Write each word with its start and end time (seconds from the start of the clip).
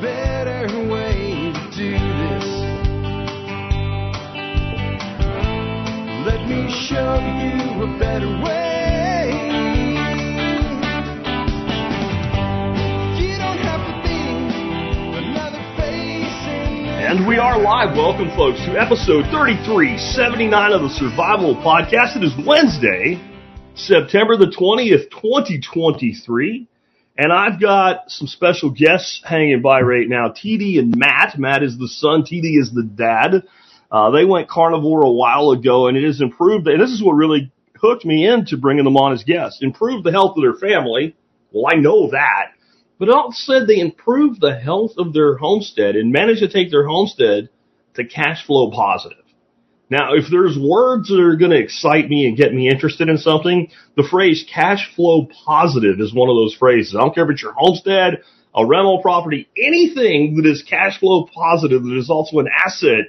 better 0.00 0.66
way. 0.88 1.52
Let 6.24 6.46
me 6.46 6.70
show 6.88 7.18
you 7.18 7.82
a 7.82 7.98
better 7.98 8.28
way. 8.42 9.02
And 17.12 17.26
we 17.28 17.36
are 17.36 17.60
live. 17.60 17.94
Welcome, 17.96 18.30
folks, 18.36 18.58
to 18.60 18.80
episode 18.80 19.24
3379 19.30 20.72
of 20.72 20.82
the 20.82 20.88
Survival 20.88 21.56
Podcast. 21.56 22.16
It 22.16 22.24
is 22.24 22.32
Wednesday, 22.46 23.20
September 23.74 24.36
the 24.36 24.46
20th, 24.46 25.10
2023. 25.10 26.68
And 27.16 27.32
I've 27.32 27.60
got 27.60 28.10
some 28.10 28.26
special 28.26 28.70
guests 28.70 29.22
hanging 29.24 29.60
by 29.60 29.80
right 29.80 30.08
now. 30.08 30.28
TD 30.28 30.78
and 30.78 30.96
Matt. 30.96 31.38
Matt 31.38 31.62
is 31.62 31.78
the 31.78 31.88
son. 31.88 32.22
TD 32.22 32.58
is 32.58 32.72
the 32.72 32.82
dad. 32.82 33.44
Uh, 33.90 34.10
they 34.10 34.24
went 34.24 34.48
carnivore 34.48 35.02
a 35.02 35.10
while 35.10 35.50
ago 35.50 35.88
and 35.88 35.96
it 35.96 36.04
has 36.04 36.22
improved. 36.22 36.66
And 36.66 36.80
this 36.80 36.90
is 36.90 37.02
what 37.02 37.12
really 37.12 37.52
hooked 37.76 38.06
me 38.06 38.26
into 38.26 38.56
bringing 38.56 38.84
them 38.84 38.96
on 38.96 39.12
as 39.12 39.24
guests. 39.24 39.62
Improved 39.62 40.04
the 40.04 40.12
health 40.12 40.36
of 40.38 40.42
their 40.42 40.54
family. 40.54 41.14
Well, 41.50 41.70
I 41.70 41.76
know 41.76 42.10
that. 42.10 42.52
But 42.98 43.10
also 43.10 43.34
said 43.34 43.66
they 43.66 43.80
improved 43.80 44.40
the 44.40 44.54
health 44.54 44.92
of 44.96 45.12
their 45.12 45.36
homestead 45.36 45.96
and 45.96 46.12
managed 46.12 46.40
to 46.40 46.48
take 46.48 46.70
their 46.70 46.86
homestead 46.86 47.50
to 47.94 48.04
cash 48.04 48.46
flow 48.46 48.70
positive. 48.70 49.21
Now, 49.90 50.14
if 50.14 50.24
there's 50.30 50.56
words 50.58 51.08
that 51.08 51.20
are 51.20 51.36
going 51.36 51.50
to 51.50 51.58
excite 51.58 52.08
me 52.08 52.26
and 52.26 52.36
get 52.36 52.54
me 52.54 52.68
interested 52.68 53.08
in 53.08 53.18
something, 53.18 53.68
the 53.96 54.06
phrase 54.08 54.44
cash 54.52 54.90
flow 54.96 55.28
positive 55.44 56.00
is 56.00 56.14
one 56.14 56.30
of 56.30 56.36
those 56.36 56.54
phrases. 56.54 56.94
I 56.94 57.00
don't 57.00 57.14
care 57.14 57.24
if 57.24 57.30
it's 57.30 57.42
your 57.42 57.52
homestead, 57.54 58.22
a 58.54 58.66
rental 58.66 59.02
property, 59.02 59.48
anything 59.56 60.36
that 60.36 60.46
is 60.46 60.62
cash 60.62 60.98
flow 60.98 61.28
positive 61.34 61.82
that 61.82 61.96
is 61.98 62.10
also 62.10 62.38
an 62.38 62.48
asset 62.48 63.06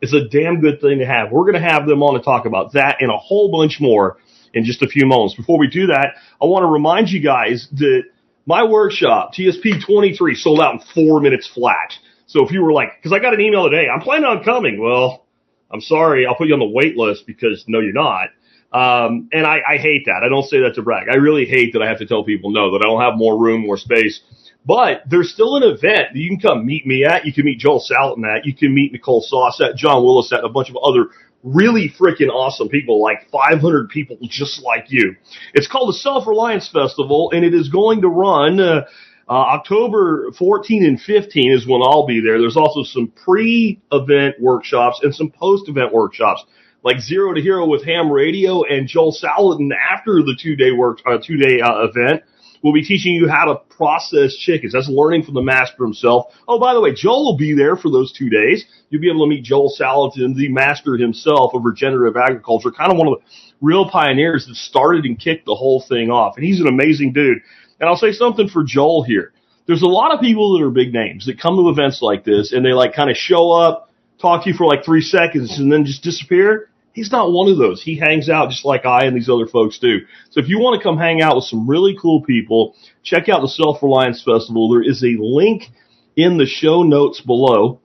is 0.00 0.14
a 0.14 0.28
damn 0.28 0.60
good 0.60 0.80
thing 0.80 0.98
to 0.98 1.06
have. 1.06 1.30
We're 1.30 1.50
going 1.50 1.62
to 1.62 1.68
have 1.68 1.86
them 1.86 2.02
on 2.02 2.14
to 2.14 2.24
talk 2.24 2.46
about 2.46 2.72
that 2.72 2.96
and 3.00 3.10
a 3.10 3.16
whole 3.16 3.50
bunch 3.50 3.78
more 3.80 4.18
in 4.54 4.64
just 4.64 4.82
a 4.82 4.88
few 4.88 5.06
moments. 5.06 5.34
Before 5.34 5.58
we 5.58 5.68
do 5.68 5.88
that, 5.88 6.14
I 6.40 6.46
want 6.46 6.62
to 6.62 6.68
remind 6.68 7.08
you 7.08 7.20
guys 7.20 7.68
that 7.72 8.04
my 8.46 8.64
workshop, 8.64 9.32
TSP 9.34 9.84
23, 9.84 10.34
sold 10.34 10.60
out 10.60 10.74
in 10.74 10.80
four 10.94 11.20
minutes 11.20 11.46
flat. 11.46 11.92
So 12.26 12.44
if 12.44 12.52
you 12.52 12.62
were 12.62 12.72
like, 12.72 13.02
cause 13.02 13.12
I 13.12 13.18
got 13.18 13.34
an 13.34 13.40
email 13.40 13.68
today, 13.68 13.88
I'm 13.88 14.00
planning 14.00 14.24
on 14.24 14.42
coming. 14.42 14.80
Well, 14.80 15.26
I'm 15.72 15.80
sorry, 15.80 16.26
I'll 16.26 16.34
put 16.34 16.48
you 16.48 16.54
on 16.54 16.60
the 16.60 16.68
wait 16.68 16.96
list 16.96 17.26
because 17.26 17.64
no, 17.68 17.80
you're 17.80 17.92
not. 17.92 18.30
Um, 18.72 19.28
and 19.32 19.46
I, 19.46 19.60
I 19.68 19.76
hate 19.78 20.06
that. 20.06 20.22
I 20.24 20.28
don't 20.28 20.44
say 20.44 20.60
that 20.60 20.74
to 20.76 20.82
brag. 20.82 21.08
I 21.08 21.16
really 21.16 21.44
hate 21.44 21.72
that 21.72 21.82
I 21.82 21.88
have 21.88 21.98
to 21.98 22.06
tell 22.06 22.24
people 22.24 22.50
no, 22.50 22.72
that 22.72 22.84
I 22.84 22.88
don't 22.88 23.00
have 23.00 23.16
more 23.16 23.38
room, 23.38 23.62
more 23.62 23.76
space. 23.76 24.20
But 24.64 25.02
there's 25.08 25.32
still 25.32 25.56
an 25.56 25.62
event 25.62 26.12
that 26.12 26.16
you 26.16 26.28
can 26.28 26.38
come 26.38 26.66
meet 26.66 26.86
me 26.86 27.04
at. 27.04 27.24
You 27.24 27.32
can 27.32 27.44
meet 27.44 27.58
Joel 27.58 27.82
Salatin 27.82 28.24
at. 28.24 28.44
You 28.44 28.54
can 28.54 28.74
meet 28.74 28.92
Nicole 28.92 29.22
Sauce 29.22 29.60
at, 29.60 29.74
John 29.76 30.04
Willis 30.04 30.32
at, 30.32 30.44
a 30.44 30.48
bunch 30.48 30.70
of 30.70 30.76
other 30.76 31.06
really 31.42 31.92
freaking 31.98 32.28
awesome 32.28 32.68
people, 32.68 33.02
like 33.02 33.28
500 33.30 33.88
people 33.88 34.18
just 34.22 34.62
like 34.62 34.86
you. 34.88 35.16
It's 35.54 35.66
called 35.66 35.88
the 35.88 35.98
Self 35.98 36.26
Reliance 36.26 36.68
Festival, 36.68 37.30
and 37.34 37.44
it 37.44 37.54
is 37.54 37.70
going 37.70 38.02
to 38.02 38.08
run 38.08 38.60
uh, 38.60 38.82
uh, 39.30 39.32
October 39.32 40.32
14 40.36 40.84
and 40.84 41.00
15 41.00 41.52
is 41.52 41.64
when 41.64 41.82
I'll 41.82 42.04
be 42.04 42.20
there. 42.20 42.40
There's 42.40 42.56
also 42.56 42.82
some 42.82 43.12
pre-event 43.24 44.40
workshops 44.40 45.00
and 45.04 45.14
some 45.14 45.30
post-event 45.30 45.92
workshops, 45.92 46.44
like 46.82 46.98
Zero 46.98 47.32
to 47.32 47.40
Hero 47.40 47.64
with 47.64 47.84
Ham 47.84 48.10
Radio 48.10 48.64
and 48.64 48.88
Joel 48.88 49.14
Salatin 49.14 49.70
after 49.72 50.24
the 50.24 50.36
two-day 50.36 50.72
work, 50.72 50.98
uh, 51.06 51.18
two-day 51.24 51.60
uh, 51.60 51.84
event. 51.84 52.24
We'll 52.62 52.72
be 52.74 52.82
teaching 52.82 53.14
you 53.14 53.28
how 53.28 53.44
to 53.46 53.74
process 53.74 54.34
chickens. 54.36 54.72
That's 54.72 54.88
learning 54.88 55.22
from 55.22 55.34
the 55.34 55.42
master 55.42 55.84
himself. 55.84 56.34
Oh, 56.48 56.58
by 56.58 56.74
the 56.74 56.80
way, 56.80 56.92
Joel 56.92 57.24
will 57.24 57.38
be 57.38 57.54
there 57.54 57.76
for 57.76 57.88
those 57.88 58.12
two 58.12 58.28
days. 58.28 58.64
You'll 58.90 59.00
be 59.00 59.08
able 59.08 59.24
to 59.24 59.30
meet 59.30 59.44
Joel 59.44 59.72
Salatin, 59.78 60.34
the 60.34 60.48
master 60.48 60.96
himself 60.96 61.54
of 61.54 61.64
regenerative 61.64 62.20
agriculture, 62.20 62.72
kind 62.72 62.90
of 62.90 62.98
one 62.98 63.06
of 63.06 63.14
the 63.14 63.24
real 63.60 63.88
pioneers 63.88 64.46
that 64.46 64.56
started 64.56 65.04
and 65.04 65.18
kicked 65.18 65.46
the 65.46 65.54
whole 65.54 65.82
thing 65.88 66.10
off. 66.10 66.36
And 66.36 66.44
he's 66.44 66.60
an 66.60 66.66
amazing 66.66 67.12
dude. 67.12 67.38
And 67.80 67.88
I'll 67.88 67.96
say 67.96 68.12
something 68.12 68.48
for 68.48 68.62
Joel 68.62 69.02
here. 69.02 69.32
There's 69.66 69.82
a 69.82 69.86
lot 69.86 70.12
of 70.12 70.20
people 70.20 70.58
that 70.58 70.64
are 70.64 70.70
big 70.70 70.92
names 70.92 71.26
that 71.26 71.40
come 71.40 71.56
to 71.56 71.68
events 71.70 72.02
like 72.02 72.24
this 72.24 72.52
and 72.52 72.64
they 72.64 72.72
like 72.72 72.94
kind 72.94 73.10
of 73.10 73.16
show 73.16 73.50
up, 73.50 73.90
talk 74.20 74.44
to 74.44 74.50
you 74.50 74.56
for 74.56 74.66
like 74.66 74.84
three 74.84 75.00
seconds 75.00 75.58
and 75.58 75.72
then 75.72 75.84
just 75.84 76.02
disappear. 76.02 76.68
He's 76.92 77.12
not 77.12 77.30
one 77.32 77.48
of 77.48 77.56
those. 77.56 77.82
He 77.82 77.96
hangs 77.98 78.28
out 78.28 78.50
just 78.50 78.64
like 78.64 78.84
I 78.84 79.04
and 79.04 79.16
these 79.16 79.28
other 79.28 79.46
folks 79.46 79.78
do. 79.78 80.00
So 80.30 80.40
if 80.40 80.48
you 80.48 80.58
want 80.58 80.80
to 80.80 80.82
come 80.82 80.98
hang 80.98 81.22
out 81.22 81.36
with 81.36 81.44
some 81.44 81.68
really 81.68 81.96
cool 82.00 82.22
people, 82.22 82.74
check 83.02 83.28
out 83.28 83.42
the 83.42 83.48
Self 83.48 83.82
Reliance 83.82 84.22
Festival. 84.24 84.68
There 84.68 84.82
is 84.82 85.02
a 85.04 85.16
link 85.18 85.70
in 86.16 86.36
the 86.36 86.46
show 86.46 86.82
notes 86.82 87.20
below. 87.20 87.80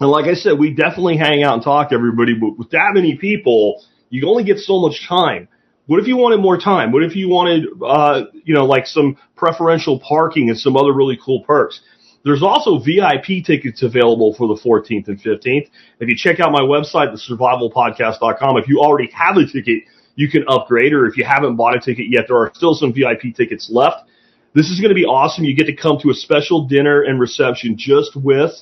And 0.00 0.10
like 0.10 0.26
I 0.26 0.34
said, 0.34 0.58
we 0.58 0.74
definitely 0.74 1.16
hang 1.16 1.44
out 1.44 1.54
and 1.54 1.62
talk 1.62 1.90
to 1.90 1.94
everybody, 1.94 2.34
but 2.34 2.58
with 2.58 2.70
that 2.70 2.90
many 2.92 3.16
people, 3.16 3.84
you 4.10 4.28
only 4.28 4.42
get 4.42 4.58
so 4.58 4.80
much 4.80 5.06
time. 5.08 5.48
What 5.86 6.00
if 6.00 6.06
you 6.06 6.16
wanted 6.16 6.40
more 6.40 6.58
time? 6.58 6.92
What 6.92 7.02
if 7.02 7.14
you 7.14 7.28
wanted, 7.28 7.66
uh, 7.84 8.22
you 8.42 8.54
know, 8.54 8.64
like 8.64 8.86
some 8.86 9.16
preferential 9.36 10.00
parking 10.00 10.48
and 10.48 10.58
some 10.58 10.76
other 10.76 10.92
really 10.92 11.18
cool 11.22 11.42
perks? 11.44 11.80
There's 12.24 12.42
also 12.42 12.78
VIP 12.78 13.44
tickets 13.44 13.82
available 13.82 14.34
for 14.34 14.48
the 14.48 14.54
14th 14.54 15.08
and 15.08 15.20
15th. 15.20 15.68
If 16.00 16.08
you 16.08 16.16
check 16.16 16.40
out 16.40 16.52
my 16.52 16.62
website, 16.62 17.12
thesurvivalpodcast.com, 17.12 18.56
if 18.56 18.66
you 18.66 18.80
already 18.80 19.10
have 19.12 19.36
a 19.36 19.46
ticket, 19.46 19.84
you 20.16 20.30
can 20.30 20.44
upgrade, 20.48 20.94
or 20.94 21.06
if 21.06 21.18
you 21.18 21.24
haven't 21.24 21.56
bought 21.56 21.76
a 21.76 21.80
ticket 21.80 22.06
yet, 22.08 22.26
there 22.28 22.38
are 22.38 22.50
still 22.54 22.74
some 22.74 22.94
VIP 22.94 23.34
tickets 23.36 23.68
left. 23.70 24.08
This 24.54 24.70
is 24.70 24.80
going 24.80 24.88
to 24.88 24.94
be 24.94 25.04
awesome. 25.04 25.44
You 25.44 25.54
get 25.54 25.66
to 25.66 25.76
come 25.76 25.98
to 26.00 26.10
a 26.10 26.14
special 26.14 26.66
dinner 26.66 27.02
and 27.02 27.20
reception 27.20 27.76
just 27.76 28.16
with 28.16 28.52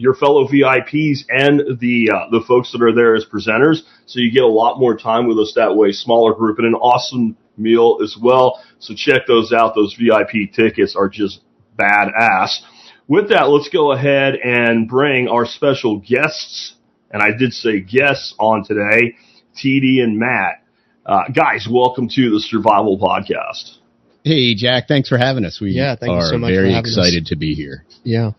your 0.00 0.14
fellow 0.14 0.48
VIPs 0.48 1.24
and 1.28 1.78
the 1.78 2.10
uh, 2.10 2.30
the 2.30 2.42
folks 2.48 2.72
that 2.72 2.82
are 2.82 2.94
there 2.94 3.14
as 3.14 3.24
presenters. 3.26 3.80
So 4.06 4.18
you 4.18 4.32
get 4.32 4.42
a 4.42 4.46
lot 4.48 4.80
more 4.80 4.96
time 4.96 5.28
with 5.28 5.38
us 5.38 5.52
that 5.56 5.76
way, 5.76 5.92
smaller 5.92 6.32
group, 6.34 6.58
and 6.58 6.66
an 6.66 6.74
awesome 6.74 7.36
meal 7.58 7.98
as 8.02 8.16
well. 8.20 8.62
So 8.78 8.94
check 8.96 9.26
those 9.26 9.52
out. 9.52 9.74
Those 9.74 9.94
VIP 9.94 10.52
tickets 10.52 10.96
are 10.96 11.08
just 11.08 11.40
badass. 11.78 12.60
With 13.08 13.28
that, 13.28 13.48
let's 13.50 13.68
go 13.68 13.92
ahead 13.92 14.36
and 14.36 14.88
bring 14.88 15.28
our 15.28 15.44
special 15.44 15.98
guests, 15.98 16.76
and 17.10 17.22
I 17.22 17.36
did 17.36 17.52
say 17.52 17.80
guests 17.80 18.34
on 18.38 18.64
today, 18.64 19.16
TD 19.56 20.02
and 20.02 20.18
Matt. 20.18 20.64
Uh, 21.04 21.24
guys, 21.34 21.66
welcome 21.70 22.08
to 22.08 22.30
the 22.30 22.40
Survival 22.40 22.98
Podcast. 22.98 23.76
Hey, 24.24 24.54
Jack. 24.54 24.86
Thanks 24.86 25.08
for 25.08 25.18
having 25.18 25.44
us. 25.44 25.60
We 25.60 25.72
Yeah, 25.72 25.96
thank 25.96 26.10
you 26.10 26.16
are 26.18 26.28
so 26.30 26.38
much 26.38 26.50
for 26.50 26.54
very 26.54 26.72
having 26.72 26.86
us. 26.90 26.96
excited 26.96 27.26
to 27.26 27.36
be 27.36 27.54
here. 27.54 27.84
Yeah. 28.04 28.32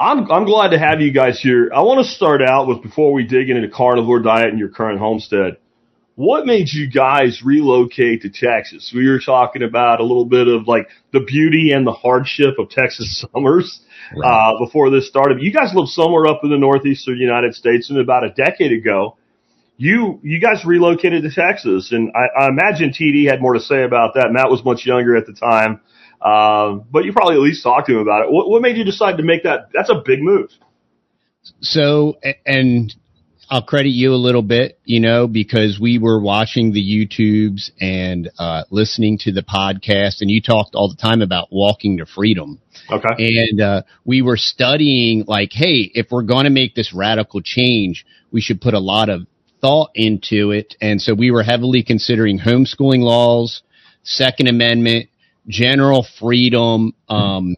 I'm 0.00 0.30
I'm 0.32 0.46
glad 0.46 0.68
to 0.68 0.78
have 0.78 1.02
you 1.02 1.12
guys 1.12 1.38
here. 1.42 1.70
I 1.74 1.82
want 1.82 2.02
to 2.02 2.10
start 2.10 2.40
out 2.40 2.66
with 2.66 2.82
before 2.82 3.12
we 3.12 3.24
dig 3.24 3.50
into 3.50 3.60
the 3.60 3.72
carnivore 3.72 4.20
diet 4.20 4.48
and 4.48 4.58
your 4.58 4.70
current 4.70 4.98
homestead. 4.98 5.58
What 6.14 6.46
made 6.46 6.68
you 6.72 6.90
guys 6.90 7.42
relocate 7.44 8.22
to 8.22 8.30
Texas? 8.30 8.92
We 8.94 9.06
were 9.06 9.20
talking 9.20 9.62
about 9.62 10.00
a 10.00 10.02
little 10.02 10.24
bit 10.24 10.48
of 10.48 10.66
like 10.66 10.88
the 11.12 11.20
beauty 11.20 11.72
and 11.72 11.86
the 11.86 11.92
hardship 11.92 12.58
of 12.58 12.70
Texas 12.70 13.22
summers 13.34 13.80
uh, 14.24 14.58
before 14.58 14.88
this 14.88 15.06
started. 15.06 15.42
You 15.42 15.52
guys 15.52 15.72
live 15.74 15.88
somewhere 15.88 16.26
up 16.26 16.40
in 16.44 16.50
the 16.50 16.56
northeastern 16.56 17.18
United 17.18 17.54
States, 17.54 17.90
and 17.90 17.98
about 17.98 18.24
a 18.24 18.30
decade 18.30 18.72
ago, 18.72 19.18
you 19.76 20.18
you 20.22 20.40
guys 20.40 20.64
relocated 20.64 21.24
to 21.24 21.30
Texas, 21.30 21.92
and 21.92 22.10
I, 22.16 22.44
I 22.44 22.48
imagine 22.48 22.90
TD 22.90 23.28
had 23.28 23.42
more 23.42 23.52
to 23.52 23.60
say 23.60 23.82
about 23.82 24.14
that. 24.14 24.32
Matt 24.32 24.50
was 24.50 24.64
much 24.64 24.86
younger 24.86 25.14
at 25.14 25.26
the 25.26 25.34
time, 25.34 25.82
um, 26.20 26.84
but 26.90 27.04
you 27.04 27.12
probably 27.12 27.36
at 27.36 27.40
least 27.40 27.62
talked 27.62 27.86
to 27.88 27.94
him 27.94 28.00
about 28.00 28.26
it. 28.26 28.32
What, 28.32 28.48
what 28.48 28.62
made 28.62 28.76
you 28.76 28.84
decide 28.84 29.16
to 29.16 29.22
make 29.22 29.44
that? 29.44 29.70
That's 29.72 29.90
a 29.90 30.02
big 30.04 30.20
move. 30.20 30.50
So, 31.60 32.18
and 32.44 32.94
I'll 33.48 33.62
credit 33.62 33.88
you 33.88 34.12
a 34.12 34.16
little 34.16 34.42
bit, 34.42 34.78
you 34.84 35.00
know, 35.00 35.26
because 35.26 35.80
we 35.80 35.98
were 35.98 36.20
watching 36.20 36.72
the 36.72 36.80
YouTubes 36.80 37.70
and 37.80 38.30
uh, 38.38 38.62
listening 38.70 39.18
to 39.22 39.32
the 39.32 39.42
podcast, 39.42 40.20
and 40.20 40.30
you 40.30 40.40
talked 40.40 40.74
all 40.74 40.88
the 40.88 41.00
time 41.00 41.20
about 41.20 41.48
walking 41.50 41.98
to 41.98 42.06
freedom. 42.06 42.60
Okay. 42.90 43.08
And 43.18 43.60
uh, 43.60 43.82
we 44.04 44.22
were 44.22 44.36
studying, 44.36 45.24
like, 45.26 45.50
hey, 45.52 45.90
if 45.94 46.08
we're 46.10 46.22
going 46.22 46.44
to 46.44 46.50
make 46.50 46.74
this 46.74 46.92
radical 46.94 47.40
change, 47.40 48.06
we 48.30 48.40
should 48.40 48.60
put 48.60 48.74
a 48.74 48.78
lot 48.78 49.08
of 49.08 49.26
thought 49.60 49.90
into 49.94 50.52
it. 50.52 50.76
And 50.80 51.02
so 51.02 51.14
we 51.14 51.30
were 51.30 51.42
heavily 51.42 51.82
considering 51.82 52.38
homeschooling 52.38 53.00
laws, 53.00 53.62
Second 54.04 54.48
Amendment, 54.48 55.08
general 55.48 56.06
freedom, 56.18 56.94
um, 57.08 57.56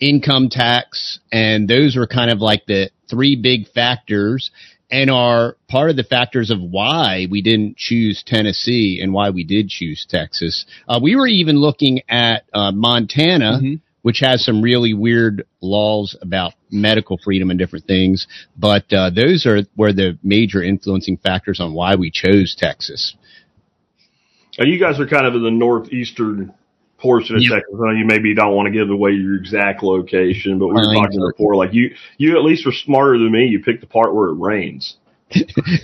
income 0.00 0.48
tax, 0.50 1.20
and 1.32 1.68
those 1.68 1.96
were 1.96 2.06
kind 2.06 2.30
of 2.30 2.40
like 2.40 2.66
the 2.66 2.90
three 3.08 3.36
big 3.36 3.68
factors 3.68 4.50
and 4.90 5.10
are 5.10 5.56
part 5.68 5.90
of 5.90 5.96
the 5.96 6.04
factors 6.04 6.50
of 6.50 6.60
why 6.60 7.26
we 7.30 7.42
didn't 7.42 7.76
choose 7.76 8.22
Tennessee 8.24 9.00
and 9.02 9.12
why 9.12 9.30
we 9.30 9.42
did 9.42 9.68
choose 9.68 10.06
Texas. 10.08 10.64
Uh, 10.88 11.00
we 11.02 11.16
were 11.16 11.26
even 11.26 11.56
looking 11.56 12.02
at 12.08 12.44
uh, 12.52 12.70
Montana, 12.70 13.60
which 14.02 14.20
has 14.20 14.44
some 14.44 14.62
really 14.62 14.94
weird 14.94 15.44
laws 15.60 16.16
about 16.22 16.52
medical 16.70 17.18
freedom 17.18 17.50
and 17.50 17.58
different 17.58 17.86
things, 17.86 18.28
but 18.56 18.84
uh, 18.92 19.10
those 19.10 19.44
are 19.46 19.62
were 19.76 19.92
the 19.92 20.16
major 20.22 20.62
influencing 20.62 21.16
factors 21.16 21.58
on 21.58 21.74
why 21.74 21.96
we 21.96 22.10
chose 22.10 22.54
Texas. 22.56 23.16
And 24.58 24.72
you 24.72 24.78
guys 24.78 25.00
are 25.00 25.06
kind 25.08 25.26
of 25.26 25.34
in 25.34 25.42
the 25.42 25.50
northeastern 25.50 26.54
portion 26.98 27.36
of 27.36 27.42
Yep. 27.42 27.52
Texas. 27.52 27.74
I 27.74 27.86
know 27.86 27.98
you 27.98 28.04
maybe 28.06 28.34
don't 28.34 28.54
want 28.54 28.66
to 28.66 28.72
give 28.72 28.90
away 28.90 29.12
your 29.12 29.36
exact 29.36 29.82
location, 29.82 30.58
but 30.58 30.68
we 30.68 30.74
were 30.74 30.94
talking 30.94 31.20
before. 31.32 31.56
Like 31.56 31.72
you, 31.72 31.94
you 32.18 32.36
at 32.36 32.44
least 32.44 32.66
were 32.66 32.72
smarter 32.72 33.18
than 33.18 33.30
me. 33.30 33.46
You 33.46 33.62
picked 33.62 33.80
the 33.80 33.86
part 33.86 34.14
where 34.14 34.28
it 34.28 34.34
rains. 34.34 34.96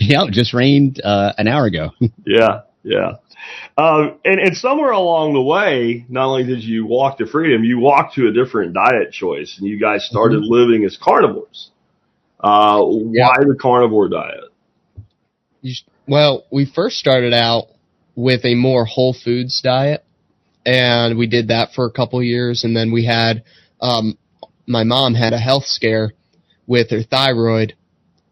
yeah, 0.01 0.25
it 0.25 0.33
just 0.33 0.55
rained 0.55 1.01
uh, 1.03 1.33
an 1.39 1.49
hour 1.49 1.67
ago. 1.67 1.91
Yeah, 2.27 2.63
yeah. 2.85 3.15
Um, 3.77 4.19
and, 4.25 4.41
and 4.41 4.57
somewhere 4.57 4.93
along 4.93 5.35
the 5.35 5.43
way, 5.43 6.07
not 6.09 6.27
only 6.27 6.45
did 6.45 6.63
you 6.63 6.87
walk 6.87 7.19
to 7.19 7.27
freedom, 7.27 7.65
you 7.65 7.79
walked 7.79 8.15
to 8.15 8.29
a 8.29 8.33
different 8.33 8.75
diet 8.75 9.13
choice, 9.13 9.57
and 9.59 9.67
you 9.67 9.81
guys 9.81 10.05
started 10.05 10.43
living 10.43 10.85
as 10.85 10.97
carnivores. 10.97 11.71
Uh, 12.39 12.81
why 12.83 13.37
the 13.41 13.57
carnivore 13.61 14.09
diet? 14.09 14.45
You 15.61 15.75
well, 16.07 16.45
we 16.51 16.67
first 16.67 16.99
started 16.99 17.33
out 17.33 17.67
with 18.15 18.45
a 18.45 18.55
more 18.55 18.85
whole 18.85 19.15
foods 19.15 19.61
diet, 19.61 20.05
and 20.65 21.19
we 21.19 21.27
did 21.27 21.49
that 21.49 21.73
for 21.75 21.87
a 21.87 21.91
couple 21.91 22.23
years, 22.23 22.65
and 22.65 22.77
then 22.77 22.93
we 22.93 23.05
had 23.05 23.45
um, 23.81 24.17
my 24.67 24.85
mom 24.85 25.15
had 25.15 25.33
a 25.33 25.39
health 25.39 25.65
scare 25.67 26.13
with 26.67 26.91
her 26.91 27.03
thyroid, 27.03 27.75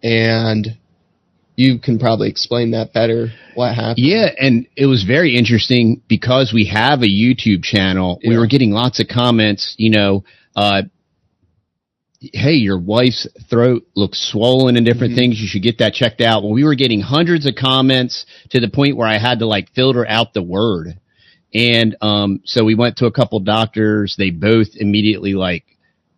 and 0.03 0.79
you 1.56 1.79
can 1.79 1.99
probably 1.99 2.29
explain 2.29 2.71
that 2.71 2.93
better. 2.93 3.29
What 3.55 3.75
happened? 3.75 3.99
Yeah, 3.99 4.29
and 4.38 4.67
it 4.77 4.87
was 4.87 5.05
very 5.05 5.37
interesting 5.37 6.00
because 6.09 6.53
we 6.55 6.67
have 6.67 7.03
a 7.03 7.06
YouTube 7.06 7.62
channel. 7.62 8.19
We 8.27 8.38
were 8.38 8.47
getting 8.47 8.71
lots 8.71 9.00
of 9.00 9.09
comments, 9.09 9.75
you 9.76 9.91
know, 9.91 10.25
uh, 10.56 10.83
hey, 12.21 12.53
your 12.55 12.79
wife's 12.79 13.26
throat 13.49 13.87
looks 13.94 14.21
swollen 14.31 14.76
and 14.76 14.85
different 14.87 15.15
Mhm. 15.15 15.17
things. 15.17 15.41
You 15.41 15.49
should 15.49 15.62
get 15.62 15.79
that 15.79 15.94
checked 15.94 16.21
out. 16.21 16.43
Well, 16.43 16.53
we 16.53 16.65
were 16.65 16.75
getting 16.75 17.00
hundreds 17.00 17.47
of 17.47 17.55
comments 17.55 18.26
to 18.50 18.61
the 18.61 18.69
point 18.69 18.97
where 18.97 19.09
I 19.09 19.19
had 19.19 19.38
to 19.38 19.47
like 19.47 19.71
filter 19.73 20.06
out 20.06 20.35
the 20.35 20.43
word. 20.43 20.97
And 21.52 21.97
um, 22.00 22.41
so 22.44 22.64
we 22.64 22.75
went 22.75 22.97
to 22.99 23.06
a 23.06 23.12
couple 23.12 23.41
doctors. 23.41 24.14
They 24.17 24.31
both 24.31 24.69
immediately 24.76 25.35
like 25.35 25.64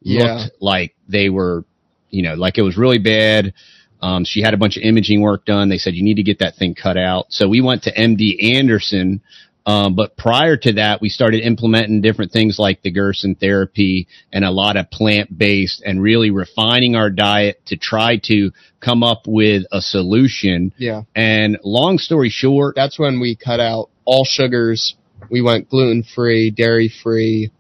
Yeah. 0.03 0.35
looked 0.35 0.57
like 0.61 0.95
they 1.09 1.29
were, 1.31 1.65
you 2.11 2.23
know, 2.23 2.35
like 2.35 2.59
it 2.59 2.63
was 2.63 2.77
really 2.77 2.99
bad. 2.99 3.55
Um, 4.03 4.25
she 4.25 4.43
had 4.43 4.53
a 4.53 4.57
bunch 4.57 4.77
of 4.77 4.83
imaging 4.83 5.21
work 5.21 5.45
done. 5.45 5.69
They 5.69 5.79
said 5.79 5.95
you 5.95 6.03
need 6.03 6.17
to 6.17 6.23
get 6.25 6.41
that 6.41 6.57
thing 6.57 6.75
cut 6.75 6.97
out. 6.97 7.27
So 7.31 7.49
we 7.49 7.61
went 7.61 7.85
to 7.85 7.93
MD 7.95 8.57
Anderson. 8.59 9.23
Um, 9.65 9.95
but 9.95 10.17
prior 10.17 10.57
to 10.57 10.73
that, 10.73 11.01
we 11.01 11.09
started 11.09 11.47
implementing 11.47 12.01
different 12.01 12.33
things 12.33 12.59
like 12.59 12.83
the 12.83 12.91
Gerson 12.91 13.37
therapy 13.37 14.09
and 14.33 14.45
a 14.45 14.51
lot 14.51 14.77
of 14.77 14.91
plant 14.91 15.39
based 15.39 15.83
and 15.87 16.03
really 16.03 16.31
refining 16.33 16.97
our 16.97 17.11
diet 17.11 17.65
to 17.67 17.77
try 17.77 18.17
to 18.25 18.51
come 18.81 19.05
up 19.05 19.23
with 19.29 19.63
a 19.71 19.81
solution. 19.81 20.73
Yeah. 20.79 21.03
And 21.15 21.59
long 21.63 21.99
story 21.99 22.29
short, 22.29 22.75
That's 22.75 22.99
when 22.99 23.21
we 23.21 23.37
cut 23.37 23.61
out 23.61 23.89
all 24.05 24.25
sugars. 24.25 24.97
We 25.31 25.43
went 25.43 25.69
gluten 25.69 26.03
free, 26.03 26.51
dairy 26.51 26.89
free, 27.03 27.51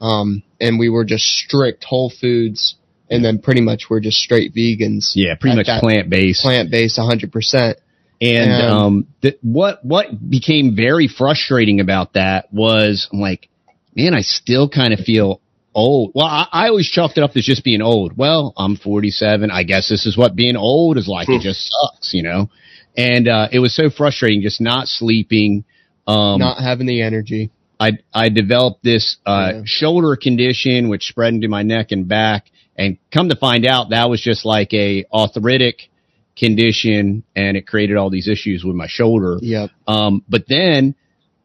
um, 0.00 0.42
and 0.60 0.78
we 0.78 0.88
were 0.88 1.04
just 1.04 1.24
strict 1.24 1.84
whole 1.84 2.10
foods. 2.10 2.76
And 3.10 3.22
then 3.22 3.40
pretty 3.40 3.60
much 3.60 3.90
we're 3.90 4.00
just 4.00 4.16
straight 4.18 4.54
vegans. 4.54 5.10
yeah, 5.14 5.34
pretty 5.34 5.56
much 5.56 5.66
plant 5.80 6.08
based. 6.08 6.42
plant 6.42 6.70
based 6.70 6.98
100%. 6.98 7.74
And 8.22 8.52
And- 8.52 8.62
um, 8.62 9.06
th- 9.20 9.36
what 9.42 9.84
what 9.84 10.06
became 10.30 10.74
very 10.76 11.08
frustrating 11.08 11.80
about 11.80 12.14
that 12.14 12.50
was 12.54 13.08
I'm 13.12 13.20
like, 13.20 13.48
man, 13.94 14.14
I 14.14 14.22
still 14.22 14.66
kind 14.68 14.94
of 14.94 15.00
feel 15.00 15.40
old. 15.74 16.12
Well, 16.14 16.24
I, 16.26 16.46
I 16.52 16.68
always 16.68 16.88
chalked 16.88 17.18
it 17.18 17.24
up 17.24 17.36
as 17.36 17.44
just 17.44 17.64
being 17.64 17.82
old. 17.82 18.16
Well, 18.16 18.54
I'm 18.56 18.76
47. 18.76 19.50
I 19.50 19.64
guess 19.64 19.90
this 19.90 20.06
is 20.06 20.16
what 20.16 20.34
being 20.34 20.56
old 20.56 20.96
is 20.96 21.06
like. 21.08 21.28
it 21.28 21.40
just 21.42 21.68
sucks, 21.70 22.14
you 22.14 22.22
know. 22.22 22.48
And 22.96 23.28
uh, 23.28 23.48
it 23.52 23.58
was 23.58 23.74
so 23.76 23.90
frustrating, 23.90 24.40
just 24.40 24.60
not 24.60 24.86
sleeping. 24.88 25.64
Um, 26.06 26.38
not 26.40 26.58
having 26.62 26.86
the 26.86 27.02
energy. 27.02 27.50
I 27.78 27.92
I 28.12 28.28
developed 28.28 28.82
this 28.82 29.16
uh, 29.26 29.52
Yeah. 29.54 29.62
shoulder 29.64 30.16
condition 30.16 30.88
which 30.88 31.04
spread 31.06 31.34
into 31.34 31.48
my 31.48 31.62
neck 31.62 31.92
and 31.92 32.06
back, 32.08 32.50
and 32.76 32.98
come 33.12 33.28
to 33.28 33.36
find 33.36 33.66
out 33.66 33.90
that 33.90 34.08
was 34.10 34.20
just 34.20 34.44
like 34.44 34.72
a 34.74 35.04
arthritic 35.12 35.88
condition, 36.36 37.22
and 37.36 37.56
it 37.56 37.66
created 37.66 37.96
all 37.96 38.10
these 38.10 38.28
issues 38.28 38.64
with 38.64 38.74
my 38.74 38.86
shoulder. 38.88 39.38
Yep. 39.40 39.70
Um, 39.86 40.24
but 40.28 40.44
then 40.48 40.94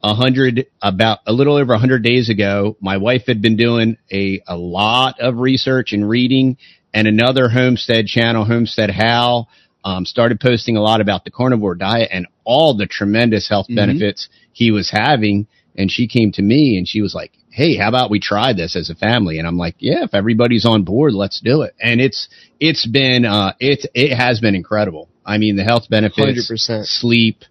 a 0.03 0.13
hundred, 0.15 0.67
about 0.81 1.19
a 1.27 1.33
little 1.33 1.55
over 1.55 1.73
a 1.73 1.77
hundred 1.79 2.03
days 2.03 2.29
ago, 2.29 2.77
my 2.79 2.97
wife 2.97 3.23
had 3.27 3.41
been 3.41 3.57
doing 3.57 3.97
a, 4.11 4.41
a 4.47 4.55
lot 4.55 5.19
of 5.19 5.39
research 5.39 5.91
and 5.91 6.07
reading 6.07 6.57
and 6.93 7.07
another 7.07 7.49
homestead 7.49 8.05
channel, 8.07 8.45
Homestead 8.45 8.89
How, 8.91 9.47
um, 9.83 10.05
started 10.05 10.39
posting 10.39 10.77
a 10.77 10.81
lot 10.81 11.01
about 11.01 11.25
the 11.25 11.31
carnivore 11.31 11.75
diet 11.75 12.09
and 12.11 12.27
all 12.43 12.75
the 12.75 12.85
tremendous 12.87 13.47
health 13.49 13.67
Mhm. 13.69 13.75
benefits 13.75 14.29
he 14.57 14.71
was 14.71 14.89
having. 14.89 15.47
And 15.75 15.91
she 15.91 16.07
came 16.07 16.31
to 16.31 16.41
me 16.41 16.77
and 16.77 16.87
she 16.87 17.01
was 17.01 17.13
like, 17.13 17.31
Hey, 17.51 17.77
how 17.77 17.89
about 17.89 18.09
we 18.09 18.19
try 18.19 18.53
this 18.53 18.75
as 18.75 18.89
a 18.89 18.95
family? 18.95 19.37
And 19.37 19.47
I'm 19.47 19.57
like, 19.57 19.75
yeah, 19.77 20.03
if 20.03 20.15
everybody's 20.15 20.65
on 20.65 20.83
board, 20.83 21.13
let's 21.13 21.39
do 21.39 21.61
it. 21.61 21.75
And 21.79 22.01
it's, 22.01 22.27
it's 22.59 22.85
been, 22.87 23.25
uh, 23.25 23.53
it, 23.59 23.85
it 23.93 24.15
has 24.15 24.39
been 24.39 24.55
incredible. 24.55 25.09
I 25.25 25.37
mean, 25.37 25.55
the 25.55 25.63
health 25.63 25.87
benefits, 25.89 26.51
100%. 26.51 26.85
sleep, 26.85 27.43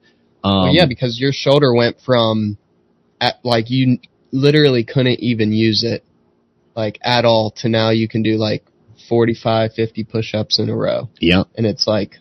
um, 0.43 0.53
Well, 0.53 0.75
yeah, 0.75 0.87
because 0.87 1.21
your 1.21 1.33
shoulder 1.33 1.73
went 1.73 1.97
from 2.05 2.59
at 3.21 3.37
like 3.45 3.71
you 3.71 3.99
literally 4.33 4.85
couldn't 4.85 5.21
even 5.21 5.53
use 5.53 5.85
it 5.85 6.05
like 6.75 6.99
at 7.03 7.25
all 7.25 7.53
to 7.63 7.69
now 7.69 7.91
you 7.91 8.09
can 8.09 8.23
do 8.23 8.37
like 8.37 8.65
45, 9.09 9.73
50 9.75 10.05
push-ups 10.05 10.59
in 10.59 10.69
a 10.69 10.77
row, 10.77 11.09
yeah, 11.21 11.45
and 11.57 11.67
it's 11.67 11.87
like 11.87 12.17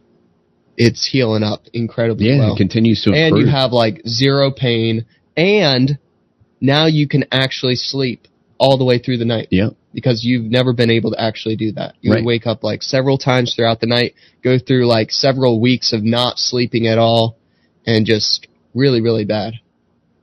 it's 0.77 1.07
healing 1.07 1.44
up 1.44 1.63
incredibly 1.74 2.27
yeah, 2.27 2.39
well. 2.39 2.54
it 2.54 2.57
continues 2.57 3.04
to 3.04 3.10
improve. 3.10 3.25
and 3.27 3.38
you 3.38 3.48
have 3.48 3.72
like 3.72 4.01
zero 4.07 4.51
pain, 4.51 5.06
and 5.38 5.98
now 6.62 6.86
you 6.86 7.07
can 7.07 7.25
actually 7.31 7.75
sleep 7.75 8.27
all 8.57 8.77
the 8.77 8.86
way 8.86 8.98
through 9.00 9.18
the 9.18 9.25
night 9.25 9.48
yeah, 9.51 9.69
because 9.94 10.24
you've 10.24 10.45
never 10.45 10.74
been 10.74 10.89
able 10.89 11.12
to 11.12 11.22
actually 11.22 11.56
do 11.56 11.72
that. 11.74 11.95
You 12.01 12.13
Right. 12.13 12.24
wake 12.24 12.48
up 12.48 12.63
like 12.63 12.81
several 12.83 13.18
times 13.18 13.54
throughout 13.54 13.81
the 13.81 13.88
night, 13.88 14.16
go 14.44 14.57
through 14.57 14.86
like 14.88 15.12
several 15.12 15.60
weeks 15.60 15.92
of 15.94 16.04
not 16.04 16.39
sleeping 16.39 16.88
at 16.88 16.98
all, 16.98 17.38
and 17.86 18.06
just 18.06 18.48
really, 18.74 19.01
really 19.01 19.25
bad. 19.25 19.54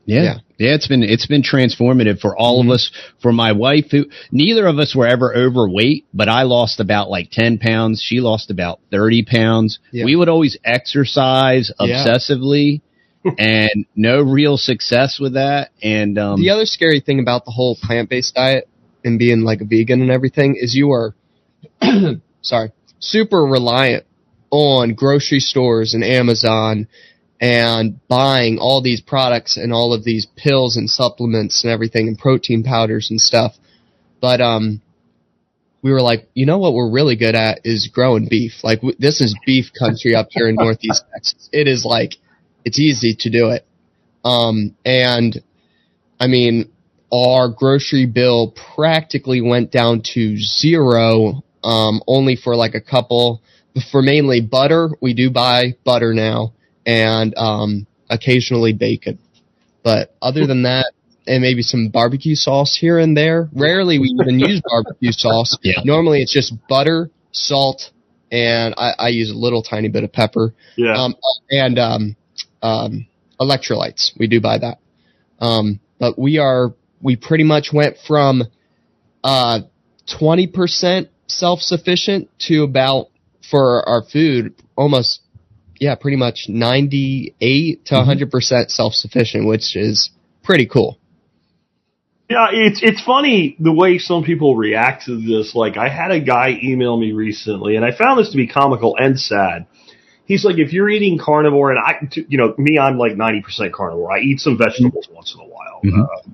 yeah, 0.04 0.22
Yeah. 0.22 0.38
Yeah. 0.62 0.74
It's 0.74 0.86
been 0.88 1.02
it's 1.02 1.26
been 1.26 1.42
transformative 1.42 2.20
for 2.20 2.36
all 2.36 2.62
Mhm. 2.62 2.66
of 2.66 2.70
us. 2.74 2.90
For 3.20 3.32
my 3.32 3.52
wife, 3.52 3.90
who 3.90 4.06
neither 4.30 4.66
of 4.66 4.78
us 4.78 4.94
were 4.94 5.06
ever 5.06 5.34
overweight, 5.36 6.06
but 6.14 6.28
I 6.28 6.42
lost 6.42 6.80
about 6.80 7.10
like 7.10 7.30
ten 7.30 7.58
pounds. 7.58 8.02
She 8.02 8.20
lost 8.20 8.50
about 8.50 8.80
thirty 8.90 9.22
pounds. 9.22 9.78
Yeah. 9.92 10.04
We 10.04 10.16
would 10.16 10.28
always 10.28 10.56
exercise 10.64 11.70
Yeah. 11.80 12.04
obsessively, 12.04 12.80
and 13.38 13.86
no 13.96 14.20
real 14.20 14.56
success 14.56 15.18
with 15.20 15.34
that. 15.34 15.70
And 15.82 16.18
um, 16.18 16.40
the 16.40 16.50
other 16.50 16.66
scary 16.66 17.00
thing 17.00 17.18
about 17.20 17.44
the 17.44 17.50
whole 17.52 17.76
plant-based 17.76 18.34
diet 18.34 18.68
and 19.04 19.18
being 19.18 19.40
like 19.42 19.60
a 19.60 19.64
vegan 19.64 20.00
and 20.02 20.10
everything 20.10 20.56
is 20.58 20.74
you 20.74 20.90
are, 20.92 21.14
sorry, 22.42 22.72
super 22.98 23.42
reliant 23.42 24.04
on 24.50 24.94
grocery 24.94 25.40
stores 25.40 25.94
and 25.94 26.04
Amazon 26.04 26.86
and 27.42 27.98
buying 28.06 28.58
all 28.60 28.80
these 28.80 29.00
products 29.00 29.56
and 29.56 29.72
all 29.72 29.92
of 29.92 30.04
these 30.04 30.28
pills 30.36 30.76
and 30.76 30.88
supplements 30.88 31.64
and 31.64 31.72
everything 31.72 32.06
and 32.06 32.16
protein 32.16 32.62
powders 32.62 33.10
and 33.10 33.20
stuff. 33.20 33.56
But 34.20 34.40
um, 34.40 34.80
we 35.82 35.90
were 35.90 36.00
like, 36.00 36.28
you 36.34 36.46
know 36.46 36.58
what 36.58 36.72
we're 36.72 36.92
really 36.92 37.16
good 37.16 37.34
at 37.34 37.62
is 37.64 37.90
growing 37.92 38.28
beef. 38.30 38.52
Like 38.62 38.78
w- 38.78 38.96
this 38.96 39.20
is 39.20 39.36
beef 39.44 39.72
country 39.76 40.14
up 40.14 40.28
here 40.30 40.48
in 40.48 40.54
Northeast 40.54 41.02
Texas. 41.12 41.48
It 41.52 41.66
is 41.66 41.84
like 41.84 42.14
it's 42.64 42.78
easy 42.78 43.16
to 43.18 43.30
do 43.30 43.48
it. 43.50 43.66
Um, 44.24 44.76
and 44.84 45.42
I 46.20 46.28
mean, 46.28 46.70
our 47.12 47.48
grocery 47.48 48.06
bill 48.06 48.54
practically 48.76 49.40
went 49.40 49.72
down 49.72 50.02
to 50.14 50.36
zero, 50.36 51.42
um, 51.64 52.02
only 52.06 52.36
for 52.36 52.54
like 52.54 52.76
a 52.76 52.80
couple, 52.80 53.42
for 53.90 54.00
mainly 54.00 54.40
butter. 54.40 54.90
We 55.00 55.12
do 55.12 55.28
buy 55.28 55.74
butter 55.84 56.14
now 56.14 56.52
and, 56.86 57.34
um, 57.36 57.86
occasionally 58.10 58.72
bacon. 58.72 59.18
But 59.82 60.14
other 60.20 60.46
than 60.46 60.62
that, 60.62 60.92
and 61.26 61.40
maybe 61.40 61.62
some 61.62 61.88
barbecue 61.88 62.34
sauce 62.34 62.76
here 62.78 62.98
and 62.98 63.16
there. 63.16 63.48
Rarely 63.52 63.98
we 63.98 64.08
even 64.20 64.40
use 64.40 64.60
barbecue 64.68 65.12
sauce. 65.12 65.56
Yeah. 65.62 65.74
Normally 65.84 66.20
it's 66.20 66.32
just 66.32 66.52
butter, 66.68 67.10
salt, 67.30 67.90
and 68.30 68.74
I, 68.76 68.94
I 68.98 69.08
use 69.08 69.30
a 69.30 69.34
little 69.34 69.62
tiny 69.62 69.88
bit 69.88 70.04
of 70.04 70.12
pepper 70.12 70.54
Yeah. 70.76 70.94
um, 70.94 71.14
and 71.50 71.78
um, 71.78 72.16
um, 72.62 73.06
electrolytes. 73.40 74.18
We 74.18 74.26
do 74.26 74.40
buy 74.40 74.58
that. 74.58 74.78
Um, 75.38 75.80
but 75.98 76.18
we 76.18 76.38
are 76.38 76.74
we 77.00 77.16
pretty 77.16 77.44
much 77.44 77.72
went 77.72 77.96
from 78.06 78.44
uh, 79.24 79.60
20% 80.20 81.08
self-sufficient 81.26 82.28
to 82.38 82.62
about 82.62 83.08
for 83.50 83.88
our 83.88 84.02
food 84.02 84.54
almost 84.76 85.20
yeah 85.82 85.94
pretty 85.96 86.16
much 86.16 86.46
98 86.48 87.84
to 87.86 87.94
100% 87.94 88.70
self-sufficient 88.70 89.46
which 89.46 89.76
is 89.76 90.10
pretty 90.42 90.66
cool 90.66 90.98
Yeah, 92.30 92.48
it's 92.52 92.80
it's 92.82 93.02
funny 93.02 93.56
the 93.60 93.72
way 93.72 93.98
some 93.98 94.24
people 94.24 94.56
react 94.56 95.04
to 95.06 95.20
this. 95.20 95.54
Like 95.54 95.76
I 95.76 95.88
had 95.88 96.10
a 96.12 96.20
guy 96.20 96.58
email 96.62 96.96
me 96.96 97.12
recently, 97.12 97.76
and 97.76 97.84
I 97.84 97.92
found 97.92 98.18
this 98.18 98.30
to 98.30 98.36
be 98.38 98.46
comical 98.46 98.96
and 98.98 99.18
sad. 99.20 99.66
He's 100.24 100.42
like, 100.44 100.56
if 100.58 100.72
you're 100.72 100.88
eating 100.88 101.18
carnivore, 101.18 101.72
and 101.72 101.78
I, 101.78 102.08
you 102.28 102.38
know, 102.38 102.54
me, 102.56 102.78
I'm 102.78 102.96
like 102.96 103.12
90% 103.12 103.72
carnivore. 103.72 104.10
I 104.16 104.20
eat 104.20 104.38
some 104.40 104.56
vegetables 104.56 105.08
once 105.10 105.34
in 105.34 105.40
a 105.44 105.48
while. 105.54 105.80
Mhm. 105.84 106.04
Uh, 106.04 106.30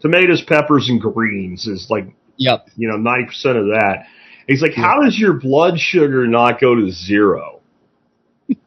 tomatoes, 0.00 0.42
peppers, 0.42 0.88
and 0.90 1.00
greens 1.00 1.66
is 1.66 1.86
like 1.88 2.06
Yep. 2.36 2.68
you 2.76 2.88
know 2.88 2.96
ninety 2.98 3.26
percent 3.26 3.56
of 3.56 3.66
that. 3.66 4.04
He's 4.46 4.60
like, 4.60 4.74
how 4.74 5.00
does 5.02 5.18
your 5.18 5.34
blood 5.34 5.78
sugar 5.78 6.26
not 6.26 6.60
go 6.60 6.74
to 6.74 6.90
zero? 6.90 7.59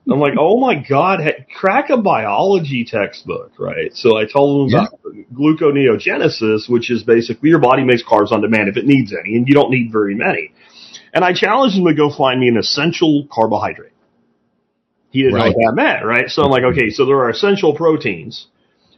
I'm 0.09 0.19
like, 0.19 0.33
oh 0.39 0.59
my 0.59 0.75
god, 0.75 1.21
crack 1.55 1.89
a 1.89 1.97
biology 1.97 2.85
textbook, 2.85 3.53
right? 3.59 3.95
So 3.95 4.17
I 4.17 4.25
told 4.25 4.67
him 4.73 4.79
about 4.79 4.93
gluconeogenesis, 5.33 6.69
which 6.69 6.91
is 6.91 7.03
basically 7.03 7.49
your 7.49 7.59
body 7.59 7.83
makes 7.83 8.03
carbs 8.03 8.31
on 8.31 8.41
demand 8.41 8.69
if 8.69 8.77
it 8.77 8.85
needs 8.85 9.13
any, 9.13 9.37
and 9.37 9.47
you 9.47 9.53
don't 9.55 9.71
need 9.71 9.91
very 9.91 10.15
many. 10.15 10.53
And 11.13 11.23
I 11.25 11.33
challenged 11.33 11.77
him 11.77 11.85
to 11.85 11.95
go 11.95 12.11
find 12.11 12.39
me 12.39 12.49
an 12.49 12.57
essential 12.57 13.27
carbohydrate. 13.31 13.93
He 15.11 15.21
didn't 15.23 15.35
Right. 15.35 15.45
know 15.51 15.57
what 15.57 15.75
that 15.75 15.75
meant, 15.75 16.05
right? 16.05 16.29
So 16.29 16.43
I'm 16.43 16.51
like, 16.51 16.63
okay, 16.63 16.89
so 16.89 17.05
there 17.05 17.17
are 17.17 17.29
essential 17.29 17.75
proteins, 17.75 18.47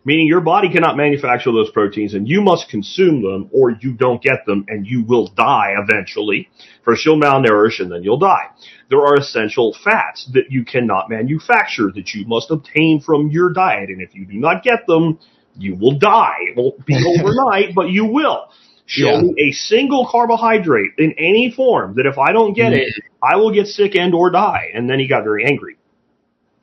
meaning 0.06 0.27
your 0.27 0.42
body 0.42 0.70
cannot 0.72 0.98
manufacture 0.98 1.51
those 1.51 1.72
proteins 1.72 2.13
and 2.13 2.27
you 2.27 2.42
must 2.42 2.70
consume 2.70 3.22
them 3.22 3.50
or 3.54 3.72
you 3.72 3.94
don't 3.94 4.22
get 4.22 4.46
them 4.46 4.65
and 4.70 4.88
you 4.88 5.04
will 5.04 5.27
die 5.27 5.74
eventually. 5.77 6.50
First 6.86 7.06
you'll 7.06 7.20
malnourish 7.20 7.80
and 7.82 7.92
then 7.92 8.04
you'll 8.04 8.20
die. 8.20 8.48
There 8.89 9.00
are 9.00 9.15
essential 9.15 9.75
fats 9.84 10.30
that 10.34 10.51
you 10.51 10.63
cannot 10.63 11.10
manufacture 11.10 11.92
that 11.96 12.13
you 12.13 12.25
must 12.27 12.51
obtain 12.51 13.01
from 13.01 13.30
your 13.32 13.51
diet 13.51 13.89
and 13.89 14.01
if 14.01 14.13
you 14.13 14.25
do 14.25 14.36
not 14.38 14.63
get 14.63 14.86
them, 14.88 15.20
you 15.58 15.75
will 15.75 15.98
die. 15.98 16.38
It 16.50 16.58
won't 16.58 16.86
be 16.86 16.96
overnight, 17.20 17.74
but 17.75 17.89
you 17.89 18.06
will. 18.06 18.46
Show 18.88 19.10
Yeah. 19.10 19.22
me 19.22 19.34
a 19.50 19.51
single 19.51 20.08
carbohydrate 20.12 20.92
in 21.00 21.13
any 21.18 21.51
form 21.56 21.96
that 21.96 22.06
if 22.06 22.20
I 22.20 22.32
don't 22.34 22.54
get 22.54 22.74
it, 22.74 22.94
I 23.24 23.38
will 23.38 23.51
get 23.51 23.65
sick 23.68 23.96
and 23.96 24.13
or 24.13 24.30
die. 24.30 24.70
And 24.75 24.88
then 24.89 25.00
he 25.00 25.08
got 25.08 25.24
very 25.24 25.46
angry 25.46 25.77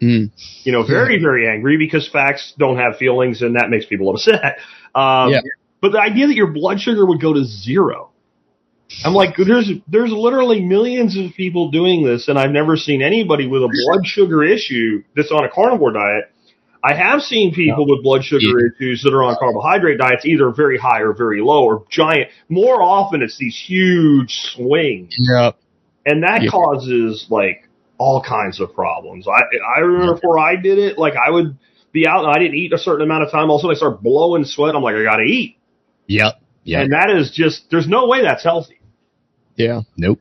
Mm. 0.00 0.30
you 0.64 0.72
know, 0.72 0.82
very, 0.84 1.20
very 1.20 1.48
angry 1.48 1.76
because 1.76 2.08
facts 2.08 2.54
don't 2.58 2.76
have 2.76 2.96
feelings 2.96 3.40
and 3.40 3.54
that 3.54 3.70
makes 3.70 3.86
people 3.86 4.10
upset. 4.10 4.58
Um, 4.96 5.30
Yeah. 5.30 5.40
But 5.80 5.92
the 5.92 6.00
idea 6.00 6.26
that 6.28 6.34
your 6.36 6.48
blood 6.48 6.80
sugar 6.80 7.04
would 7.06 7.20
go 7.20 7.32
to 7.32 7.44
zero. 7.44 8.10
I'm 9.04 9.14
like, 9.14 9.34
there's, 9.36 9.70
there's 9.88 10.10
literally 10.12 10.60
millions 10.60 11.16
of 11.18 11.32
people 11.34 11.70
doing 11.70 12.04
this 12.04 12.28
and 12.28 12.38
I've 12.38 12.50
never 12.50 12.76
seen 12.76 13.02
anybody 13.02 13.46
with 13.46 13.62
a 13.62 13.68
blood 13.68 14.06
sugar 14.06 14.44
issue 14.44 15.02
that's 15.16 15.30
on 15.32 15.44
a 15.44 15.48
carnivore 15.48 15.92
diet. 15.92 16.30
I 16.84 16.94
have 16.94 17.20
seen 17.22 17.54
people 17.54 17.86
with 17.86 18.02
blood 18.02 18.24
sugar 18.24 18.66
issues 18.66 19.02
that 19.04 19.14
are 19.14 19.22
on 19.22 19.36
carbohydrate 19.38 19.98
diets, 19.98 20.24
either 20.26 20.50
very 20.50 20.78
high 20.78 21.00
or 21.02 21.12
very 21.12 21.40
low 21.40 21.64
or 21.64 21.84
giant. 21.90 22.30
More 22.48 22.82
often 22.82 23.22
it's 23.22 23.38
these 23.38 23.56
huge 23.56 24.32
swings 24.54 25.14
Yep. 25.18 25.56
and 26.06 26.22
that 26.24 26.42
Yeah. 26.42 26.50
causes 26.50 27.26
like 27.30 27.68
all 27.98 28.20
kinds 28.20 28.60
of 28.60 28.74
problems. 28.74 29.28
I 29.28 29.42
I 29.76 29.80
remember 29.80 30.14
before 30.14 30.40
I 30.40 30.56
did 30.56 30.78
it, 30.78 30.98
like 30.98 31.14
I 31.14 31.30
would 31.30 31.56
be 31.92 32.06
out 32.08 32.24
and 32.24 32.34
I 32.34 32.38
didn't 32.40 32.56
eat 32.56 32.72
a 32.72 32.78
certain 32.78 33.02
amount 33.06 33.22
of 33.24 33.30
time. 33.30 33.48
All 33.50 33.56
of 33.56 33.60
a 33.60 33.62
sudden 33.62 33.76
I 33.76 33.78
start 33.78 34.02
blowing 34.02 34.44
sweat. 34.44 34.74
I'm 34.74 34.82
like, 34.82 34.96
I 34.96 35.04
gotta 35.04 35.22
eat, 35.22 35.56
Yep. 36.08 36.34
Yeah. 36.64 36.80
and 36.80 36.92
that 36.92 37.10
is 37.10 37.30
just 37.30 37.70
there's 37.70 37.86
no 37.86 38.08
way 38.08 38.22
that's 38.22 38.42
healthy. 38.42 38.80
Yeah. 39.62 39.80
Nope. 39.96 40.20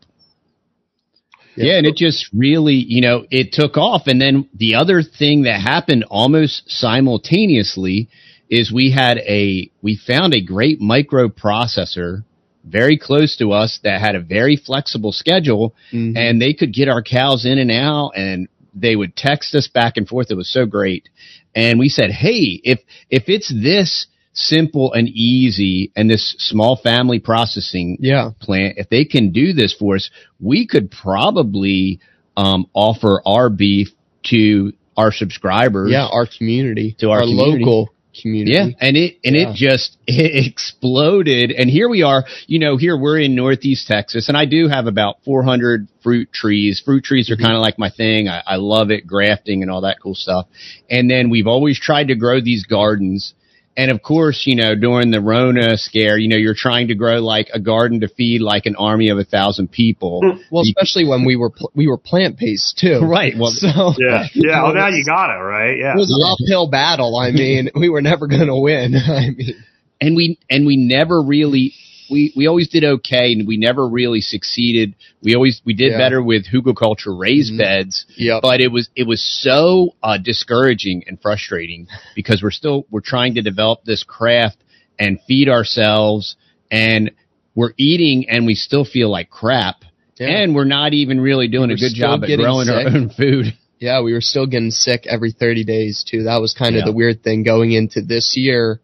Yeah. 1.55 1.65
Yeah. 1.65 1.77
and 1.79 1.85
it 1.87 1.95
just 1.97 2.27
really, 2.33 2.75
you 2.75 3.01
know, 3.01 3.25
it 3.29 3.51
took 3.51 3.77
off. 3.77 4.03
And 4.07 4.21
then 4.21 4.47
the 4.53 4.75
other 4.75 5.01
thing 5.03 5.43
that 5.43 5.59
happened 5.61 6.05
almost 6.09 6.63
simultaneously 6.69 8.07
is 8.49 8.71
we 8.71 8.91
had 8.91 9.17
a, 9.19 9.69
we 9.81 9.95
found 9.97 10.33
a 10.33 10.41
great 10.41 10.79
microprocessor 10.79 12.23
very 12.63 12.97
close 12.97 13.35
to 13.37 13.51
us 13.51 13.79
that 13.83 13.99
had 14.01 14.15
a 14.15 14.19
very 14.21 14.55
flexible 14.55 15.11
schedule 15.11 15.73
Mhm. 15.91 16.15
and 16.15 16.41
they 16.41 16.53
could 16.53 16.71
get 16.73 16.87
our 16.87 17.01
cows 17.01 17.45
in 17.45 17.57
and 17.57 17.71
out 17.71 18.11
and 18.15 18.47
they 18.73 18.95
would 18.95 19.15
text 19.15 19.53
us 19.55 19.67
back 19.67 19.97
and 19.97 20.07
forth. 20.07 20.31
It 20.31 20.35
was 20.37 20.47
so 20.51 20.65
great. 20.65 21.09
And 21.55 21.79
we 21.79 21.89
said, 21.89 22.11
Hey, 22.11 22.61
if, 22.63 22.79
if 23.09 23.23
it's 23.27 23.49
this 23.53 24.05
simple 24.33 24.93
and 24.93 25.07
easy 25.09 25.91
and 25.95 26.09
this 26.09 26.35
small 26.39 26.75
family 26.77 27.19
processing 27.19 27.97
Yeah. 27.99 28.31
plant, 28.39 28.77
if 28.77 28.89
they 28.89 29.05
can 29.05 29.31
do 29.31 29.53
this 29.53 29.73
for 29.73 29.95
us, 29.95 30.09
we 30.39 30.65
could 30.67 30.89
probably 30.91 31.99
um, 32.37 32.65
offer 32.73 33.21
our 33.25 33.49
beef 33.49 33.89
to 34.23 34.73
our 34.97 35.11
subscribers. 35.11 35.91
Yeah. 35.91 36.07
Our 36.07 36.25
community. 36.37 36.95
To 36.99 37.09
our 37.11 37.21
community. 37.21 37.65
local 37.65 37.89
community. 38.21 38.51
Yeah, 38.53 38.67
and 38.79 38.97
it 38.97 39.17
and 39.23 39.35
Yeah. 39.35 39.49
it 39.51 39.55
just 39.55 39.97
it 40.07 40.45
exploded. 40.47 41.51
And 41.51 41.69
here 41.69 41.89
we 41.89 42.03
are. 42.03 42.23
You 42.47 42.59
know, 42.59 42.77
here 42.77 42.97
we're 42.97 43.19
in 43.19 43.35
Northeast 43.35 43.87
Texas, 43.87 44.27
and 44.27 44.37
I 44.37 44.45
do 44.45 44.67
have 44.67 44.87
about 44.87 45.23
400 45.23 45.87
fruit 46.03 46.31
trees. 46.31 46.81
Fruit 46.83 47.03
trees 47.03 47.29
are 47.31 47.37
kind 47.37 47.53
of 47.53 47.61
like 47.61 47.77
my 47.79 47.89
thing. 47.89 48.27
I, 48.27 48.41
I 48.45 48.55
love 48.57 48.91
it, 48.91 49.05
grafting 49.07 49.61
and 49.61 49.71
all 49.71 49.81
that 49.81 49.97
cool 50.01 50.15
stuff. 50.15 50.47
And 50.89 51.09
then 51.09 51.29
we've 51.29 51.47
always 51.47 51.79
tried 51.79 52.07
to 52.09 52.15
grow 52.15 52.41
these 52.41 52.65
gardens. 52.65 53.33
And 53.77 53.89
of 53.89 54.01
course, 54.01 54.43
you 54.45 54.57
know, 54.57 54.75
during 54.75 55.11
the 55.11 55.21
Rona 55.21 55.77
scare, 55.77 56.17
you 56.17 56.27
know, 56.27 56.35
you're 56.35 56.55
trying 56.55 56.89
to 56.89 56.95
grow 56.95 57.19
like 57.19 57.49
a 57.53 57.59
garden 57.59 58.01
to 58.01 58.09
feed 58.09 58.41
like 58.41 58.65
an 58.65 58.75
army 58.75 59.09
of 59.09 59.17
a 59.17 59.23
thousand 59.23 59.71
people. 59.71 60.21
Mm. 60.21 60.41
Well, 60.51 60.63
especially 60.63 61.05
when 61.05 61.23
we 61.25 61.37
were 61.37 61.51
pl- 61.51 61.71
we 61.73 61.87
were 61.87 61.97
plant 61.97 62.37
based 62.37 62.77
too. 62.77 62.99
Right. 63.11 63.33
Well, 63.37 63.51
So 63.51 63.93
Yeah, 63.97 64.25
yeah. 64.33 64.63
Well, 64.63 64.73
now 64.73 64.87
you 64.87 65.03
got 65.05 65.29
it 65.29 65.39
right. 65.39 65.77
Yeah. 65.77 65.93
it 65.93 65.97
was 65.97 66.11
an 66.11 66.21
uphill 66.23 66.69
battle. 66.69 67.17
I 67.17 67.31
mean, 67.31 67.69
we 67.75 67.89
were 67.89 68.01
never 68.01 68.27
going 68.27 68.47
to 68.47 68.55
win. 68.55 68.95
I 68.95 69.29
mean, 69.31 69.63
and 69.99 70.15
we 70.15 70.39
and 70.49 70.65
we 70.65 70.77
never 70.77 71.21
really 71.21 71.73
we 72.11 72.33
we 72.35 72.45
always 72.47 72.67
did 72.69 72.83
okay 72.83 73.31
and 73.33 73.47
we 73.47 73.57
never 73.57 73.87
really 73.87 74.21
succeeded 74.21 74.93
we 75.23 75.33
always 75.33 75.61
we 75.65 75.73
did 75.73 75.93
Yeah. 75.93 75.97
better 75.97 76.21
with 76.21 76.45
hugelkultur 76.47 77.17
raised 77.17 77.53
Mhm. 77.53 77.57
beds 77.59 78.05
Yep. 78.17 78.41
but 78.41 78.59
it 78.61 78.71
was 78.71 78.89
it 78.95 79.07
was 79.07 79.21
so 79.21 79.95
uh, 80.03 80.17
discouraging 80.17 81.03
and 81.07 81.19
frustrating 81.21 81.87
because 82.15 82.43
we're 82.43 82.51
still 82.51 82.85
we're 82.91 83.01
trying 83.01 83.35
to 83.35 83.41
develop 83.41 83.83
this 83.85 84.03
craft 84.03 84.57
and 84.99 85.19
feed 85.27 85.49
ourselves 85.49 86.35
and 86.69 87.11
we're 87.55 87.73
eating 87.77 88.29
and 88.29 88.45
we 88.45 88.55
still 88.55 88.85
feel 88.85 89.09
like 89.09 89.29
crap 89.29 89.83
Yeah. 90.19 90.27
and 90.27 90.53
we're 90.53 90.65
not 90.65 90.93
even 90.93 91.19
really 91.21 91.47
doing 91.47 91.69
We're 91.69 91.75
a 91.75 91.79
good 91.79 91.93
job 91.95 92.23
at 92.23 92.37
growing 92.37 92.69
our 92.69 92.87
own 92.87 93.09
food 93.09 93.53
Yeah, 93.79 94.01
we 94.01 94.13
were 94.13 94.21
still 94.21 94.45
getting 94.45 94.69
sick 94.69 95.07
every 95.07 95.31
30 95.31 95.63
days 95.63 96.03
too. 96.07 96.23
That 96.25 96.39
was 96.39 96.53
kind 96.53 96.75
of 96.75 96.81
Yeah. 96.81 96.85
the 96.85 96.91
weird 96.91 97.23
thing 97.23 97.41
going 97.41 97.71
into 97.71 98.01
this 98.01 98.37
year, 98.37 98.79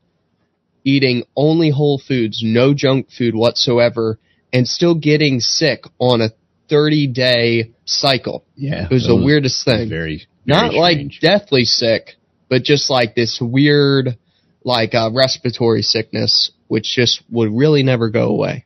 eating 0.87 1.23
only 1.35 1.69
whole 1.69 1.99
foods, 1.99 2.41
no 2.41 2.73
junk 2.73 3.09
food 3.11 3.35
whatsoever, 3.35 4.17
and 4.53 4.65
still 4.67 4.95
getting 4.95 5.39
sick 5.41 5.83
on 5.99 6.21
a 6.21 6.29
30 6.69 7.07
day 7.07 7.71
cycle. 7.85 8.45
yeah 8.55 8.85
It 8.85 8.91
was 8.93 9.05
the 9.07 9.15
weirdest 9.15 9.65
thing. 9.65 9.89
very, 9.89 10.25
very 10.45 10.61
Not 10.61 10.73
like 10.73 10.99
deathly 11.21 11.65
sick, 11.65 12.15
but 12.49 12.63
just 12.63 12.89
like 12.89 13.15
this 13.15 13.39
weird, 13.41 14.17
like 14.63 14.95
uh, 14.95 15.09
respiratory 15.13 15.81
sickness, 15.81 16.51
which 16.67 16.85
just 16.95 17.21
would 17.29 17.51
really 17.51 17.83
never 17.83 18.09
go 18.09 18.29
away. 18.29 18.63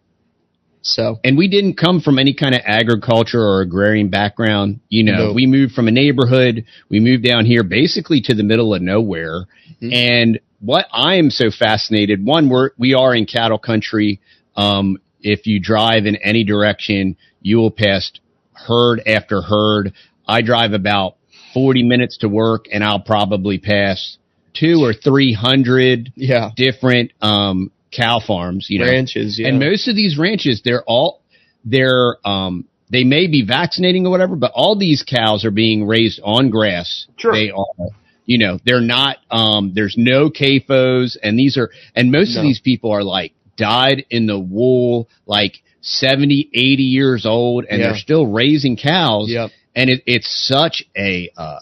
So 0.83 1.19
and 1.23 1.37
we 1.37 1.47
didn't 1.47 1.75
come 1.75 2.01
from 2.01 2.17
any 2.17 2.33
kind 2.33 2.55
of 2.55 2.61
agriculture 2.65 3.39
or 3.41 3.61
agrarian 3.61 4.09
background. 4.09 4.79
You 4.89 5.03
know, 5.03 5.27
No. 5.27 5.33
we 5.33 5.45
moved 5.45 5.73
from 5.73 5.87
a 5.87 5.91
neighborhood. 5.91 6.65
We 6.89 6.99
moved 6.99 7.23
down 7.23 7.45
here 7.45 7.63
basically 7.63 8.21
to 8.21 8.33
the 8.33 8.41
middle 8.43 8.73
of 8.73 8.81
nowhere. 8.81 9.45
Mhm. 9.81 9.93
And 9.93 10.39
what 10.61 10.87
I 10.91 11.15
am 11.15 11.29
so 11.29 11.51
fascinated, 11.51 12.23
one, 12.23 12.49
we're, 12.49 12.69
we 12.77 12.93
are 12.93 13.13
in 13.15 13.25
cattle 13.25 13.57
country. 13.57 14.21
Um, 14.55 14.97
if 15.21 15.45
you 15.47 15.59
drive 15.59 16.05
in 16.05 16.15
any 16.17 16.43
direction, 16.43 17.17
you 17.41 17.57
will 17.57 17.71
pass 17.71 18.11
herd 18.53 19.01
after 19.05 19.41
herd. 19.41 19.93
I 20.27 20.41
drive 20.41 20.73
about 20.73 21.15
40 21.53 21.83
minutes 21.83 22.19
to 22.19 22.29
work 22.29 22.65
and 22.71 22.83
I'll 22.83 22.99
probably 22.99 23.57
pass 23.57 24.17
two 24.53 24.83
or 24.83 24.93
300 24.93 26.13
yeah, 26.15 26.51
different, 26.55 27.11
um, 27.21 27.71
cow 27.91 28.19
farms, 28.25 28.67
you 28.69 28.79
know, 28.79 28.85
ranches. 28.85 29.37
Yeah. 29.39 29.49
and 29.49 29.59
most 29.59 29.87
of 29.87 29.95
these 29.95 30.17
ranches, 30.17 30.61
they're 30.63 30.83
all 30.83 31.21
they're 31.65 32.15
um 32.25 32.65
they 32.89 33.03
may 33.03 33.27
be 33.27 33.43
vaccinating 33.45 34.05
or 34.05 34.09
whatever, 34.09 34.35
but 34.35 34.51
all 34.53 34.77
these 34.77 35.03
cows 35.03 35.45
are 35.45 35.51
being 35.51 35.87
raised 35.87 36.19
on 36.23 36.49
grass. 36.49 37.07
Sure. 37.17 37.33
They 37.33 37.51
are 37.51 37.89
you 38.25 38.37
know, 38.37 38.59
they're 38.65 38.81
not 38.81 39.17
um 39.29 39.73
there's 39.73 39.95
no 39.97 40.29
CAFOs 40.29 41.17
and 41.21 41.37
these 41.37 41.57
are 41.57 41.69
and 41.95 42.11
most 42.11 42.37
of 42.37 42.43
these 42.43 42.59
people 42.59 42.91
are 42.91 43.03
like 43.03 43.33
dyed 43.57 44.05
in 44.09 44.25
the 44.27 44.39
wool, 44.39 45.09
like 45.25 45.61
70, 45.81 46.49
80 46.53 46.83
years 46.83 47.25
old 47.25 47.65
and 47.69 47.79
Yeah. 47.79 47.87
they're 47.87 47.97
still 47.97 48.27
raising 48.27 48.77
cows. 48.77 49.29
Yep. 49.29 49.49
And 49.75 49.89
it, 49.89 50.03
it's 50.05 50.47
such 50.47 50.83
a 50.97 51.29
uh 51.37 51.59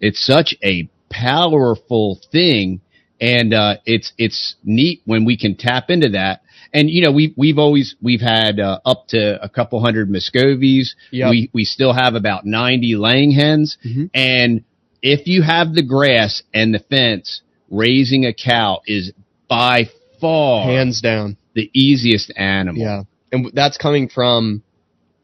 it's 0.00 0.24
such 0.24 0.54
a 0.64 0.88
powerful 1.10 2.20
thing 2.32 2.80
and 3.20 3.52
uh 3.54 3.76
it's 3.86 4.12
it's 4.18 4.56
neat 4.64 5.02
when 5.04 5.24
we 5.24 5.36
can 5.36 5.56
tap 5.56 5.90
into 5.90 6.08
that 6.10 6.42
and 6.72 6.88
you 6.88 7.02
know 7.02 7.12
we 7.12 7.34
we've 7.36 7.58
always 7.58 7.96
we've 8.00 8.20
had 8.20 8.58
uh, 8.60 8.78
up 8.84 9.06
to 9.08 9.42
a 9.42 9.48
couple 9.48 9.80
hundred 9.82 10.08
muscovies 10.10 10.94
Yep. 11.10 11.30
we 11.30 11.50
we 11.52 11.64
still 11.64 11.92
have 11.92 12.14
about 12.14 12.46
90 12.46 12.96
laying 12.96 13.32
hens 13.32 13.76
Mhm. 13.84 14.10
and 14.14 14.64
if 15.02 15.26
you 15.26 15.42
have 15.42 15.74
the 15.74 15.82
grass 15.82 16.42
and 16.52 16.74
the 16.74 16.78
fence 16.78 17.42
raising 17.70 18.26
a 18.26 18.34
cow 18.34 18.80
is 18.86 19.12
by 19.48 19.88
far 20.20 20.64
hands 20.64 21.00
down. 21.00 21.36
the 21.54 21.70
easiest 21.72 22.32
animal 22.36 22.82
Yeah, 22.82 23.02
and 23.32 23.50
that's 23.54 23.76
coming 23.76 24.08
from 24.08 24.62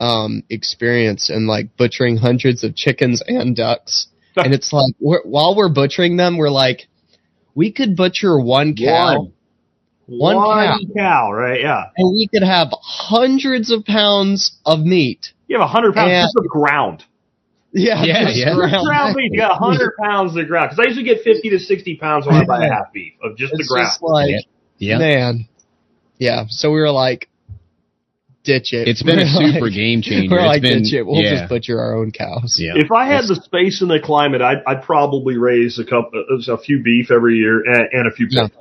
um, 0.01 0.43
experience 0.51 1.31
and 1.31 1.47
like 1.47 1.77
butchering 1.77 2.17
hundreds 2.17 2.65
of 2.65 2.75
chickens 2.75 3.23
and 3.27 3.57
ducks. 3.57 4.09
and 4.37 4.53
it's 4.53 4.73
like 4.73 4.93
we're, 5.01 5.23
while 5.23 5.57
we're 5.57 5.73
butchering 5.73 6.17
them, 6.17 6.37
we're 6.37 6.51
like, 6.51 6.89
we 7.55 7.73
could 7.73 7.97
butcher 7.97 8.39
one 8.39 8.77
cow 8.77 9.31
One. 10.07 10.37
One 10.37 10.37
cow. 10.37 10.79
cow, 10.95 11.33
right? 11.33 11.61
Yeah. 11.61 11.85
and 11.97 12.13
we 12.13 12.29
could 12.33 12.45
have 12.45 12.69
hundreds 12.81 13.73
of 13.73 13.85
pounds 13.85 14.59
of 14.65 14.81
meat. 14.81 15.33
You 15.49 15.59
have 15.59 15.65
a 15.65 15.69
hundred 15.69 15.95
pounds 15.95 16.11
just 16.11 16.37
of 16.37 16.47
ground. 16.49 17.05
Yeah, 17.79 18.03
Yeah, 18.05 18.29
yeah. 18.31 18.55
ground 18.55 18.87
ground 18.87 19.17
beef. 19.17 19.31
You 19.33 19.39
got 19.41 19.53
a 19.53 19.55
hundred 19.55 19.93
pounds 20.03 20.37
of 20.37 20.47
ground. 20.49 20.71
Because 20.71 20.85
I 20.85 20.89
usually 20.89 21.05
get 21.05 21.23
fifty 21.23 21.51
to 21.51 21.59
sixty 21.59 21.97
pounds 21.97 22.27
when 22.27 22.35
I 22.37 22.45
buy 22.45 22.65
a 22.65 22.71
half 22.71 22.93
beef 22.93 23.13
of 23.23 23.37
just 23.37 23.53
the 23.53 23.59
It's 23.61 23.69
ground. 23.69 23.89
just 23.89 24.03
like, 24.03 24.31
Yeah. 24.31 24.39
Yeah. 24.79 24.99
man. 24.99 25.49
Yeah. 26.19 26.45
So 26.49 26.71
we 26.73 26.81
were 26.81 26.91
like, 26.91 27.29
ditch 28.45 28.73
it. 28.73 28.89
It's 28.89 29.03
been 29.03 29.19
a 29.19 29.23
We're 29.25 29.53
super 29.53 29.67
like- 29.67 29.75
game 29.75 30.03
changer. 30.03 30.31
We're 30.35 30.39
It's 30.41 30.47
like, 30.47 30.63
been- 30.63 30.83
ditch 30.85 30.93
it. 30.95 31.03
We'll 31.07 31.21
yeah. 31.23 31.37
just 31.37 31.49
butcher 31.49 31.79
our 31.81 31.97
own 31.97 32.13
cows. 32.13 32.57
Yeah. 32.59 32.73
If 32.77 32.93
I 32.93 33.07
had 33.07 33.25
the 33.27 33.35
space 33.37 33.83
and 33.83 33.91
the 33.91 34.01
climate, 34.01 34.41
I'd, 34.41 34.63
I'd 34.67 34.83
probably 34.83 35.37
raise 35.37 35.79
a 35.79 35.85
couple, 35.85 36.25
uh, 36.31 36.53
a 36.53 36.59
few 36.59 36.83
beef 36.83 37.11
every 37.11 37.37
year 37.37 37.61
and, 37.65 37.89
and 37.93 38.07
a 38.07 38.11
few 38.11 38.27
Yeah. 38.31 38.45
pigs. 38.49 38.57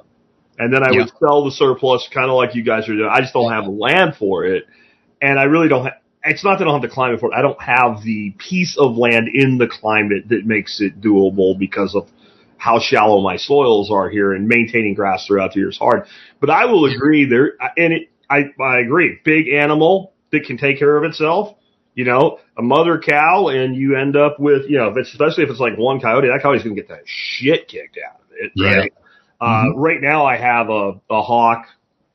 And 0.57 0.73
then 0.73 0.83
I 0.83 0.91
Yeah. 0.91 0.99
would 1.01 1.11
sell 1.19 1.45
the 1.45 1.51
surplus, 1.51 2.07
kind 2.13 2.29
of 2.29 2.35
like 2.37 2.55
you 2.55 2.63
guys 2.63 2.87
are 2.89 2.95
doing. 2.95 3.09
I 3.11 3.19
just 3.21 3.33
don't 3.33 3.51
have 3.51 3.67
land 3.67 4.15
for 4.17 4.45
it, 4.45 4.63
and 5.21 5.37
I 5.37 5.43
really 5.43 5.67
don't. 5.67 5.83
have 5.85 5.93
It's 6.25 6.43
not 6.43 6.57
that 6.57 6.65
I 6.65 6.71
don't 6.71 6.81
have 6.81 6.89
the 6.89 6.93
climate 6.93 7.19
for 7.19 7.31
it. 7.31 7.35
I 7.35 7.41
don't 7.41 7.61
have 7.61 8.03
the 8.03 8.31
piece 8.37 8.77
of 8.77 8.97
land 8.97 9.27
in 9.33 9.57
the 9.57 9.67
climate 9.67 10.29
that 10.29 10.45
makes 10.45 10.81
it 10.81 10.99
doable 11.01 11.57
because 11.57 11.95
of 11.95 12.07
how 12.57 12.79
shallow 12.79 13.21
my 13.21 13.37
soils 13.37 13.91
are 13.91 14.09
here, 14.09 14.33
and 14.33 14.47
maintaining 14.47 14.93
grass 14.93 15.27
throughout 15.27 15.53
the 15.53 15.59
year 15.59 15.69
is 15.69 15.77
hard. 15.77 16.07
But 16.39 16.49
I 16.49 16.65
will 16.65 16.85
agree 16.85 17.25
there, 17.25 17.53
and 17.77 17.93
it, 17.93 18.09
I, 18.29 18.45
I 18.59 18.79
agree. 18.79 19.19
Big 19.23 19.49
animal 19.49 20.13
that 20.31 20.45
can 20.45 20.57
take 20.57 20.79
care 20.79 20.97
of 20.97 21.03
itself. 21.03 21.55
You 21.93 22.03
know, 22.03 22.39
a 22.57 22.61
mother 22.61 22.99
cow, 22.99 23.47
and 23.47 23.75
you 23.75 23.95
end 23.95 24.17
up 24.17 24.37
with, 24.39 24.63
you 24.67 24.77
know, 24.77 24.87
if 24.87 24.97
especially 24.97 25.43
if 25.43 25.49
it's 25.49 25.59
like 25.59 25.77
one 25.77 26.01
coyote, 26.01 26.27
that 26.27 26.41
coyote's 26.41 26.63
going 26.63 26.75
to 26.75 26.81
get 26.81 26.89
the 26.89 26.99
shit 27.05 27.69
kicked 27.69 27.97
out 28.05 28.19
of 28.19 28.27
it. 28.31 28.51
Yeah. 28.53 28.75
Right? 28.75 28.93
Uh, 29.39 29.75
right 29.75 30.01
now 30.01 30.25
I 30.25 30.35
have 30.35 30.69
a, 30.69 30.93
a 31.09 31.21
hawk 31.21 31.67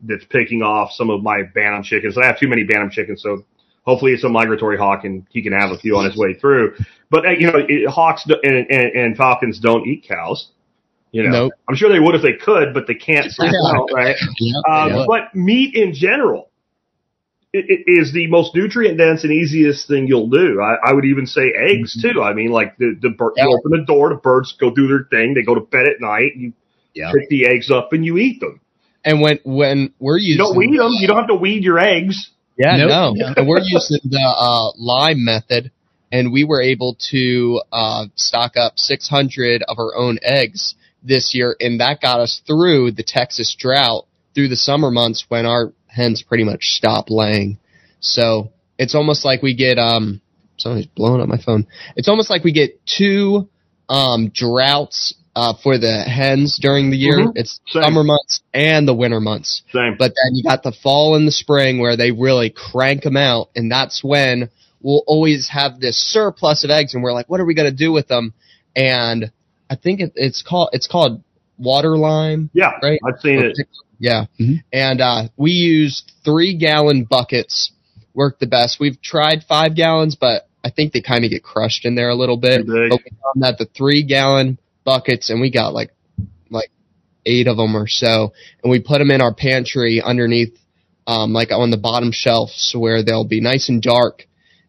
that's 0.02 0.24
picking 0.26 0.62
off 0.62 0.90
some 0.92 1.10
of 1.10 1.22
my 1.22 1.44
bantam 1.54 1.82
chickens. 1.82 2.18
I 2.18 2.26
have 2.26 2.38
too 2.38 2.48
many 2.48 2.64
bantam 2.64 2.90
chickens, 2.90 3.22
so 3.22 3.44
hopefully 3.90 4.12
it's 4.12 4.24
a 4.24 4.28
migratory 4.28 4.78
hawk 4.78 5.04
and 5.04 5.26
he 5.30 5.42
can 5.42 5.52
have 5.52 5.70
a 5.70 5.78
few 5.78 5.96
on 5.98 6.04
his 6.04 6.16
way 6.16 6.34
through. 6.34 6.74
But, 7.10 7.26
uh, 7.26 7.30
you 7.30 7.46
know, 7.50 7.58
it, 7.68 7.88
hawks 7.88 8.22
do- 8.26 8.40
and, 8.42 8.56
and, 8.70 8.92
and 9.00 9.16
falcons 9.16 9.58
don't 9.58 9.86
eat 9.86 10.04
cows. 10.08 10.48
You 11.12 11.24
know, 11.24 11.30
Nope. 11.30 11.52
I'm 11.68 11.74
sure 11.74 11.90
they 11.92 11.98
would 11.98 12.14
if 12.14 12.22
they 12.22 12.34
could, 12.34 12.72
but 12.72 12.86
they 12.86 12.94
can't. 12.94 13.30
So 13.32 13.44
Yeah. 13.44 13.50
don't, 13.74 13.92
right? 13.92 14.16
Yeah. 14.38 14.52
Um, 14.68 14.88
Yeah. 14.94 15.04
But 15.08 15.34
meat 15.34 15.74
in 15.74 15.92
general 15.92 16.50
i- 17.54 17.58
i- 17.58 17.84
is 17.86 18.12
the 18.12 18.28
most 18.28 18.54
nutrient 18.54 18.96
dense 18.96 19.24
and 19.24 19.32
easiest 19.32 19.88
thing 19.88 20.06
you'll 20.06 20.28
do. 20.30 20.60
I, 20.62 20.90
I 20.90 20.92
would 20.94 21.04
even 21.04 21.26
say 21.26 21.52
eggs 21.56 22.00
too. 22.00 22.22
I 22.22 22.32
mean, 22.32 22.50
like 22.52 22.76
the 22.78 22.96
the 23.02 23.10
bird, 23.10 23.32
Yeah. 23.36 23.46
you 23.48 23.58
open 23.58 23.72
the 23.80 23.84
door, 23.84 24.08
the 24.10 24.20
birds 24.20 24.54
go 24.60 24.70
do 24.70 24.86
their 24.86 25.04
thing. 25.10 25.34
They 25.34 25.42
go 25.42 25.56
to 25.56 25.62
bed 25.62 25.86
at 25.88 26.00
night. 26.00 26.36
You 26.36 26.52
Yeah. 26.94 27.10
pick 27.12 27.28
the 27.28 27.46
eggs 27.46 27.70
up 27.72 27.92
and 27.92 28.04
you 28.06 28.16
eat 28.18 28.38
them. 28.40 28.60
And 29.04 29.20
when 29.20 29.40
when 29.44 29.92
we're 29.98 30.18
You 30.18 30.36
don't 30.38 30.56
weed 30.56 30.78
them. 30.78 30.92
You 31.00 31.08
don't 31.08 31.16
have 31.16 31.26
to 31.28 31.34
weed 31.34 31.64
your 31.64 31.78
eggs. 31.80 32.30
Yeah, 32.60 32.76
Nope. 32.76 33.16
no. 33.16 33.32
and 33.38 33.48
we're 33.48 33.60
using 33.62 34.00
the 34.04 34.20
uh, 34.20 34.72
lime 34.76 35.24
method, 35.24 35.70
and 36.12 36.30
we 36.30 36.44
were 36.44 36.60
able 36.60 36.98
to 37.10 37.62
uh, 37.72 38.04
stock 38.16 38.58
up 38.58 38.74
600 38.76 39.62
of 39.62 39.78
our 39.78 39.96
own 39.96 40.18
eggs 40.22 40.74
this 41.02 41.34
year, 41.34 41.56
and 41.58 41.80
that 41.80 42.02
got 42.02 42.20
us 42.20 42.42
through 42.46 42.90
the 42.90 43.02
Texas 43.02 43.56
drought 43.58 44.04
through 44.34 44.48
the 44.48 44.56
summer 44.56 44.90
months 44.90 45.24
when 45.28 45.46
our 45.46 45.72
hens 45.86 46.22
pretty 46.22 46.44
much 46.44 46.64
stop 46.76 47.06
laying. 47.08 47.58
So 48.00 48.52
it's 48.78 48.94
almost 48.94 49.24
like 49.24 49.42
we 49.42 49.54
get 49.54 49.78
um. 49.78 50.20
Somebody's 50.58 50.86
blowing 50.88 51.22
up 51.22 51.28
my 51.28 51.38
phone. 51.38 51.66
It's 51.96 52.08
almost 52.08 52.28
like 52.28 52.44
we 52.44 52.52
get 52.52 52.84
two 52.84 53.48
um 53.88 54.28
droughts 54.34 55.14
uh 55.36 55.54
for 55.62 55.78
the 55.78 56.02
hens 56.02 56.58
during 56.60 56.90
the 56.90 56.96
year. 56.96 57.18
Mhm. 57.18 57.32
It's 57.36 57.60
Same. 57.72 57.82
summer 57.84 58.04
months 58.04 58.40
and 58.52 58.86
the 58.88 58.94
winter 58.94 59.20
months. 59.20 59.62
Same. 59.72 59.96
But 59.98 60.12
then 60.12 60.34
you 60.34 60.42
got 60.42 60.62
the 60.62 60.72
fall 60.72 61.14
and 61.14 61.26
the 61.26 61.32
spring 61.32 61.78
where 61.78 61.96
they 61.96 62.10
really 62.10 62.50
crank 62.50 63.02
them 63.02 63.16
out, 63.16 63.50
and 63.54 63.70
that's 63.70 64.02
when 64.02 64.50
we'll 64.82 65.04
always 65.06 65.48
have 65.48 65.78
this 65.80 65.96
surplus 65.96 66.64
of 66.64 66.70
eggs, 66.70 66.94
and 66.94 67.02
we're 67.02 67.12
like, 67.12 67.28
what 67.28 67.38
are 67.40 67.44
we 67.44 67.54
gonna 67.54 67.70
do 67.70 67.92
with 67.92 68.08
them? 68.08 68.32
And 68.74 69.30
I 69.68 69.76
think 69.76 70.00
it, 70.00 70.12
it's 70.16 70.42
called 70.42 70.70
it's 70.72 70.86
called 70.88 71.22
water 71.58 71.96
lime, 71.96 72.50
yeah, 72.52 72.72
right? 72.82 72.98
I've 73.06 73.20
seen 73.20 73.38
it. 73.40 73.56
Yeah, 73.98 74.24
Mhm. 74.40 74.62
and 74.72 75.00
uh, 75.00 75.28
we 75.36 75.50
use 75.50 76.02
three 76.24 76.54
gallon 76.56 77.04
buckets. 77.04 77.70
Work 78.14 78.38
the 78.40 78.46
best. 78.46 78.80
We've 78.80 79.00
tried 79.00 79.44
five 79.44 79.74
gallons, 79.76 80.16
but 80.16 80.48
I 80.64 80.70
think 80.70 80.92
they 80.92 81.00
kind 81.02 81.24
of 81.24 81.30
get 81.30 81.42
crushed 81.44 81.84
in 81.84 81.94
there 81.94 82.08
a 82.08 82.14
little 82.14 82.36
bit. 82.38 82.66
Too. 82.66 82.88
But 82.88 82.98
we 83.04 83.10
found 83.10 83.42
that 83.42 83.58
the 83.58 83.66
three 83.66 84.02
gallon 84.02 84.58
buckets, 84.84 85.30
and 85.30 85.40
we 85.40 85.50
got 85.50 85.72
like 85.72 85.90
like 86.50 86.70
eight 87.26 87.48
of 87.48 87.56
them 87.56 87.76
or 87.76 87.86
so, 87.86 88.32
and 88.62 88.70
we 88.70 88.80
put 88.80 88.98
them 88.98 89.10
in 89.10 89.20
our 89.20 89.34
pantry 89.34 90.00
underneath, 90.02 90.56
um, 91.06 91.32
like 91.32 91.50
on 91.52 91.70
the 91.70 91.76
bottom 91.76 92.12
shelves 92.12 92.74
where 92.76 93.02
they'll 93.02 93.26
be 93.26 93.40
nice 93.40 93.68
and 93.68 93.82
dark, 93.82 94.26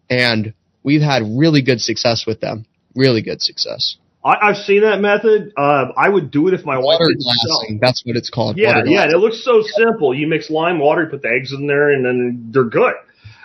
and 0.09 0.53
we've 0.83 1.01
had 1.01 1.23
really 1.25 1.61
good 1.61 1.81
success 1.81 2.25
with 2.25 2.39
them. 2.41 2.65
Really 2.95 3.21
good 3.21 3.41
success. 3.41 3.97
I, 4.23 4.49
I've 4.49 4.57
seen 4.57 4.81
that 4.81 4.99
method. 4.99 5.53
Uh, 5.57 5.87
I 5.97 6.09
would 6.09 6.29
do 6.29 6.47
it 6.47 6.53
if 6.53 6.65
my 6.65 6.77
wife 6.77 6.99
Water 6.99 7.15
glassing, 7.17 7.79
that's 7.81 8.05
what 8.05 8.15
it's 8.15 8.29
called. 8.29 8.57
Yeah, 8.57 8.75
water 8.77 8.87
yeah, 8.87 9.05
it 9.05 9.17
looks 9.17 9.43
so 9.43 9.63
simple. 9.63 10.13
You 10.13 10.27
mix 10.27 10.49
lime 10.49 10.77
water, 10.79 11.03
you 11.03 11.09
put 11.09 11.21
the 11.21 11.29
eggs 11.29 11.53
in 11.53 11.67
there, 11.67 11.91
and 11.91 12.05
then 12.05 12.49
they're 12.51 12.65
good. 12.65 12.93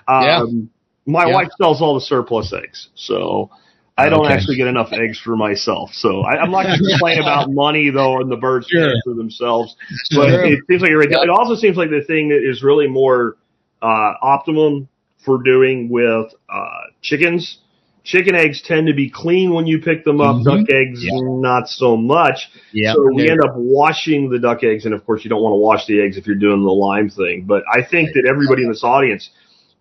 Yeah. 0.09 0.40
Um, 0.40 0.70
my 1.07 1.26
Yeah. 1.26 1.35
wife 1.35 1.48
sells 1.59 1.81
all 1.81 1.94
the 1.94 2.00
surplus 2.00 2.52
eggs, 2.52 2.88
so 2.94 3.50
I 3.98 4.09
don't 4.11 4.26
Okay. 4.26 4.35
actually 4.35 4.56
get 4.56 4.66
enough 4.66 4.92
eggs 4.92 5.18
for 5.18 5.37
myself. 5.37 5.90
So 5.94 6.20
I, 6.20 6.37
I'm 6.42 6.50
not 6.50 6.64
going 6.66 6.78
to 6.82 6.88
complain 6.90 7.18
about 7.20 7.50
money 7.50 7.90
though, 7.90 8.20
and 8.20 8.30
the 8.30 8.37
birds 8.37 8.66
Sure. 8.68 8.92
for 9.04 9.14
themselves. 9.14 9.74
But 10.14 10.28
True. 10.28 10.52
it 10.52 10.61
seems 10.68 10.82
like 10.82 10.90
you're 10.90 11.00
right. 11.00 11.11
It 11.11 11.30
also 11.30 11.54
seems 11.54 11.76
like 11.76 11.90
the 11.90 12.04
thing 12.06 12.28
that 12.28 12.42
is 12.48 12.62
really 12.62 12.88
more 12.88 13.37
uh, 13.82 14.12
optimum 14.22 14.88
for 15.24 15.42
doing 15.42 15.88
with 15.88 16.32
uh, 16.52 16.68
chickens. 17.02 17.59
Chicken 18.04 18.37
eggs 18.37 18.62
tend 18.64 18.87
to 18.87 18.94
be 18.94 19.11
clean 19.11 19.52
when 19.52 19.66
you 19.66 19.80
pick 19.80 20.04
them 20.04 20.20
up. 20.20 20.37
Mhm. 20.37 20.44
Duck 20.44 20.70
eggs, 20.70 21.02
Yeah. 21.02 21.11
not 21.40 21.68
so 21.68 21.96
much. 21.96 22.48
Yeah. 22.72 22.92
So 22.92 23.11
we 23.12 23.28
end 23.28 23.40
up 23.42 23.54
washing 23.56 24.30
the 24.30 24.38
duck 24.38 24.62
eggs, 24.62 24.85
and 24.85 24.94
of 24.94 25.04
course 25.04 25.24
you 25.24 25.30
don't 25.30 25.42
want 25.42 25.54
to 25.54 25.56
wash 25.56 25.87
the 25.87 26.00
eggs 26.00 26.16
if 26.16 26.24
you're 26.26 26.37
doing 26.37 26.62
the 26.62 26.70
lime 26.70 27.09
thing. 27.11 27.46
But 27.48 27.64
I 27.72 27.82
think 27.82 28.11
that 28.14 28.24
everybody 28.28 28.62
in 28.62 28.68
this 28.68 28.85
audience, 28.85 29.28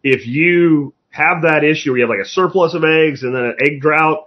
if 0.03 0.25
you 0.25 0.93
have 1.15 1.43
that 1.43 1.63
issue 1.63 1.91
where 1.91 1.99
you 1.99 2.03
have 2.03 2.09
like 2.09 2.25
a 2.25 2.29
surplus 2.29 2.73
of 2.73 2.83
eggs 2.83 3.23
and 3.23 3.33
then 3.33 3.43
an 3.45 3.55
egg 3.61 3.79
drought, 3.79 4.25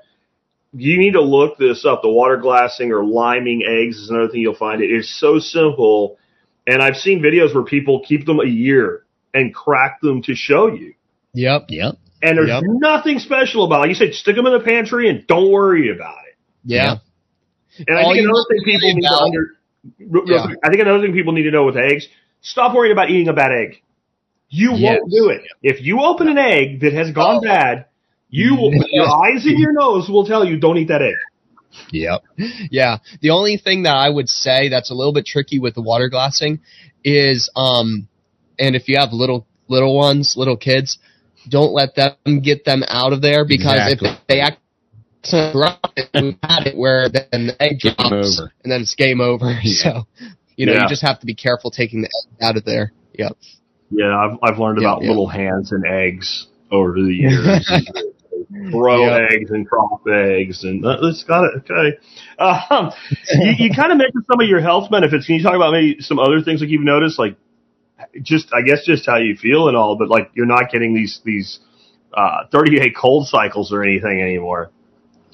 you 0.73 0.99
need 0.99 1.13
to 1.13 1.21
look 1.23 1.59
this 1.59 1.85
up. 1.85 2.01
The 2.03 2.09
water 2.09 2.37
glassing 2.39 2.93
or 2.93 3.05
liming 3.05 3.63
eggs 3.67 3.99
is 3.99 4.09
another 4.11 4.29
thing 4.29 4.41
you'll 4.41 4.55
find. 4.55 4.81
It 4.81 4.91
is 4.91 5.09
so 5.21 5.39
simple, 5.39 6.17
and 6.67 6.83
I've 6.83 6.97
seen 6.97 7.21
videos 7.23 7.55
where 7.55 7.65
people 7.65 8.01
keep 8.07 8.25
them 8.25 8.41
a 8.41 8.47
year 8.47 9.05
and 9.35 9.55
crack 9.55 10.01
them 10.01 10.23
to 10.23 10.35
show 10.35 10.69
you. 10.69 10.95
Yep. 11.35 11.67
Yep. 11.69 11.97
And 12.23 12.39
there's 12.39 12.49
Yep. 12.49 12.63
nothing 12.67 13.19
special 13.19 13.65
about 13.65 13.85
it. 13.85 13.89
You 13.91 13.95
said, 13.95 14.15
stick 14.15 14.35
them 14.35 14.47
in 14.47 14.53
the 14.53 14.61
pantry 14.61 15.09
and 15.11 15.27
don't 15.27 15.51
worry 15.53 15.91
about 15.95 16.17
it. 16.29 16.37
Yeah. 16.65 16.97
And 17.87 17.97
I 17.99 18.03
All 18.03 18.13
think 18.15 18.25
another 18.25 18.45
thing 18.51 18.61
people 18.65 18.89
worry 18.89 18.95
need 18.95 19.03
to 19.03 19.15
under, 19.15 19.51
real- 20.01 20.25
real 20.25 20.35
Yeah. 20.37 20.55
I 20.65 20.69
think 20.71 20.81
another 20.81 21.01
thing 21.03 21.13
people 21.13 21.33
need 21.33 21.45
to 21.45 21.51
know 21.51 21.65
with 21.65 21.77
eggs, 21.77 22.09
stop 22.41 22.75
worrying 22.75 22.93
about 22.93 23.11
eating 23.11 23.29
a 23.29 23.33
bad 23.35 23.53
egg. 23.53 23.83
You 24.51 24.73
Yes. 24.75 24.99
won't 25.01 25.11
do 25.11 25.29
it. 25.29 25.43
If 25.63 25.83
you 25.83 26.01
open 26.01 26.29
an 26.29 26.39
egg 26.39 26.81
that 26.81 26.93
has 26.95 27.11
gone 27.13 27.37
Oh. 27.37 27.41
bad, 27.41 27.87
you 28.31 28.55
will, 28.57 28.73
your 28.91 29.07
eyes 29.27 29.45
and 29.47 29.59
your 29.59 29.73
nose 29.73 30.09
will 30.09 30.25
tell 30.27 30.45
you 30.45 30.59
don't 30.59 30.79
eat 30.79 30.89
that 30.89 31.03
egg. 31.03 31.15
Yep. 31.93 32.23
Yeah. 32.71 32.99
The 33.21 33.31
only 33.31 33.57
thing 33.59 33.83
that 33.85 33.95
I 33.95 34.09
would 34.09 34.29
say 34.29 34.69
that's 34.69 34.91
a 34.91 34.95
little 34.95 35.13
bit 35.13 35.27
tricky 35.27 35.59
with 35.59 35.75
the 35.75 35.83
water 35.83 36.09
glassing 36.09 36.61
is, 37.05 37.51
um, 37.57 38.09
and 38.59 38.75
if 38.75 38.89
you 38.89 38.97
have 38.99 39.13
little, 39.13 39.47
little 39.69 39.95
ones, 39.97 40.35
little 40.37 40.57
kids, 40.57 40.99
don't 41.49 41.73
let 41.73 41.95
them 41.95 42.41
get 42.41 42.65
them 42.65 42.83
out 42.89 43.13
of 43.13 43.21
there 43.23 43.45
because 43.45 43.75
Exactly. 43.93 44.09
if 44.11 44.19
they 44.27 44.41
act 44.41 44.59
drop 45.53 45.93
it, 45.97 46.09
we've 46.15 46.37
had 46.43 46.67
it 46.67 46.77
where 46.77 47.09
then 47.09 47.49
the 47.49 47.57
egg 47.63 47.81
Game 47.81 47.95
drops 47.99 48.41
over. 48.41 48.53
and 48.63 48.73
then 48.73 48.81
it's 48.83 48.95
game 48.95 49.21
over. 49.21 49.51
Yeah. 49.51 49.61
So, 49.65 50.07
you 50.57 50.67
know, 50.67 50.73
Yeah. 50.73 50.83
you 50.85 50.89
just 50.89 51.03
have 51.03 51.21
to 51.21 51.27
be 51.27 51.35
careful 51.35 51.71
taking 51.71 52.01
the 52.03 52.09
egg 52.09 52.43
out 52.43 52.57
of 52.57 52.65
there. 52.65 52.93
Yep. 53.19 53.37
Yeah, 53.91 54.17
I've, 54.17 54.39
I've 54.43 54.59
learned 54.59 54.81
Yeah, 54.81 54.89
about 54.93 55.03
yeah. 55.03 55.09
little 55.09 55.29
hands 55.29 55.73
and 55.73 55.85
eggs 55.87 56.47
over 56.71 56.93
the 56.95 57.13
years. 57.13 57.71
Throw 58.71 59.05
Yeah. 59.05 59.27
eggs 59.31 59.51
and 59.51 59.69
crop 59.69 60.03
eggs, 60.11 60.65
and 60.65 60.85
uh, 60.85 60.97
it's 61.03 61.25
got 61.25 61.45
it. 61.45 61.63
Okay, 61.71 61.99
um, 62.39 62.91
you, 63.41 63.67
you 63.67 63.71
kind 63.75 63.93
of 63.93 63.99
mentioned 63.99 64.25
some 64.31 64.41
of 64.41 64.49
your 64.49 64.61
health 64.61 64.91
benefits. 64.91 65.27
Can 65.27 65.37
you 65.37 65.43
talk 65.43 65.55
about 65.55 65.73
maybe 65.73 66.01
some 66.01 66.19
other 66.19 66.41
things 66.43 66.61
like 66.61 66.71
you've 66.71 66.83
noticed, 66.83 67.19
like 67.19 67.37
just 68.23 68.53
I 68.55 68.63
guess 68.63 68.85
just 68.85 69.07
how 69.07 69.17
you 69.19 69.37
feel 69.37 69.69
and 69.69 69.77
all, 69.77 69.97
but 69.97 70.09
like 70.09 70.31
you're 70.35 70.47
not 70.47 70.71
getting 70.71 70.95
these 70.95 71.21
these 71.25 71.59
uh, 72.15 72.45
30 72.51 72.79
day 72.79 72.91
cold 72.99 73.27
cycles 73.27 73.73
or 73.73 73.83
anything 73.83 74.21
anymore. 74.23 74.71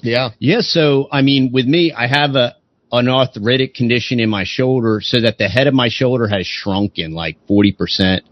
Yeah. 0.01 0.29
Yeah, 0.39 0.61
so 0.61 1.07
I 1.11 1.21
mean, 1.21 1.51
with 1.53 1.65
me, 1.67 1.93
I 1.93 2.07
have 2.07 2.35
a 2.35 2.55
an 2.91 3.07
arthritic 3.07 3.73
condition 3.75 4.19
in 4.19 4.29
my 4.29 4.43
shoulder, 4.45 4.99
so 5.01 5.19
that 5.21 5.37
the 5.37 5.47
head 5.47 5.67
of 5.67 5.73
my 5.73 5.89
shoulder 5.89 6.27
has 6.27 6.45
shrunken 6.45 7.13
like 7.13 7.37
forty 7.47 7.71
percent. 7.71 8.23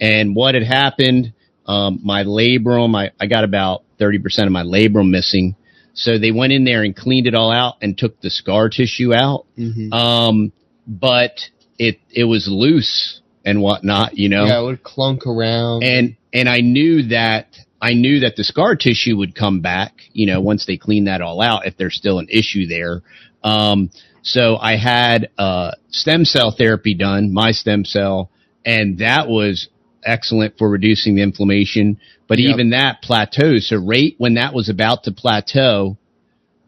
And 0.00 0.34
what 0.34 0.54
had 0.54 0.64
happened, 0.64 1.32
um, 1.66 2.00
my 2.02 2.24
labrum, 2.24 2.96
I, 2.96 3.10
I 3.20 3.26
got 3.26 3.44
about 3.44 3.82
thirty 3.98 4.18
percent 4.18 4.46
of 4.46 4.52
my 4.52 4.62
labrum 4.62 5.10
missing. 5.10 5.56
So 5.94 6.18
they 6.18 6.30
went 6.30 6.52
in 6.52 6.64
there 6.64 6.84
and 6.84 6.94
cleaned 6.94 7.26
it 7.26 7.34
all 7.34 7.50
out 7.50 7.76
and 7.82 7.98
took 7.98 8.20
the 8.20 8.30
scar 8.30 8.68
tissue 8.68 9.12
out. 9.12 9.46
Mm-hmm. 9.58 9.92
Um, 9.92 10.52
but 10.86 11.40
it 11.78 11.98
it 12.10 12.24
was 12.24 12.48
loose 12.48 13.20
and 13.44 13.60
whatnot, 13.60 14.16
you 14.16 14.28
know. 14.28 14.46
Yeah, 14.46 14.60
it 14.60 14.64
would 14.64 14.82
clunk 14.82 15.26
around. 15.26 15.82
and 15.82 16.16
and 16.32 16.48
I 16.48 16.60
knew 16.60 17.08
that 17.08 17.56
I 17.80 17.94
knew 17.94 18.20
that 18.20 18.36
the 18.36 18.44
scar 18.44 18.76
tissue 18.76 19.16
would 19.16 19.34
come 19.34 19.60
back, 19.60 19.94
you 20.12 20.26
know, 20.26 20.40
once 20.40 20.66
they 20.66 20.76
clean 20.76 21.04
that 21.04 21.20
all 21.20 21.40
out, 21.40 21.66
if 21.66 21.76
there's 21.76 21.96
still 21.96 22.18
an 22.18 22.28
issue 22.28 22.66
there. 22.66 23.02
Um, 23.42 23.90
so 24.22 24.56
I 24.56 24.76
had 24.76 25.30
uh, 25.38 25.72
stem 25.90 26.24
cell 26.24 26.54
therapy 26.56 26.94
done, 26.94 27.32
my 27.32 27.52
stem 27.52 27.84
cell, 27.84 28.30
and 28.64 28.98
that 28.98 29.28
was 29.28 29.68
excellent 30.04 30.58
for 30.58 30.68
reducing 30.68 31.14
the 31.14 31.22
inflammation. 31.22 31.98
But 32.26 32.38
Yep. 32.38 32.50
even 32.50 32.70
that 32.70 33.02
plateaus. 33.02 33.68
So 33.68 33.76
right 33.76 34.14
when 34.18 34.34
that 34.34 34.54
was 34.54 34.68
about 34.68 35.04
to 35.04 35.12
plateau, 35.12 35.96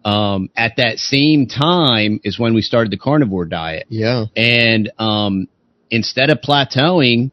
um, 0.05 0.49
at 0.57 0.77
that 0.77 0.99
same 0.99 1.47
time 1.47 2.21
is 2.25 2.39
when 2.39 2.55
we 2.55 2.63
started 2.63 2.91
the 2.91 2.97
carnivore 2.97 3.45
diet. 3.45 3.87
yeah. 3.89 4.25
And 4.35 4.91
um, 4.99 5.49
instead 5.91 6.31
of 6.31 6.41
plateauing, 6.41 7.31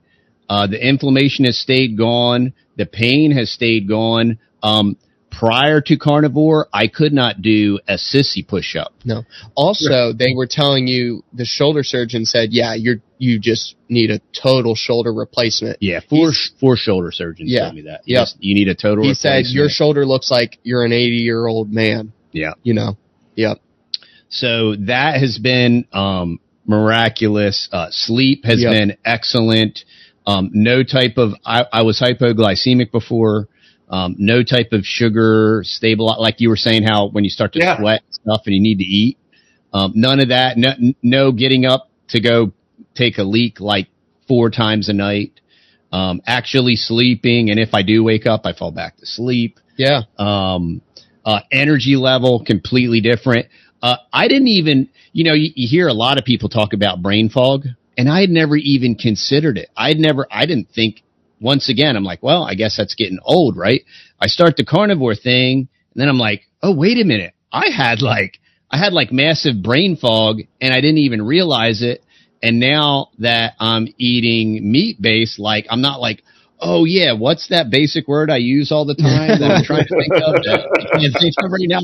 uh, 0.50 0.68
the 0.68 0.86
inflammation 0.86 1.46
has 1.46 1.58
stayed 1.58 1.98
gone. 1.98 2.54
The 2.76 2.86
pain 2.86 3.32
has 3.32 3.52
stayed 3.52 3.88
gone. 3.88 4.40
Um, 4.62 4.98
prior 5.38 5.82
to 5.82 5.98
carnivore, 5.98 6.68
I 6.74 6.88
could 6.88 7.14
not 7.14 7.42
do 7.44 7.80
a 7.88 7.94
sissy 7.94 8.46
push 8.48 8.76
up. 8.76 8.94
No. 9.06 9.24
Also, 9.56 10.12
they 10.14 10.34
were 10.36 10.48
telling 10.48 10.88
you 10.88 11.24
the 11.32 11.46
shoulder 11.46 11.84
surgeon 11.84 12.26
said, 12.26 12.52
"Yeah, 12.54 12.74
you're 12.74 13.02
you 13.20 13.38
just 13.40 13.76
need 13.88 14.10
a 14.10 14.20
total 14.34 14.74
shoulder 14.76 15.14
replacement." 15.14 15.78
Yeah, 15.80 16.00
four 16.10 16.32
He's- 16.32 16.52
four 16.60 16.76
shoulder 16.76 17.12
surgeons 17.12 17.52
Yeah. 17.52 17.64
told 17.66 17.76
me 17.76 17.82
that. 17.84 18.02
You 18.06 18.16
Yep. 18.18 18.28
you 18.40 18.56
need 18.56 18.68
a 18.68 18.76
total. 18.76 19.04
He 19.04 19.14
said 19.14 19.46
your 19.48 19.70
shoulder 19.70 20.06
looks 20.06 20.32
like 20.32 20.58
you're 20.64 20.84
an 20.84 20.92
80 20.94 21.18
year 21.18 21.46
old 21.46 21.72
man. 21.72 22.12
yeah. 22.32 22.54
You 22.64 22.74
know. 22.74 22.98
Yep. 23.36 23.60
So 24.30 24.76
that 24.76 25.20
has 25.20 25.38
been 25.38 25.86
um, 25.94 26.40
miraculous. 26.66 27.70
Uh, 27.72 27.88
sleep 27.92 28.46
has 28.46 28.62
Yep. 28.62 28.72
been 28.74 28.98
excellent. 29.06 29.86
Um, 30.26 30.50
no 30.54 30.84
type 30.84 31.18
of 31.18 31.34
I, 31.46 31.66
I 31.72 31.82
was 31.84 32.00
hypoglycemic 32.00 32.92
before. 32.92 33.48
Um, 33.90 34.16
no 34.18 34.44
type 34.44 34.74
of 34.74 34.86
sugar 34.86 35.62
stable 35.64 36.14
like 36.20 36.42
you 36.42 36.50
were 36.50 36.58
saying 36.58 36.84
how 36.84 37.08
when 37.08 37.24
you 37.24 37.30
start 37.30 37.54
to 37.54 37.60
Yeah. 37.60 37.78
sweat 37.78 38.02
and 38.06 38.14
stuff 38.14 38.42
and 38.46 38.54
you 38.56 38.62
need 38.62 38.80
to 38.80 38.84
eat. 38.86 39.18
Um, 39.74 39.94
none 39.96 40.20
of 40.20 40.30
that. 40.30 40.58
No, 40.58 40.74
no 41.02 41.32
getting 41.32 41.66
up 41.66 41.90
to 42.10 42.20
go 42.20 42.52
take 42.96 43.18
a 43.18 43.24
leak 43.24 43.60
like 43.60 43.88
four 44.28 44.50
times 44.50 44.90
a 44.90 44.94
night. 44.94 45.40
Um, 45.92 46.22
actually 46.28 46.76
sleeping, 46.76 47.50
and 47.50 47.58
if 47.60 47.74
I 47.74 47.82
do 47.82 48.04
wake 48.04 48.26
up, 48.26 48.42
I 48.46 48.52
fall 48.52 48.72
back 48.72 48.98
to 48.98 49.06
sleep 49.06 49.58
Yeah. 49.78 50.02
um, 50.18 50.82
uh, 51.26 51.40
energy 51.50 51.96
level 51.96 52.44
completely 52.44 53.00
different. 53.00 53.48
Uh, 53.82 53.96
I 54.12 54.28
didn't 54.28 54.50
even, 54.50 54.90
you 55.14 55.24
know, 55.24 55.34
you, 55.34 55.52
you 55.56 55.68
hear 55.70 55.88
a 55.88 55.94
lot 55.94 56.18
of 56.18 56.26
people 56.26 56.50
talk 56.50 56.74
about 56.74 57.02
brain 57.02 57.30
fog, 57.30 57.68
and 57.98 58.10
I 58.10 58.20
had 58.20 58.30
never 58.30 58.58
even 58.58 58.96
considered 58.96 59.58
it. 59.58 59.70
I'd 59.78 59.98
never, 59.98 60.28
I 60.30 60.46
didn't 60.46 60.70
think. 60.76 61.04
Once 61.40 61.70
again, 61.70 61.96
I'm 61.96 62.04
like, 62.04 62.24
well, 62.24 62.44
I 62.44 62.56
guess 62.56 62.76
that's 62.78 62.96
getting 62.96 63.20
old, 63.24 63.58
right? 63.58 63.82
I 64.20 64.28
start 64.28 64.58
the 64.58 64.66
carnivore 64.66 65.16
thing, 65.16 65.68
and 65.94 66.02
then 66.02 66.10
I'm 66.10 66.18
like, 66.18 66.48
oh, 66.64 66.74
wait 66.76 66.98
a 66.98 67.06
minute, 67.06 67.34
I 67.52 67.70
had 67.70 68.02
like, 68.02 68.40
I 68.72 68.78
had 68.78 68.94
like 68.94 69.12
massive 69.12 69.62
brain 69.62 69.96
fog, 69.98 70.42
and 70.62 70.74
I 70.74 70.82
didn't 70.82 71.00
even 71.00 71.22
realize 71.22 71.82
it. 71.82 72.04
And 72.42 72.60
now 72.60 73.10
that 73.20 73.54
I'm 73.60 73.88
eating 73.98 74.72
meat 74.72 75.02
based, 75.02 75.40
like 75.40 75.66
I'm 75.70 75.82
not 75.82 76.00
like, 76.00 76.24
oh 76.60 76.86
yeah, 76.86 77.14
what's 77.14 77.50
that 77.50 77.70
basic 77.70 78.08
word 78.08 78.30
I 78.30 78.38
use 78.38 78.72
all 78.72 78.86
the 78.86 78.96
time 78.96 79.40
that 79.40 79.52
I'm 79.52 79.64
trying 79.64 79.86
to 79.86 79.96
think 79.96 80.14
of 80.14 80.34
that 80.44 80.68
I 80.94 81.00
can't 81.00 81.14
think 81.20 81.36
of 81.44 81.52
right 81.52 81.68
now? 81.68 81.80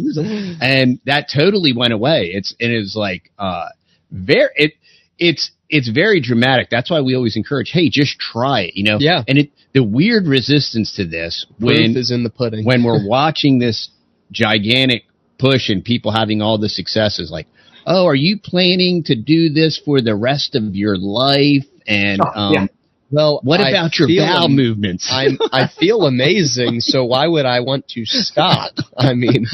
And 0.61 0.99
that 1.05 1.27
totally 1.33 1.73
went 1.73 1.93
away. 1.93 2.31
It's 2.33 2.55
and 2.59 2.71
it 2.71 2.79
was 2.79 2.95
like 2.95 3.31
uh 3.37 3.67
very 4.11 4.49
it 4.55 4.73
it's 5.17 5.51
it's 5.73 5.89
very 5.89 6.21
dramatic. 6.21 6.69
That's 6.69 6.89
why 6.89 7.01
we 7.01 7.15
always 7.15 7.35
encourage, 7.35 7.71
hey, 7.71 7.89
just 7.89 8.19
try 8.19 8.61
it, 8.61 8.75
you 8.75 8.83
know? 8.83 8.97
Yeah. 8.99 9.23
And 9.27 9.37
it 9.39 9.51
the 9.73 9.83
weird 9.83 10.27
resistance 10.27 10.95
to 10.97 11.05
this 11.05 11.45
Proof 11.59 11.71
when 11.79 11.97
is 11.97 12.11
in 12.11 12.23
the 12.23 12.29
pudding. 12.29 12.63
when 12.63 12.83
we're 12.83 13.05
watching 13.19 13.59
this 13.59 13.89
gigantic 14.31 15.03
push 15.39 15.69
and 15.69 15.83
people 15.83 16.11
having 16.11 16.41
all 16.41 16.57
the 16.57 16.69
successes, 16.69 17.31
like, 17.31 17.47
oh, 17.85 18.05
are 18.05 18.15
you 18.15 18.37
planning 18.41 19.03
to 19.05 19.15
do 19.15 19.49
this 19.49 19.81
for 19.83 19.99
the 20.01 20.15
rest 20.15 20.55
of 20.55 20.75
your 20.75 20.95
life? 20.97 21.65
And 21.87 22.21
Oh, 22.21 22.39
um, 22.39 22.53
yeah. 22.53 22.65
well, 23.11 23.39
what 23.43 23.59
I 23.59 23.69
about 23.71 23.97
your 23.99 24.07
bowel 24.07 24.45
am- 24.45 24.55
movements? 24.55 25.09
I'm, 25.11 25.37
I 25.51 25.67
feel 25.67 26.03
amazing, 26.05 26.79
so 26.81 27.03
why 27.05 27.27
would 27.27 27.45
I 27.45 27.59
want 27.61 27.87
to 27.89 28.05
stop? 28.05 28.73
I 28.97 29.13
mean, 29.15 29.47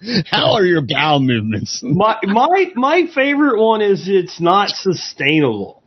How 0.30 0.52
are 0.54 0.64
your 0.64 0.82
bowel 0.82 1.20
movements? 1.20 1.80
My 1.82 2.18
my 2.22 2.66
my 2.74 3.06
favorite 3.14 3.60
one 3.60 3.80
is 3.82 4.08
it's 4.08 4.40
not 4.40 4.68
sustainable. 4.70 5.82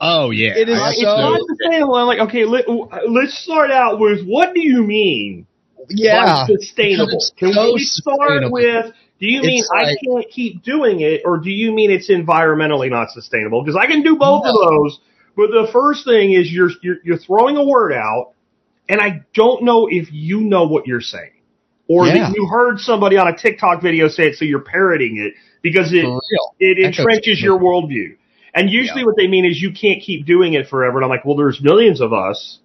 Oh 0.00 0.30
yeah, 0.30 0.56
It 0.56 0.68
is 0.68 0.78
I- 0.80 0.90
It's 0.92 1.00
so- 1.02 1.16
not 1.16 1.40
sustainable. 1.46 1.94
I'm 1.94 2.06
like, 2.06 2.20
okay, 2.20 2.44
let, 2.46 2.64
let's 3.08 3.38
start 3.42 3.70
out 3.70 3.98
with 4.00 4.24
what 4.26 4.54
do 4.54 4.60
you 4.60 4.82
mean 4.82 5.46
yeah. 5.90 6.46
by 6.46 6.54
sustainable? 6.54 7.16
It's 7.16 7.32
Can 7.36 7.52
so 7.52 7.74
we 7.74 7.80
start 7.80 8.18
sustainable. 8.18 8.52
with? 8.52 8.94
Do 9.20 9.26
you 9.26 9.42
mean 9.42 9.58
It's 9.60 9.70
I 9.70 9.94
can't 10.02 10.30
keep 10.30 10.62
doing 10.62 11.00
it, 11.02 11.20
or 11.26 11.36
do 11.36 11.50
you 11.50 11.72
mean 11.72 11.90
it's 11.90 12.08
environmentally 12.08 12.88
not 12.88 13.10
sustainable? 13.10 13.62
Because 13.62 13.76
I 13.76 13.86
can 13.86 14.02
do 14.02 14.16
both 14.16 14.46
of 14.46 14.54
those. 14.54 14.98
But 15.36 15.50
the 15.50 15.68
first 15.70 16.06
thing 16.06 16.32
is 16.32 16.50
you're, 16.50 16.70
you're 16.82 16.96
you're 17.04 17.18
throwing 17.18 17.58
a 17.58 17.64
word 17.64 17.92
out, 17.92 18.32
and 18.88 19.00
I 19.00 19.24
don't 19.34 19.64
know 19.64 19.86
if 19.90 20.08
you 20.10 20.40
know 20.40 20.64
what 20.66 20.86
you're 20.86 21.02
saying, 21.02 21.32
or 21.90 22.06
Yeah. 22.06 22.28
that 22.28 22.36
you 22.36 22.46
heard 22.46 22.78
somebody 22.78 23.16
on 23.18 23.26
a 23.26 23.36
TikTok 23.36 23.82
video 23.82 24.06
say 24.06 24.28
it, 24.28 24.36
so 24.36 24.44
you're 24.44 24.60
parroting 24.60 25.16
it 25.16 25.34
because 25.60 25.92
it 25.92 26.06
it 26.60 26.78
entrenches 26.78 27.42
your 27.42 27.58
worldview. 27.58 28.14
And 28.54 28.70
usually 28.70 29.00
Yeah. 29.00 29.06
what 29.06 29.16
they 29.16 29.26
mean 29.26 29.44
is 29.44 29.60
you 29.60 29.72
can't 29.72 30.00
keep 30.00 30.24
doing 30.24 30.54
it 30.54 30.68
forever. 30.68 30.98
And 30.98 31.04
I'm 31.04 31.10
like, 31.10 31.24
well, 31.24 31.36
there's 31.36 31.60
millions 31.60 32.00
of 32.00 32.12
us 32.12 32.60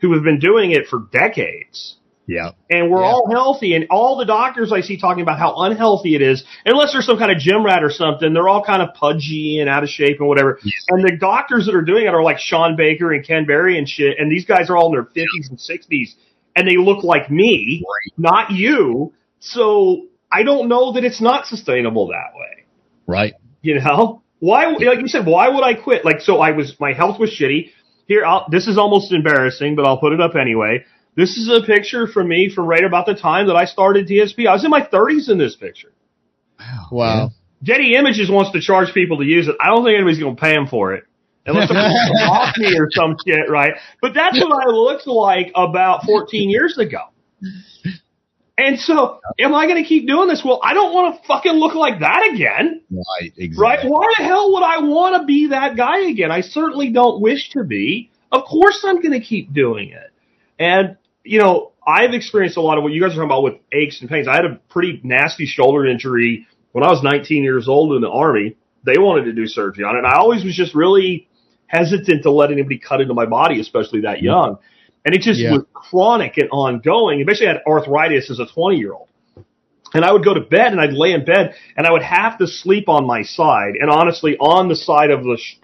who 0.00 0.14
have 0.14 0.22
been 0.24 0.38
doing 0.38 0.70
it 0.72 0.86
for 0.86 1.00
decades. 1.12 1.96
yeah, 2.26 2.50
And 2.70 2.88
we're 2.90 3.00
Yeah. 3.02 3.08
all 3.08 3.28
healthy. 3.28 3.74
And 3.74 3.86
all 3.90 4.16
the 4.16 4.24
doctors 4.24 4.70
I 4.72 4.82
see 4.82 4.96
talking 4.96 5.22
about 5.22 5.40
how 5.40 5.52
unhealthy 5.62 6.14
it 6.14 6.22
is, 6.22 6.44
unless 6.64 6.92
there's 6.92 7.04
some 7.04 7.18
kind 7.18 7.32
of 7.32 7.38
gym 7.38 7.64
rat 7.64 7.82
or 7.82 7.90
something, 7.90 8.32
they're 8.32 8.48
all 8.48 8.62
kind 8.62 8.80
of 8.82 8.94
pudgy 8.94 9.58
and 9.58 9.68
out 9.68 9.82
of 9.82 9.88
shape 9.88 10.20
and 10.20 10.28
whatever. 10.28 10.60
Yes. 10.62 10.74
And 10.90 11.02
the 11.02 11.16
doctors 11.16 11.66
that 11.66 11.74
are 11.74 11.82
doing 11.82 12.04
it 12.06 12.14
are 12.14 12.22
like 12.22 12.38
Sean 12.38 12.76
Baker 12.76 13.12
and 13.12 13.26
Ken 13.26 13.46
Berry 13.46 13.78
and 13.78 13.88
shit. 13.88 14.16
And 14.20 14.30
these 14.30 14.44
guys 14.44 14.70
are 14.70 14.76
all 14.76 14.86
in 14.86 14.92
their 14.92 15.02
50s 15.06 15.50
and 15.50 15.58
60s. 15.58 16.14
And 16.56 16.66
they 16.68 16.76
look 16.76 17.04
like 17.04 17.30
me, 17.30 17.84
not 18.16 18.50
you. 18.50 19.12
So 19.38 20.06
I 20.30 20.42
don't 20.42 20.68
know 20.68 20.92
that 20.92 21.04
it's 21.04 21.20
not 21.20 21.46
sustainable 21.46 22.08
that 22.08 22.32
way. 22.34 22.64
right. 23.06 23.34
You 23.62 23.80
know, 23.80 24.22
why? 24.38 24.66
Like 24.66 25.00
you 25.00 25.08
said, 25.08 25.26
why 25.26 25.48
would 25.48 25.62
I 25.62 25.74
quit? 25.74 26.04
Like, 26.04 26.20
so 26.20 26.38
I 26.38 26.52
was, 26.52 26.74
my 26.80 26.92
health 26.92 27.20
was 27.20 27.30
shitty. 27.30 27.70
Here, 28.06 28.24
I'll, 28.24 28.46
this 28.50 28.66
is 28.66 28.78
almost 28.78 29.12
embarrassing, 29.12 29.76
but 29.76 29.86
I'll 29.86 29.98
put 29.98 30.12
it 30.12 30.20
up 30.20 30.34
anyway. 30.34 30.84
This 31.16 31.36
is 31.36 31.48
a 31.48 31.64
picture 31.64 32.06
from 32.06 32.28
me 32.28 32.50
from 32.52 32.66
right 32.66 32.84
about 32.84 33.06
the 33.06 33.14
time 33.14 33.48
that 33.48 33.56
I 33.56 33.66
started 33.66 34.08
TSP. 34.08 34.46
I 34.46 34.52
was 34.52 34.64
in 34.64 34.70
my 34.70 34.82
30s 34.82 35.28
in 35.28 35.38
this 35.38 35.56
picture. 35.56 35.92
Wow. 36.90 37.30
Getty 37.62 37.94
Images 37.94 38.30
wants 38.30 38.52
to 38.52 38.60
charge 38.60 38.94
people 38.94 39.18
to 39.18 39.24
use 39.24 39.48
it. 39.48 39.56
I 39.60 39.66
don't 39.66 39.84
think 39.84 39.94
anybody's 39.94 40.18
going 40.18 40.36
to 40.36 40.40
pay 40.40 40.54
them 40.54 40.66
for 40.66 40.94
it. 40.94 41.04
Unless 41.46 41.68
they're 41.72 42.28
off 42.28 42.56
me 42.58 42.76
or 42.78 42.88
some 42.90 43.16
shit, 43.26 43.48
right? 43.48 43.72
But 44.00 44.14
that's 44.14 44.38
what 44.38 44.66
I 44.66 44.70
looked 44.70 45.06
like 45.06 45.52
about 45.54 46.04
14 46.04 46.50
years 46.50 46.78
ago. 46.78 47.00
And 48.58 48.78
so, 48.78 49.20
am 49.38 49.54
I 49.54 49.66
going 49.66 49.82
to 49.82 49.88
keep 49.88 50.06
doing 50.06 50.28
this? 50.28 50.42
Well, 50.44 50.60
I 50.62 50.74
don't 50.74 50.92
want 50.92 51.16
to 51.16 51.26
fucking 51.26 51.52
look 51.52 51.74
like 51.74 52.00
that 52.00 52.30
again. 52.34 52.82
Right, 52.90 53.32
exactly. 53.36 53.56
Right? 53.58 53.84
Why 53.86 54.06
the 54.18 54.24
hell 54.24 54.52
would 54.52 54.62
I 54.62 54.80
want 54.80 55.18
to 55.18 55.24
be 55.24 55.48
that 55.48 55.76
guy 55.78 56.00
again? 56.10 56.30
I 56.30 56.42
certainly 56.42 56.90
don't 56.90 57.22
wish 57.22 57.50
to 57.50 57.64
be. 57.64 58.10
Of 58.30 58.44
course 58.44 58.84
I'm 58.86 58.96
going 59.00 59.18
to 59.18 59.20
keep 59.20 59.54
doing 59.54 59.90
it. 59.90 60.12
And, 60.58 60.98
you 61.24 61.40
know, 61.40 61.72
I've 61.86 62.12
experienced 62.12 62.58
a 62.58 62.60
lot 62.60 62.76
of 62.76 62.84
what 62.84 62.92
you 62.92 63.00
guys 63.00 63.12
are 63.12 63.14
talking 63.14 63.28
about 63.30 63.44
with 63.44 63.54
aches 63.72 64.02
and 64.02 64.10
pains. 64.10 64.28
I 64.28 64.36
had 64.36 64.44
a 64.44 64.56
pretty 64.68 65.00
nasty 65.02 65.46
shoulder 65.46 65.86
injury 65.86 66.46
when 66.72 66.84
I 66.84 66.88
was 66.88 67.02
19 67.02 67.42
years 67.42 67.66
old 67.66 67.94
in 67.94 68.02
the 68.02 68.10
army. 68.10 68.56
They 68.84 68.98
wanted 68.98 69.24
to 69.24 69.32
do 69.32 69.46
surgery 69.46 69.84
on 69.84 69.96
it. 69.96 69.98
And 70.00 70.06
I 70.06 70.18
always 70.18 70.44
was 70.44 70.54
just 70.54 70.74
really 70.74 71.28
hesitant 71.70 72.24
to 72.24 72.30
let 72.30 72.50
anybody 72.50 72.78
cut 72.78 73.00
into 73.00 73.14
my 73.14 73.26
body, 73.26 73.60
especially 73.60 74.00
that 74.00 74.22
young. 74.22 74.58
And 75.04 75.14
it 75.14 75.22
just 75.22 75.38
Yeah. 75.40 75.52
was 75.52 75.62
chronic 75.72 76.36
and 76.36 76.48
ongoing. 76.50 77.20
Eventually 77.20 77.48
I 77.48 77.52
had 77.52 77.62
arthritis 77.66 78.28
as 78.30 78.40
a 78.40 78.46
20 78.46 78.76
year 78.76 78.92
old. 78.92 79.06
And 79.94 80.04
I 80.04 80.12
would 80.12 80.24
go 80.24 80.34
to 80.34 80.40
bed 80.40 80.72
and 80.72 80.80
I'd 80.80 80.92
lay 80.92 81.12
in 81.12 81.24
bed 81.24 81.54
and 81.76 81.86
I 81.86 81.92
would 81.92 82.02
have 82.02 82.38
to 82.38 82.46
sleep 82.46 82.88
on 82.88 83.06
my 83.06 83.22
side 83.22 83.74
and 83.80 83.88
honestly 83.90 84.36
on 84.38 84.68
the 84.68 84.76
side 84.76 85.10
of 85.10 85.22
the 85.24 85.36
sh- 85.40 85.56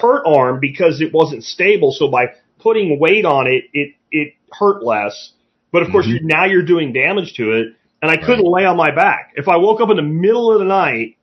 hurt 0.00 0.24
arm 0.26 0.58
because 0.60 1.00
it 1.00 1.12
wasn't 1.12 1.44
stable. 1.44 1.92
So 1.92 2.08
by 2.08 2.26
putting 2.60 2.98
weight 2.98 3.24
on 3.24 3.46
it, 3.46 3.64
it, 3.72 3.94
it 4.10 4.34
hurt 4.52 4.82
less. 4.84 5.32
But 5.72 5.82
of 5.82 5.90
course, 5.90 6.06
you, 6.06 6.20
now 6.22 6.44
you're 6.44 6.62
doing 6.64 6.92
damage 6.92 7.34
to 7.34 7.52
it 7.52 7.68
and 8.02 8.10
I 8.10 8.16
couldn't 8.16 8.44
lay 8.44 8.64
on 8.64 8.76
my 8.76 8.90
back. 8.94 9.32
If 9.36 9.48
I 9.48 9.56
woke 9.56 9.80
up 9.80 9.90
in 9.90 9.96
the 9.96 10.02
middle 10.02 10.52
of 10.52 10.58
the 10.58 10.64
night 10.66 11.16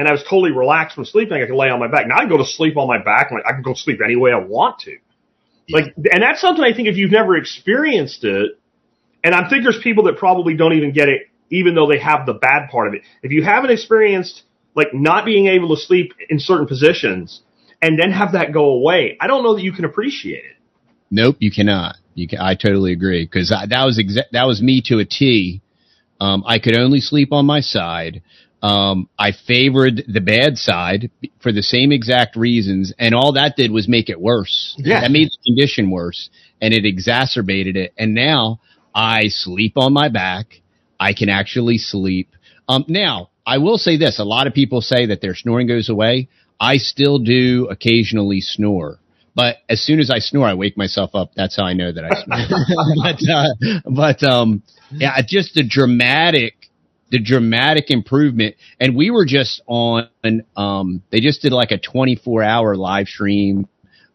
and 0.00 0.08
I 0.08 0.12
was 0.12 0.22
totally 0.22 0.50
relaxed 0.50 0.94
from 0.94 1.04
sleeping, 1.04 1.34
I 1.42 1.46
could 1.46 1.54
lay 1.54 1.68
on 1.68 1.78
my 1.78 1.86
back. 1.86 2.06
Now 2.08 2.16
I 2.16 2.20
can 2.20 2.30
go 2.30 2.38
to 2.38 2.46
sleep 2.46 2.78
on 2.78 2.88
my 2.88 2.96
back 2.96 3.30
and 3.30 3.42
I 3.46 3.52
can 3.52 3.60
go 3.60 3.74
to 3.74 3.78
sleep 3.78 4.00
any 4.02 4.16
way 4.16 4.32
I 4.32 4.38
want 4.38 4.78
to. 4.80 4.96
Like, 5.68 5.94
and 5.94 6.22
that's 6.22 6.40
something 6.40 6.64
I 6.64 6.72
think 6.74 6.88
if 6.88 6.96
you've 6.96 7.10
never 7.10 7.36
experienced 7.36 8.24
it, 8.24 8.58
and 9.22 9.34
I 9.34 9.46
think 9.50 9.62
there's 9.62 9.78
people 9.82 10.04
that 10.04 10.16
probably 10.16 10.56
don't 10.56 10.72
even 10.72 10.92
get 10.92 11.10
it, 11.10 11.28
even 11.50 11.74
though 11.74 11.86
they 11.86 11.98
have 11.98 12.24
the 12.24 12.32
bad 12.32 12.70
part 12.70 12.88
of 12.88 12.94
it. 12.94 13.02
If 13.22 13.30
you 13.30 13.44
haven't 13.44 13.72
experienced 13.72 14.44
like 14.74 14.88
not 14.94 15.26
being 15.26 15.48
able 15.48 15.76
to 15.76 15.80
sleep 15.80 16.14
in 16.30 16.40
certain 16.40 16.66
positions, 16.66 17.42
and 17.82 17.98
then 17.98 18.10
have 18.10 18.32
that 18.32 18.52
go 18.52 18.70
away. 18.70 19.18
I 19.20 19.26
don't 19.26 19.42
know 19.42 19.54
that 19.54 19.62
you 19.62 19.72
can 19.72 19.84
appreciate 19.84 20.44
it. 20.44 20.56
Nope, 21.10 21.36
you 21.40 21.50
cannot. 21.50 21.96
You 22.14 22.26
can, 22.26 22.38
I 22.38 22.54
totally 22.54 22.92
agree 22.92 23.26
because 23.26 23.50
that 23.50 23.84
was 23.84 23.98
exa- 23.98 24.30
that 24.32 24.46
was 24.46 24.62
me 24.62 24.82
to 24.86 24.98
a 24.98 25.04
T. 25.04 25.60
Um, 26.20 26.42
I 26.46 26.58
could 26.58 26.78
only 26.78 27.00
sleep 27.00 27.32
on 27.32 27.44
my 27.46 27.60
side. 27.60 28.22
Um, 28.62 29.08
I 29.18 29.32
favored 29.32 30.04
the 30.06 30.20
bad 30.20 30.58
side 30.58 31.10
for 31.42 31.50
the 31.50 31.62
same 31.62 31.92
exact 31.92 32.36
reasons, 32.36 32.92
and 32.98 33.14
all 33.14 33.32
that 33.32 33.56
did 33.56 33.70
was 33.70 33.88
make 33.88 34.10
it 34.10 34.20
worse. 34.20 34.74
Yeah. 34.78 35.00
That 35.00 35.10
made 35.10 35.28
the 35.28 35.38
condition 35.46 35.90
worse, 35.90 36.28
and 36.60 36.74
it 36.74 36.84
exacerbated 36.84 37.76
it. 37.76 37.94
And 37.96 38.14
now 38.14 38.60
I 38.94 39.28
sleep 39.28 39.74
on 39.76 39.92
my 39.92 40.08
back. 40.08 40.60
I 40.98 41.14
can 41.14 41.30
actually 41.30 41.78
sleep. 41.78 42.28
Um, 42.68 42.84
now 42.86 43.30
I 43.46 43.58
will 43.58 43.78
say 43.78 43.96
this: 43.96 44.18
a 44.18 44.24
lot 44.24 44.46
of 44.46 44.52
people 44.52 44.82
say 44.82 45.06
that 45.06 45.22
their 45.22 45.34
snoring 45.34 45.66
goes 45.66 45.88
away. 45.88 46.28
I 46.60 46.76
still 46.76 47.18
do 47.18 47.66
occasionally 47.70 48.42
snore. 48.42 48.98
But 49.34 49.56
as 49.68 49.80
soon 49.82 50.00
as 50.00 50.10
I 50.10 50.18
snore, 50.18 50.46
I 50.46 50.54
wake 50.54 50.76
myself 50.76 51.14
up. 51.14 51.30
That's 51.34 51.56
how 51.56 51.64
I 51.64 51.72
know 51.72 51.90
that 51.90 52.04
I 52.04 52.22
snore. 52.24 53.84
but, 53.88 54.20
uh, 54.20 54.20
but, 54.20 54.22
um, 54.22 54.62
yeah, 54.90 55.16
just 55.26 55.54
the 55.54 55.62
dramatic, 55.62 56.54
the 57.10 57.18
dramatic 57.18 57.90
improvement. 57.90 58.56
And 58.78 58.96
we 58.96 59.10
were 59.10 59.24
just 59.26 59.60
on, 59.66 60.08
um, 60.56 61.02
they 61.10 61.20
just 61.20 61.42
did 61.42 61.52
like 61.52 61.70
a 61.72 61.78
24 61.78 62.42
hour 62.42 62.76
live 62.76 63.08
stream. 63.08 63.66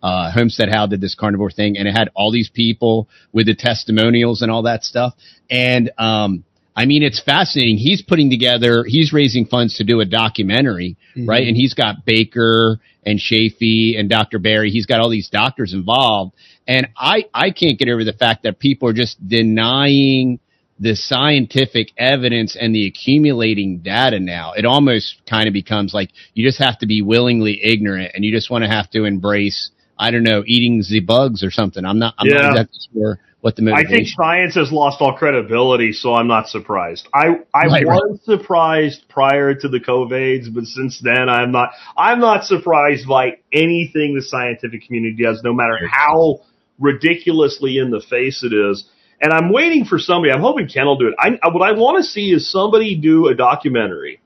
Uh, 0.03 0.31
Homestead 0.31 0.69
How 0.71 0.85
did 0.85 1.01
this 1.01 1.15
carnivore 1.15 1.49
thing 1.49 1.77
and 1.77 1.87
it 1.87 1.91
had 1.91 2.09
all 2.15 2.31
these 2.31 2.49
people 2.49 3.09
with 3.33 3.47
the 3.47 3.55
testimonials 3.55 4.43
and 4.43 4.51
all 4.51 4.63
that 4.63 4.83
stuff. 4.83 5.15
And, 5.49 5.91
um, 5.97 6.43
I 6.75 6.85
mean, 6.85 7.01
it's 7.03 7.19
fascinating. 7.21 7.77
He's 7.77 8.01
putting 8.03 8.29
together, 8.29 8.83
he's 8.85 9.13
raising 9.13 9.45
funds 9.45 9.77
to 9.77 9.83
do 9.83 10.01
a 10.01 10.05
documentary, 10.05 10.97
Mhm. 11.15 11.27
right? 11.27 11.47
And 11.47 11.55
he's 11.57 11.73
got 11.73 12.05
Baker 12.05 12.79
and 13.05 13.17
Chaffee 13.17 13.95
and 13.97 14.09
Dr. 14.09 14.39
Berry. 14.39 14.69
He's 14.71 14.85
got 14.85 14.99
all 14.99 15.09
these 15.09 15.29
doctors 15.29 15.73
involved. 15.73 16.33
And 16.67 16.87
I, 16.97 17.25
I 17.33 17.51
can't 17.51 17.79
get 17.79 17.89
over 17.89 18.03
the 18.03 18.13
fact 18.13 18.43
that 18.43 18.59
people 18.59 18.89
are 18.89 18.93
just 18.93 19.25
denying 19.27 20.39
the 20.79 20.95
scientific 20.95 21.89
evidence 21.97 22.55
and 22.59 22.75
the 22.75 22.87
accumulating 22.87 23.79
data 23.79 24.19
now. 24.19 24.53
It 24.53 24.65
almost 24.65 25.21
kind 25.29 25.47
of 25.47 25.53
becomes 25.53 25.93
like 25.93 26.09
you 26.33 26.45
just 26.45 26.59
have 26.59 26.79
to 26.79 26.87
be 26.87 27.01
willingly 27.01 27.59
ignorant 27.63 28.11
and 28.15 28.25
you 28.25 28.31
just 28.33 28.49
want 28.49 28.63
to 28.63 28.69
have 28.69 28.89
to 28.91 29.05
embrace, 29.05 29.71
I 29.97 30.11
don't 30.11 30.23
know, 30.23 30.43
eating 30.45 30.83
the 30.89 30.99
bugs 31.01 31.43
or 31.43 31.51
something. 31.51 31.85
I'm 31.85 31.99
not, 31.99 32.15
I'm 32.17 32.27
Yeah. 32.27 32.41
not 32.41 32.43
exactly 32.43 32.79
sure 32.93 33.19
what 33.41 33.55
the 33.55 33.61
movie? 33.61 33.81
I 33.81 33.85
think 33.85 34.07
science 34.07 34.55
has 34.55 34.71
lost 34.71 35.01
all 35.01 35.13
credibility, 35.17 35.93
so 35.93 36.13
I'm 36.15 36.27
not 36.27 36.47
surprised. 36.49 37.07
I 37.13 37.39
I 37.53 37.67
Right, 37.67 37.83
was 37.83 38.19
surprised 38.23 39.05
prior 39.09 39.55
to 39.55 39.67
the 39.67 39.79
COVIDs, 39.79 40.53
but 40.53 40.65
since 40.65 40.99
then 41.01 41.29
I'm 41.29 41.51
not. 41.51 41.71
I'm 41.97 42.19
not 42.19 42.45
surprised 42.45 43.07
by 43.07 43.39
anything 43.51 44.15
the 44.15 44.21
scientific 44.21 44.85
community 44.85 45.23
does, 45.23 45.41
no 45.43 45.53
matter 45.53 45.79
how 45.85 46.41
ridiculously 46.79 47.77
in 47.77 47.91
the 47.91 48.01
face 48.01 48.43
it 48.43 48.53
is. 48.53 48.85
And 49.25 49.33
I'm 49.33 49.51
waiting 49.51 49.85
for 49.85 49.97
somebody. 49.97 50.31
I'm 50.31 50.41
hoping 50.41 50.67
Ken 50.67 50.85
will 50.85 50.99
do 50.99 51.07
it. 51.07 51.15
I, 51.17 51.49
what 51.49 51.67
I 51.67 51.71
want 51.71 51.97
to 51.97 52.03
see 52.03 52.31
is 52.31 52.51
somebody 52.51 52.93
do 52.95 53.27
a 53.27 53.33
documentary 53.33 54.21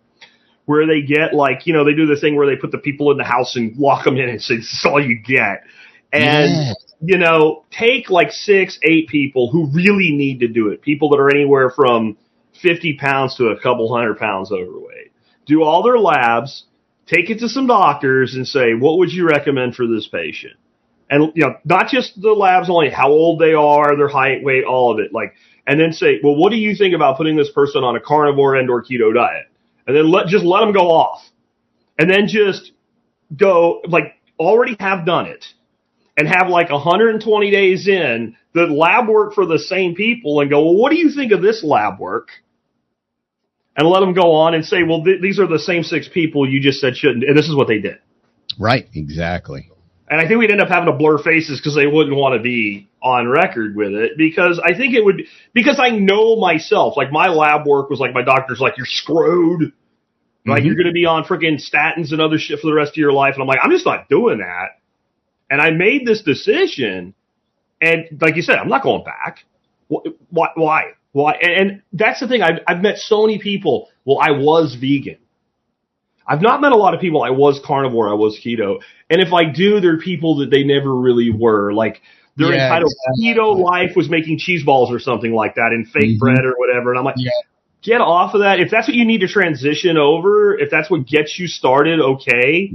where 0.66 0.86
they 0.86 1.02
get 1.02 1.34
like 1.34 1.66
you 1.66 1.72
know 1.74 1.86
they 1.86 1.94
do 1.94 2.06
the 2.06 2.20
thing 2.20 2.36
where 2.36 2.46
they 2.46 2.58
put 2.58 2.72
the 2.72 2.78
people 2.80 3.10
in 3.12 3.18
the 3.18 3.24
house 3.24 3.56
and 3.56 3.78
lock 3.78 4.04
them 4.04 4.18
in 4.18 4.28
and 4.28 4.42
say 4.42 4.58
this 4.58 4.66
is 4.66 4.86
all 4.86 5.02
you 5.02 5.18
get. 5.26 5.64
And 6.12 6.52
Yeah. 6.52 6.74
you 7.02 7.18
know, 7.18 7.64
take 7.72 8.10
like 8.10 8.32
six, 8.34 8.78
eight 8.84 9.08
people 9.08 9.50
who 9.50 9.68
really 9.72 10.12
need 10.12 10.42
to 10.42 10.50
do 10.50 10.68
it. 10.68 10.82
People 10.82 11.10
that 11.12 11.18
are 11.20 11.30
anywhere 11.30 11.70
from 11.70 12.18
50 12.62 12.96
pounds 12.96 13.36
to 13.38 13.46
a 13.48 13.56
couple 13.58 13.96
hundred 13.96 14.18
pounds 14.20 14.52
overweight. 14.52 15.14
Do 15.46 15.64
all 15.64 15.82
their 15.82 15.98
labs, 15.98 16.66
take 17.08 17.30
it 17.30 17.40
to 17.40 17.48
some 17.48 17.68
doctors 17.68 18.36
and 18.36 18.46
say, 18.46 18.74
what 18.74 18.98
would 18.98 19.14
you 19.14 19.26
recommend 19.30 19.76
for 19.76 19.88
this 19.88 20.10
patient? 20.10 20.56
And, 21.10 21.32
you 21.36 21.44
know, 21.46 21.56
not 21.66 21.88
just 21.88 22.22
the 22.22 22.32
labs 22.32 22.70
only, 22.70 22.90
how 22.90 23.10
old 23.10 23.40
they 23.40 23.54
are, 23.54 23.96
their 23.98 24.08
height, 24.08 24.44
weight, 24.44 24.64
all 24.64 24.92
of 24.92 25.00
it. 25.00 25.12
Like, 25.12 25.34
and 25.66 25.80
then 25.80 25.92
say, 25.92 26.20
well, 26.24 26.36
what 26.36 26.52
do 26.52 26.58
you 26.58 26.76
think 26.76 26.96
about 26.96 27.18
putting 27.18 27.36
this 27.36 27.52
person 27.52 27.84
on 27.84 27.96
a 27.96 28.00
carnivore 28.00 28.56
and 28.56 28.70
or 28.70 28.84
keto 28.84 29.14
diet? 29.14 29.48
And 29.88 29.96
then 29.96 30.12
let, 30.12 30.28
just 30.28 30.46
let 30.46 30.62
them 30.62 30.72
go 30.72 30.92
off. 30.92 31.22
And 31.98 32.10
then 32.10 32.28
just 32.28 32.72
go, 33.36 33.82
like, 33.88 34.14
already 34.40 34.76
have 34.80 35.06
done 35.06 35.26
it 35.26 35.46
and 36.16 36.28
have 36.28 36.50
like 36.50 36.70
120 36.70 37.52
days 37.52 37.88
in 37.88 38.36
the 38.54 38.62
lab 38.64 39.08
work 39.08 39.34
for 39.34 39.46
the 39.46 39.60
same 39.60 39.96
people 39.96 40.42
and 40.42 40.50
go, 40.50 40.64
well, 40.64 40.76
what 40.76 40.92
do 40.92 40.98
you 40.98 41.12
think 41.12 41.32
of 41.32 41.42
this 41.42 41.64
lab 41.64 42.00
work? 42.00 42.30
And 43.76 43.88
let 43.88 44.02
them 44.02 44.14
go 44.14 44.34
on 44.34 44.54
and 44.54 44.66
say, 44.66 44.84
well, 44.84 45.04
th- 45.04 45.22
these 45.22 45.40
are 45.40 45.48
the 45.48 45.60
same 45.60 45.84
six 45.84 46.10
people 46.12 46.50
you 46.50 46.60
just 46.60 46.82
said 46.82 46.98
shouldn't, 46.98 47.24
and 47.24 47.38
this 47.38 47.48
is 47.48 47.56
what 47.56 47.68
they 47.68 47.80
did. 47.80 48.00
Right, 48.58 48.90
exactly. 48.94 49.72
And 50.10 50.20
I 50.20 50.28
think 50.28 50.40
we'd 50.40 50.52
end 50.52 50.62
up 50.62 50.70
having 50.70 50.88
to 50.88 50.98
blur 50.98 51.20
faces 51.20 51.60
because 51.60 51.76
they 51.76 51.86
wouldn't 51.86 52.16
want 52.16 52.34
to 52.36 52.42
be 52.42 52.90
on 53.02 53.28
record 53.28 53.76
with 53.76 53.94
it 53.94 54.14
because 54.18 54.60
I 54.64 54.74
think 54.76 54.96
it 54.96 55.06
would, 55.06 55.24
because 55.54 55.80
I 55.80 55.90
know 55.92 56.36
myself, 56.36 56.98
like 56.98 57.12
my 57.12 57.28
lab 57.28 57.68
work 57.68 57.90
was 57.92 58.00
like 58.00 58.14
my 58.14 58.24
doctor's 58.24 58.60
like, 58.60 58.78
you're 58.78 58.88
screwed. 58.88 59.72
Like 60.48 60.64
Mhm. 60.64 60.66
you're 60.66 60.76
going 60.76 60.88
to 60.88 60.94
be 60.94 61.06
on 61.06 61.26
freaking 61.26 61.62
statins 61.62 62.12
and 62.12 62.22
other 62.22 62.40
shit 62.40 62.60
for 62.60 62.68
the 62.68 62.74
rest 62.74 62.94
of 62.94 62.98
your 62.98 63.12
life. 63.14 63.36
And 63.36 63.42
I'm 63.44 63.48
like, 63.48 63.60
I'm 63.62 63.70
just 63.70 63.86
not 63.86 64.10
doing 64.10 64.40
that. 64.40 64.80
And 65.52 65.62
I 65.62 65.72
made 65.72 66.08
this 66.08 66.24
decision. 66.24 67.14
And 67.82 68.06
like 68.20 68.36
you 68.36 68.42
said, 68.42 68.56
I'm 68.58 68.68
not 68.70 68.82
going 68.82 69.04
back. 69.04 69.46
Why? 69.90 70.48
Why? 70.56 70.84
Why? 71.12 71.34
And, 71.42 71.52
and 71.52 71.82
that's 71.94 72.20
the 72.20 72.28
thing. 72.28 72.42
I've, 72.42 72.60
I've 72.68 72.82
met 72.82 72.98
so 72.98 73.22
many 73.28 73.38
people. 73.40 73.90
Well, 74.06 74.18
I 74.20 74.32
was 74.32 74.76
vegan. 74.76 75.18
I've 76.30 76.42
not 76.44 76.62
met 76.62 76.72
a 76.72 76.78
lot 76.78 76.94
of 76.94 77.02
people. 77.02 77.24
I 77.24 77.32
was 77.32 77.60
carnivore. 77.66 78.10
I 78.10 78.14
was 78.14 78.40
keto. 78.40 78.80
And 79.10 79.22
if 79.22 79.34
I 79.34 79.46
do, 79.46 79.80
they're 79.82 79.98
people 80.00 80.38
that 80.38 80.52
they 80.52 80.64
never 80.64 80.96
really 80.96 81.32
were. 81.32 81.74
Like 81.74 82.02
their 82.38 82.54
Yeah, 82.54 82.66
entitled 82.66 82.94
exactly. 82.94 83.34
keto 83.36 83.60
life 83.60 83.96
was 83.96 84.10
making 84.10 84.38
cheese 84.40 84.64
balls 84.64 84.92
or 84.92 85.00
something 85.00 85.34
like 85.34 85.56
that 85.56 85.72
and 85.74 85.88
fake 85.90 86.18
Mhm. 86.18 86.20
bread 86.20 86.46
or 86.46 86.54
whatever. 86.58 86.92
And 86.92 87.00
I'm 87.00 87.06
like, 87.06 87.16
Yeah. 87.18 87.32
get 87.82 88.02
off 88.02 88.36
of 88.36 88.42
that. 88.42 88.60
If 88.60 88.70
that's 88.70 88.88
what 88.88 88.96
you 88.96 89.06
need 89.06 89.22
to 89.22 89.28
transition 89.28 89.98
over, 89.98 90.58
if 90.58 90.70
that's 90.70 90.90
what 90.90 91.08
gets 91.08 91.40
you 91.40 91.48
started, 91.48 92.00
okay. 92.00 92.72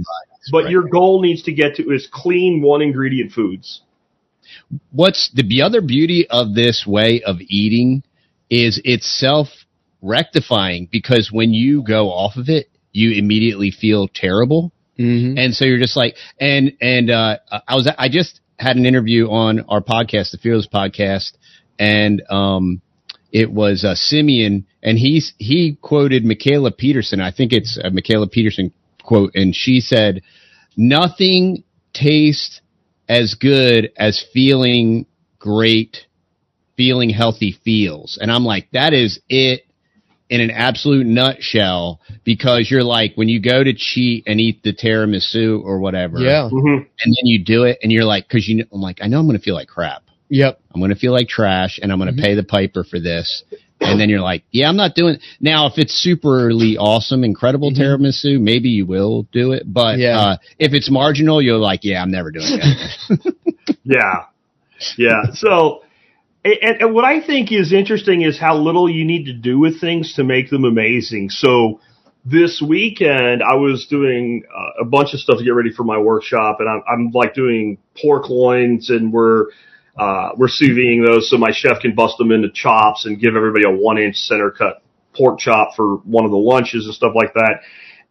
But 0.51 0.65
right. 0.65 0.71
your 0.71 0.83
goal 0.83 1.21
needs 1.21 1.43
to 1.43 1.53
get 1.53 1.75
to 1.77 1.91
is 1.91 2.07
clean 2.11 2.61
one 2.61 2.81
ingredient 2.81 3.31
foods. 3.31 3.81
what's 4.91 5.29
the, 5.33 5.43
the 5.43 5.61
other 5.61 5.81
beauty 5.81 6.27
of 6.29 6.53
this 6.53 6.85
way 6.87 7.21
of 7.23 7.37
eating 7.47 8.03
is 8.49 8.79
it's 8.85 9.07
self 9.19 9.47
rectifying 10.01 10.87
because 10.91 11.31
when 11.31 11.53
you 11.53 11.81
go 11.83 12.09
off 12.09 12.35
of 12.37 12.49
it, 12.49 12.69
you 12.95 13.11
immediately 13.11 13.71
feel 13.71 14.07
terrible. 14.07 14.71
Mm-hmm. 14.97 15.37
And 15.37 15.53
so 15.53 15.65
you're 15.65 15.79
just 15.79 15.97
like, 15.97 16.15
and, 16.39 16.71
and, 16.79 17.11
uh, 17.11 17.37
I 17.67 17.75
was, 17.75 17.91
I 17.97 18.07
just 18.07 18.39
had 18.57 18.77
an 18.77 18.85
interview 18.85 19.27
on 19.29 19.65
our 19.67 19.81
podcast, 19.81 20.31
the 20.31 20.37
Fearless 20.41 20.69
podcast, 20.73 21.33
and, 21.77 22.23
um, 22.29 22.81
it 23.33 23.51
was, 23.51 23.83
uh, 23.83 23.95
Simeon, 23.95 24.65
and 24.81 24.97
he's, 24.97 25.33
he 25.37 25.77
quoted 25.81 26.23
Mikhaila 26.23 26.77
Peterson. 26.77 27.19
I 27.19 27.31
think 27.31 27.51
it's 27.51 27.77
a 27.77 27.89
Mikhaila 27.89 28.31
Peterson 28.31 28.71
quote, 29.03 29.35
and 29.35 29.53
she 29.53 29.81
said, 29.81 30.21
nothing 30.77 31.65
tastes 31.93 32.61
as 33.09 33.35
good 33.35 33.91
as 33.97 34.25
feeling 34.33 35.05
great, 35.37 36.07
feeling 36.77 37.09
healthy 37.09 37.59
feels. 37.65 38.17
And 38.21 38.31
I'm 38.31 38.45
like, 38.45 38.69
that 38.71 38.93
is 38.93 39.19
it 39.27 39.65
in 40.29 40.41
an 40.41 40.49
absolute 40.51 41.05
nutshell 41.05 41.99
because 42.23 42.69
you're 42.71 42.83
like, 42.83 43.13
when 43.15 43.29
you 43.29 43.39
go 43.39 43.63
to 43.63 43.73
cheat 43.73 44.23
and 44.25 44.39
eat 44.41 44.63
the 44.63 44.73
tiramisu 44.73 45.63
or 45.63 45.79
whatever, 45.79 46.19
Yeah. 46.19 46.49
Mm-hmm. 46.51 46.67
and 46.77 46.87
then 47.05 47.25
you 47.25 47.43
do 47.43 47.63
it 47.63 47.77
and 47.83 47.91
you're 47.91 48.05
like, 48.05 48.27
cause 48.27 48.47
you, 48.47 48.57
know, 48.57 48.63
I'm 48.73 48.81
like, 48.81 48.99
I 49.01 49.07
know 49.07 49.19
I'm 49.19 49.27
going 49.27 49.37
to 49.37 49.43
feel 49.43 49.53
like 49.55 49.67
crap. 49.67 50.03
Yep. 50.29 50.59
I'm 50.73 50.81
going 50.81 50.89
to 50.89 50.97
feel 50.97 51.11
like 51.11 51.27
trash 51.27 51.79
and 51.81 51.91
I'm 51.91 51.99
going 51.99 52.15
to 52.15 52.21
pay 52.21 52.33
the 52.33 52.43
piper 52.43 52.83
for 52.83 52.99
this. 52.99 53.43
And 53.81 53.99
then 53.99 54.09
you're 54.09 54.21
like, 54.21 54.43
yeah, 54.51 54.67
I'm 54.69 54.77
not 54.77 54.95
doing 54.95 55.15
It. 55.15 55.21
now. 55.39 55.67
If 55.67 55.73
it's 55.77 56.03
superly 56.03 56.77
awesome, 56.79 57.23
incredible 57.23 57.71
tiramisu, 57.71 58.39
maybe 58.39 58.69
you 58.69 58.85
will 58.87 59.27
do 59.31 59.51
it. 59.51 59.63
But, 59.71 59.99
Yeah. 59.99 60.17
uh, 60.19 60.37
if 60.57 60.73
it's 60.73 60.89
marginal, 60.89 61.41
you're 61.41 61.57
like, 61.57 61.81
yeah, 61.83 62.01
I'm 62.01 62.09
never 62.09 62.31
doing 62.31 62.47
it. 62.49 63.35
Yeah. 63.83 64.25
Yeah. 64.97 65.21
So, 65.33 65.83
and, 66.45 66.81
and 66.81 66.93
what 66.93 67.05
I 67.05 67.25
think 67.25 67.51
is 67.51 67.73
interesting 67.73 68.21
is 68.21 68.39
how 68.39 68.55
little 68.57 68.89
you 68.89 69.03
need 69.03 69.25
to 69.25 69.33
do 69.33 69.59
with 69.59 69.81
things 69.81 70.13
to 70.15 70.23
make 70.23 70.49
them 70.49 70.63
amazing. 70.63 71.29
So, 71.29 71.79
this 72.27 72.59
weekend 72.59 73.43
I 73.43 73.55
was 73.55 73.85
doing 73.87 74.43
uh, 74.55 74.81
a 74.81 74.85
bunch 74.85 75.13
of 75.13 75.19
stuff 75.19 75.37
to 75.37 75.43
get 75.43 75.51
ready 75.51 75.71
for 75.71 75.83
my 75.83 75.99
workshop, 75.99 76.57
and 76.59 76.67
I'm, 76.67 76.81
I'm 76.87 77.11
like 77.11 77.35
doing 77.35 77.77
pork 78.01 78.29
loins, 78.29 78.89
and 78.89 79.13
we're 79.13 79.47
uh, 79.97 80.29
we're 80.35 80.49
sous 80.49 80.69
videing 80.69 81.05
those 81.05 81.29
so 81.29 81.37
my 81.37 81.51
chef 81.51 81.79
can 81.81 81.95
bust 81.95 82.17
them 82.17 82.31
into 82.31 82.49
chops 82.51 83.05
and 83.05 83.19
give 83.19 83.35
everybody 83.35 83.65
a 83.65 83.71
one 83.71 83.97
inch 83.97 84.17
center 84.17 84.51
cut 84.51 84.81
pork 85.15 85.39
chop 85.39 85.75
for 85.75 85.97
one 85.97 86.25
of 86.25 86.31
the 86.31 86.37
lunches 86.37 86.85
and 86.85 86.93
stuff 86.93 87.13
like 87.15 87.33
that. 87.33 87.61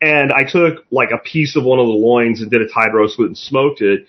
And 0.01 0.33
I 0.33 0.45
took 0.45 0.85
like 0.91 1.11
a 1.11 1.19
piece 1.19 1.57
of 1.57 1.65
one 1.65 1.79
of 1.79 1.87
the 1.87 1.93
loins 1.93 2.41
and 2.41 2.51
did 2.51 2.63
a 2.63 2.69
tied 2.69 2.95
roast 2.95 3.19
with 3.19 3.27
it 3.27 3.29
and 3.29 3.39
smoked 3.39 3.81
it 3.81 4.07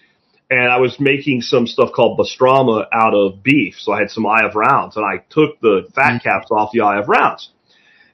and 0.49 0.71
I 0.71 0.77
was 0.77 0.99
making 0.99 1.41
some 1.41 1.65
stuff 1.65 1.91
called 1.93 2.19
pastrama 2.19 2.85
out 2.93 3.13
of 3.13 3.41
beef. 3.41 3.75
So 3.79 3.91
I 3.91 3.99
had 3.99 4.11
some 4.11 4.25
eye 4.25 4.43
of 4.43 4.55
rounds, 4.55 4.95
and 4.95 5.05
I 5.05 5.23
took 5.29 5.59
the 5.61 5.87
fat 5.95 6.21
mm-hmm. 6.21 6.29
caps 6.29 6.47
off 6.51 6.71
the 6.71 6.81
eye 6.81 6.99
of 6.99 7.07
rounds. 7.09 7.49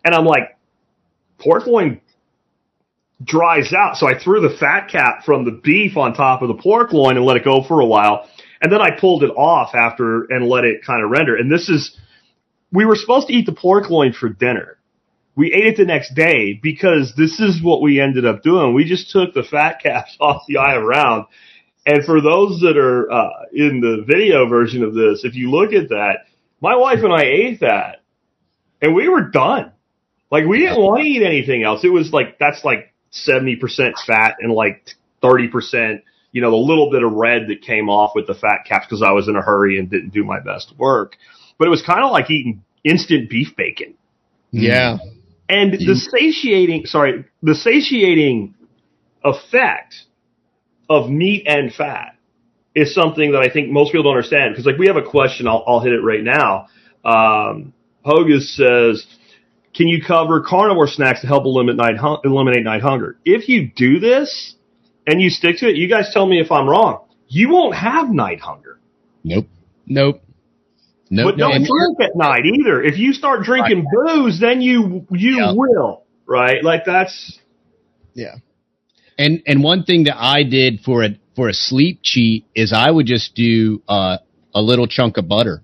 And 0.04 0.15
I'm 0.15 0.26
like, 0.26 0.58
pork 1.39 1.67
loin 1.67 2.02
dries 3.24 3.74
out. 3.74 3.98
So 3.98 4.08
I 4.08 4.17
threw 4.17 4.41
the 4.41 4.56
fat 4.58 4.89
cap 4.89 5.24
from 5.26 5.46
the 5.46 5.52
beef 5.52 5.98
on 5.98 6.13
top 6.13 6.41
of 6.41 6.48
the 6.48 6.56
pork 6.56 6.91
loin 6.94 7.17
and 7.17 7.26
let 7.26 7.38
it 7.38 7.44
go 7.44 7.63
for 7.63 7.80
a 7.80 7.86
while. 7.86 8.28
And 8.62 8.72
then 8.72 8.82
I 8.82 8.98
pulled 8.98 9.24
it 9.24 9.32
off 9.32 9.76
after 9.76 10.24
and 10.24 10.48
let 10.48 10.65
it 10.65 10.86
kind 10.86 11.04
of 11.04 11.10
render. 11.10 11.36
And 11.36 11.52
this 11.52 11.70
is, 11.70 11.98
we 12.72 12.86
were 12.86 12.96
supposed 12.96 13.28
to 13.28 13.34
eat 13.34 13.46
the 13.46 13.54
pork 13.54 13.89
loin 13.89 14.13
for 14.13 14.30
dinner. 14.30 14.78
We 15.36 15.54
ate 15.54 15.65
it 15.65 15.78
the 15.78 15.86
next 15.86 16.13
day 16.13 16.60
because 16.62 17.13
this 17.15 17.39
is 17.39 17.62
what 17.63 17.82
we 17.82 18.00
ended 18.00 18.26
up 18.26 18.44
doing. 18.44 18.74
We 18.74 18.86
just 18.86 19.12
took 19.12 19.34
the 19.34 19.44
fat 19.44 19.80
caps 19.84 20.15
off 20.20 20.44
the 20.48 20.58
eye 20.58 20.76
of 20.76 20.84
round. 20.84 21.26
And 21.86 22.06
for 22.06 22.22
those 22.22 22.60
that 22.62 22.78
are 22.78 23.12
uh, 23.12 23.46
in 23.54 23.82
the 23.82 24.04
video 24.08 24.48
version 24.48 24.84
of 24.84 24.94
this, 24.94 25.24
if 25.24 25.36
you 25.36 25.50
look 25.50 25.74
at 25.74 25.89
that, 25.89 26.26
my 26.62 26.76
wife 26.76 27.00
and 27.04 27.12
I 27.12 27.24
ate 27.24 27.62
that 27.62 28.04
and 28.82 28.94
we 28.94 29.10
were 29.10 29.30
done. 29.30 29.72
Like 30.30 30.46
we 30.46 30.60
didn't 30.60 30.82
want 30.82 31.02
to 31.02 31.08
eat 31.08 31.24
anything 31.24 31.63
else. 31.63 31.84
It 31.84 31.89
was 31.89 32.13
like, 32.13 32.38
that's 32.39 32.63
like 32.63 32.94
70% 33.12 33.94
fat 34.06 34.36
and 34.39 34.54
like 34.54 34.91
30%, 35.24 36.02
you 36.32 36.41
know, 36.41 36.52
the 36.52 36.58
little 36.58 36.91
bit 36.91 37.04
of 37.04 37.13
red 37.13 37.48
that 37.48 37.62
came 37.62 37.89
off 37.89 38.12
with 38.15 38.28
the 38.28 38.36
fat 38.36 38.60
caps 38.67 38.86
because 38.86 39.02
I 39.02 39.12
was 39.12 39.28
in 39.28 39.36
a 39.36 39.41
hurry 39.41 39.80
and 39.80 39.89
didn't 39.89 40.12
do 40.12 40.24
my 40.24 40.39
best 40.39 40.74
work. 40.78 41.17
But 41.58 41.67
it 41.67 41.72
was 41.72 41.82
kind 41.82 42.04
of 42.04 42.12
like 42.12 42.30
eating 42.30 42.63
instant 42.84 43.30
beef 43.30 43.56
bacon. 43.56 43.96
Yeah. 44.52 44.98
And 45.50 45.74
the 45.74 45.96
satiating, 45.96 46.86
sorry, 46.86 47.26
the 47.44 47.56
satiating 47.56 48.56
effect 49.24 50.06
of 50.91 51.10
meat 51.10 51.43
and 51.47 51.73
fat 51.73 52.15
is 52.75 52.93
something 52.93 53.32
that 53.32 53.41
I 53.41 53.49
think 53.51 53.69
most 53.69 53.91
people 53.91 54.04
don't 54.04 54.13
understand. 54.17 54.54
Because 54.54 54.65
like 54.65 54.77
we 54.77 54.88
have 54.88 54.97
a 54.97 55.04
question, 55.04 55.47
I'll, 55.47 55.63
I'll 55.67 55.80
hit 55.80 55.93
it 55.93 56.01
right 56.01 56.23
now. 56.23 56.67
Um, 57.04 57.73
Hogus 58.06 58.56
says, 58.56 59.06
can 59.73 59.88
you 59.88 60.01
cover 60.06 60.41
carnivore 60.41 60.88
snacks 60.88 61.21
to 61.21 61.27
help 61.27 61.45
eliminate 61.45 61.77
night, 61.77 61.97
hun- 61.97 62.19
eliminate 62.25 62.63
night 62.63 62.82
hunger? 62.82 63.17
If 63.25 63.47
you 63.47 63.69
do 63.75 63.99
this 63.99 64.56
and 65.08 65.21
you 65.21 65.30
stick 65.30 65.58
to 65.60 65.69
it, 65.69 65.75
you 65.77 65.88
guys 65.89 66.12
tell 66.13 66.25
me 66.25 66.39
if 66.39 66.51
I'm 66.51 66.67
wrong. 66.67 67.06
You 67.27 67.49
won't 67.49 67.75
have 67.75 68.10
night 68.10 68.41
hunger. 68.41 68.80
Nope. 69.23 69.47
Nope. 69.86 70.21
Nope. 71.10 71.34
But 71.36 71.38
don't 71.38 71.51
drink 71.65 71.97
at 72.01 72.15
night 72.15 72.45
either. 72.45 72.82
If 72.82 72.97
you 72.97 73.13
start 73.13 73.43
drinking 73.43 73.86
booze, 73.93 74.39
then 74.39 74.62
you 74.62 75.06
you 75.12 75.38
Yeah. 75.38 75.54
will, 75.56 76.04
right? 76.25 76.63
Like 76.63 76.86
that's 76.86 77.39
Yeah. 78.13 78.36
And 79.21 79.41
and 79.45 79.63
one 79.63 79.84
thing 79.84 80.05
that 80.05 80.17
I 80.17 80.43
did 80.43 80.81
for 80.81 81.03
a 81.03 81.10
for 81.36 81.47
a 81.49 81.53
sleep 81.53 81.99
cheat 82.01 82.45
is 82.55 82.73
I 82.73 82.89
would 82.89 83.05
just 83.05 83.36
do 83.36 83.81
uh, 83.88 84.17
a 84.53 84.62
little 84.62 84.88
chunk 84.88 85.17
of 85.17 85.27
butter, 85.27 85.62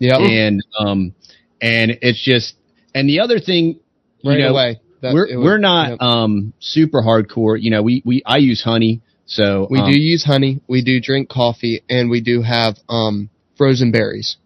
Yep. 0.00 0.20
and 0.20 0.60
um 0.78 1.14
and 1.60 1.98
it's 2.02 2.22
just 2.22 2.54
and 2.94 3.08
the 3.08 3.20
other 3.20 3.38
thing, 3.38 3.78
you 4.22 4.30
right 4.30 4.40
know, 4.40 4.48
away. 4.48 4.80
That- 5.00 5.14
we're 5.14 5.26
it 5.26 5.36
would- 5.36 5.44
we're 5.44 5.58
not 5.58 5.90
yep. 5.90 6.00
um 6.02 6.52
super 6.58 7.00
hardcore. 7.02 7.60
You 7.60 7.70
know, 7.70 7.82
we 7.82 8.02
we 8.04 8.22
I 8.26 8.38
use 8.38 8.62
honey, 8.62 9.00
so 9.26 9.66
we 9.70 9.78
um, 9.78 9.90
do 9.90 9.96
use 9.98 10.24
honey. 10.24 10.60
We 10.68 10.82
do 10.82 11.00
drink 11.00 11.28
coffee, 11.28 11.82
and 11.88 12.10
we 12.10 12.20
do 12.20 12.42
have 12.42 12.76
um 12.88 13.30
frozen 13.56 13.92
berries. 13.92 14.36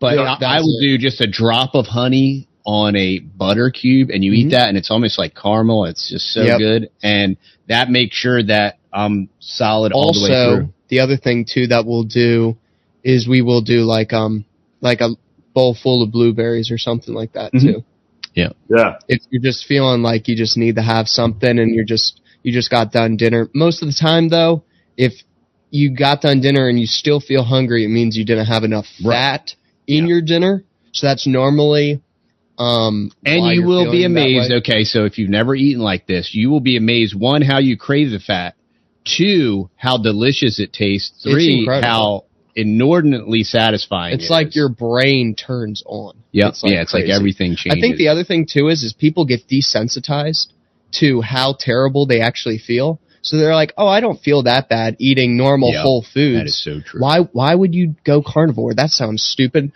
But 0.00 0.14
Yeah, 0.16 0.36
I, 0.40 0.56
I 0.56 0.60
will 0.60 0.78
it. 0.80 0.86
do 0.86 0.98
just 0.98 1.20
a 1.20 1.26
drop 1.26 1.74
of 1.74 1.86
honey 1.86 2.48
on 2.66 2.94
a 2.96 3.18
butter 3.18 3.70
cube, 3.70 4.10
and 4.10 4.22
you 4.24 4.32
Mhm. 4.32 4.36
eat 4.36 4.50
that, 4.50 4.68
and 4.68 4.76
it's 4.78 4.90
almost 4.90 5.18
like 5.18 5.34
caramel. 5.34 5.86
It's 5.86 6.08
just 6.08 6.32
so 6.32 6.42
Yep. 6.44 6.58
good, 6.58 6.90
and 7.02 7.36
that 7.68 7.90
makes 7.90 8.16
sure 8.16 8.42
that 8.42 8.78
I'm 8.92 9.28
solid 9.38 9.92
all 9.92 10.12
the 10.12 10.20
way 10.22 10.30
also, 10.30 10.56
through. 10.56 10.72
the 10.88 11.00
other 11.00 11.16
thing 11.16 11.44
too 11.44 11.66
that 11.68 11.86
we'll 11.86 12.02
do 12.04 12.56
is 13.04 13.26
we 13.28 13.40
will 13.42 13.60
do 13.62 13.84
like 13.84 14.12
um 14.12 14.44
like 14.80 15.00
a 15.00 15.10
bowl 15.54 15.74
full 15.74 16.02
of 16.02 16.10
blueberries 16.10 16.70
or 16.70 16.78
something 16.78 17.14
like 17.14 17.32
that 17.32 17.52
Mhm. 17.52 17.60
too. 17.60 17.84
yeah. 18.34 18.48
Yeah. 18.68 18.96
If 19.08 19.20
you're 19.30 19.42
just 19.42 19.66
feeling 19.66 20.02
like 20.02 20.28
you 20.28 20.36
just 20.36 20.56
need 20.56 20.76
to 20.76 20.82
have 20.82 21.08
something 21.08 21.58
and 21.58 21.74
you're 21.74 21.84
just 21.84 22.20
you 22.42 22.52
just 22.52 22.70
got 22.70 22.90
done 22.92 23.16
dinner. 23.16 23.48
Most 23.54 23.82
of 23.82 23.88
the 23.88 23.94
time 23.94 24.28
though, 24.28 24.62
if 24.96 25.12
you 25.70 25.90
got 25.90 26.20
done 26.22 26.40
dinner 26.40 26.68
and 26.68 26.80
you 26.80 26.86
still 26.86 27.20
feel 27.20 27.42
hungry, 27.44 27.84
it 27.84 27.88
means 27.88 28.16
you 28.16 28.24
didn't 28.24 28.46
have 28.46 28.64
enough 28.64 28.86
Right. 29.04 29.14
fat 29.14 29.54
in 29.86 30.04
Yeah. 30.04 30.08
your 30.08 30.20
dinner. 30.22 30.64
So 30.92 31.06
that's 31.06 31.26
normally 31.26 32.00
um 32.60 33.10
And 33.24 33.46
you 33.54 33.64
will 33.64 33.90
be 33.90 34.04
amazed. 34.04 34.52
Okay, 34.52 34.84
so 34.84 35.04
if 35.04 35.18
you've 35.18 35.30
never 35.30 35.54
eaten 35.54 35.82
like 35.82 36.06
this, 36.06 36.34
you 36.34 36.50
will 36.50 36.60
be 36.60 36.76
amazed. 36.76 37.18
One, 37.18 37.42
how 37.42 37.58
you 37.58 37.76
crave 37.76 38.10
the 38.10 38.20
fat. 38.20 38.54
Two, 39.04 39.70
how 39.76 39.96
delicious 39.96 40.60
it 40.60 40.72
tastes. 40.72 41.22
Three, 41.22 41.66
how 41.66 42.24
inordinately 42.54 43.44
satisfying. 43.44 44.14
It's 44.14 44.28
it 44.28 44.30
like 44.30 44.48
is. 44.48 44.56
your 44.56 44.68
brain 44.68 45.34
turns 45.34 45.82
on. 45.86 46.22
Yep. 46.32 46.48
It's 46.50 46.62
like 46.62 46.72
yeah, 46.72 46.82
it's 46.82 46.94
like 46.94 47.08
everything 47.08 47.56
changes. 47.56 47.78
I 47.78 47.80
think 47.80 47.96
the 47.96 48.08
other 48.08 48.24
thing 48.24 48.46
too 48.46 48.68
is 48.68 48.82
is 48.82 48.92
people 48.92 49.24
get 49.24 49.48
desensitized 49.48 50.48
to 51.00 51.22
how 51.22 51.56
terrible 51.58 52.06
they 52.06 52.20
actually 52.20 52.58
feel. 52.58 53.00
So 53.22 53.36
they're 53.36 53.54
like, 53.54 53.72
"Oh, 53.76 53.86
I 53.86 54.00
don't 54.00 54.20
feel 54.20 54.44
that 54.44 54.68
bad 54.68 54.96
eating 54.98 55.36
normal 55.36 55.72
Yep, 55.72 55.82
whole 55.82 56.02
foods." 56.02 56.38
that 56.38 56.46
is 56.46 56.62
so 56.62 56.80
true. 56.80 57.00
Why 57.00 57.20
why 57.32 57.54
would 57.54 57.74
you 57.74 57.94
go 58.04 58.22
carnivore? 58.22 58.74
That 58.74 58.90
sounds 58.90 59.22
stupid. 59.22 59.72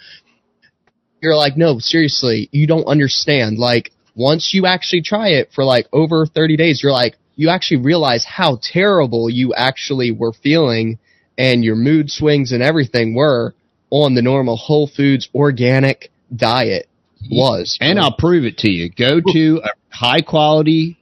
You're 1.24 1.36
like, 1.36 1.56
"No, 1.56 1.78
seriously, 1.78 2.48
you 2.52 2.66
don't 2.66 2.84
understand. 2.84 3.58
Like 3.58 3.90
once 4.14 4.52
you 4.54 4.66
actually 4.66 5.02
try 5.02 5.30
it 5.30 5.50
for 5.52 5.64
like 5.64 5.86
over 5.92 6.26
30 6.26 6.56
days, 6.56 6.82
you're 6.82 6.92
like 6.92 7.16
you 7.36 7.48
actually 7.48 7.78
realize 7.78 8.24
how 8.24 8.58
terrible 8.62 9.28
you 9.28 9.54
actually 9.54 10.12
were 10.12 10.32
feeling 10.32 10.98
and 11.36 11.64
your 11.64 11.74
mood 11.74 12.10
swings 12.10 12.52
and 12.52 12.62
everything 12.62 13.14
were 13.14 13.54
on 13.90 14.14
the 14.14 14.22
normal 14.22 14.56
whole 14.56 14.86
foods 14.86 15.28
organic 15.34 16.10
diet 16.34 16.88
was. 17.30 17.78
And 17.80 17.98
I'll 17.98 18.16
prove 18.16 18.44
it 18.44 18.58
to 18.58 18.70
you. 18.70 18.90
Go 18.90 19.20
to 19.32 19.62
a 19.64 19.70
high 19.90 20.20
quality, 20.20 20.98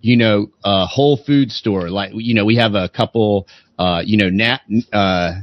you 0.00 0.16
know, 0.16 0.50
uh, 0.64 0.86
whole 0.86 1.16
food 1.16 1.50
store. 1.50 1.90
Like, 1.90 2.12
you 2.14 2.34
know, 2.34 2.44
we 2.44 2.56
have 2.56 2.74
a 2.74 2.88
couple, 2.88 3.46
uh, 3.78 4.02
you 4.04 4.16
know, 4.16 4.30
nat, 4.30 4.60
uh, 4.92 5.40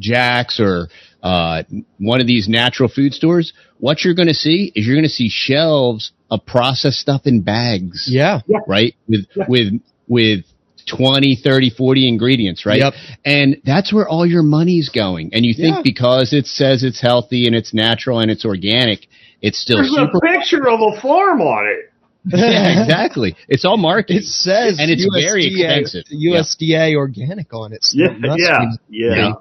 Jack's 0.00 0.58
or, 0.58 0.88
uh, 1.22 1.62
one 1.98 2.20
of 2.20 2.26
these 2.26 2.48
natural 2.48 2.88
food 2.88 3.14
stores. 3.14 3.52
What 3.78 4.04
you're 4.04 4.14
going 4.14 4.28
to 4.28 4.34
see 4.34 4.72
is 4.74 4.86
you're 4.86 4.96
going 4.96 5.04
to 5.04 5.08
see 5.10 5.28
shelves 5.30 6.12
of 6.30 6.44
processed 6.46 6.98
stuff 6.98 7.22
in 7.26 7.42
bags. 7.42 8.06
yeah. 8.10 8.40
Right. 8.66 8.94
With, 9.08 9.26
Yeah. 9.36 9.44
with, 9.48 9.72
with 10.08 10.44
20, 10.88 11.36
30, 11.42 11.70
40 11.70 12.08
ingredients, 12.08 12.66
right? 12.66 12.80
Yep. 12.80 12.94
And 13.24 13.60
that's 13.64 13.92
where 13.92 14.08
all 14.08 14.26
your 14.26 14.42
money's 14.42 14.88
going. 14.88 15.30
And 15.32 15.44
you 15.46 15.54
think 15.54 15.76
Yeah. 15.76 15.82
because 15.84 16.32
it 16.32 16.46
says 16.46 16.82
it's 16.82 17.00
healthy 17.00 17.46
and 17.46 17.54
it's 17.54 17.72
natural 17.72 18.18
and 18.20 18.30
it's 18.30 18.44
organic, 18.44 19.06
it's 19.40 19.60
still 19.60 19.76
There's 19.78 19.94
super. 19.94 20.18
a 20.18 20.20
picture 20.20 20.68
of 20.68 20.80
a 20.80 21.00
farm 21.00 21.40
on 21.40 21.66
it. 21.68 21.88
yeah, 22.24 22.82
exactly. 22.82 23.34
It's 23.48 23.64
all 23.64 23.76
marketing. 23.76 24.18
It 24.18 24.24
says 24.24 24.78
And 24.78 24.90
it's 24.90 25.04
very 25.12 25.46
expensive. 25.46 26.04
Yeah. 26.08 26.40
USDA 26.40 26.94
organic 26.96 27.52
on 27.52 27.72
it. 27.72 27.84
Yeah, 27.92 28.14
Nuts. 28.18 28.78
yeah, 28.88 29.32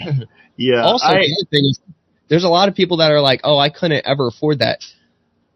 yeah, 0.00 0.12
yeah. 0.56 0.82
Also, 0.82 1.06
I- 1.06 1.14
the 1.14 1.36
other 1.40 1.48
thing 1.50 1.64
is, 1.70 1.80
there's 2.28 2.44
a 2.44 2.48
lot 2.48 2.68
of 2.68 2.74
people 2.74 2.98
that 2.98 3.12
are 3.12 3.20
like, 3.20 3.40
"Oh, 3.44 3.58
I 3.58 3.68
couldn't 3.68 4.04
ever 4.06 4.28
afford 4.28 4.60
that." 4.60 4.84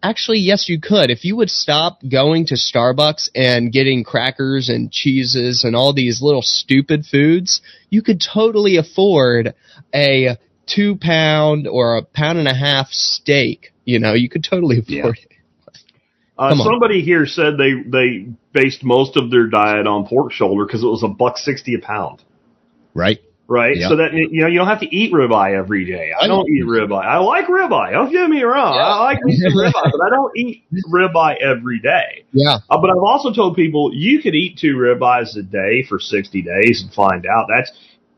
Actually, 0.01 0.39
yes, 0.39 0.69
you 0.69 0.81
could. 0.81 1.11
If 1.11 1.25
you 1.25 1.35
would 1.37 1.51
stop 1.51 2.01
going 2.09 2.47
to 2.47 2.55
Starbucks 2.55 3.31
and 3.35 3.73
getting 3.73 4.05
crackers 4.05 4.69
and 4.69 4.93
cheeses 4.93 5.65
and 5.65 5.75
all 5.75 5.93
these 5.93 6.23
little 6.23 6.43
stupid 6.43 7.05
foods, 7.05 7.61
you 7.91 8.03
could 8.03 8.21
totally 8.21 8.77
afford 8.77 9.55
a 9.93 10.37
two 10.67 10.95
pound 10.97 11.67
or 11.67 11.97
a 11.97 12.03
pound 12.03 12.39
and 12.39 12.47
a 12.47 12.55
half 12.55 12.93
steak. 12.93 13.73
You 13.85 13.99
know, 13.99 14.13
you 14.13 14.29
could 14.29 14.45
totally 14.45 14.79
afford 14.79 15.19
it. 15.19 15.29
Uh, 16.39 16.55
somebody 16.55 17.03
here 17.03 17.27
said 17.27 17.55
they 17.59 17.73
they 17.85 18.29
based 18.53 18.85
most 18.85 19.17
of 19.17 19.31
their 19.31 19.49
diet 19.49 19.89
on 19.89 20.07
pork 20.07 20.31
shoulder 20.31 20.65
because 20.65 20.85
it 20.85 20.87
was 20.87 21.03
a 21.03 21.09
buck 21.09 21.37
sixty 21.37 21.75
a 21.75 21.81
pound, 21.81 22.23
right? 22.95 23.19
Right? 23.49 23.77
Yeah. 23.77 23.89
So 23.89 23.97
that 23.97 24.13
you 24.13 24.43
know 24.43 24.47
you 24.47 24.59
don't 24.59 24.69
have 24.69 24.81
to 24.81 24.95
eat 24.95 25.13
ribeye 25.13 25.55
every 25.57 25.85
day. 25.85 26.13
I 26.19 26.27
don't 26.29 26.49
eat 26.51 26.65
ribeye. 26.65 27.05
I 27.05 27.19
like 27.19 27.47
ribeye. 27.47 27.93
Don't 27.93 28.13
get 28.13 28.29
me 28.29 28.43
wrong. 28.43 28.75
I 28.79 29.01
like 29.05 29.23
me 29.23 29.37
some 29.37 29.53
ribeye, 29.55 29.73
but 29.91 30.01
I 30.07 30.11
don't 30.11 30.37
eat 30.37 30.65
ribeye 30.93 31.37
every 31.41 31.81
day. 31.81 32.25
Yeah, 32.33 32.59
Uh, 32.71 32.79
but 32.81 32.91
I've 32.91 33.03
also 33.03 33.33
told 33.33 33.57
people 33.57 33.91
you 33.95 34.21
could 34.23 34.35
eat 34.35 34.59
two 34.59 34.77
ribeyes 34.77 35.37
a 35.37 35.43
day 35.43 35.85
for 35.89 35.99
60 35.99 36.43
days 36.43 36.83
and 36.83 36.93
find 36.93 37.27
out. 37.27 37.47
That's 37.49 37.71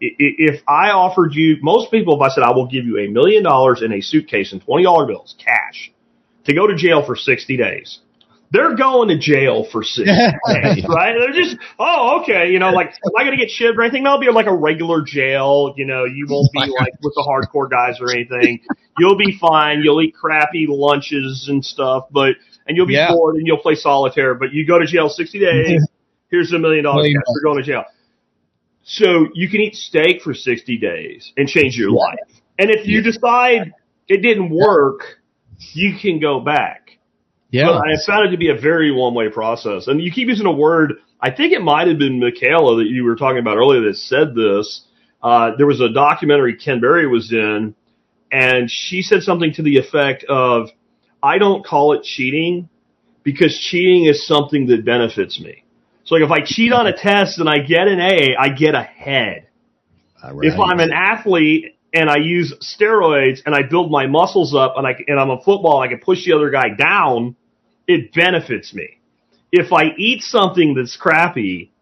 i- 0.03 0.07
i- 0.07 0.37
if 0.39 0.63
I 0.69 0.91
offered 0.91 1.35
you, 1.35 1.57
most 1.63 1.91
people, 1.91 2.17
if 2.17 2.21
I 2.23 2.35
said 2.35 2.43
I 2.43 2.51
will 2.51 2.67
give 2.67 2.85
you 2.85 2.99
a 2.99 3.09
million 3.09 3.43
dollars 3.45 3.83
in 3.83 3.93
a 3.93 4.01
suitcase 4.01 4.53
and 4.53 4.61
$20 4.65 5.07
bills, 5.07 5.35
cash, 5.39 5.93
to 6.47 6.55
go 6.55 6.67
to 6.67 6.75
jail 6.75 7.03
for 7.07 7.15
60 7.17 7.57
days. 7.57 8.01
They're 8.53 8.75
going 8.75 9.09
to 9.09 9.19
jail 9.19 9.65
for 9.71 9.83
six 9.85 10.09
days, 10.49 10.85
right? 10.89 11.15
They're 11.19 11.33
just, 11.33 11.57
oh, 11.79 12.21
okay, 12.23 12.51
you 12.51 12.59
know, 12.59 12.71
like, 12.71 12.89
am 12.89 13.13
I 13.17 13.23
going 13.25 13.39
to 13.39 13.45
get 13.45 13.49
shivved 13.49 13.77
or 13.77 13.83
anything? 13.83 14.03
That'll 14.05 14.19
be 14.21 14.29
like 14.31 14.47
a 14.47 14.55
regular 14.55 15.03
jail, 15.03 15.73
you 15.77 15.85
know, 15.85 16.05
you 16.05 16.27
won't 16.29 16.51
be 16.53 16.59
like 16.79 16.93
with 17.01 17.15
the 17.15 17.25
hardcore 17.29 17.71
guys 17.71 18.01
or 18.01 18.11
anything. 18.13 18.61
You'll 18.99 19.17
be 19.17 19.39
fine. 19.41 19.83
You'll 19.85 20.03
eat 20.03 20.15
crappy 20.15 20.67
lunches 20.69 21.47
and 21.49 21.65
stuff, 21.65 22.07
but, 22.11 22.35
and 22.67 22.77
you'll 22.77 22.87
be 22.87 22.95
Yeah. 22.95 23.13
bored 23.13 23.37
and 23.37 23.47
you'll 23.47 23.59
play 23.59 23.77
solitaire, 23.77 24.35
but 24.35 24.53
you 24.53 24.67
go 24.67 24.79
to 24.79 24.87
jail 24.87 25.09
60 25.09 25.39
days. 25.39 25.87
Here's 26.31 26.53
a 26.53 26.59
million 26.59 26.85
dollars 26.85 27.07
cash. 27.13 27.23
You're 27.35 27.43
going 27.43 27.63
to 27.63 27.67
jail. 27.67 27.85
So 28.83 29.29
you 29.35 29.49
can 29.49 29.61
eat 29.61 29.75
steak 29.77 30.23
for 30.23 30.35
60 30.35 30.79
days 30.79 31.33
and 31.37 31.49
change 31.49 31.77
your 31.77 31.91
life. 31.91 32.19
And 32.59 32.71
if 32.71 32.87
you 32.87 33.03
decide 33.03 33.73
it 34.09 34.23
didn't 34.23 34.51
work, 34.51 35.01
you 35.73 35.97
can 36.01 36.19
go 36.21 36.41
back. 36.41 36.99
Yeah. 37.51 37.67
But 37.67 37.83
I 37.89 37.97
found 38.07 38.29
it 38.29 38.31
to 38.31 38.37
be 38.37 38.51
a 38.51 38.55
very 38.55 38.93
one 38.93 39.15
way 39.15 39.29
process. 39.29 39.87
And 39.87 40.01
you 40.01 40.13
keep 40.13 40.29
using 40.29 40.47
a 40.47 40.53
word, 40.53 40.95
I 41.21 41.31
think 41.31 41.53
it 41.53 41.63
might 41.63 41.89
have 41.89 41.99
been 41.99 42.21
Mikhaila 42.21 42.79
that 42.79 42.87
you 42.89 43.05
were 43.05 43.17
talking 43.17 43.39
about 43.39 43.57
earlier 43.57 43.83
that 43.83 43.97
said 43.97 44.35
this. 44.35 44.83
Uh, 45.23 45.51
there 45.57 45.67
was 45.67 45.81
a 45.81 45.93
documentary 45.93 46.57
Ken 46.57 46.81
Berry 46.81 47.07
was 47.07 47.31
in, 47.33 47.75
and 48.33 48.71
she 48.71 49.03
said 49.03 49.23
something 49.23 49.53
to 49.55 49.63
the 49.63 49.77
effect 49.77 50.25
of, 50.29 50.69
I 51.23 51.39
don't 51.39 51.65
call 51.65 51.93
it 51.93 52.05
cheating 52.05 52.69
because 53.23 53.59
cheating 53.59 54.07
is 54.07 54.27
something 54.27 54.67
that 54.69 54.85
benefits 54.85 55.39
me. 55.39 55.65
So 56.05 56.15
like 56.15 56.25
if 56.25 56.31
I 56.31 56.45
cheat 56.45 56.73
on 56.73 56.87
a 56.87 56.97
test 56.97 57.39
and 57.39 57.49
I 57.49 57.59
get 57.59 57.87
an 57.87 58.01
A, 58.01 58.35
I 58.39 58.49
get 58.49 58.75
ahead. 58.75 59.49
All 60.23 60.41
If. 60.43 60.59
I'm 60.59 60.81
an 60.81 60.93
athlete 60.93 61.77
and 61.93 62.09
I 62.09 62.17
use 62.17 62.55
steroids 62.61 63.41
and 63.45 63.55
I 63.55 63.63
build 63.69 63.91
my 63.91 64.07
muscles 64.07 64.55
up 64.55 64.75
and 64.77 64.87
I 64.87 64.95
and 65.07 65.21
I'm 65.21 65.31
a 65.31 65.41
football, 65.43 65.81
I 65.81 65.89
can 65.89 65.99
push 65.99 66.25
the 66.25 66.33
other 66.33 66.51
guy 66.51 66.71
down. 66.71 67.37
It 67.91 68.13
benefits 68.15 68.73
me. 68.73 69.01
If 69.51 69.73
I 69.73 69.87
eat 69.99 70.23
something 70.23 70.75
that's 70.75 70.97
crappy, 70.97 71.73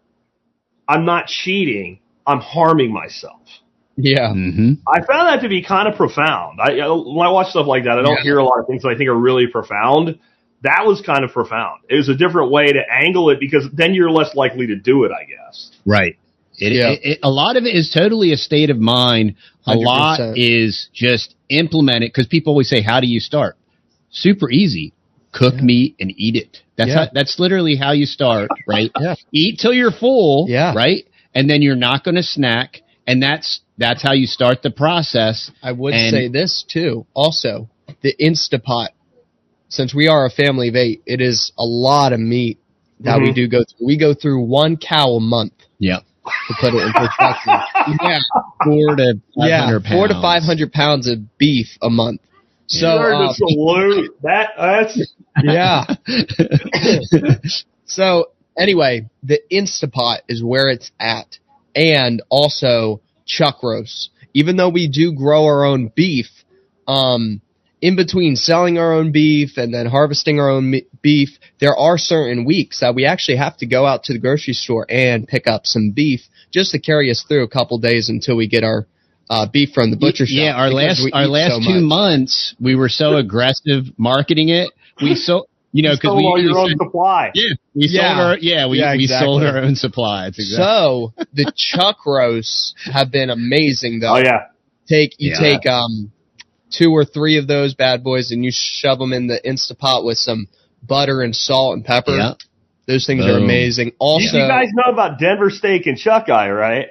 I'm 0.87 1.05
not 1.05 1.27
cheating. 1.27 1.99
I'm 2.25 2.39
harming 2.39 2.91
myself. 2.91 3.41
Yeah. 3.95 4.31
hmm 4.33 4.73
I 4.87 5.05
found 5.05 5.27
that 5.27 5.41
to 5.43 5.49
be 5.49 5.61
kind 5.61 5.87
of 5.87 5.95
profound. 5.95 6.59
I, 6.61 6.79
I 6.79 6.87
when 6.89 7.27
I 7.27 7.31
watch 7.31 7.49
stuff 7.49 7.67
like 7.67 7.83
that, 7.83 7.99
I 7.99 8.01
don't 8.01 8.15
Yeah. 8.17 8.23
hear 8.23 8.37
a 8.39 8.43
lot 8.43 8.59
of 8.59 8.65
things 8.65 8.81
that 8.83 8.89
I 8.89 8.97
think 8.97 9.07
are 9.09 9.15
really 9.29 9.45
profound. 9.47 10.17
That 10.63 10.83
was 10.85 11.01
kind 11.01 11.23
of 11.23 11.31
profound. 11.31 11.81
It 11.89 11.95
was 11.95 12.09
a 12.09 12.15
different 12.15 12.49
way 12.51 12.65
to 12.73 12.81
angle 12.91 13.29
it 13.29 13.39
because 13.39 13.67
then 13.71 13.93
you're 13.93 14.09
less 14.09 14.33
likely 14.35 14.67
to 14.67 14.75
do 14.75 15.03
it, 15.03 15.11
I 15.11 15.25
guess. 15.25 15.71
Right. 15.85 16.17
It, 16.57 16.73
Yeah. 16.73 16.89
it, 16.93 16.99
it, 17.03 17.19
a 17.23 17.29
lot 17.29 17.55
of 17.55 17.65
it 17.65 17.75
is 17.75 17.91
totally 17.93 18.33
a 18.33 18.37
state 18.37 18.69
of 18.71 18.79
mind. 18.79 19.35
A 19.67 19.75
lot 19.75 20.19
100%. 20.19 20.33
is 20.37 20.89
just 20.93 21.35
implement 21.49 22.03
it 22.03 22.11
because 22.13 22.25
people 22.27 22.51
always 22.51 22.67
say, 22.69 22.81
"How 22.81 22.99
do 22.99 23.07
you 23.07 23.19
start?" 23.19 23.57
Super 24.09 24.49
easy. 24.49 24.93
Cook 25.31 25.55
Yeah. 25.57 25.61
meat 25.63 25.95
and 25.99 26.11
eat 26.17 26.35
it. 26.35 26.61
That's 26.75 26.89
Yeah. 26.89 26.95
how, 27.05 27.07
that's 27.13 27.39
literally 27.39 27.75
how 27.75 27.91
you 27.91 28.05
start, 28.05 28.49
right? 28.67 28.91
Yeah. 28.99 29.15
Eat 29.31 29.59
till 29.59 29.73
you're 29.73 29.91
full, 29.91 30.47
Yeah. 30.49 30.73
right? 30.73 31.05
And 31.35 31.49
then 31.49 31.61
you're 31.61 31.75
not 31.75 32.03
going 32.03 32.15
to 32.15 32.23
snack, 32.23 32.81
and 33.05 33.21
that's 33.21 33.61
that's 33.77 34.01
how 34.03 34.11
you 34.13 34.25
start 34.27 34.61
the 34.61 34.71
process. 34.71 35.51
I 35.63 35.71
would 35.71 35.93
And- 35.93 36.11
say 36.11 36.27
this 36.27 36.63
too. 36.67 37.05
Also, 37.13 37.69
the 38.01 38.13
Instapot. 38.19 38.87
Since 39.69 39.93
we 39.93 40.07
are 40.07 40.25
a 40.25 40.29
family 40.31 40.67
of 40.69 40.75
eight, 40.75 41.01
it 41.05 41.21
is 41.21 41.51
a 41.57 41.63
lot 41.63 42.11
of 42.11 42.19
meat 42.19 42.57
that 43.01 43.21
we 43.21 43.29
Mhm. 43.29 43.35
do 43.35 43.47
go 43.47 43.59
through. 43.63 43.85
We 43.87 43.95
go 43.97 44.13
through 44.13 44.41
one 44.41 44.75
cow 44.77 45.11
a 45.11 45.19
month 45.21 45.53
Yeah, 45.77 45.99
to 46.25 46.53
put 46.59 46.73
it 46.73 46.81
in 46.81 46.91
perspective. 46.91 47.53
yeah, 48.03 48.19
four 48.65 48.95
to 48.95 49.19
yeah, 49.37 49.79
four 49.89 50.07
to 50.07 50.15
five 50.21 50.43
hundred 50.43 50.73
pounds 50.73 51.07
of 51.07 51.37
beef 51.37 51.77
a 51.81 51.89
month. 51.89 52.19
So 52.69 52.93
you 52.93 52.99
heard 53.01 53.29
the 53.29 53.33
salute. 53.33 54.17
That 54.21 54.49
that's 54.57 55.13
yeah. 55.43 55.85
So 57.89 58.31
anyway, 58.57 59.09
the 59.23 59.41
Instapot 59.51 60.19
is 60.29 60.43
where 60.43 60.69
it's 60.69 60.91
at, 60.99 61.39
and 61.75 62.21
also 62.29 63.01
chuck 63.25 63.63
roast. 63.63 64.11
Even 64.33 64.57
though 64.57 64.69
we 64.69 64.87
do 64.87 65.11
grow 65.11 65.45
our 65.45 65.65
own 65.65 65.91
beef, 65.95 66.27
um, 66.87 67.41
in 67.81 67.95
between 67.95 68.35
selling 68.35 68.77
our 68.77 68.93
own 68.93 69.11
beef 69.11 69.57
and 69.57 69.73
then 69.73 69.87
harvesting 69.87 70.39
our 70.39 70.49
own 70.49 70.81
beef, 71.01 71.29
there 71.59 71.75
are 71.75 71.97
certain 71.97 72.45
weeks 72.45 72.81
that 72.81 72.93
we 72.93 73.05
actually 73.05 73.37
have 73.37 73.57
to 73.57 73.65
go 73.65 73.87
out 73.87 74.03
to 74.03 74.13
the 74.13 74.19
grocery 74.19 74.53
store 74.53 74.85
and 74.87 75.27
pick 75.27 75.47
up 75.47 75.65
some 75.65 75.91
beef 75.91 76.21
just 76.51 76.71
to 76.71 76.79
carry 76.79 77.09
us 77.09 77.25
through 77.27 77.43
a 77.43 77.47
couple 77.49 77.79
days 77.79 78.09
until 78.09 78.35
we 78.35 78.47
get 78.47 78.63
our 78.63 78.85
uh, 79.29 79.47
beef 79.51 79.69
from 79.73 79.91
the 79.91 79.97
butcher 79.97 80.25
shop. 80.25 80.35
Yeah, 80.37 80.53
our 80.55 80.69
last 80.69 81.07
our 81.13 81.27
last 81.27 81.53
so 81.53 81.59
two 81.59 81.79
much. 81.81 81.83
months, 81.97 82.55
we 82.59 82.75
were 82.75 82.89
so 82.89 83.17
aggressive 83.23 83.85
marketing 83.97 84.49
it. 84.49 84.71
We 85.01 85.15
so 85.15 85.47
you 85.71 85.83
know 85.83 85.91
because 85.95 86.09
stole 86.09 86.17
we 86.17 86.23
all 86.25 86.37
your 86.39 86.47
usually 86.47 86.61
own 86.63 86.67
send- 86.69 86.79
supply. 86.79 87.31
yeah 87.35 87.53
we 87.75 87.87
Yeah. 87.87 88.01
sold 88.15 88.19
our 88.27 88.37
yeah 88.39 88.67
we 88.67 88.79
Yeah, 88.79 88.95
we 88.95 89.07
sold 89.07 89.43
our 89.43 89.57
own 89.59 89.75
supplies 89.75 90.33
exactly. 90.37 90.55
So 90.57 91.13
the 91.33 91.51
chuck 91.55 91.97
roasts 92.05 92.73
have 92.91 93.11
been 93.11 93.29
amazing 93.29 93.99
though. 93.99 94.15
Oh 94.15 94.17
yeah. 94.17 94.47
take 94.87 95.13
you 95.19 95.31
Yeah. 95.31 95.39
take 95.39 95.65
um 95.67 96.11
two 96.71 96.91
or 96.91 97.05
three 97.05 97.37
of 97.37 97.47
those 97.47 97.75
bad 97.75 98.03
boys 98.03 98.31
and 98.31 98.43
you 98.43 98.51
shove 98.53 98.97
them 98.99 99.13
in 99.13 99.27
the 99.27 99.39
Instapot 99.45 100.03
with 100.03 100.17
some 100.17 100.47
butter 100.83 101.21
and 101.21 101.35
salt 101.35 101.75
and 101.75 101.85
pepper. 101.85 102.15
yeah 102.17 102.33
Those 102.87 103.05
things 103.05 103.23
are 103.25 103.37
amazing. 103.37 103.87
You, 103.87 103.93
Also, 103.99 104.37
you 104.37 104.47
guys 104.47 104.69
know 104.73 104.91
about 104.91 105.19
Denver 105.19 105.49
steak 105.51 105.85
and 105.85 105.97
chuck 105.97 106.29
eye, 106.29 106.49
right? 106.49 106.87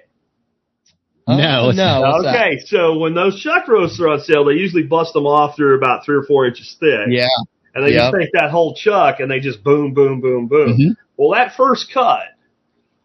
No, 1.37 1.71
no, 1.73 2.01
what's 2.01 2.25
that? 2.25 2.35
okay, 2.35 2.59
so 2.65 2.97
when 2.99 3.15
those 3.15 3.39
chuck 3.41 3.69
roasts 3.69 4.01
are 4.01 4.09
on 4.09 4.21
sale, 4.21 4.45
they 4.47 4.55
usually 4.55 4.83
bust 4.85 5.13
them 5.13 5.27
off 5.27 5.57
through 5.57 5.77
about 5.77 6.05
three 6.05 6.17
or 6.17 6.23
four 6.23 6.47
inches 6.47 6.77
thick. 6.81 7.09
Yeah, 7.09 7.27
And 7.75 7.85
they 7.85 7.93
Yep. 7.93 8.13
just 8.13 8.17
take 8.21 8.33
that 8.33 8.51
whole 8.51 8.75
chuck 8.75 9.21
and 9.21 9.31
they 9.31 9.39
just 9.41 9.63
boom, 9.63 9.93
boom, 9.95 10.21
boom, 10.21 10.47
boom. 10.47 10.77
Mhm. 10.79 10.97
Well, 11.17 11.31
that 11.39 11.55
first 11.55 11.93
cut, 11.93 12.23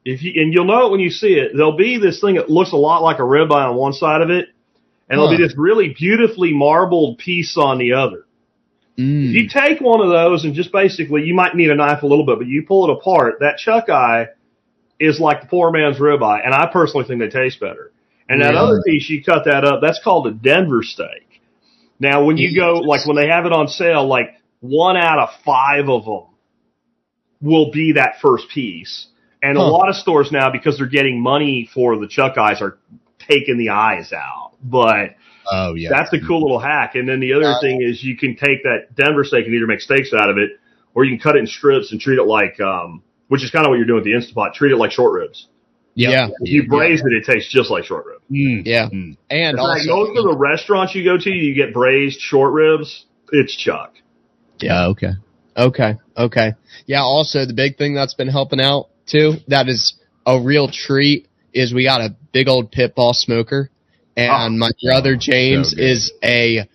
if 0.05 0.23
you 0.23 0.41
and 0.41 0.53
you'll 0.53 0.65
know 0.65 0.87
it 0.87 0.91
when 0.91 0.99
you 1.01 1.09
see 1.09 1.33
it, 1.33 1.51
there'll 1.55 1.75
be 1.77 1.97
this 1.97 2.19
thing 2.21 2.35
that 2.35 2.49
looks 2.49 2.71
a 2.71 2.77
lot 2.77 3.01
like 3.03 3.19
a 3.19 3.23
ribeye 3.23 3.69
on 3.69 3.75
one 3.75 3.93
side 3.93 4.21
of 4.21 4.29
it, 4.29 4.47
and 5.09 5.19
there'll 5.19 5.29
be 5.29 5.37
this 5.43 5.55
really 5.57 5.89
beautifully 5.89 6.53
marbled 6.53 7.17
piece 7.17 7.57
on 7.57 7.77
the 7.77 7.93
other. 7.93 8.25
If 8.97 9.03
Mm. 9.03 9.31
you 9.33 9.47
take 9.49 9.81
one 9.81 10.01
of 10.01 10.09
those 10.09 10.45
and 10.45 10.53
just 10.53 10.71
basically, 10.71 11.23
you 11.23 11.33
might 11.33 11.55
need 11.55 11.71
a 11.71 11.75
knife 11.75 12.03
a 12.03 12.07
little 12.07 12.25
bit, 12.25 12.37
but 12.37 12.47
you 12.47 12.63
pull 12.63 12.89
it 12.89 12.93
apart, 12.93 13.39
that 13.39 13.57
chuck 13.57 13.89
eye 13.89 14.27
is 14.99 15.19
like 15.19 15.41
the 15.41 15.47
poor 15.47 15.71
man's 15.71 15.97
ribeye, 15.97 16.41
and 16.45 16.53
I 16.53 16.67
personally 16.67 17.05
think 17.05 17.19
they 17.19 17.27
taste 17.27 17.59
better. 17.59 17.91
And 18.29 18.41
that 18.41 18.51
Really? 18.53 18.57
other 18.57 18.81
piece, 18.85 19.09
you 19.09 19.23
cut 19.23 19.45
that 19.45 19.65
up, 19.65 19.81
that's 19.81 19.99
called 20.03 20.27
a 20.27 20.31
Denver 20.31 20.81
steak. 20.83 21.41
Now, 21.99 22.23
when 22.23 22.37
you 22.37 22.55
go, 22.55 22.73
like 22.75 23.05
when 23.05 23.15
they 23.15 23.27
have 23.27 23.45
it 23.45 23.53
on 23.53 23.67
sale, 23.67 24.07
like 24.07 24.35
one 24.61 24.97
out 24.97 25.19
of 25.19 25.29
five 25.45 25.89
of 25.89 26.05
them 26.05 26.23
will 27.41 27.71
be 27.71 27.93
that 27.93 28.15
first 28.21 28.49
piece. 28.49 29.07
And 29.41 29.57
a 29.57 29.61
lot 29.61 29.89
of 29.89 29.95
stores 29.95 30.31
now, 30.31 30.49
because 30.51 30.77
they're 30.77 30.87
getting 30.87 31.21
money 31.21 31.69
for 31.73 31.97
the 31.97 32.07
chuck 32.07 32.37
eyes, 32.37 32.61
are 32.61 32.77
taking 33.19 33.57
the 33.57 33.69
eyes 33.69 34.13
out. 34.13 34.53
But 34.63 35.15
oh 35.51 35.73
yeah 35.75 35.89
that's 35.89 36.13
a 36.13 36.19
cool 36.25 36.41
little 36.41 36.59
hack. 36.59 36.95
And 36.95 37.07
then 37.07 37.19
the 37.19 37.33
other 37.33 37.51
Uh, 37.51 37.59
thing 37.61 37.81
is 37.81 38.01
you 38.01 38.15
can 38.15 38.37
take 38.37 38.63
that 38.63 38.95
Denver 38.95 39.25
steak 39.25 39.45
and 39.45 39.53
either 39.53 39.67
make 39.67 39.81
steaks 39.81 40.13
out 40.13 40.29
of 40.29 40.37
it, 40.37 40.51
or 40.95 41.03
you 41.03 41.11
can 41.11 41.19
cut 41.19 41.35
it 41.35 41.39
in 41.39 41.47
strips 41.47 41.91
and 41.91 41.99
treat 41.99 42.17
it 42.19 42.23
like, 42.23 42.57
um, 42.61 43.03
which 43.27 43.43
is 43.43 43.51
kind 43.51 43.65
of 43.65 43.69
what 43.69 43.75
you're 43.75 43.85
doing 43.85 44.01
with 44.01 44.05
the 44.05 44.13
Instapot. 44.13 44.53
Treat 44.53 44.71
it 44.71 44.77
like 44.77 44.91
short 44.91 45.13
ribs. 45.13 45.47
Yep. 45.95 46.11
Yeah. 46.11 46.27
If 46.41 46.51
you 46.51 46.67
braise 46.67 47.01
it, 47.05 47.13
it 47.13 47.23
tastes 47.25 47.51
just 47.51 47.69
like 47.69 47.83
short 47.85 48.05
rib. 48.05 48.21
Mm. 48.31 48.65
yeah, 48.65 48.89
Mm. 48.89 49.17
and 49.29 49.57
In 49.57 49.57
fact, 49.57 49.59
also, 49.89 49.95
most 49.95 50.17
of 50.17 50.23
the 50.25 50.35
restaurants 50.35 50.95
you 50.95 51.03
go 51.03 51.17
to, 51.17 51.29
you 51.29 51.53
get 51.53 51.73
braised 51.73 52.19
short 52.19 52.53
ribs. 52.53 53.05
It's 53.31 53.55
chuck. 53.55 53.93
yeah 54.59 54.87
okay 54.87 55.13
okay, 55.55 55.97
okay, 56.17 56.53
yeah. 56.87 57.01
Also, 57.01 57.45
the 57.45 57.53
big 57.53 57.77
thing 57.77 57.93
that's 57.93 58.15
been 58.15 58.27
helping 58.27 58.59
out 58.59 58.89
too, 59.05 59.33
that 59.49 59.67
is 59.69 59.93
a 60.25 60.39
real 60.41 60.67
treat, 60.67 61.27
is 61.53 61.71
we 61.73 61.83
got 61.83 62.01
a 62.01 62.15
big 62.31 62.47
old 62.47 62.71
Pit 62.71 62.95
Boss 62.95 63.19
smoker, 63.19 63.69
and 64.17 64.55
Oh. 64.55 64.57
my 64.57 64.71
brother 64.83 65.15
James 65.15 65.71
so 65.71 65.77
is 65.79 66.11
a 66.23 66.67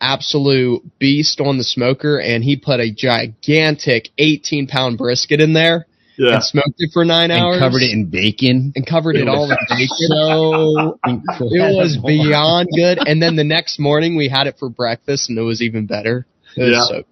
absolute 0.00 0.82
beast 0.98 1.40
on 1.40 1.58
the 1.58 1.64
smoker, 1.64 2.20
and 2.20 2.42
he 2.44 2.56
put 2.56 2.80
a 2.80 2.92
gigantic 2.92 4.10
18 4.18 4.66
pound 4.66 4.98
brisket 4.98 5.40
in 5.40 5.52
there 5.52 5.86
Yeah. 6.18 6.34
and 6.34 6.44
smoked 6.44 6.74
it 6.78 6.90
for 6.92 7.04
nine 7.04 7.30
hours 7.30 7.56
and 7.56 7.60
covered 7.62 7.82
it 7.82 7.90
in 7.92 8.06
bacon 8.06 8.72
and 8.76 8.86
covered 8.86 9.16
it 9.16 9.28
all 9.28 9.50
in 9.50 9.56
bacon. 9.68 9.88
so 9.98 10.98
incredible. 11.04 11.52
It 11.54 11.76
was 11.76 11.96
beyond 11.96 12.68
good. 12.76 12.98
And 13.06 13.22
then 13.22 13.36
the 13.36 13.44
next 13.44 13.78
morning 13.78 14.16
we 14.16 14.28
had 14.28 14.46
it 14.46 14.56
for 14.58 14.68
breakfast, 14.68 15.28
and 15.30 15.38
it 15.38 15.42
was 15.42 15.62
even 15.62 15.86
better. 15.86 16.26
It 16.56 16.62
was 16.64 16.70
Yeah. 16.72 16.80
so 16.98 17.04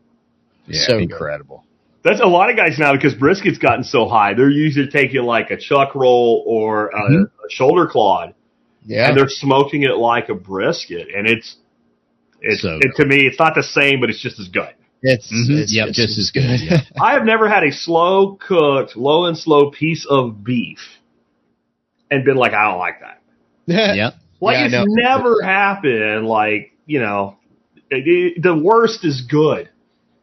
yeah, 0.67 0.87
so 0.87 0.93
good. 0.95 1.03
incredible 1.11 1.65
That's 2.05 2.21
a 2.21 2.27
lot 2.27 2.51
of 2.51 2.57
guys 2.57 2.79
now 2.79 2.93
because 2.95 3.15
brisket's 3.15 3.59
gotten 3.59 3.85
so 3.85 4.07
high. 4.09 4.35
They're 4.35 4.51
usually 4.51 4.89
taking 4.89 5.23
like 5.23 5.51
a 5.51 5.57
chuck 5.57 5.95
roll 5.95 6.45
or 6.47 6.89
a, 6.89 7.01
Mhm. 7.11 7.25
a 7.25 7.51
shoulder 7.51 7.87
clod. 7.87 8.35
yeah. 8.87 9.09
and 9.09 9.17
they're 9.17 9.29
smoking 9.29 9.83
it 9.83 9.97
like 9.99 10.29
a 10.31 10.35
brisket. 10.35 11.09
And 11.15 11.27
it's, 11.29 11.57
it's, 12.41 12.63
So 12.63 12.79
it, 12.81 12.97
to 12.97 13.05
me, 13.07 13.27
it's 13.27 13.39
not 13.39 13.55
the 13.55 13.63
same, 13.63 14.01
but 14.01 14.09
it's 14.09 14.21
just 14.23 14.39
as 14.41 14.49
good. 14.49 14.73
It's, 15.03 15.33
Mhm. 15.33 15.61
it's 15.63 15.75
Yep, 15.75 15.89
just 15.93 16.19
as 16.19 16.31
good, 16.31 16.61
yeah. 16.61 16.81
I 17.01 17.13
have 17.15 17.25
never 17.25 17.49
had 17.49 17.65
a 17.65 17.73
slow 17.73 18.35
cooked, 18.37 18.97
low 18.97 19.25
and 19.27 19.37
slow 19.37 19.71
piece 19.71 20.07
of 20.09 20.45
beef 20.45 20.79
and 22.11 22.25
been 22.25 22.37
like, 22.37 22.53
I 22.53 22.65
don't 22.71 22.79
like 22.79 23.01
that. 23.01 23.23
yeah 23.67 24.11
Like 24.41 24.55
Yeah, 24.57 24.79
I 24.79 24.83
it's 24.83 24.95
never 24.95 25.43
happened. 25.43 26.27
Like, 26.27 26.73
you 26.87 27.01
know, 27.01 27.37
it, 27.91 28.07
it- 28.37 28.43
the 28.43 28.55
worst 28.57 29.05
is 29.05 29.23
good 29.23 29.69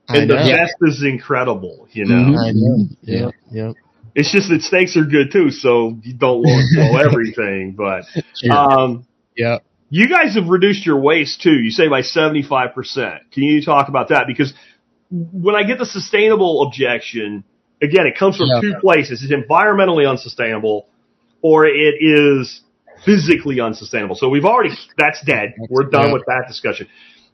and 0.09 0.29
the 0.29 0.35
best 0.35 0.75
is 0.81 1.03
incredible, 1.03 1.87
you 1.91 2.05
know? 2.05 2.15
Mhm. 2.15 2.37
I 2.37 2.51
know. 2.53 2.85
Yeah. 3.01 3.17
Yeah. 3.19 3.29
Yeah. 3.51 3.71
It's 4.15 4.31
just 4.31 4.49
that 4.49 4.61
steaks 4.61 4.95
are 4.97 5.03
good 5.05 5.31
too, 5.31 5.51
so 5.51 5.97
you 6.01 6.13
don't 6.13 6.39
want 6.39 6.65
to 6.73 6.79
know 6.79 6.97
everything. 6.97 7.73
But 7.77 8.05
um, 8.51 9.05
Yeah. 9.35 9.59
you 9.91 10.07
guys 10.07 10.33
have 10.35 10.47
reduced 10.47 10.85
your 10.87 10.99
waste 10.99 11.41
too. 11.41 11.53
You 11.53 11.69
say 11.69 11.87
by 11.87 12.01
seventy 12.01 12.41
five 12.41 12.73
percent. 12.73 13.29
Can 13.31 13.43
you 13.43 13.61
talk 13.63 13.89
about 13.89 14.09
that? 14.09 14.25
Because 14.25 14.53
when 15.11 15.55
I 15.55 15.63
get 15.63 15.77
the 15.79 15.85
sustainable 15.85 16.63
objection, 16.63 17.43
again, 17.81 18.07
it 18.07 18.17
comes 18.17 18.37
from 18.37 18.47
Yeah. 18.47 18.61
two 18.61 18.73
places: 18.81 19.23
it's 19.23 19.31
environmentally 19.33 20.09
unsustainable, 20.09 20.87
or 21.41 21.65
it 21.65 21.95
is 22.01 22.61
physically 23.05 23.59
unsustainable. 23.59 24.15
So 24.15 24.29
we've 24.29 24.45
already 24.45 24.71
that's 24.97 25.21
dead. 25.23 25.53
We're 25.69 25.83
done 25.83 26.07
Yeah. 26.07 26.13
with 26.13 26.23
that 26.27 26.45
discussion. 26.47 26.87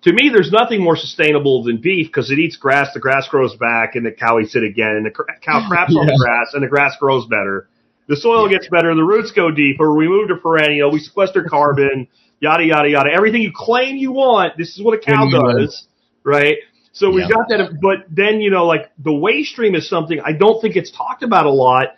to 0.03 0.11
me, 0.11 0.27
there's 0.33 0.51
nothing 0.51 0.83
more 0.83 0.97
sustainable 0.97 1.63
than 1.63 1.77
beef 1.77 2.07
because 2.07 2.29
it 2.29 2.37
eats 2.37 2.57
grass, 2.57 2.91
the 2.93 2.99
grass 2.99 3.25
grows 3.29 3.55
back, 3.55 3.95
and 3.95 4.05
the 4.05 4.11
cow 4.11 4.37
eats 4.37 4.53
it 4.53 4.63
again, 4.65 4.97
and 4.97 5.05
the 5.05 5.11
cow 5.11 5.65
craps 5.69 5.95
on 5.95 6.05
the 6.05 6.17
grass, 6.19 6.53
and 6.53 6.61
the 6.61 6.67
grass 6.67 6.97
grows 6.99 7.25
better. 7.27 7.69
The 8.09 8.17
soil 8.17 8.49
gets 8.49 8.67
better, 8.67 8.93
the 8.93 9.01
roots 9.01 9.31
go 9.31 9.49
deeper, 9.49 9.95
we 9.95 10.09
move 10.09 10.27
to 10.27 10.35
perennial, 10.35 10.91
we 10.91 10.99
sequester 10.99 11.45
carbon, 11.45 12.09
yada, 12.41 12.65
yada, 12.65 12.89
yada. 12.89 13.11
Everything 13.13 13.43
you 13.43 13.53
claim 13.55 13.95
you 13.95 14.11
want, 14.11 14.57
this 14.57 14.75
is 14.77 14.83
what 14.83 14.93
a 14.93 14.97
cow 14.97 15.21
When 15.21 15.29
you 15.29 15.37
want. 15.37 15.59
does, 15.59 15.87
right? 16.25 16.57
So 16.93 17.09
we've 17.09 17.23
Yeah. 17.23 17.29
got 17.29 17.49
that, 17.49 17.81
but 17.81 18.05
then, 18.09 18.39
you 18.39 18.51
know, 18.51 18.65
like 18.65 18.91
the 18.99 19.13
waste 19.13 19.51
stream 19.51 19.75
is 19.75 19.89
something 19.89 20.19
I 20.23 20.31
don't 20.31 20.61
think 20.61 20.75
it's 20.75 20.91
talked 20.91 21.23
about 21.23 21.47
a 21.47 21.51
lot 21.51 21.95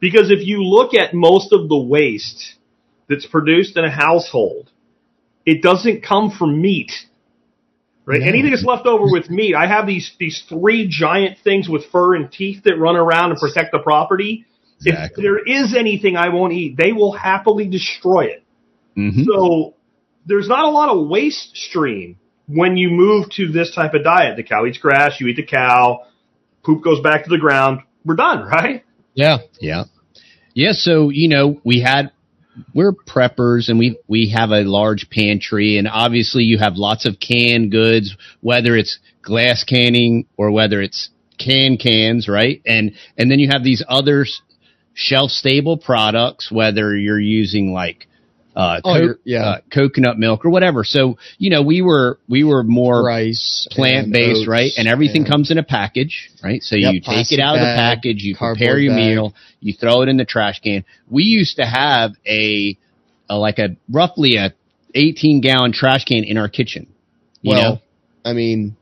because 0.00 0.30
if 0.30 0.46
you 0.46 0.64
look 0.64 0.94
at 0.94 1.12
most 1.14 1.52
of 1.52 1.68
the 1.68 1.76
waste 1.78 2.54
that's 3.08 3.26
produced 3.26 3.76
in 3.76 3.84
a 3.84 3.90
household, 3.90 4.70
it 5.44 5.62
doesn't 5.62 6.02
come 6.02 6.30
from 6.30 6.60
meat. 6.60 6.92
Right? 8.06 8.20
No. 8.20 8.26
Anything 8.26 8.50
that's 8.52 8.64
left 8.64 8.86
over 8.86 9.04
with 9.12 9.28
meat, 9.28 9.54
I 9.54 9.66
have 9.66 9.86
these 9.86 10.12
these 10.18 10.42
three 10.48 10.88
giant 10.88 11.38
things 11.44 11.68
with 11.68 11.84
fur 11.92 12.14
and 12.14 12.32
teeth 12.32 12.62
that 12.64 12.78
run 12.78 12.96
around 12.96 13.32
and 13.32 13.38
protect 13.38 13.70
the 13.72 13.80
property. 13.80 14.46
Exactly. 14.80 15.24
If 15.24 15.26
there 15.26 15.38
is 15.38 15.74
anything 15.74 16.16
I 16.16 16.30
won't 16.30 16.54
eat, 16.54 16.76
they 16.78 16.92
will 16.92 17.12
happily 17.12 17.66
destroy 17.66 18.26
it. 18.26 18.42
Mhm. 18.96 19.26
So 19.26 19.74
there's 20.24 20.48
not 20.48 20.64
a 20.64 20.70
lot 20.70 20.88
of 20.88 21.06
waste 21.08 21.54
stream 21.54 22.16
when 22.48 22.76
you 22.76 22.90
move 22.90 23.30
to 23.36 23.52
this 23.52 23.74
type 23.74 23.94
of 23.94 24.02
diet. 24.02 24.36
The 24.36 24.42
cow 24.42 24.64
eats 24.66 24.78
grass, 24.78 25.20
you 25.20 25.28
eat 25.28 25.36
the 25.36 25.44
cow, 25.44 26.06
poop 26.64 26.82
goes 26.82 27.00
back 27.00 27.24
to 27.24 27.30
the 27.30 27.38
ground. 27.38 27.80
We're 28.04 28.16
done, 28.16 28.46
right? 28.46 28.84
Yeah. 29.14 29.38
Yeah. 29.60 29.84
Yeah. 30.54 30.72
So, 30.72 31.10
you 31.10 31.28
know, 31.28 31.60
we 31.64 31.82
had, 31.82 32.10
we're 32.74 32.92
preppers 32.92 33.68
and 33.68 33.78
we, 33.78 33.98
we 34.08 34.34
have 34.36 34.50
a 34.50 34.62
large 34.62 35.10
pantry 35.10 35.78
and 35.78 35.86
obviously 35.86 36.42
you 36.42 36.58
have 36.58 36.74
lots 36.76 37.06
of 37.06 37.20
canned 37.20 37.70
goods, 37.70 38.16
whether 38.40 38.76
it's 38.76 38.98
glass 39.22 39.62
canning 39.62 40.26
or 40.36 40.50
whether 40.50 40.80
it's 40.80 41.10
can 41.38 41.76
cans, 41.76 42.28
right? 42.28 42.60
And, 42.66 42.92
and 43.16 43.30
then 43.30 43.38
you 43.38 43.48
have 43.52 43.62
these 43.62 43.84
other 43.88 44.26
shelf 44.94 45.30
stable 45.30 45.76
products, 45.76 46.50
whether 46.50 46.96
you're 46.96 47.20
using 47.20 47.72
like, 47.72 48.08
uh, 48.56 48.80
Oh, 48.84 48.92
co- 48.94 49.14
yeah. 49.24 49.42
uh, 49.44 49.60
coconut 49.72 50.18
milk 50.18 50.44
or 50.44 50.50
whatever. 50.50 50.82
So, 50.84 51.18
you 51.38 51.50
know, 51.50 51.62
we 51.62 51.82
were, 51.82 52.18
we 52.28 52.44
were 52.44 52.62
more 52.62 53.04
Rice. 53.04 53.68
plant 53.70 54.12
based, 54.12 54.40
and 54.40 54.48
right? 54.48 54.70
And 54.76 54.88
everything 54.88 55.24
comes 55.24 55.50
in 55.50 55.58
a 55.58 55.62
package, 55.62 56.30
right? 56.42 56.62
So 56.62 56.76
Yep, 56.76 56.92
you 56.94 57.00
take 57.00 57.30
it 57.32 57.40
out 57.40 57.54
of 57.56 57.60
the 57.60 57.74
package, 57.76 58.22
you 58.22 58.36
prepare 58.36 58.78
your 58.78 58.92
bag. 58.92 58.96
meal, 59.14 59.34
you 59.60 59.72
throw 59.74 60.02
it 60.02 60.08
in 60.08 60.16
the 60.16 60.24
trash 60.24 60.60
can. 60.60 60.84
We 61.08 61.22
used 61.24 61.56
to 61.56 61.66
have 61.66 62.12
a, 62.26 62.76
a 63.28 63.36
like 63.36 63.58
a 63.58 63.76
roughly 63.90 64.36
a 64.36 64.52
18 64.94 65.40
gallon 65.40 65.72
trash 65.72 66.04
can 66.04 66.24
in 66.24 66.36
our 66.38 66.48
kitchen. 66.48 66.88
You 67.42 67.50
well, 67.50 67.62
know, 67.74 67.78
I 68.24 68.32
mean, 68.32 68.76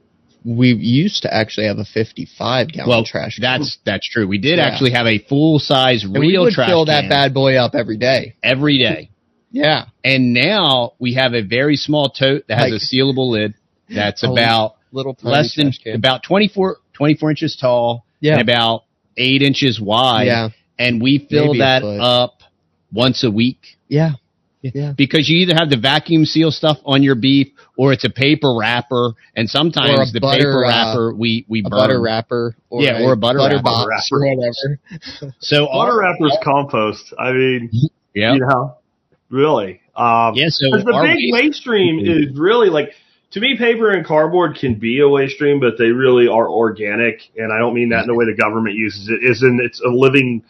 we 0.45 0.69
used 0.73 1.23
to 1.23 1.35
actually 1.35 1.67
have 1.67 1.79
a 1.79 1.85
55 1.85 2.69
gallon 2.73 2.89
well, 2.89 3.05
trash 3.05 3.35
can. 3.37 3.43
that's 3.43 3.79
that's 3.85 4.09
true. 4.09 4.27
We 4.27 4.39
did 4.39 4.59
Yeah. 4.59 4.65
actually 4.67 4.93
have 4.93 5.07
a 5.07 5.19
full 5.19 5.59
size 5.59 6.05
and 6.05 6.13
we 6.15 6.21
real 6.21 6.45
would 6.45 6.55
trash 6.55 6.69
fill 6.71 6.87
can 6.87 6.95
that 6.95 7.11
bad 7.11 7.35
boy 7.35 7.57
up 7.57 7.75
every 7.75 7.97
day. 7.99 8.37
every 8.43 8.79
day. 8.79 9.11
Yeah. 9.51 9.85
And 10.05 10.35
now 10.35 10.93
we 10.99 11.15
have 11.15 11.35
a 11.35 11.43
very 11.43 11.77
small 11.77 12.09
tote 12.11 12.47
that 12.49 12.59
has 12.59 12.73
Like- 12.73 12.83
a 12.83 12.85
sealable 12.85 13.31
lid 13.31 13.55
that's 13.89 14.23
A 14.25 14.31
about 14.31 14.75
Little 14.93 15.17
less 15.23 15.55
than 15.57 15.73
about 15.95 16.23
24, 16.23 16.77
24 16.95 17.31
inches 17.31 17.57
tall 17.57 18.05
Yeah. 18.21 18.33
and 18.35 18.41
about 18.43 18.85
eight 19.17 19.43
inches 19.43 19.81
wide. 19.81 20.27
Yeah. 20.27 20.49
And 20.79 21.03
we 21.03 21.19
fill 21.19 21.49
Maybe 21.49 21.59
that 21.59 21.83
up 21.85 22.43
once 22.93 23.23
a 23.25 23.31
week 23.31 23.77
Yeah. 23.89 24.13
Yeah. 24.63 24.93
because 24.97 25.29
you 25.29 25.39
either 25.41 25.55
have 25.55 25.71
the 25.71 25.77
vacuum 25.77 26.25
seal 26.25 26.51
stuff 26.51 26.79
on 26.85 27.03
your 27.03 27.15
beef 27.15 27.49
or 27.77 27.93
it's 27.93 28.05
a 28.05 28.11
paper 28.11 28.55
wrapper. 28.59 29.13
And 29.37 29.49
sometimes 29.51 30.13
the 30.13 30.21
butter, 30.21 30.39
paper 30.39 30.65
uh, 30.65 30.69
wrapper 30.69 31.15
we, 31.15 31.45
we 31.49 31.61
A 31.61 31.63
burn. 31.69 31.71
butter 31.79 32.01
wrapper. 32.01 32.57
Or 32.71 32.83
Yeah, 32.83 33.03
or 33.03 33.13
a 33.13 33.17
butter 33.17 33.39
wrapper. 33.39 33.63
box 33.63 34.09
or 34.11 34.21
whatever. 34.25 35.33
So 35.41 35.67
Butter 35.67 35.93
our, 35.93 35.99
wrapper's 36.01 36.37
compost. 36.43 37.13
I 37.19 37.33
mean, 37.33 37.71
yeah. 38.15 38.33
you 38.35 38.41
know, 38.41 38.77
really. 39.31 39.81
Um, 39.95 40.35
Yeah. 40.35 40.47
So 40.49 40.71
the 40.71 40.85
big 40.85 41.33
waste- 41.33 41.33
waste 41.33 41.61
stream 41.61 42.01
is 42.01 42.37
really 42.39 42.69
like 42.71 42.93
to 43.33 43.41
me, 43.41 43.57
paper 43.59 43.91
and 43.91 44.07
cardboard 44.07 44.57
can 44.57 44.77
be 44.77 45.01
a 45.01 45.09
waste 45.09 45.35
stream, 45.35 45.59
but 45.61 45.77
they 45.79 45.91
really 45.91 46.29
are 46.29 46.49
organic, 46.49 47.23
and 47.37 47.53
I 47.53 47.59
don't 47.59 47.75
mean 47.75 47.89
that 47.91 48.03
in 48.03 48.07
the 48.07 48.15
way 48.15 48.25
the 48.25 48.37
government 48.37 48.77
uses 48.77 49.09
it. 49.09 49.23
Is 49.23 49.43
in 49.43 49.59
it's 49.63 49.81
a 49.81 49.89
living 49.91 50.43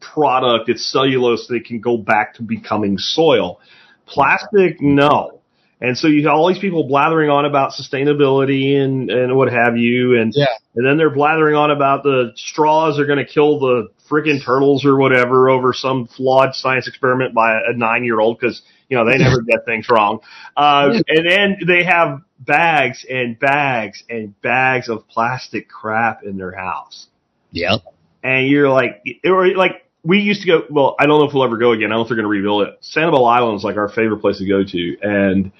product. 0.00 0.68
It's 0.68 0.90
cellulose 0.90 1.46
that 1.48 1.64
can 1.66 1.80
go 1.80 1.96
back 1.96 2.34
to 2.34 2.42
becoming 2.42 2.98
soil. 2.98 3.60
Plastic, 4.06 4.80
no. 4.80 5.40
And 5.80 5.96
so 5.98 6.08
you 6.08 6.22
have 6.26 6.34
all 6.34 6.48
these 6.48 6.58
people 6.58 6.84
blathering 6.84 7.30
on 7.30 7.44
about 7.44 7.72
sustainability 7.72 8.76
and, 8.82 9.10
and 9.10 9.36
what 9.36 9.52
have 9.52 9.76
you, 9.76 10.18
and 10.18 10.32
Yeah. 10.34 10.46
and 10.74 10.86
then 10.86 10.96
they're 10.96 11.10
blathering 11.10 11.54
on 11.56 11.70
about 11.70 12.02
the 12.02 12.32
straws 12.36 12.98
are 12.98 13.06
going 13.06 13.18
to 13.18 13.24
kill 13.30 13.58
the 13.58 13.88
freaking 14.08 14.44
turtles 14.44 14.84
or 14.84 14.96
whatever 14.96 15.48
over 15.48 15.72
some 15.72 16.06
flawed 16.06 16.54
science 16.54 16.86
experiment 16.88 17.34
by 17.34 17.60
a 17.66 17.72
nine 17.72 18.04
year 18.04 18.20
old 18.20 18.38
because, 18.38 18.62
you 18.88 18.96
know, 18.96 19.04
they 19.04 19.16
never 19.18 19.40
get 19.42 19.64
things 19.64 19.88
wrong. 19.88 20.20
Uh, 20.56 21.00
and 21.08 21.26
then 21.26 21.56
they 21.66 21.84
have 21.84 22.20
bags 22.38 23.04
and 23.08 23.38
bags 23.38 24.04
and 24.08 24.38
bags 24.42 24.88
of 24.88 25.08
plastic 25.08 25.68
crap 25.68 26.22
in 26.22 26.36
their 26.36 26.52
house. 26.52 27.06
Yep. 27.52 27.80
And 28.22 28.48
you're 28.48 28.68
like, 28.68 29.02
or 29.24 29.54
like, 29.54 29.82
we 30.02 30.18
used 30.20 30.42
to 30.42 30.46
go, 30.46 30.62
well, 30.68 30.96
I 30.98 31.06
don't 31.06 31.18
know 31.18 31.26
if 31.26 31.32
we'll 31.32 31.44
ever 31.44 31.56
go 31.56 31.72
again. 31.72 31.86
I 31.86 31.88
don't 31.90 31.98
know 31.98 32.02
if 32.02 32.08
they're 32.08 32.16
going 32.16 32.24
to 32.24 32.28
rebuild 32.28 32.68
it. 32.68 32.78
Sanibel 32.82 33.26
Island 33.26 33.56
is 33.56 33.64
like 33.64 33.76
our 33.76 33.88
favorite 33.88 34.18
place 34.18 34.38
to 34.38 34.46
go 34.46 34.62
to. 34.62 34.96
And 35.00 35.50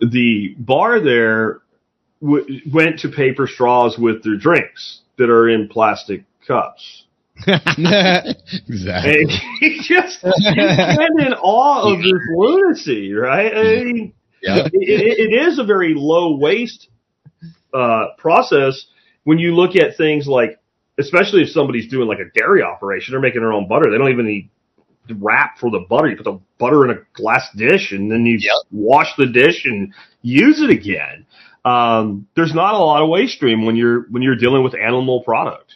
the 0.00 0.54
bar 0.58 1.00
there 1.00 1.60
w- 2.22 2.60
went 2.72 3.00
to 3.00 3.08
paper 3.08 3.48
straws 3.48 3.98
with 3.98 4.22
their 4.22 4.36
drinks 4.36 5.00
that 5.18 5.28
are 5.28 5.48
in 5.48 5.68
plastic 5.68 6.24
cups. 6.46 7.04
exactly. 7.46 9.26
You 9.60 9.82
just 9.82 10.18
stand 10.20 11.20
in 11.20 11.32
awe 11.34 11.92
of 11.92 11.98
this 11.98 12.12
lunacy, 12.36 13.12
right? 13.12 13.52
I 13.54 13.62
mean, 13.84 14.12
Yeah. 14.42 14.66
it, 14.66 14.70
it, 14.74 15.32
it 15.32 15.48
is 15.48 15.58
a 15.58 15.64
very 15.64 15.94
low 15.96 16.36
waste 16.36 16.88
uh, 17.72 18.06
process 18.18 18.86
when 19.24 19.38
you 19.38 19.54
look 19.54 19.74
at 19.76 19.96
things 19.96 20.26
like, 20.26 20.58
especially 20.98 21.42
if 21.42 21.48
somebody's 21.48 21.88
doing 21.90 22.06
like 22.08 22.18
a 22.20 22.30
dairy 22.38 22.62
operation, 22.62 23.12
they're 23.12 23.20
making 23.20 23.40
their 23.40 23.52
own 23.52 23.66
butter. 23.68 23.90
They 23.90 23.98
don't 23.98 24.10
even 24.12 24.26
need 24.26 24.50
wrap 25.20 25.58
for 25.58 25.70
the 25.70 25.80
butter. 25.80 26.08
You 26.08 26.16
put 26.16 26.24
the 26.24 26.40
butter 26.58 26.84
in 26.84 26.90
a 26.96 27.00
glass 27.14 27.48
dish 27.56 27.92
and 27.92 28.10
then 28.10 28.24
you 28.26 28.38
Yep. 28.40 28.52
wash 28.70 29.08
the 29.18 29.26
dish 29.26 29.64
and 29.64 29.92
use 30.22 30.62
it 30.62 30.70
again. 30.70 31.26
Um, 31.64 32.26
there's 32.36 32.54
not 32.54 32.74
a 32.74 32.78
lot 32.78 33.02
of 33.02 33.08
waste 33.08 33.34
stream 33.34 33.64
when 33.66 33.76
you're 33.76 34.02
when 34.10 34.22
you're 34.22 34.36
dealing 34.36 34.62
with 34.62 34.74
animal 34.74 35.22
product. 35.22 35.74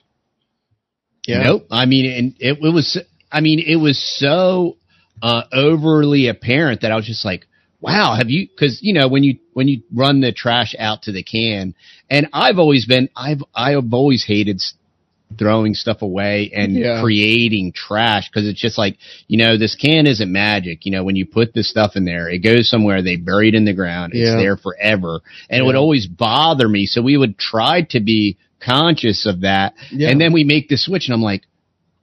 Yeah. 1.28 1.42
Nope. 1.42 1.66
I 1.70 1.84
mean, 1.86 2.10
and 2.10 2.34
it, 2.38 2.58
it 2.64 2.72
was, 2.72 2.98
I 3.30 3.40
mean, 3.40 3.58
it 3.60 3.76
was 3.76 3.98
so 4.18 4.76
uh, 5.22 5.42
overly 5.52 6.28
apparent 6.28 6.80
that 6.80 6.90
I 6.90 6.96
was 6.96 7.06
just 7.06 7.24
like, 7.24 7.46
wow, 7.80 8.16
have 8.16 8.30
you, 8.30 8.48
cause 8.58 8.78
you 8.82 8.94
know, 8.94 9.08
when 9.08 9.22
you, 9.22 9.38
when 9.52 9.68
you 9.68 9.82
run 9.94 10.20
the 10.20 10.32
trash 10.32 10.74
out 10.78 11.02
to 11.02 11.12
the 11.12 11.22
can 11.22 11.74
and 12.10 12.28
I've 12.32 12.58
always 12.58 12.86
been, 12.86 13.08
I've, 13.14 13.42
I've 13.54 13.92
always 13.92 14.24
hated 14.26 14.56
s- 14.56 14.74
throwing 15.38 15.74
stuff 15.74 16.00
away 16.00 16.50
and 16.54 16.72
Yeah. 16.74 17.02
creating 17.02 17.72
trash 17.72 18.30
because 18.30 18.48
it's 18.48 18.60
just 18.60 18.78
like, 18.78 18.96
you 19.26 19.36
know, 19.36 19.58
this 19.58 19.76
can 19.76 20.06
isn't 20.06 20.32
magic. 20.32 20.86
You 20.86 20.92
know, 20.92 21.04
when 21.04 21.14
you 21.16 21.26
put 21.26 21.52
this 21.52 21.68
stuff 21.68 21.92
in 21.96 22.06
there, 22.06 22.28
it 22.30 22.38
goes 22.38 22.70
somewhere, 22.70 23.02
they 23.02 23.16
bury 23.16 23.48
it 23.48 23.54
in 23.54 23.66
the 23.66 23.74
ground. 23.74 24.12
It's 24.14 24.34
there 24.42 24.56
forever. 24.56 25.20
And 25.50 25.60
it 25.60 25.64
would 25.64 25.76
always 25.76 26.06
bother 26.06 26.66
me. 26.66 26.86
So 26.86 27.02
we 27.02 27.18
would 27.18 27.36
try 27.38 27.82
to 27.90 28.00
be 28.00 28.38
conscious 28.60 29.26
of 29.26 29.42
that. 29.42 29.74
Yeah. 29.90 30.10
And 30.10 30.20
then 30.20 30.32
we 30.32 30.44
make 30.44 30.68
the 30.68 30.76
switch 30.76 31.06
and 31.08 31.14
I'm 31.14 31.22
like, 31.22 31.42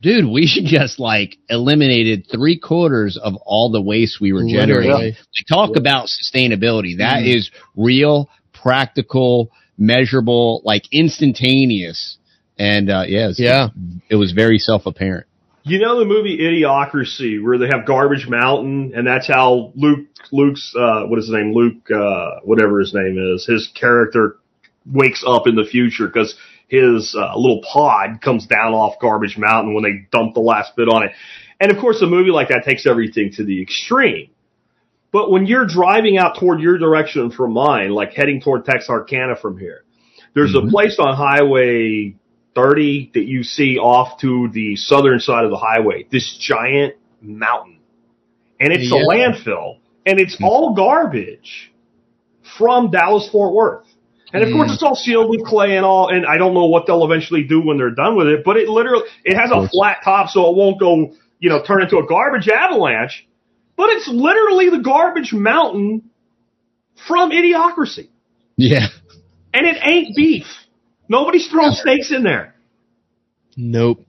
dude, 0.02 0.26
we 0.26 0.46
should 0.48 0.66
just 0.66 1.00
like 1.00 1.38
eliminated 1.50 2.28
three 2.32 2.58
quarters 2.60 3.18
of 3.22 3.36
all 3.46 3.72
the 3.72 3.82
waste 3.82 4.20
we 4.22 4.34
were 4.34 4.46
generating. 4.48 4.92
Like, 4.92 5.16
talk 5.48 5.76
about 5.76 6.08
sustainability. 6.08 6.98
That 7.00 7.24
is 7.24 7.52
real, 7.76 8.30
practical, 8.54 9.52
measurable, 9.78 10.62
like 10.64 10.84
instantaneous. 10.92 12.18
And, 12.58 12.90
uh, 12.90 13.04
yeah, 13.08 13.30
it's- 13.30 13.40
Yeah. 13.40 13.70
it 14.10 14.16
was 14.16 14.32
very 14.32 14.60
self 14.60 14.86
apparent. 14.86 15.28
You 15.68 15.80
know 15.80 15.98
the 16.00 16.06
movie 16.06 16.38
Idiocracy, 16.38 17.44
where 17.44 17.58
they 17.58 17.66
have 17.66 17.88
Garbage 17.88 18.28
Mountain, 18.28 18.94
and 18.96 19.08
that's 19.08 19.28
how 19.28 19.72
Luke, 19.76 20.06
Luke's, 20.32 20.72
uh, 20.78 21.06
what 21.08 21.18
is 21.18 21.26
his 21.26 21.34
name? 21.34 21.54
Luke, 21.56 21.90
uh, 21.90 22.42
whatever 22.44 22.80
his 22.80 22.94
name 22.94 23.18
is, 23.34 23.48
his 23.48 23.68
character 23.74 24.38
wakes 24.86 25.24
up 25.26 25.48
in 25.48 25.56
the 25.56 25.66
future 25.66 26.08
because 26.08 26.36
his 26.68 27.16
uh, 27.18 27.38
little 27.38 27.62
pod 27.62 28.22
comes 28.22 28.48
down 28.48 28.74
off 28.74 28.96
Garbage 29.00 29.38
Mountain 29.38 29.74
when 29.74 29.84
they 29.84 30.08
dump 30.12 30.34
the 30.34 30.40
last 30.40 30.76
bit 30.76 30.88
on 30.88 31.04
it. 31.04 31.12
And 31.60 31.72
of 31.72 31.78
course, 31.80 32.02
a 32.02 32.08
movie 32.08 32.32
like 32.32 32.50
that 32.50 32.64
takes 32.66 32.86
everything 32.86 33.32
to 33.34 33.44
the 33.44 33.62
extreme. 33.62 34.30
But 35.12 35.32
when 35.32 35.46
you're 35.46 35.66
driving 35.66 36.18
out 36.18 36.38
toward 36.40 36.60
your 36.60 36.78
direction 36.78 37.32
from 37.32 37.54
mine, 37.54 37.92
like 37.92 38.14
heading 38.14 38.42
toward 38.42 38.66
Texarkana 38.66 39.38
from 39.38 39.58
here, 39.58 39.86
there's 40.34 40.54
a 40.56 40.62
place 40.70 40.98
on 41.00 41.16
Highway 41.16 42.16
30 42.56 43.12
that 43.14 43.26
you 43.26 43.44
see 43.44 43.78
off 43.78 44.20
to 44.22 44.50
the 44.52 44.76
southern 44.76 45.20
side 45.20 45.46
of 45.46 45.52
the 45.52 45.58
highway. 45.58 46.06
This 46.12 46.38
giant 46.40 46.96
mountain. 47.22 47.80
And 48.60 48.74
it's 48.74 48.92
a 48.92 48.96
landfill. 48.96 49.80
And 50.06 50.20
it's 50.20 50.38
all 50.42 50.74
garbage 50.76 51.74
from 52.58 52.92
Dallas 52.92 53.30
Fort 53.32 53.54
Worth. 53.54 53.85
And 54.36 54.44
of 54.44 54.52
course, 54.54 54.74
it's 54.74 54.84
all 54.84 54.96
sealed 54.96 55.30
with 55.30 55.46
clay 55.46 55.78
and 55.78 55.86
all. 55.86 56.10
And 56.10 56.26
I 56.26 56.38
don't 56.38 56.54
know 56.54 56.66
what 56.66 56.86
they'll 56.88 57.06
eventually 57.06 57.44
do 57.44 57.62
when 57.62 57.78
they're 57.78 57.92
done 57.96 58.16
with 58.18 58.28
it, 58.28 58.44
but 58.44 58.58
it 58.58 58.68
literally 58.68 59.06
it 59.24 59.36
has 59.38 59.50
a 59.52 59.68
flat 59.70 59.98
top, 60.04 60.30
so 60.30 60.50
it 60.50 60.56
won't 60.58 60.80
go, 60.80 61.14
you 61.40 61.50
know, 61.50 61.64
turn 61.64 61.82
into 61.82 61.98
a 61.98 62.06
garbage 62.06 62.48
avalanche. 62.50 63.26
But 63.78 63.90
it's 63.92 64.08
literally 64.08 64.70
the 64.70 64.80
garbage 64.80 65.34
mountain 65.34 66.10
from 67.08 67.32
Idiocracy, 67.32 68.10
Yeah. 68.58 68.88
and 69.54 69.66
it 69.66 69.78
ain't 69.82 70.16
beef. 70.16 70.46
Nobody's 71.10 71.48
throwing 71.48 71.74
steaks 71.74 72.12
in 72.12 72.24
there. 72.24 72.56
Nope. 73.58 74.00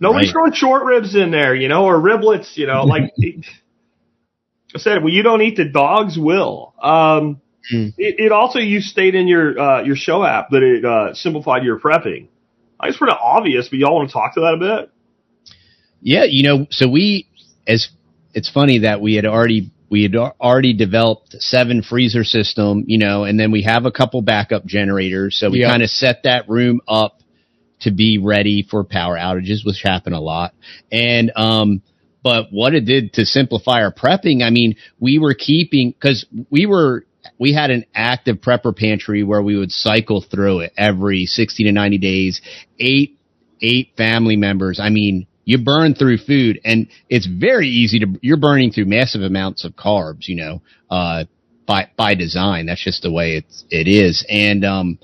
Nobody's 0.00 0.28
Right. 0.28 0.32
throwing 0.32 0.52
short 0.52 0.84
ribs 0.84 1.14
in 1.16 1.30
there, 1.30 1.54
you 1.54 1.68
know, 1.68 1.84
or 1.84 1.96
riblets, 2.00 2.56
you 2.56 2.66
know, 2.66 2.84
like 2.84 3.12
I 4.74 4.78
said, 4.78 5.02
well, 5.02 5.12
you 5.12 5.22
don't 5.22 5.42
eat 5.42 5.56
the 5.56 5.64
dogs 5.64 6.18
will. 6.18 6.74
Um, 6.80 7.40
Hmm. 7.70 7.88
it, 7.98 8.18
it 8.18 8.32
also, 8.32 8.58
you 8.58 8.80
state 8.80 9.14
in 9.14 9.28
your, 9.28 9.58
uh, 9.58 9.82
your 9.82 9.96
show 9.96 10.24
app 10.24 10.50
that 10.50 10.62
it, 10.62 10.84
uh, 10.84 11.14
simplified 11.14 11.64
your 11.64 11.78
prepping. 11.78 12.28
I 12.80 12.86
think 12.86 12.90
it's 12.90 12.98
pretty 12.98 13.16
obvious, 13.20 13.68
but 13.68 13.78
y'all 13.78 13.96
want 13.96 14.08
to 14.08 14.12
talk 14.12 14.34
to 14.34 14.40
that 14.40 14.54
a 14.54 14.56
bit? 14.56 14.90
Yeah, 16.00 16.24
you 16.24 16.44
know, 16.44 16.66
so 16.70 16.88
we 16.88 17.26
as 17.66 17.88
it's 18.34 18.48
funny 18.48 18.78
that 18.80 19.00
we 19.00 19.14
had 19.14 19.26
already 19.26 19.72
we 19.90 20.02
had 20.04 20.14
already 20.14 20.74
developed 20.74 21.32
seven 21.40 21.82
freezer 21.82 22.22
system, 22.22 22.84
you 22.86 22.98
know, 22.98 23.24
and 23.24 23.38
then 23.40 23.50
we 23.50 23.62
have 23.62 23.84
a 23.84 23.90
couple 23.90 24.22
backup 24.22 24.64
generators, 24.64 25.36
so 25.36 25.50
we 25.50 25.60
Yeah. 25.60 25.70
kind 25.70 25.82
of 25.82 25.90
set 25.90 26.22
that 26.22 26.48
room 26.48 26.80
up 26.86 27.20
to 27.80 27.90
be 27.90 28.18
ready 28.18 28.62
for 28.68 28.84
power 28.84 29.16
outages, 29.16 29.64
which 29.64 29.82
happen 29.82 30.12
a 30.12 30.20
lot. 30.20 30.54
And 30.92 31.32
um 31.36 31.82
but 32.22 32.46
what 32.52 32.74
it 32.74 32.84
did 32.84 33.14
to 33.14 33.24
simplify 33.26 33.82
our 33.82 33.92
prepping, 33.92 34.42
I 34.42 34.50
mean, 34.50 34.76
we 35.00 35.18
were 35.18 35.34
keeping 35.34 35.94
cuz 35.94 36.26
we 36.50 36.66
were 36.66 37.06
we 37.38 37.52
had 37.52 37.70
an 37.70 37.84
active 37.94 38.38
prepper 38.38 38.76
pantry 38.76 39.22
where 39.22 39.42
we 39.42 39.56
would 39.56 39.72
cycle 39.72 40.20
through 40.20 40.60
it 40.60 40.72
every 40.76 41.26
60 41.26 41.64
to 41.64 41.72
90 41.72 41.98
days, 41.98 42.40
eight 42.78 43.18
eight 43.60 43.90
family 43.96 44.36
members. 44.36 44.78
I 44.80 44.90
mean, 44.90 45.26
you 45.44 45.58
burn 45.58 45.94
through 45.94 46.18
food 46.18 46.60
and 46.64 46.88
it's 47.08 47.26
very 47.26 47.68
easy 47.68 48.00
to, 48.00 48.06
you're 48.20 48.36
burning 48.36 48.70
through 48.70 48.84
massive 48.84 49.22
amounts 49.22 49.64
of 49.64 49.72
carbs, 49.74 50.28
you 50.28 50.36
know, 50.36 50.62
uh, 50.90 51.24
by, 51.66 51.90
by 51.96 52.14
design. 52.14 52.66
That's 52.66 52.82
just 52.82 53.02
the 53.02 53.10
way 53.10 53.36
it's, 53.36 53.64
it 53.70 53.88
is. 53.88 54.24
And, 54.28 54.64
um, 54.64 54.98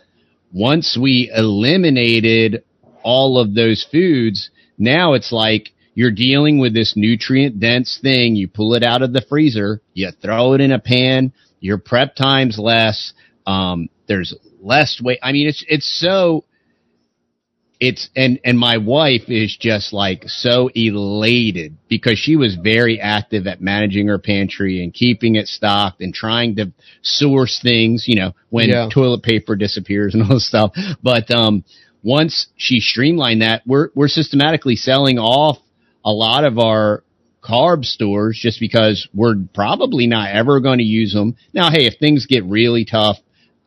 once 0.53 0.97
we 1.01 1.33
eliminated 1.35 2.63
all 3.03 3.39
of 3.39 3.55
those 3.55 3.85
foods, 3.91 4.51
now 4.79 5.15
it's 5.15 5.33
like 5.33 5.71
you're 5.95 6.13
dealing 6.13 6.61
with 6.61 6.73
this 6.75 6.95
nutrient 6.97 7.59
dense 7.59 7.99
thing. 8.01 8.37
You 8.37 8.47
pull 8.47 8.75
it 8.75 8.85
out 8.85 9.03
of 9.03 9.13
the 9.13 9.25
freezer, 9.29 9.81
you 9.95 10.11
throw 10.23 10.53
it 10.53 10.61
in 10.61 10.71
a 10.71 10.79
pan, 10.79 11.33
your 11.65 11.79
prep 11.79 12.15
time's 12.15 12.59
less. 12.59 13.15
Um, 13.47 13.89
there's 14.07 14.35
less 14.61 15.01
weight. 15.03 15.19
I 15.23 15.33
mean, 15.33 15.49
it's, 15.49 15.65
it's 15.67 15.99
so, 15.99 16.45
it's 17.81 18.09
and 18.15 18.39
and 18.45 18.59
my 18.59 18.77
wife 18.77 19.23
is 19.29 19.57
just 19.59 19.93
like 19.93 20.23
so 20.27 20.71
elated 20.75 21.77
because 21.89 22.19
she 22.19 22.37
was 22.37 22.55
very 22.55 23.01
active 23.01 23.47
at 23.47 23.61
managing 23.61 24.07
her 24.09 24.19
pantry 24.19 24.83
and 24.83 24.95
keeping 24.95 25.35
it 25.35 25.49
stocked 25.49 26.01
and 26.01 26.15
trying 26.15 26.55
to 26.57 26.73
source 27.03 27.61
things 27.63 28.05
you 28.07 28.15
know 28.15 28.33
when 28.51 28.69
Yeah. 28.71 28.89
toilet 28.95 29.23
paper 29.25 29.57
disappears 29.57 30.15
and 30.15 30.23
all 30.29 30.35
this 30.35 30.47
stuff 30.47 30.73
but 31.03 31.31
um 31.33 31.65
once 32.03 32.47
she 32.57 32.79
streamlined 32.79 33.43
that 33.43 33.63
we're 33.67 33.89
we're 33.95 34.09
systematically 34.09 34.77
selling 34.77 35.19
off 35.19 35.59
a 36.05 36.13
lot 36.13 36.45
of 36.45 36.59
our 36.59 37.04
carb 37.45 37.85
stores 37.85 38.39
just 38.41 38.59
because 38.59 39.07
we're 39.13 39.35
probably 39.53 40.07
not 40.07 40.31
ever 40.31 40.61
going 40.61 40.79
to 40.79 40.85
use 40.85 41.13
them 41.13 41.37
now 41.53 41.71
hey 41.71 41.85
if 41.87 41.95
things 41.99 42.27
get 42.27 42.43
really 42.45 42.85
tough 42.87 43.19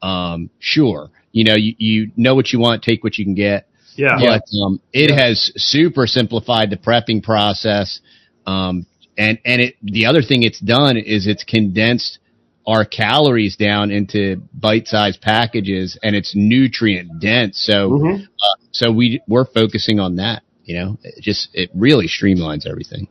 um 0.01 0.49
sure 0.59 1.09
you 1.31 1.43
know 1.43 1.55
you, 1.55 1.75
you 1.77 2.11
know 2.17 2.33
what 2.33 2.51
you 2.51 2.59
want 2.59 2.81
take 2.81 3.03
what 3.03 3.17
you 3.19 3.23
can 3.25 3.35
get 3.35 3.67
Yeah. 3.95 4.17
but 4.19 4.43
um, 4.63 4.79
it 4.93 5.11
has 5.13 5.51
super 5.55 6.07
simplified 6.07 6.69
the 6.71 6.77
prepping 6.77 7.21
process. 7.23 7.99
Um, 8.45 8.85
and 9.17 9.39
and 9.45 9.61
it 9.61 9.75
the 9.81 10.05
other 10.05 10.21
thing 10.21 10.43
it's 10.43 10.59
done 10.59 10.95
is 10.97 11.27
it's 11.27 11.43
condensed 11.43 12.19
our 12.67 12.85
calories 12.85 13.55
down 13.55 13.91
into 13.91 14.41
bite-sized 14.53 15.21
packages, 15.21 15.97
and 16.03 16.15
it's 16.15 16.33
nutrient 16.35 17.19
dense. 17.19 17.59
So 17.59 17.89
Mhm. 17.89 18.23
uh, 18.23 18.55
so 18.71 18.91
we 18.91 19.21
we're 19.27 19.45
focusing 19.45 19.99
on 19.99 20.17
that. 20.17 20.43
You 20.65 20.75
know, 20.75 20.97
it 21.03 21.21
just 21.21 21.49
it 21.53 21.69
really 21.73 22.07
streamlines 22.07 22.65
everything. 22.67 23.07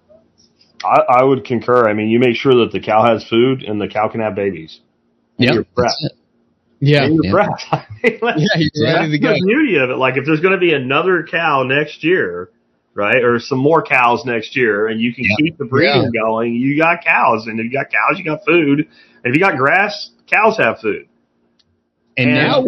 I, 0.85 1.21
I 1.21 1.25
would 1.25 1.45
concur. 1.45 1.89
I 1.89 1.95
mean, 1.95 2.09
you 2.09 2.19
make 2.19 2.37
sure 2.37 2.55
that 2.65 2.71
the 2.73 2.81
cow 2.81 3.05
has 3.07 3.27
food 3.29 3.63
and 3.63 3.81
the 3.81 3.89
cow 3.89 4.09
can 4.09 4.21
have 4.21 4.35
babies. 4.35 4.81
And 5.39 5.45
Yeah, 5.49 5.53
you're 5.55 5.65
prepped. 5.65 5.75
that's 5.77 6.05
it. 6.05 6.13
Yeah. 6.81 7.07
You're 7.09 7.25
Yeah. 7.27 7.33
prepped. 7.33 7.63
I 7.73 7.87
mean, 8.03 8.19
that's- 8.23 8.39
Yeah, 8.41 8.59
he's 8.59 8.71
Yeah. 8.75 8.93
ready 8.95 9.11
to 9.13 9.19
go. 9.19 9.29
That's 9.29 9.41
the 9.41 9.47
beauty 9.47 9.77
of 9.77 9.91
it. 9.91 9.97
Like 9.97 10.17
if 10.17 10.25
there's 10.25 10.41
going 10.41 10.55
to 10.55 10.59
be 10.61 10.73
another 10.73 11.27
cow 11.31 11.63
next 11.63 12.03
year, 12.05 12.51
right, 12.95 13.23
or 13.23 13.39
some 13.39 13.59
more 13.59 13.83
cows 13.83 14.25
next 14.25 14.57
year, 14.57 14.87
and 14.89 14.99
you 15.01 15.13
can 15.15 15.25
Yeah. 15.25 15.37
keep 15.39 15.59
the 15.59 15.67
breeding 15.67 16.11
going, 16.13 16.55
you 16.55 16.79
got 16.79 17.05
cows, 17.05 17.47
and 17.47 17.61
if 17.61 17.65
you 17.67 17.73
got 17.73 17.91
cows, 17.91 18.19
you 18.19 18.25
got 18.25 18.45
food. 18.47 18.81
And 18.81 18.87
if 19.25 19.35
you 19.35 19.41
got 19.41 19.57
grass, 19.59 20.11
cows 20.31 20.57
have 20.59 20.81
food. 20.81 21.07
And, 22.17 22.31
And- 22.31 22.39
now 22.39 22.65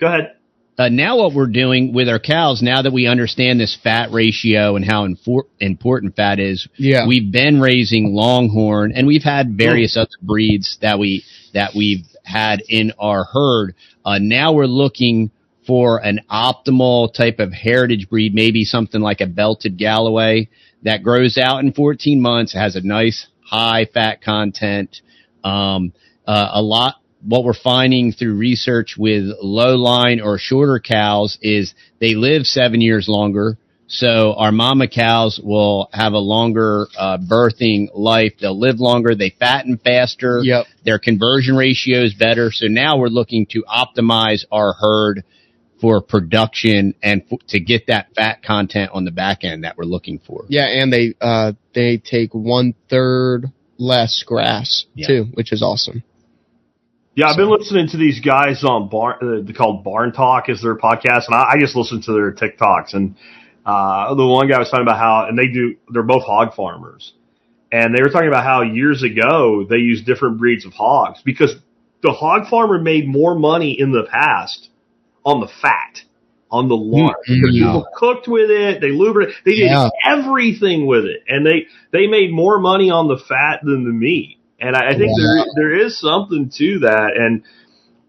Go 0.00 0.08
ahead. 0.08 0.33
Uh, 0.78 0.88
now 0.88 1.18
what 1.18 1.34
we're 1.34 1.46
doing 1.46 1.92
with 1.92 2.08
our 2.08 2.18
cows, 2.18 2.62
now 2.62 2.82
that 2.82 2.92
we 2.92 3.06
understand 3.06 3.60
this 3.60 3.76
fat 3.82 4.10
ratio 4.10 4.76
and 4.76 4.84
how 4.84 5.06
infor- 5.06 5.44
important 5.60 6.16
fat 6.16 6.40
is, 6.40 6.66
Yeah. 6.76 7.06
we've 7.06 7.30
been 7.30 7.60
raising 7.60 8.12
longhorn 8.14 8.92
and 8.94 9.06
we've 9.06 9.22
had 9.22 9.56
various 9.56 9.96
other 9.96 10.10
breeds 10.22 10.78
that 10.82 10.98
we 10.98 11.24
that 11.52 11.74
we've 11.74 12.04
had 12.24 12.62
in 12.68 12.92
our 12.98 13.24
herd. 13.24 13.74
Uh, 14.04 14.18
now 14.20 14.52
we're 14.52 14.66
looking 14.66 15.30
for 15.66 16.04
an 16.04 16.20
optimal 16.30 17.12
type 17.14 17.38
of 17.38 17.52
heritage 17.52 18.08
breed, 18.08 18.34
maybe 18.34 18.64
something 18.64 19.00
like 19.00 19.20
a 19.20 19.26
belted 19.26 19.76
Galloway 19.76 20.48
that 20.82 21.02
grows 21.02 21.38
out 21.38 21.60
in 21.62 21.72
14 21.72 22.20
months, 22.20 22.52
has 22.52 22.76
a 22.76 22.80
nice 22.80 23.28
high 23.40 23.86
fat 23.86 24.20
content. 24.22 25.00
Um, 25.44 25.92
uh, 26.26 26.50
a 26.54 26.62
lot, 26.62 26.96
what 27.26 27.44
we're 27.44 27.54
finding 27.54 28.12
through 28.12 28.34
research 28.36 28.96
with 28.98 29.24
low 29.40 29.76
line 29.76 30.20
or 30.20 30.38
shorter 30.38 30.78
cows 30.80 31.38
is 31.42 31.74
they 32.00 32.14
live 32.14 32.46
seven 32.46 32.80
years 32.80 33.06
longer. 33.08 33.56
So 33.86 34.34
our 34.34 34.50
mama 34.50 34.88
cows 34.88 35.38
will 35.42 35.88
have 35.92 36.14
a 36.14 36.18
longer 36.18 36.86
uh, 36.98 37.18
birthing 37.18 37.88
life. 37.94 38.32
They'll 38.40 38.58
live 38.58 38.80
longer. 38.80 39.14
They 39.14 39.30
fatten 39.30 39.76
faster. 39.78 40.40
Yep. 40.42 40.66
Their 40.84 40.98
conversion 40.98 41.54
ratio 41.56 42.02
is 42.02 42.14
better. 42.14 42.50
So 42.50 42.66
now 42.66 42.98
we're 42.98 43.08
looking 43.08 43.46
to 43.50 43.62
optimize 43.64 44.44
our 44.50 44.72
herd 44.72 45.22
for 45.80 46.00
production 46.00 46.94
and 47.02 47.22
f- 47.30 47.38
to 47.48 47.60
get 47.60 47.88
that 47.88 48.08
fat 48.14 48.42
content 48.42 48.90
on 48.94 49.04
the 49.04 49.10
back 49.10 49.44
end 49.44 49.64
that 49.64 49.76
we're 49.76 49.84
looking 49.84 50.18
for. 50.18 50.46
Yeah, 50.48 50.66
and 50.66 50.90
they 50.92 51.14
uh 51.20 51.52
they 51.74 51.98
take 51.98 52.32
one 52.34 52.74
third 52.88 53.52
less 53.76 54.22
grass 54.26 54.86
Yeah. 54.94 55.06
too, 55.06 55.24
which 55.34 55.52
is 55.52 55.62
awesome. 55.62 56.02
Yeah, 57.16 57.28
I've 57.28 57.36
been 57.36 57.48
listening 57.50 57.86
to 57.88 57.96
these 57.96 58.20
guys 58.20 58.64
on 58.64 58.88
Barn, 58.88 59.46
uh, 59.48 59.52
called 59.52 59.84
Barn 59.84 60.12
Talk 60.12 60.48
is 60.48 60.60
their 60.62 60.74
podcast, 60.76 61.26
and 61.28 61.34
I, 61.34 61.52
I 61.52 61.58
just 61.60 61.76
listen 61.76 62.02
to 62.02 62.12
their 62.12 62.32
TikToks. 62.32 62.94
And 62.94 63.14
uh, 63.64 64.14
the 64.14 64.26
one 64.26 64.48
guy 64.48 64.58
was 64.58 64.68
talking 64.68 64.82
about 64.82 64.98
how, 64.98 65.26
and 65.28 65.38
they 65.38 65.46
do, 65.46 65.76
they're 65.92 66.02
both 66.02 66.24
hog 66.24 66.54
farmers, 66.54 67.12
and 67.70 67.94
they 67.94 68.02
were 68.02 68.08
talking 68.08 68.26
about 68.26 68.42
how 68.42 68.62
years 68.62 69.04
ago 69.04 69.64
they 69.68 69.76
used 69.76 70.06
different 70.06 70.38
breeds 70.38 70.66
of 70.66 70.72
hogs 70.72 71.20
because 71.24 71.54
the 72.02 72.10
hog 72.10 72.48
farmer 72.48 72.80
made 72.80 73.06
more 73.06 73.38
money 73.38 73.78
in 73.78 73.92
the 73.92 74.04
past 74.10 74.70
on 75.24 75.40
the 75.40 75.48
fat, 75.62 76.00
on 76.50 76.68
the 76.68 76.76
lard, 76.76 77.16
because 77.28 77.54
Mhm. 77.54 77.58
people 77.66 77.86
cooked 77.94 78.26
with 78.26 78.50
it, 78.50 78.80
they 78.80 78.90
lubricated, 78.90 79.36
they 79.44 79.52
did 79.54 79.70
Yeah. 79.70 79.88
everything 80.04 80.86
with 80.86 81.04
it, 81.04 81.22
and 81.28 81.46
they 81.46 81.66
they 81.92 82.08
made 82.08 82.32
more 82.32 82.58
money 82.58 82.90
on 82.90 83.06
the 83.06 83.16
fat 83.18 83.60
than 83.62 83.84
the 83.84 83.92
meat. 83.92 84.38
And 84.60 84.76
I, 84.76 84.90
I 84.90 84.98
think 84.98 85.10
Wow. 85.10 85.44
there 85.56 85.68
there 85.70 85.86
is 85.86 85.98
something 85.98 86.50
to 86.56 86.78
that. 86.80 87.12
And 87.16 87.42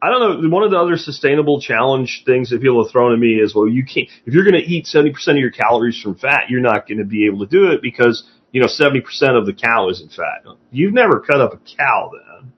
I 0.02 0.10
don't 0.10 0.44
know. 0.44 0.50
One 0.50 0.64
of 0.64 0.72
the 0.72 0.78
other 0.78 0.98
sustainable 0.98 1.60
challenge 1.60 2.24
things 2.26 2.50
that 2.52 2.62
people 2.62 2.84
have 2.84 2.92
thrown 2.92 3.14
at 3.14 3.20
me 3.20 3.36
is, 3.40 3.56
well, 3.56 3.68
you 3.68 3.84
can't 3.84 4.08
if 4.26 4.34
you're 4.34 4.44
going 4.44 4.62
to 4.62 4.68
eat 4.70 4.88
seventy 4.88 5.12
percent 5.12 5.38
of 5.38 5.42
your 5.42 5.52
calories 5.52 6.00
from 6.00 6.16
fat, 6.16 6.50
you're 6.50 6.62
not 6.62 6.88
going 6.88 7.00
to 7.00 7.06
be 7.06 7.26
able 7.26 7.40
to 7.40 7.48
do 7.48 7.72
it 7.72 7.82
because 7.82 8.24
you 8.52 8.62
know 8.62 8.68
seventy 8.68 9.02
percent 9.02 9.36
of 9.36 9.46
the 9.46 9.54
cow 9.54 9.90
isn't 9.90 10.12
fat. 10.12 10.46
You've 10.72 10.94
never 10.94 11.20
cut 11.20 11.42
up 11.42 11.54
a 11.54 11.60
cow 11.78 12.12
then. 12.14 12.54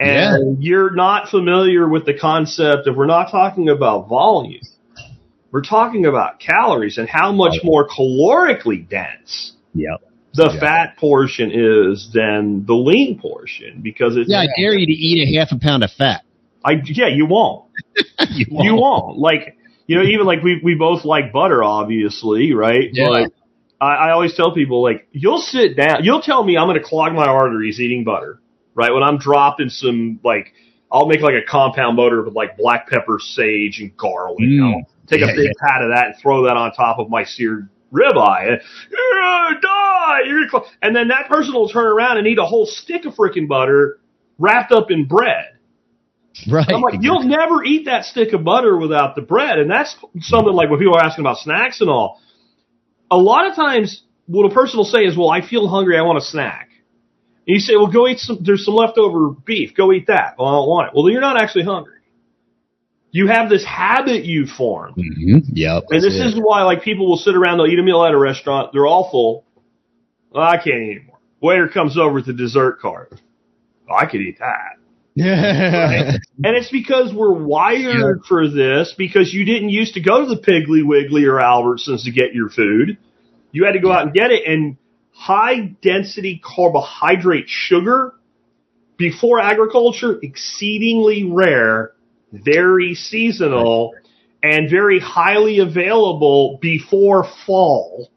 And 0.00 0.62
you're 0.62 0.90
not 0.90 1.28
familiar 1.30 1.88
with 1.88 2.04
the 2.04 2.14
concept 2.18 2.86
of 2.88 2.96
we're 2.96 3.06
not 3.06 3.30
talking 3.30 3.68
about 3.68 4.08
volume. 4.08 4.60
We're 5.50 5.62
talking 5.62 6.04
about 6.06 6.40
calories 6.40 6.98
and 6.98 7.08
how 7.08 7.32
much 7.32 7.60
more 7.62 7.88
calorically 7.88 8.88
dense 8.88 9.52
Yep. 9.74 10.02
The 10.34 10.50
Yeah. 10.52 10.60
fat 10.60 10.96
portion 10.96 11.50
is 11.52 12.10
than 12.12 12.66
the 12.66 12.74
lean 12.74 13.18
portion 13.18 13.80
because 13.82 14.16
it's 14.16 14.28
Yeah, 14.28 14.40
I 14.40 14.46
dare 14.56 14.74
you 14.74 14.86
to 14.86 14.92
eat 14.92 15.28
a 15.28 15.38
half 15.38 15.52
a 15.52 15.58
pound 15.58 15.84
of 15.84 15.92
fat. 15.92 16.22
I 16.64 16.80
yeah 16.84 17.08
you 17.08 17.26
won't 17.26 17.66
you 18.30 18.46
you 18.50 18.74
won't 18.74 19.18
like 19.18 19.56
you 19.86 19.96
know 19.96 20.02
even 20.02 20.24
like 20.26 20.42
we 20.42 20.60
we 20.64 20.74
both 20.74 21.04
like 21.04 21.30
butter 21.32 21.62
obviously 21.62 22.54
right 22.54 22.88
Yeah. 22.92 23.08
but 23.08 23.32
I, 23.80 23.94
I 24.08 24.10
always 24.12 24.34
tell 24.34 24.52
people 24.54 24.82
like 24.82 25.06
you'll 25.12 25.38
sit 25.40 25.76
down 25.76 26.04
you'll 26.04 26.22
tell 26.22 26.42
me 26.42 26.56
I'm 26.56 26.66
going 26.66 26.78
to 26.80 26.82
clog 26.84 27.12
my 27.12 27.26
arteries 27.26 27.80
eating 27.80 28.02
butter 28.02 28.40
right 28.74 28.92
when 28.92 29.02
I'm 29.02 29.18
dropping 29.18 29.68
some 29.68 30.20
like 30.24 30.52
I'll 30.90 31.06
make 31.06 31.20
like 31.20 31.34
a 31.34 31.42
compound 31.46 31.96
butter 31.96 32.22
with 32.22 32.34
like 32.34 32.56
black 32.56 32.88
pepper, 32.88 33.18
sage, 33.20 33.80
and 33.80 33.96
garlic. 33.96 34.38
Mm. 34.44 34.74
I'll 34.74 34.82
take 35.08 35.20
Yeah, 35.22 35.32
a 35.32 35.34
big 35.34 35.46
yeah. 35.46 35.68
pat 35.68 35.82
of 35.82 35.90
that 35.90 36.06
and 36.06 36.14
throw 36.16 36.44
that 36.44 36.56
on 36.56 36.72
top 36.72 36.98
of 37.00 37.10
my 37.10 37.24
seared 37.24 37.68
ribeye. 37.94 38.48
And, 38.50 38.60
die. 39.62 40.20
And 40.82 40.96
then 40.96 41.08
that 41.08 41.28
person 41.28 41.54
will 41.54 41.68
turn 41.68 41.86
around 41.86 42.18
and 42.18 42.26
eat 42.26 42.38
a 42.38 42.44
whole 42.44 42.66
stick 42.66 43.04
of 43.04 43.14
freaking 43.14 43.48
butter 43.48 43.98
wrapped 44.38 44.72
up 44.72 44.90
in 44.90 45.06
bread. 45.06 45.46
Right. 46.50 46.66
I'm 46.68 46.80
like, 46.80 46.98
you'll 47.00 47.22
never 47.22 47.62
eat 47.62 47.84
that 47.84 48.04
stick 48.04 48.32
of 48.32 48.42
butter 48.42 48.76
without 48.76 49.14
the 49.14 49.22
bread. 49.22 49.58
And 49.58 49.70
that's 49.70 49.96
something 50.20 50.52
like 50.52 50.68
when 50.68 50.80
people 50.80 50.96
are 50.96 51.04
asking 51.04 51.22
about 51.22 51.38
snacks 51.38 51.80
and 51.80 51.88
all. 51.88 52.20
A 53.10 53.16
lot 53.16 53.48
of 53.48 53.54
times, 53.54 54.02
what 54.26 54.50
a 54.50 54.54
person 54.54 54.78
will 54.78 54.84
say 54.84 55.04
is, 55.04 55.16
well, 55.16 55.30
I 55.30 55.46
feel 55.46 55.68
hungry. 55.68 55.96
I 55.96 56.02
want 56.02 56.18
a 56.18 56.22
snack. 56.22 56.70
And 57.46 57.54
you 57.54 57.60
say, 57.60 57.76
well, 57.76 57.86
go 57.86 58.08
eat 58.08 58.18
some, 58.18 58.38
there's 58.40 58.64
some 58.64 58.74
leftover 58.74 59.30
beef. 59.30 59.76
Go 59.76 59.92
eat 59.92 60.08
that. 60.08 60.34
Well, 60.38 60.48
I 60.48 60.52
don't 60.52 60.68
want 60.68 60.88
it. 60.88 60.94
Well, 60.94 61.04
then 61.04 61.12
you're 61.12 61.20
not 61.20 61.40
actually 61.40 61.64
hungry. 61.64 61.93
You 63.14 63.28
have 63.28 63.48
this 63.48 63.64
habit 63.64 64.24
you 64.24 64.44
formed. 64.44 64.96
hmm 64.96 65.38
Yep. 65.52 65.84
And 65.90 66.02
this 66.02 66.18
that's 66.18 66.34
is 66.34 66.40
why, 66.42 66.64
like, 66.64 66.82
people 66.82 67.08
will 67.08 67.16
sit 67.16 67.36
around, 67.36 67.58
they'll 67.58 67.68
eat 67.68 67.78
a 67.78 67.82
meal 67.82 68.04
at 68.04 68.12
a 68.12 68.18
restaurant, 68.18 68.72
they're 68.72 68.86
all 68.88 69.08
full. 69.08 69.44
I 70.34 70.56
can't 70.56 70.82
eat 70.82 70.96
anymore. 70.96 71.18
Waiter 71.40 71.68
comes 71.68 71.96
over 71.96 72.12
with 72.12 72.26
the 72.26 72.32
dessert 72.32 72.80
cart. 72.80 73.14
Oh, 73.88 73.94
I 73.94 74.06
could 74.06 74.20
eat 74.20 74.40
that. 74.40 74.78
Yeah. 75.16 76.16
And 76.42 76.56
it's 76.56 76.72
because 76.72 77.14
we're 77.14 77.32
wired 77.32 78.22
for 78.28 78.48
this 78.48 78.92
because 78.98 79.32
you 79.32 79.44
didn't 79.44 79.68
used 79.68 79.94
to 79.94 80.00
go 80.00 80.22
to 80.22 80.26
the 80.26 80.40
Piggly 80.42 80.84
Wiggly 80.84 81.26
or 81.26 81.34
Albertsons 81.34 82.02
to 82.06 82.10
get 82.10 82.34
your 82.34 82.50
food. 82.50 82.98
You 83.52 83.64
had 83.64 83.74
to 83.74 83.78
go 83.78 83.92
out 83.92 84.02
and 84.02 84.12
get 84.12 84.32
it 84.32 84.44
and 84.44 84.76
high 85.12 85.76
density 85.80 86.42
carbohydrate 86.44 87.44
sugar 87.46 88.14
before 88.96 89.38
agriculture, 89.38 90.18
exceedingly 90.20 91.22
rare, 91.22 91.92
very 92.42 92.94
seasonal, 92.94 93.92
and 94.42 94.68
very 94.68 94.98
highly 95.00 95.60
available 95.60 96.58
before 96.60 97.24
fall 97.46 98.10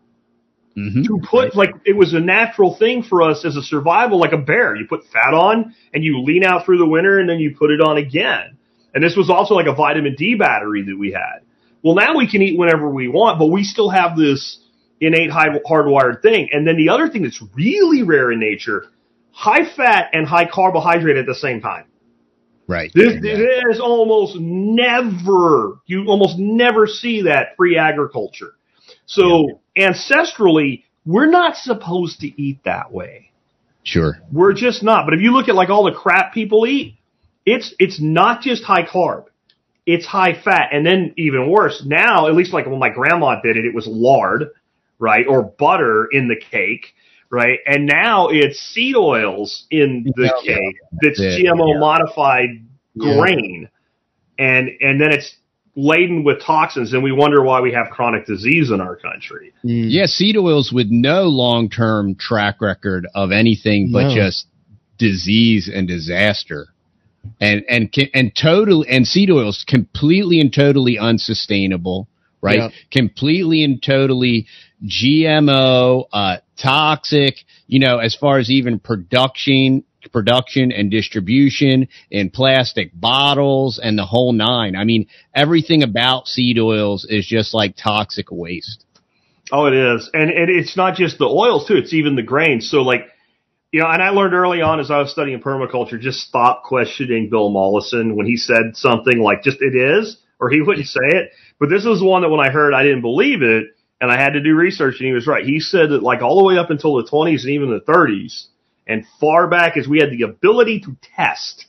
Mhm. 0.78 1.06
to 1.06 1.20
put 1.24 1.56
like 1.56 1.74
it 1.86 1.96
was 1.96 2.14
a 2.14 2.20
natural 2.20 2.76
thing 2.76 3.02
for 3.02 3.24
us 3.24 3.46
as 3.46 3.56
a 3.56 3.64
survival, 3.64 4.20
like 4.20 4.34
a 4.34 4.38
bear. 4.38 4.76
You 4.76 4.86
put 4.86 5.06
fat 5.06 5.34
on 5.34 5.74
and 5.94 6.04
you 6.04 6.22
lean 6.22 6.44
out 6.44 6.66
through 6.66 6.78
the 6.78 6.86
winter 6.86 7.18
and 7.18 7.28
then 7.28 7.40
you 7.40 7.56
put 7.56 7.72
it 7.72 7.82
on 7.82 7.98
again. 7.98 8.58
And 8.94 9.04
this 9.04 9.16
was 9.16 9.30
also 9.30 9.56
like 9.56 9.66
a 9.68 9.74
vitamin 9.74 10.14
D 10.16 10.36
battery 10.36 10.84
that 10.84 10.98
we 10.98 11.12
had. 11.12 11.40
Well, 11.82 11.96
now 11.96 12.16
we 12.16 12.28
can 12.28 12.42
eat 12.44 12.58
whenever 12.60 12.90
we 12.90 13.08
want, 13.08 13.40
but 13.40 13.48
we 13.48 13.64
still 13.64 13.90
have 13.90 14.16
this 14.18 14.60
innate 15.02 15.32
high, 15.32 15.50
hardwired 15.68 16.22
thing. 16.22 16.50
And 16.52 16.68
then 16.68 16.78
the 16.78 16.90
other 16.90 17.08
thing 17.10 17.24
that's 17.24 17.42
really 17.56 18.04
rare 18.04 18.32
in 18.32 18.40
nature, 18.40 18.86
high 19.32 19.66
fat 19.66 20.10
and 20.14 20.28
high 20.28 20.46
carbohydrate 20.46 21.18
at 21.18 21.26
the 21.26 21.36
same 21.36 21.60
time. 21.62 21.86
Right. 22.68 22.92
This, 22.94 23.22
this 23.22 23.40
is 23.72 23.80
almost 23.80 24.38
never, 24.38 25.80
you 25.86 26.06
almost 26.08 26.38
never 26.38 26.86
see 26.86 27.22
that 27.24 27.56
pre-agriculture. 27.56 28.56
So 29.06 29.62
ancestrally, 29.78 30.84
we're 31.06 31.30
not 31.30 31.56
supposed 31.56 32.20
to 32.20 32.42
eat 32.42 32.60
that 32.66 32.92
way. 32.92 33.32
Sure. 33.84 34.20
We're 34.34 34.52
just 34.52 34.84
not. 34.84 35.06
But 35.06 35.14
if 35.14 35.22
you 35.22 35.32
look 35.32 35.48
at 35.48 35.56
like 35.56 35.70
all 35.70 35.86
the 35.86 35.94
crap 35.94 36.34
people 36.34 36.68
eat, 36.68 36.96
it's, 37.46 37.74
it's 37.80 38.02
not 38.02 38.42
just 38.42 38.66
high 38.66 38.86
carb. 38.86 39.28
It's 39.86 40.06
high 40.06 40.34
fat. 40.34 40.72
And 40.74 40.86
then 40.86 41.14
even 41.16 41.50
worse, 41.50 41.82
now, 41.86 42.28
at 42.28 42.36
least 42.36 42.52
like 42.52 42.66
when 42.66 42.80
my 42.80 42.90
grandma 42.90 43.40
did 43.42 43.56
it, 43.56 43.64
it 43.64 43.74
was 43.74 43.88
lard, 43.88 44.50
right? 45.00 45.26
Or 45.26 45.44
butter 45.44 46.10
in 46.12 46.28
the 46.28 46.36
cake, 46.36 46.94
right? 47.30 47.60
And 47.66 47.86
now 47.86 48.28
it's 48.30 48.60
seed 48.60 48.96
oils 48.96 49.66
in 49.72 50.12
the 50.16 50.24
Yeah. 50.24 50.56
cake 50.56 50.76
that's 51.02 51.20
That's 51.20 51.36
it, 51.36 51.44
GMO 51.46 51.74
yeah. 51.74 51.80
modified 51.80 52.50
Yeah. 52.96 53.16
grain. 53.16 53.70
And, 54.40 54.70
and 54.82 55.02
then 55.02 55.12
it's 55.12 55.36
laden 55.76 56.24
with 56.24 56.42
toxins 56.42 56.94
and 56.94 57.04
we 57.04 57.12
wonder 57.12 57.44
why 57.44 57.62
we 57.62 57.72
have 57.72 57.90
chronic 57.92 58.26
disease 58.26 58.72
in 58.72 58.82
our 58.82 58.96
country. 58.96 59.54
Mm. 59.64 59.86
Yeah, 59.90 60.06
seed 60.08 60.36
oils 60.38 60.72
with 60.74 60.88
no 60.90 61.24
long 61.24 61.70
term 61.70 62.16
track 62.16 62.62
record 62.62 63.08
of 63.14 63.32
anything 63.32 63.92
but 63.92 64.14
just 64.14 64.48
disease 64.98 65.70
and 65.74 65.88
disaster. 65.88 66.68
And 67.42 67.64
and 67.70 67.94
and 68.14 68.34
totally 68.36 68.88
and 68.90 69.06
seed 69.06 69.30
oils 69.30 69.66
completely 69.68 70.40
and 70.40 70.52
totally 70.52 70.98
unsustainable, 70.98 72.08
right? 72.42 72.58
Yeah. 72.58 72.70
Completely 72.92 73.64
and 73.64 73.84
totally 73.84 74.48
GMO, 74.84 76.06
uh, 76.12 76.38
toxic. 76.62 77.36
You 77.68 77.80
know, 77.80 77.98
as 77.98 78.16
far 78.16 78.40
as 78.40 78.50
even 78.50 78.80
production, 78.80 79.84
production 80.12 80.72
and 80.72 80.90
distribution 80.90 81.88
in 82.10 82.30
plastic 82.30 82.92
bottles 82.94 83.80
and 83.82 83.98
the 83.98 84.06
whole 84.06 84.34
nine. 84.34 84.76
I 84.76 84.84
mean, 84.84 85.08
everything 85.34 85.84
about 85.84 86.28
seed 86.28 86.60
oils 86.60 87.06
is 87.10 87.26
just 87.26 87.54
like 87.54 87.76
toxic 87.76 88.32
waste. 88.32 88.86
Oh, 89.52 89.66
it 89.66 89.74
is. 89.74 90.10
And, 90.14 90.30
and 90.30 90.50
it's 90.50 90.76
not 90.76 90.96
just 90.96 91.18
the 91.18 91.26
oils 91.26 91.68
too. 91.68 91.76
It's 91.76 91.94
even 91.94 92.16
the 92.16 92.24
grains. 92.24 92.70
So 92.70 92.82
like, 92.82 93.08
you 93.72 93.82
know, 93.82 93.88
and 93.88 94.02
I 94.02 94.10
learned 94.10 94.34
early 94.34 94.62
on 94.62 94.80
as 94.80 94.92
I 94.92 95.00
was 95.00 95.12
studying 95.12 95.42
permaculture, 95.42 96.00
just 96.00 96.20
stop 96.20 96.64
questioning 96.64 97.30
Bill 97.30 97.50
Mollison 97.50 98.16
when 98.16 98.26
he 98.26 98.38
said 98.38 98.76
something 98.76 99.20
like 99.20 99.44
just 99.44 99.62
it 99.62 99.76
is, 99.76 100.18
or 100.40 100.50
he 100.50 100.62
wouldn't 100.62 100.88
say 100.88 101.02
it. 101.04 101.32
But 101.60 101.70
this 101.70 101.86
was 101.86 102.02
one 102.02 102.22
that 102.22 102.30
when 102.30 102.40
I 102.40 102.50
heard, 102.50 102.74
I 102.74 102.84
didn't 102.84 103.02
believe 103.02 103.42
it. 103.42 103.68
And 104.00 104.12
I 104.12 104.18
had 104.18 104.34
to 104.34 104.42
do 104.42 104.56
research 104.56 104.96
and 105.00 105.08
he 105.08 105.14
was 105.14 105.28
right. 105.28 105.46
He 105.46 105.60
said 105.60 105.90
that 105.90 106.04
like 106.04 106.22
all 106.22 106.38
the 106.38 106.44
way 106.44 106.58
up 106.58 106.70
until 106.70 106.96
the 106.96 107.10
20s 107.10 107.42
and 107.42 107.52
even 107.52 107.70
the 107.70 107.92
30s 107.92 108.46
and 108.86 109.06
far 109.20 109.48
back 109.48 109.76
as 109.76 109.88
we 109.88 110.00
had 110.00 110.12
the 110.12 110.22
ability 110.24 110.82
to 110.82 110.96
test 111.16 111.66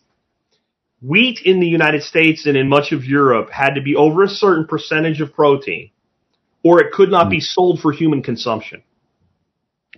wheat 1.00 1.40
in 1.44 1.60
the 1.60 1.66
United 1.66 2.02
States 2.02 2.46
and 2.46 2.56
in 2.56 2.68
much 2.68 2.92
of 2.92 3.04
Europe 3.04 3.50
had 3.50 3.74
to 3.74 3.80
be 3.80 3.96
over 3.96 4.24
a 4.24 4.28
certain 4.28 4.66
percentage 4.66 5.20
of 5.20 5.32
protein 5.32 5.90
or 6.62 6.80
it 6.80 6.92
could 6.92 7.10
not 7.10 7.30
be 7.30 7.40
sold 7.40 7.80
for 7.80 7.92
human 7.92 8.22
consumption. 8.22 8.82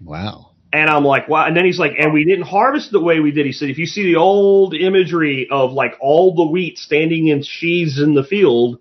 Wow. 0.02 0.50
And 0.72 0.88
I'm 0.88 1.04
like, 1.04 1.28
wow. 1.28 1.46
And 1.46 1.56
then 1.56 1.64
he's 1.64 1.78
like, 1.78 1.92
and 1.98 2.12
we 2.12 2.24
didn't 2.24 2.46
harvest 2.46 2.92
the 2.92 3.00
way 3.00 3.18
we 3.18 3.32
did. 3.32 3.44
He 3.44 3.52
said, 3.52 3.70
if 3.70 3.78
you 3.78 3.86
see 3.86 4.04
the 4.04 4.16
old 4.16 4.74
imagery 4.74 5.48
of 5.50 5.72
like 5.72 5.94
all 6.00 6.34
the 6.34 6.46
wheat 6.46 6.78
standing 6.78 7.26
in 7.26 7.42
sheaves 7.42 8.00
in 8.00 8.14
the 8.14 8.22
field, 8.22 8.78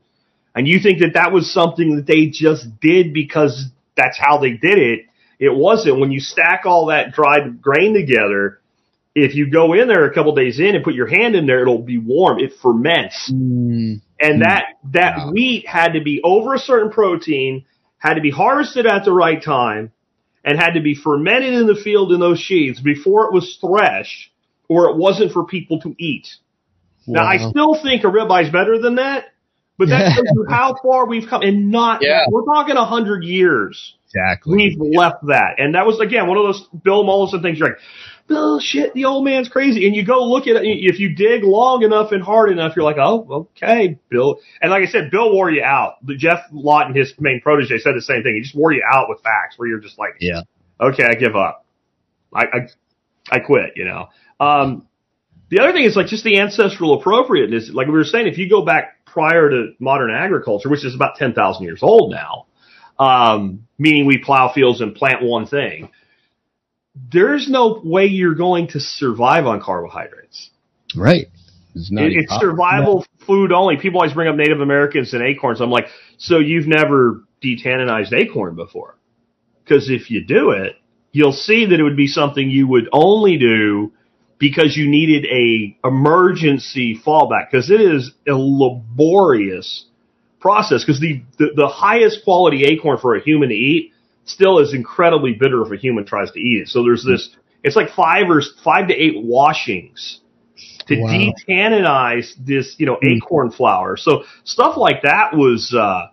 and 0.56 0.68
you 0.68 0.80
think 0.80 1.00
that 1.00 1.14
that 1.14 1.32
was 1.32 1.52
something 1.54 1.96
that 1.98 2.06
they 2.06 2.28
just 2.28 2.80
did 2.80 3.14
because 3.14 3.66
that's 3.96 4.18
how 4.20 4.38
they 4.40 4.52
did 4.52 4.78
it, 4.78 5.06
it 5.40 5.56
wasn't. 5.56 6.00
When 6.00 6.12
you 6.12 6.20
stack 6.20 6.66
all 6.66 6.88
that 6.88 7.14
dried 7.14 7.62
grain 7.62 7.94
together, 7.94 8.60
if 9.16 9.36
you 9.36 9.50
go 9.50 9.74
in 9.74 9.88
there 9.88 10.06
a 10.06 10.14
couple 10.14 10.36
days 10.36 10.60
in 10.60 10.76
and 10.76 10.84
put 10.84 10.94
your 10.94 11.08
hand 11.08 11.36
in 11.36 11.46
there, 11.46 11.62
it'll 11.62 11.82
be 11.82 11.98
warm. 11.98 12.40
It 12.40 12.54
ferments. 12.62 13.32
Mm. 13.34 14.02
And 14.20 14.42
that, 14.42 14.66
that 14.92 15.18
Wow. 15.18 15.32
wheat 15.32 15.68
had 15.68 15.94
to 15.94 16.02
be 16.02 16.22
over 16.24 16.54
a 16.54 16.60
certain 16.60 16.92
protein, 16.92 17.66
had 17.98 18.16
to 18.16 18.22
be 18.22 18.32
harvested 18.32 18.86
at 18.86 19.06
the 19.06 19.14
right 19.14 19.42
time, 19.42 19.92
and 20.44 20.58
had 20.58 20.74
to 20.74 20.82
be 20.82 20.96
fermented 20.96 21.54
in 21.54 21.68
the 21.68 21.76
field 21.76 22.12
in 22.12 22.20
those 22.20 22.40
sheaves 22.40 22.80
before 22.82 23.26
it 23.26 23.34
was 23.34 23.58
threshed, 23.62 24.32
or 24.68 24.90
it 24.90 24.98
wasn't 24.98 25.32
for 25.32 25.46
people 25.46 25.80
to 25.82 25.96
eat. 25.98 26.28
Now, 27.08 27.26
I 27.26 27.38
still 27.38 27.76
think 27.82 28.04
a 28.04 28.08
ribeye 28.08 28.46
is 28.46 28.52
better 28.52 28.78
than 28.78 28.96
that, 28.96 29.26
but 29.80 29.90
that 29.90 30.14
shows 30.16 30.26
you 30.34 30.46
how 30.48 30.76
far 30.84 31.08
we've 31.08 31.28
come, 31.28 31.42
and 31.42 31.72
not, 31.72 32.02
Yeah. 32.04 32.26
we're 32.30 32.46
talking 32.46 32.76
a 32.76 32.86
hundred 32.86 33.24
years. 33.24 33.96
Exactly. 34.14 34.56
We've 34.56 34.96
left 34.96 35.26
that. 35.28 35.56
And 35.58 35.74
that 35.76 35.86
was, 35.88 36.00
again, 36.00 36.28
one 36.28 36.38
of 36.38 36.44
those 36.44 36.68
Bill 36.84 37.04
Mollison 37.04 37.42
things. 37.42 37.60
You're 37.60 37.70
like, 37.70 37.78
bullshit, 38.28 38.94
the 38.94 39.06
old 39.06 39.24
man's 39.24 39.50
crazy. 39.50 39.86
And 39.88 39.96
you 39.96 40.04
go 40.06 40.24
look 40.26 40.48
at 40.48 40.56
it, 40.58 40.64
if 40.66 41.00
you 41.00 41.16
dig 41.16 41.44
long 41.44 41.84
enough 41.84 42.12
and 42.12 42.22
hard 42.22 42.52
enough, 42.52 42.76
you're 42.76 42.86
like, 42.86 42.98
oh, 43.00 43.48
okay, 43.56 43.98
Bill. 44.10 44.40
And 44.62 44.72
like 44.72 44.84
I 44.88 44.92
said, 44.92 45.12
Bill 45.12 45.32
wore 45.32 45.50
you 45.52 45.64
out. 45.64 46.04
The 46.06 46.16
Geoff 46.16 46.42
Lawton, 46.52 46.96
his 46.96 47.14
main 47.20 47.40
protege, 47.42 47.78
said 47.80 47.94
the 47.96 48.02
same 48.02 48.24
thing. 48.24 48.36
He 48.36 48.42
just 48.42 48.56
wore 48.56 48.74
you 48.74 48.84
out 48.88 49.10
with 49.10 49.22
facts 49.22 49.58
where 49.58 49.68
you're 49.70 49.80
just 49.80 49.98
like, 49.98 50.16
Yeah. 50.20 50.42
okay, 50.82 51.06
I 51.06 51.14
give 51.14 51.36
up. 51.36 51.66
I, 52.34 52.44
I, 52.46 52.68
I 53.32 53.40
quit, 53.40 53.74
you 53.76 53.86
know. 53.86 54.08
Um, 54.40 54.88
the 55.50 55.60
other 55.60 55.72
thing 55.74 55.84
is 55.86 55.96
like 55.96 56.08
just 56.08 56.24
the 56.24 56.40
ancestral 56.40 57.00
appropriateness. 57.00 57.70
Like 57.74 57.88
we 57.88 57.94
were 57.94 58.04
saying, 58.04 58.28
if 58.28 58.38
you 58.38 58.50
go 58.50 58.64
back 58.64 59.06
prior 59.06 59.50
to 59.50 59.74
modern 59.80 60.12
agriculture, 60.12 60.70
which 60.70 60.86
is 60.86 60.96
about 60.96 61.16
10,000 61.16 61.64
years 61.64 61.80
old 61.82 62.12
now, 62.12 62.46
um, 63.04 63.68
meaning 63.78 64.06
we 64.06 64.18
plow 64.20 64.52
fields 64.54 64.82
and 64.82 64.94
plant 64.96 65.22
one 65.24 65.48
thing, 65.48 65.90
there's 67.12 67.50
no 67.50 67.82
way 67.84 68.06
you're 68.08 68.36
going 68.36 68.68
to 68.70 68.80
survive 68.80 69.46
on 69.46 69.62
carbohydrates. 69.62 70.50
Right. 70.96 71.28
It's 71.76 71.92
not 71.92 72.06
It- 72.06 72.14
it's 72.18 72.36
survival 72.40 73.06
food 73.26 73.52
only. 73.52 73.78
People 73.78 74.00
always 74.02 74.14
bring 74.14 74.28
up 74.28 74.36
Native 74.36 74.60
Americans 74.60 75.14
and 75.14 75.24
acorns. 75.24 75.62
I'm 75.62 75.70
like, 75.70 75.88
so 76.18 76.40
you've 76.40 76.68
never 76.68 77.24
detanninized 77.44 78.12
acorn 78.12 78.56
before? 78.56 78.98
Because 79.64 79.90
if 79.90 80.10
you 80.12 80.26
do 80.26 80.52
it, 80.52 80.76
you'll 81.12 81.32
see 81.32 81.66
that 81.66 81.80
it 81.80 81.84
would 81.84 81.96
be 81.98 82.08
something 82.08 82.50
you 82.50 82.68
would 82.68 82.90
only 82.92 83.38
do 83.38 83.94
because 84.40 84.76
you 84.78 84.90
needed 84.90 85.26
a 85.26 85.78
emergency 85.86 87.00
fallback. 87.06 87.52
Because 87.52 87.70
it 87.70 87.82
is 87.82 88.12
a 88.28 88.34
laborious 88.34 89.86
process. 90.40 90.84
Because 90.84 91.00
the, 91.02 91.24
the 91.38 91.50
the 91.56 91.68
highest 91.68 92.24
quality 92.24 92.66
acorn 92.66 92.98
for 93.00 93.16
a 93.16 93.22
human 93.22 93.50
to 93.50 93.56
eat 93.56 93.94
still 94.26 94.60
is 94.60 94.74
incredibly 94.74 95.34
bitter 95.34 95.64
if 95.66 95.72
a 95.72 95.78
human 95.78 96.06
tries 96.06 96.32
to 96.32 96.40
eat 96.40 96.64
it. 96.64 96.68
So 96.70 96.84
there's 96.84 97.04
this. 97.04 97.30
It's 97.64 97.76
like 97.76 97.90
five 97.92 98.30
or 98.30 98.42
five 98.64 98.88
to 98.88 98.96
eight 98.96 99.16
washings 99.18 100.22
to 100.88 100.96
Wow. 100.96 101.34
detanninize 101.50 102.32
this, 102.40 102.76
you 102.80 102.86
know, 102.86 103.00
acorn 103.04 103.52
flour. 103.52 103.98
So 103.98 104.24
stuff 104.44 104.78
like 104.78 105.04
that 105.04 105.36
was, 105.36 105.74
uh, 105.78 106.08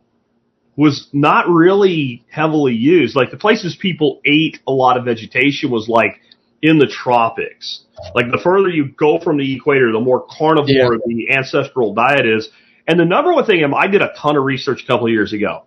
was 0.77 1.09
not 1.12 1.49
really 1.49 2.24
heavily 2.31 2.74
used. 2.74 3.16
Like 3.16 3.31
the 3.31 3.37
places 3.39 3.77
people 3.81 4.20
ate 4.27 4.61
a 4.66 4.72
lot 4.72 4.99
of 4.99 5.05
vegetation 5.05 5.70
was 5.70 5.89
like 5.89 6.20
in 6.66 6.78
the 6.78 6.86
tropics. 6.86 7.82
Like 8.14 8.30
the 8.30 8.38
further 8.42 8.68
you 8.68 8.88
go 8.88 9.18
from 9.18 9.38
the 9.38 9.54
equator, 9.56 9.92
the 9.92 10.00
more 10.00 10.26
carnivore 10.28 10.66
Yeah. 10.94 10.98
the 11.06 11.30
ancestral 11.30 11.94
diet 11.94 12.26
is. 12.26 12.48
And 12.88 12.98
the 13.00 13.04
number 13.04 13.32
one 13.32 13.44
thing, 13.46 13.64
I 13.64 13.86
did 13.86 14.02
a 14.02 14.12
ton 14.16 14.36
of 14.36 14.44
research 14.44 14.82
a 14.84 14.86
couple 14.86 15.06
of 15.06 15.12
years 15.12 15.32
ago, 15.32 15.62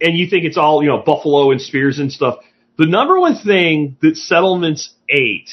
and 0.00 0.16
you 0.16 0.26
think 0.28 0.44
it's 0.44 0.56
all, 0.56 0.82
you 0.82 0.88
know, 0.88 0.98
buffalo 0.98 1.50
and 1.50 1.60
spears 1.60 1.98
and 1.98 2.10
stuff. 2.12 2.36
The 2.78 2.86
number 2.86 3.18
one 3.20 3.36
thing 3.36 3.96
that 4.02 4.16
settlements 4.16 4.94
ate 5.08 5.50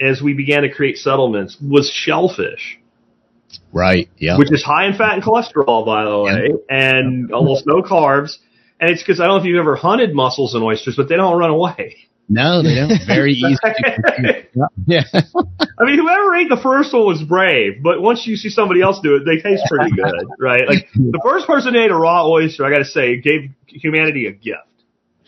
as 0.00 0.20
we 0.22 0.34
began 0.34 0.62
to 0.62 0.70
create 0.70 0.96
settlements 0.98 1.56
was 1.62 1.90
shellfish, 1.90 2.78
Right. 3.72 4.08
Yeah. 4.18 4.36
which 4.38 4.52
is 4.52 4.62
high 4.62 4.86
in 4.86 4.94
fat 4.94 5.14
and 5.14 5.22
cholesterol, 5.22 5.84
by 5.86 6.04
the 6.04 6.18
way, 6.18 6.50
and 6.68 7.32
almost 7.32 7.66
no 7.66 7.82
carbs. 7.82 8.36
And 8.80 8.90
it's 8.90 9.02
because 9.02 9.18
I 9.20 9.24
don't 9.26 9.36
know 9.36 9.40
if 9.40 9.46
you've 9.46 9.58
ever 9.58 9.76
hunted 9.76 10.14
mussels 10.14 10.54
and 10.54 10.62
oysters, 10.62 10.94
but 10.96 11.08
they 11.08 11.16
don't 11.16 11.38
run 11.38 11.50
away. 11.50 11.96
No, 12.28 12.62
they 12.62 12.74
don't. 12.74 12.92
Very 13.06 13.32
easy. 13.32 13.56
To 13.62 14.68
yeah. 14.86 15.02
I 15.12 15.84
mean, 15.84 15.98
whoever 15.98 16.34
ate 16.36 16.48
the 16.50 16.60
first 16.62 16.92
one 16.92 17.06
was 17.06 17.22
brave, 17.22 17.82
but 17.82 18.02
once 18.02 18.26
you 18.26 18.36
see 18.36 18.50
somebody 18.50 18.82
else 18.82 19.00
do 19.02 19.16
it, 19.16 19.22
they 19.24 19.40
taste 19.40 19.62
pretty 19.68 19.92
good, 19.94 20.26
right? 20.38 20.68
Like 20.68 20.88
the 20.94 21.20
first 21.22 21.46
person 21.46 21.74
ate 21.74 21.90
a 21.90 21.96
raw 21.96 22.28
oyster, 22.28 22.64
I 22.64 22.70
got 22.70 22.78
to 22.78 22.84
say, 22.84 23.18
gave 23.18 23.50
humanity 23.66 24.26
a 24.26 24.32
gift. 24.32 24.58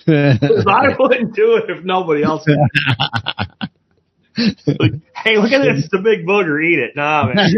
I 0.07 0.96
wouldn't 0.98 1.34
do 1.34 1.57
it 1.57 1.70
if 1.70 1.84
nobody 1.84 2.22
else 2.22 2.44
did. 2.44 2.59
Like, 4.66 4.92
hey, 5.14 5.36
look 5.36 5.53
at 5.53 5.62
this, 5.62 5.84
it's 5.84 5.94
a 5.94 5.98
big 5.98 6.26
booger, 6.26 6.64
eat 6.64 6.78
it. 6.78 6.96
Nah, 6.96 7.26
man. 7.26 7.51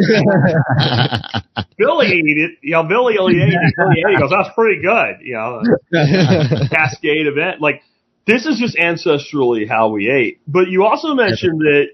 Billy 1.79 2.07
eat 2.09 2.39
it. 2.39 2.51
You 2.63 2.73
know, 2.73 2.83
Billy 2.85 3.19
only 3.19 3.41
ate 3.41 3.53
it. 3.53 3.75
Billy 3.77 3.95
ate 3.99 4.11
it. 4.11 4.15
He 4.15 4.19
goes, 4.19 4.31
that's 4.31 4.55
pretty 4.55 4.83
good. 4.83 5.19
You 5.23 5.35
know, 5.35 5.63
cascade 6.71 7.27
event. 7.29 7.61
Like, 7.61 7.83
this 8.27 8.47
is 8.47 8.59
just 8.59 8.77
ancestrally 8.77 9.69
how 9.69 9.89
we 9.89 10.11
ate. 10.11 10.41
But 10.47 10.69
you 10.69 10.85
also 10.85 11.15
mentioned 11.15 11.61
that 11.61 11.87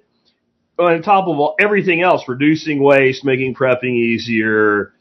on 0.78 1.02
top 1.02 1.26
of 1.26 1.38
all, 1.38 1.54
everything 1.58 2.02
else, 2.02 2.22
reducing 2.28 2.82
waste, 2.82 3.24
making 3.24 3.54
prepping 3.54 3.96
easier, 3.96 4.92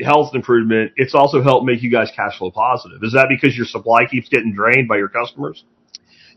health 0.00 0.34
improvement, 0.34 0.92
it's 0.96 1.14
also 1.14 1.42
helped 1.42 1.66
make 1.66 1.82
you 1.82 1.90
guys 1.90 2.10
cash 2.14 2.38
flow 2.38 2.50
positive. 2.50 2.98
Is 3.02 3.12
that 3.12 3.26
because 3.28 3.56
your 3.56 3.66
supply 3.66 4.06
keeps 4.06 4.28
getting 4.28 4.54
drained 4.54 4.88
by 4.88 4.98
your 4.98 5.08
customers? 5.08 5.64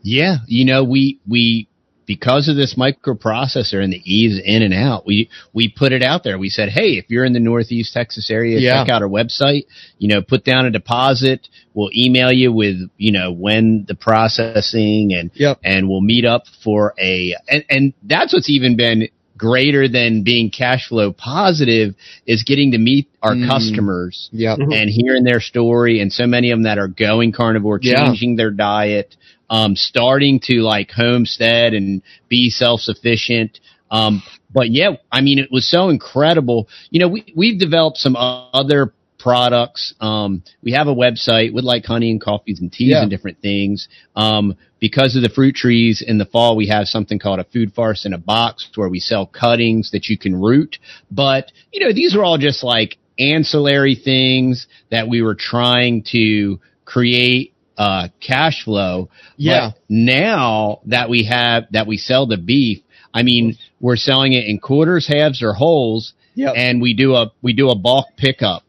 Yeah, 0.02 0.36
you 0.46 0.64
know, 0.64 0.82
we 0.82 1.20
we 1.28 1.68
because 2.10 2.48
of 2.48 2.56
this 2.56 2.74
microprocessor 2.76 3.80
and 3.80 3.92
the 3.92 4.02
ease 4.04 4.40
in 4.44 4.62
and 4.62 4.74
out, 4.74 5.06
we 5.06 5.30
we 5.52 5.68
put 5.68 5.92
it 5.92 6.02
out 6.02 6.24
there. 6.24 6.38
We 6.40 6.48
said, 6.48 6.70
hey, 6.70 6.98
if 6.98 7.04
you're 7.08 7.24
in 7.24 7.32
the 7.34 7.38
Northeast 7.38 7.92
Texas 7.94 8.30
area, 8.32 8.58
Yeah. 8.58 8.82
check 8.82 8.90
out 8.92 9.00
our 9.02 9.08
website. 9.08 9.66
You 9.98 10.08
know, 10.08 10.20
put 10.20 10.44
down 10.44 10.66
a 10.66 10.72
deposit. 10.72 11.46
We'll 11.72 11.90
email 11.94 12.32
you 12.32 12.52
with 12.52 12.76
you 12.98 13.12
know 13.12 13.30
when 13.30 13.84
the 13.86 13.94
processing 13.94 15.12
and 15.14 15.30
Yep. 15.34 15.60
and 15.62 15.88
we'll 15.88 16.00
meet 16.00 16.24
up 16.24 16.42
for 16.64 16.94
a 17.00 17.36
and 17.48 17.64
and 17.70 17.92
that's 18.02 18.32
what's 18.32 18.50
even 18.50 18.76
been 18.76 19.08
greater 19.36 19.88
than 19.88 20.22
being 20.22 20.50
cash 20.50 20.86
flow 20.88 21.12
positive 21.12 21.94
is 22.26 22.42
getting 22.42 22.72
to 22.72 22.78
meet 22.78 23.08
our 23.22 23.34
Mm. 23.34 23.46
customers 23.48 24.28
Yep. 24.32 24.58
and 24.58 24.90
hearing 24.90 25.24
their 25.24 25.40
story 25.40 26.00
and 26.00 26.12
so 26.12 26.26
many 26.26 26.50
of 26.50 26.58
them 26.58 26.64
that 26.64 26.76
are 26.78 26.88
going 26.88 27.32
carnivore, 27.32 27.78
Yeah. 27.82 28.04
changing 28.04 28.36
their 28.36 28.50
diet, 28.50 29.16
um, 29.50 29.76
starting 29.76 30.40
to 30.44 30.62
like 30.62 30.90
homestead 30.90 31.74
and 31.74 32.02
be 32.28 32.48
self-sufficient. 32.48 33.60
Um, 33.90 34.22
but 34.52 34.70
yeah, 34.70 34.92
I 35.10 35.20
mean, 35.20 35.38
it 35.38 35.50
was 35.50 35.68
so 35.68 35.88
incredible. 35.90 36.68
You 36.90 37.00
know, 37.00 37.08
we, 37.08 37.32
we've 37.36 37.58
developed 37.58 37.98
some 37.98 38.16
other 38.16 38.94
products. 39.18 39.92
Um, 40.00 40.42
we 40.62 40.72
have 40.72 40.86
a 40.88 40.94
website 40.94 41.52
with 41.52 41.64
like 41.64 41.84
honey 41.84 42.10
and 42.10 42.20
coffees 42.20 42.60
and 42.60 42.72
teas 42.72 42.90
Yeah. 42.90 43.02
and 43.02 43.10
different 43.10 43.42
things. 43.42 43.88
Um, 44.16 44.56
because 44.78 45.14
of 45.14 45.22
the 45.22 45.28
fruit 45.28 45.54
trees 45.54 46.02
in 46.06 46.16
the 46.16 46.24
fall, 46.24 46.56
we 46.56 46.68
have 46.68 46.86
something 46.86 47.18
called 47.18 47.38
a 47.38 47.44
food 47.44 47.74
forest 47.74 48.06
in 48.06 48.14
a 48.14 48.18
box 48.18 48.66
where 48.76 48.88
we 48.88 48.98
sell 48.98 49.26
cuttings 49.26 49.90
that 49.90 50.08
you 50.08 50.16
can 50.16 50.34
root. 50.40 50.78
But, 51.10 51.52
you 51.70 51.84
know, 51.84 51.92
these 51.92 52.16
are 52.16 52.24
all 52.24 52.38
just 52.38 52.64
like 52.64 52.96
ancillary 53.18 53.94
things 53.94 54.66
that 54.90 55.06
we 55.06 55.20
were 55.20 55.34
trying 55.34 56.04
to 56.12 56.58
create 56.86 57.52
uh, 57.80 58.08
cash 58.20 58.64
flow. 58.64 59.08
Yeah. 59.38 59.70
But 59.72 59.80
now 59.88 60.80
that 60.86 61.08
we 61.08 61.24
have 61.24 61.64
that 61.72 61.86
we 61.86 61.96
sell 61.96 62.26
the 62.26 62.36
beef, 62.36 62.78
I 63.14 63.22
mean, 63.22 63.56
we're 63.80 63.96
selling 63.96 64.34
it 64.34 64.44
in 64.46 64.58
quarters, 64.60 65.06
halves, 65.08 65.42
or 65.42 65.54
wholes, 65.54 66.12
Yep. 66.34 66.52
and 66.56 66.80
we 66.82 66.92
do 66.94 67.14
a 67.14 67.32
we 67.42 67.52
do 67.54 67.70
a 67.70 67.74
bulk 67.74 68.06
pickup. 68.16 68.62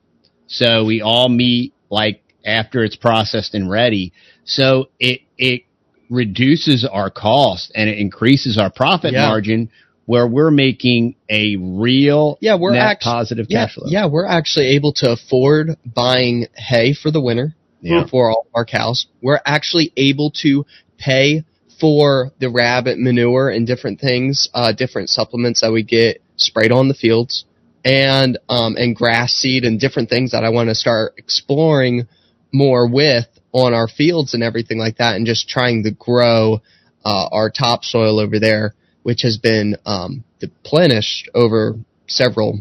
So 0.48 0.86
we 0.86 1.02
all 1.02 1.30
meet 1.30 1.74
like 1.90 2.22
after 2.46 2.84
it's 2.84 2.96
processed 2.96 3.54
and 3.54 3.70
ready. 3.70 4.14
So 4.46 4.90
it 5.00 5.22
it 5.38 5.64
reduces 6.10 6.86
our 6.86 7.10
cost 7.10 7.72
and 7.76 7.90
it 7.90 7.98
increases 7.98 8.58
our 8.58 8.70
profit 8.70 9.14
Yeah. 9.14 9.28
margin 9.28 9.70
where 10.06 10.28
we're 10.28 10.52
making 10.52 11.16
a 11.30 11.56
real 11.58 12.38
Yeah, 12.42 12.56
we're 12.56 12.72
net 12.74 12.82
act- 12.82 13.04
positive 13.04 13.46
yeah, 13.50 13.66
cash 13.66 13.76
flow. 13.76 13.88
yeah, 13.88 14.06
we're 14.08 14.26
actually 14.26 14.68
able 14.78 14.92
to 14.94 15.12
afford 15.12 15.76
buying 15.86 16.48
hay 16.56 16.94
for 16.94 17.12
the 17.12 17.22
winter 17.22 17.56
Yeah. 17.82 18.06
for 18.08 18.30
all 18.30 18.48
our 18.54 18.66
cows. 18.66 19.08
We're 19.22 19.42
actually 19.46 19.92
able 19.98 20.32
to 20.44 20.66
pay 20.98 21.44
for 21.80 22.32
the 22.40 22.50
rabbit 22.50 23.00
manure 23.00 23.50
and 23.50 23.66
different 23.66 24.00
things, 24.00 24.50
uh, 24.54 24.72
different 24.72 25.10
supplements 25.10 25.62
that 25.62 25.72
we 25.72 25.84
get 25.84 26.22
sprayed 26.36 26.72
on 26.72 26.88
the 26.88 26.94
fields, 26.94 27.46
and 27.84 28.38
um, 28.50 28.76
and 28.78 28.96
grass 28.96 29.34
seed 29.34 29.66
and 29.66 29.80
different 29.80 30.10
things 30.10 30.32
that 30.32 30.44
I 30.44 30.50
want 30.50 30.70
to 30.70 30.76
start 30.76 31.16
exploring 31.18 32.08
more 32.54 32.88
with 32.88 33.28
on 33.52 33.74
our 33.74 33.88
fields 33.88 34.34
and 34.34 34.44
everything 34.44 34.78
like 34.78 34.98
that, 34.98 35.16
and 35.16 35.26
just 35.26 35.50
trying 35.50 35.84
to 35.84 35.92
grow 35.92 36.62
uh, 37.04 37.30
our 37.32 37.50
topsoil 37.50 38.20
over 38.20 38.40
there, 38.40 38.76
which 39.02 39.24
has 39.24 39.38
been 39.38 39.76
um, 39.86 40.24
replenished 40.42 41.30
over 41.34 41.76
several 42.08 42.60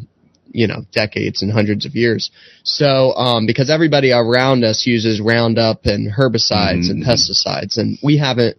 you 0.53 0.67
know 0.67 0.85
decades 0.93 1.43
and 1.43 1.53
hundreds 1.53 1.87
of 1.87 1.95
years. 1.95 2.31
So 2.65 3.13
um, 3.15 3.47
because 3.47 3.71
everybody 3.71 4.13
around 4.13 4.65
us 4.65 4.87
uses 4.87 5.21
Roundup 5.21 5.87
and 5.87 6.13
herbicides 6.13 6.91
and 6.91 7.03
Mhm. 7.03 7.07
pesticides, 7.09 7.79
and 7.79 7.99
we 8.03 8.19
haven't 8.19 8.57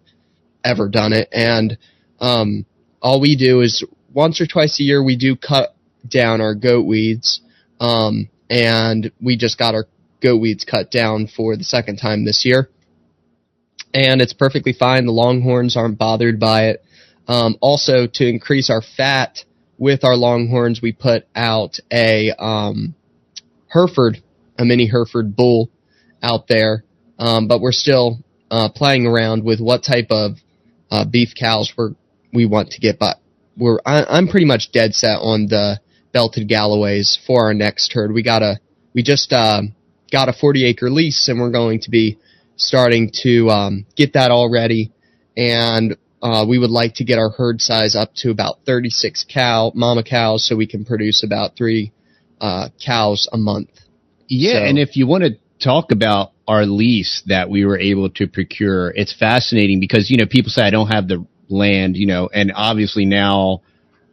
ever 0.64 0.88
done 0.88 1.12
it, 1.12 1.28
and 1.32 1.76
um, 2.20 2.64
all 3.00 3.20
we 3.20 3.36
do 3.36 3.60
is 3.60 3.84
once 4.12 4.40
or 4.40 4.46
twice 4.46 4.78
a 4.80 4.82
year 4.82 5.02
we 5.02 5.16
do 5.16 5.36
cut 5.36 5.74
down 6.08 6.40
our 6.40 6.54
goat 6.54 6.86
weeds, 6.86 7.40
um, 7.80 8.28
and 8.50 9.10
we 9.20 9.36
just 9.36 9.58
got 9.58 9.74
our 9.74 9.86
goat 10.20 10.38
weeds 10.40 10.64
cut 10.64 10.90
down 10.90 11.26
for 11.26 11.56
the 11.56 11.64
second 11.64 11.96
time 11.96 12.24
this 12.24 12.44
year, 12.44 12.68
and 13.94 14.20
it's 14.20 14.32
perfectly 14.32 14.72
fine. 14.72 15.06
The 15.06 15.12
longhorns 15.12 15.76
aren't 15.76 15.98
bothered 15.98 16.38
by 16.40 16.66
it. 16.70 16.84
Um, 17.28 17.56
also, 17.60 18.06
to 18.14 18.26
increase 18.28 18.68
our 18.70 18.82
fat 18.82 19.44
with 19.78 20.04
our 20.04 20.16
longhorns, 20.16 20.80
we 20.80 20.92
put 20.92 21.26
out 21.34 21.78
a 21.90 22.30
um, 22.38 22.94
Hereford, 23.68 24.22
a 24.58 24.64
mini 24.64 24.86
Hereford 24.86 25.34
bull 25.34 25.70
out 26.22 26.46
there, 26.48 26.84
um, 27.18 27.48
but 27.48 27.60
we're 27.60 27.72
still 27.72 28.18
uh, 28.50 28.68
playing 28.74 29.06
around 29.06 29.44
with 29.44 29.60
what 29.60 29.82
type 29.82 30.08
of 30.10 30.32
uh, 30.90 31.04
beef 31.04 31.30
cows 31.38 31.72
we're 31.76 31.90
we 32.32 32.46
want 32.46 32.70
to 32.70 32.80
get. 32.80 32.98
But 32.98 33.18
we're 33.56 33.78
I, 33.84 34.04
I'm 34.04 34.28
pretty 34.28 34.46
much 34.46 34.72
dead 34.72 34.94
set 34.94 35.16
on 35.16 35.46
the 35.46 35.80
belted 36.12 36.48
Galloways 36.48 37.18
for 37.26 37.46
our 37.46 37.54
next 37.54 37.92
herd. 37.92 38.12
We 38.12 38.22
got 38.22 38.42
a 38.42 38.60
we 38.94 39.02
just 39.02 39.32
uh, 39.32 39.62
got 40.10 40.28
a 40.28 40.32
40 40.32 40.66
acre 40.66 40.90
lease, 40.90 41.28
and 41.28 41.40
we're 41.40 41.50
going 41.50 41.80
to 41.80 41.90
be 41.90 42.18
starting 42.56 43.10
to 43.22 43.50
um, 43.50 43.86
get 43.96 44.12
that 44.12 44.30
all 44.30 44.50
ready. 44.50 44.92
And 45.36 45.96
uh, 46.22 46.46
we 46.48 46.58
would 46.58 46.70
like 46.70 46.94
to 46.94 47.04
get 47.04 47.18
our 47.18 47.30
herd 47.30 47.60
size 47.60 47.96
up 47.96 48.14
to 48.14 48.30
about 48.30 48.58
36 48.64 49.26
cow 49.28 49.72
mama 49.74 50.04
cows, 50.04 50.46
so 50.46 50.56
we 50.56 50.66
can 50.66 50.84
produce 50.84 51.24
about 51.24 51.56
three 51.56 51.92
uh, 52.40 52.68
cows 52.84 53.28
a 53.32 53.36
month. 53.36 53.70
Yeah, 54.28 54.52
So- 54.52 54.64
and 54.64 54.78
if 54.78 54.96
you 54.96 55.06
want 55.06 55.24
to 55.24 55.30
talk 55.62 55.92
about 55.92 56.32
our 56.48 56.66
lease 56.66 57.22
that 57.26 57.50
we 57.50 57.64
were 57.64 57.78
able 57.78 58.10
to 58.10 58.26
procure, 58.26 58.90
it's 58.90 59.12
fascinating 59.12 59.80
because 59.80 60.10
you 60.10 60.16
know 60.16 60.26
people 60.26 60.50
say 60.50 60.62
I 60.62 60.70
don't 60.70 60.88
have 60.88 61.08
the 61.08 61.26
land, 61.48 61.96
you 61.96 62.06
know, 62.06 62.28
and 62.32 62.52
obviously 62.54 63.04
now 63.04 63.62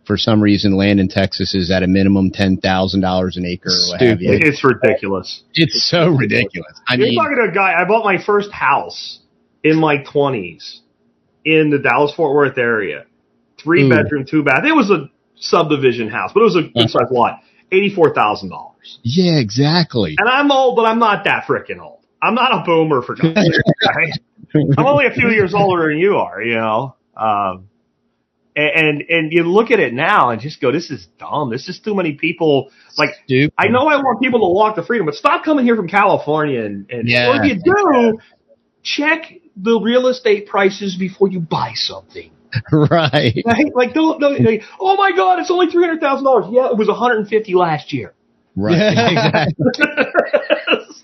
for 0.06 0.18
some 0.18 0.42
reason 0.42 0.76
land 0.76 1.00
in 1.00 1.08
Texas 1.08 1.54
is 1.54 1.70
at 1.70 1.84
a 1.84 1.88
minimum 1.88 2.32
ten 2.32 2.58
thousand 2.58 3.02
dollars 3.02 3.38
an 3.38 3.46
acre 3.46 3.70
or 3.70 3.90
what 3.90 4.02
have 4.02 4.22
you. 4.22 4.32
It's 4.34 4.64
ridiculous. 4.64 5.44
It's 5.54 5.88
so 5.88 6.10
ridiculous. 6.10 6.74
I 6.88 6.96
You're 6.96 7.08
mean, 7.08 7.16
talking 7.20 7.38
to 7.38 7.52
a 7.52 7.54
guy. 7.54 7.80
I 7.80 7.86
bought 7.86 8.04
my 8.04 8.18
first 8.24 8.52
house 8.52 9.20
in 9.64 9.78
my 9.78 9.98
twenties 10.04 10.82
in 11.58 11.70
the 11.70 11.80
Dallas 11.80 12.14
Fort 12.16 12.34
Worth 12.36 12.58
area, 12.58 13.06
three 13.62 13.84
Ooh. 13.86 13.90
bedroom, 13.90 14.26
two 14.30 14.44
bath. 14.44 14.64
It 14.66 14.76
was 14.76 14.90
a 14.92 15.10
subdivision 15.36 16.10
house, 16.10 16.32
but 16.34 16.42
it 16.42 16.44
was 16.44 16.56
a 16.58 16.64
good 16.64 16.90
sized 16.90 17.12
lot. 17.12 17.42
Eighty 17.72 17.94
four 17.94 18.14
thousand 18.14 18.50
dollars. 18.50 19.00
yeah, 19.04 19.38
exactly. 19.40 20.16
And 20.18 20.28
I'm 20.28 20.52
old, 20.52 20.76
but 20.76 20.84
I'm 20.86 21.00
not 21.00 21.24
that 21.26 21.46
freaking 21.46 21.80
old. 21.80 22.00
I'm 22.22 22.36
not 22.36 22.52
a 22.52 22.64
boomer 22.66 23.02
for 23.02 23.16
God's 23.16 23.36
sake. 23.40 23.96
right? 23.96 24.14
I'm 24.78 24.86
only 24.86 25.06
a 25.06 25.12
few 25.12 25.30
years 25.30 25.54
older 25.54 25.88
than 25.90 25.98
you 26.00 26.16
are, 26.18 26.42
you 26.42 26.56
know. 26.56 26.96
Um, 27.16 27.70
And, 28.56 29.04
and 29.08 29.32
you 29.32 29.44
look 29.44 29.72
at 29.72 29.80
it 29.80 29.94
now 29.94 30.32
and 30.32 30.42
just 30.42 30.60
go, 30.60 30.72
this 30.72 30.90
is 30.90 31.08
dumb. 31.18 31.50
This 31.52 31.70
is 31.70 31.80
too 31.80 31.96
many 31.96 32.14
people. 32.14 32.72
Like, 32.98 33.12
Stupid. 33.26 33.54
I 33.58 33.68
know 33.70 33.88
I 33.88 33.98
want 33.98 34.20
people 34.22 34.40
to 34.42 34.48
walk 34.54 34.76
the 34.76 34.84
freedom, 34.84 35.06
but 35.06 35.16
stop 35.16 35.46
coming 35.46 35.64
here 35.64 35.76
from 35.78 35.88
California 35.88 36.62
and, 36.66 36.90
and 36.92 37.08
Yeah. 37.08 37.30
or 37.30 37.36
if 37.42 37.46
you 37.46 37.62
do, 37.64 38.20
check 38.84 39.32
the 39.56 39.80
real 39.80 40.08
estate 40.08 40.48
prices 40.48 40.96
before 40.96 41.30
you 41.30 41.40
buy 41.40 41.72
something. 41.76 42.32
right. 42.72 43.42
Right? 43.46 43.76
Like, 43.76 43.94
don't, 43.94 44.20
don't 44.20 44.40
like, 44.46 44.64
oh 44.80 44.96
my 44.96 45.12
God, 45.16 45.40
it's 45.40 45.52
only 45.52 45.68
$300,000. 45.68 46.54
Yeah, 46.54 46.72
it 46.72 46.78
was 46.78 46.88
150 46.88 47.54
last 47.56 47.94
year. 47.94 48.14
Right. 48.56 48.74
exactly. 49.56 49.66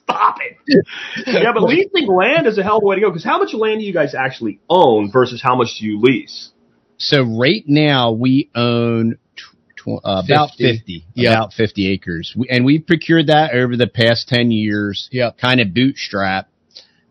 Stop 0.03 0.37
it. 0.41 0.85
Yeah, 1.27 1.51
but 1.53 1.63
leasing 1.63 2.07
land 2.07 2.47
is 2.47 2.57
a 2.57 2.63
hell 2.63 2.77
of 2.77 2.83
a 2.83 2.85
way 2.85 2.95
to 2.95 3.01
go 3.01 3.09
because 3.09 3.23
how 3.23 3.37
much 3.37 3.53
land 3.53 3.79
do 3.79 3.85
you 3.85 3.93
guys 3.93 4.15
actually 4.15 4.59
own 4.69 5.11
versus 5.11 5.41
how 5.41 5.55
much 5.55 5.77
do 5.79 5.85
you 5.85 5.99
lease? 6.01 6.51
So 6.97 7.23
right 7.23 7.63
now 7.67 8.11
we 8.13 8.49
own 8.55 9.17
tw- 9.35 9.77
tw- 9.77 10.05
uh, 10.05 10.21
about 10.25 10.49
50. 10.51 10.77
50, 10.77 11.05
Yeah. 11.13 11.33
about 11.33 11.53
50 11.53 11.87
acres. 11.89 12.33
We, 12.37 12.47
and 12.49 12.65
we've 12.65 12.85
procured 12.85 13.27
that 13.27 13.53
over 13.53 13.75
the 13.77 13.87
past 13.87 14.27
10 14.29 14.51
years, 14.51 15.09
Yep. 15.11 15.37
kind 15.37 15.59
of 15.59 15.73
bootstrap. 15.73 16.49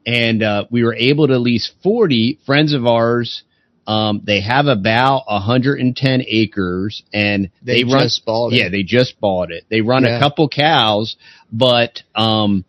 And, 0.06 0.42
uh, 0.42 0.64
we 0.70 0.84
were 0.84 0.94
able 0.94 1.28
to 1.28 1.38
lease 1.38 1.70
40 1.82 2.38
friends 2.44 2.72
of 2.74 2.86
ours. 2.86 3.42
Um, 3.86 4.22
they 4.24 4.40
have 4.40 4.66
about 4.66 5.24
110 5.26 6.22
acres 6.26 7.02
and 7.12 7.50
They, 7.62 7.82
they, 7.82 7.92
run, 7.92 8.02
just 8.04 8.24
bought 8.24 8.52
it. 8.52 8.56
yeah, 8.56 8.68
they 8.70 8.82
just 8.82 9.20
bought 9.20 9.50
it. 9.50 9.64
They 9.68 9.80
run 9.82 10.04
Yeah. 10.04 10.16
a 10.16 10.20
couple 10.20 10.48
cows, 10.48 11.16
but, 11.52 12.02
um, 12.14 12.64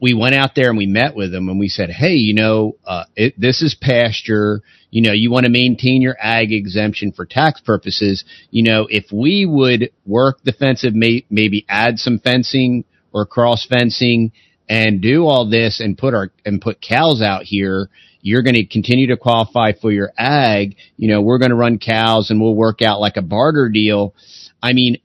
we 0.00 0.12
went 0.12 0.34
out 0.34 0.54
there 0.54 0.68
and 0.68 0.76
we 0.76 0.86
met 0.86 1.14
with 1.16 1.32
them 1.32 1.48
and 1.48 1.58
we 1.58 1.68
said, 1.68 1.88
Hey, 1.90 2.14
you 2.14 2.34
know, 2.34 2.76
uh, 2.86 3.04
it, 3.16 3.40
this 3.40 3.62
is 3.62 3.74
pasture. 3.74 4.60
You 4.90 5.00
know, 5.02 5.12
you 5.12 5.30
want 5.30 5.44
to 5.46 5.50
maintain 5.50 6.02
your 6.02 6.16
ag 6.20 6.52
exemption 6.52 7.10
for 7.12 7.24
tax 7.24 7.60
purposes. 7.60 8.22
You 8.50 8.64
know, 8.64 8.86
if 8.90 9.10
we 9.10 9.46
would 9.46 9.90
work 10.04 10.42
the 10.44 10.52
fence 10.52 10.84
may, 10.92 11.24
maybe 11.30 11.64
add 11.68 11.98
some 11.98 12.18
fencing 12.18 12.84
or 13.12 13.24
cross 13.24 13.64
fencing 13.66 14.32
and 14.68 15.00
do 15.00 15.26
all 15.26 15.48
this 15.48 15.80
and 15.80 15.96
put 15.96 16.14
our, 16.14 16.30
and 16.44 16.60
put 16.60 16.80
cows 16.80 17.22
out 17.22 17.42
here, 17.42 17.88
you're 18.20 18.42
going 18.42 18.54
to 18.54 18.64
continue 18.64 19.08
to 19.08 19.16
qualify 19.16 19.72
for 19.72 19.92
your 19.92 20.10
ag. 20.16 20.76
You 20.96 21.08
know, 21.08 21.20
we're 21.20 21.38
going 21.38 21.50
to 21.50 21.56
run 21.56 21.78
cows 21.78 22.30
and 22.30 22.40
we'll 22.40 22.54
work 22.54 22.80
out 22.80 23.00
like 23.00 23.16
a 23.16 23.22
barter 23.22 23.68
deal. 23.68 24.14
I 24.62 24.72
mean, 24.72 24.98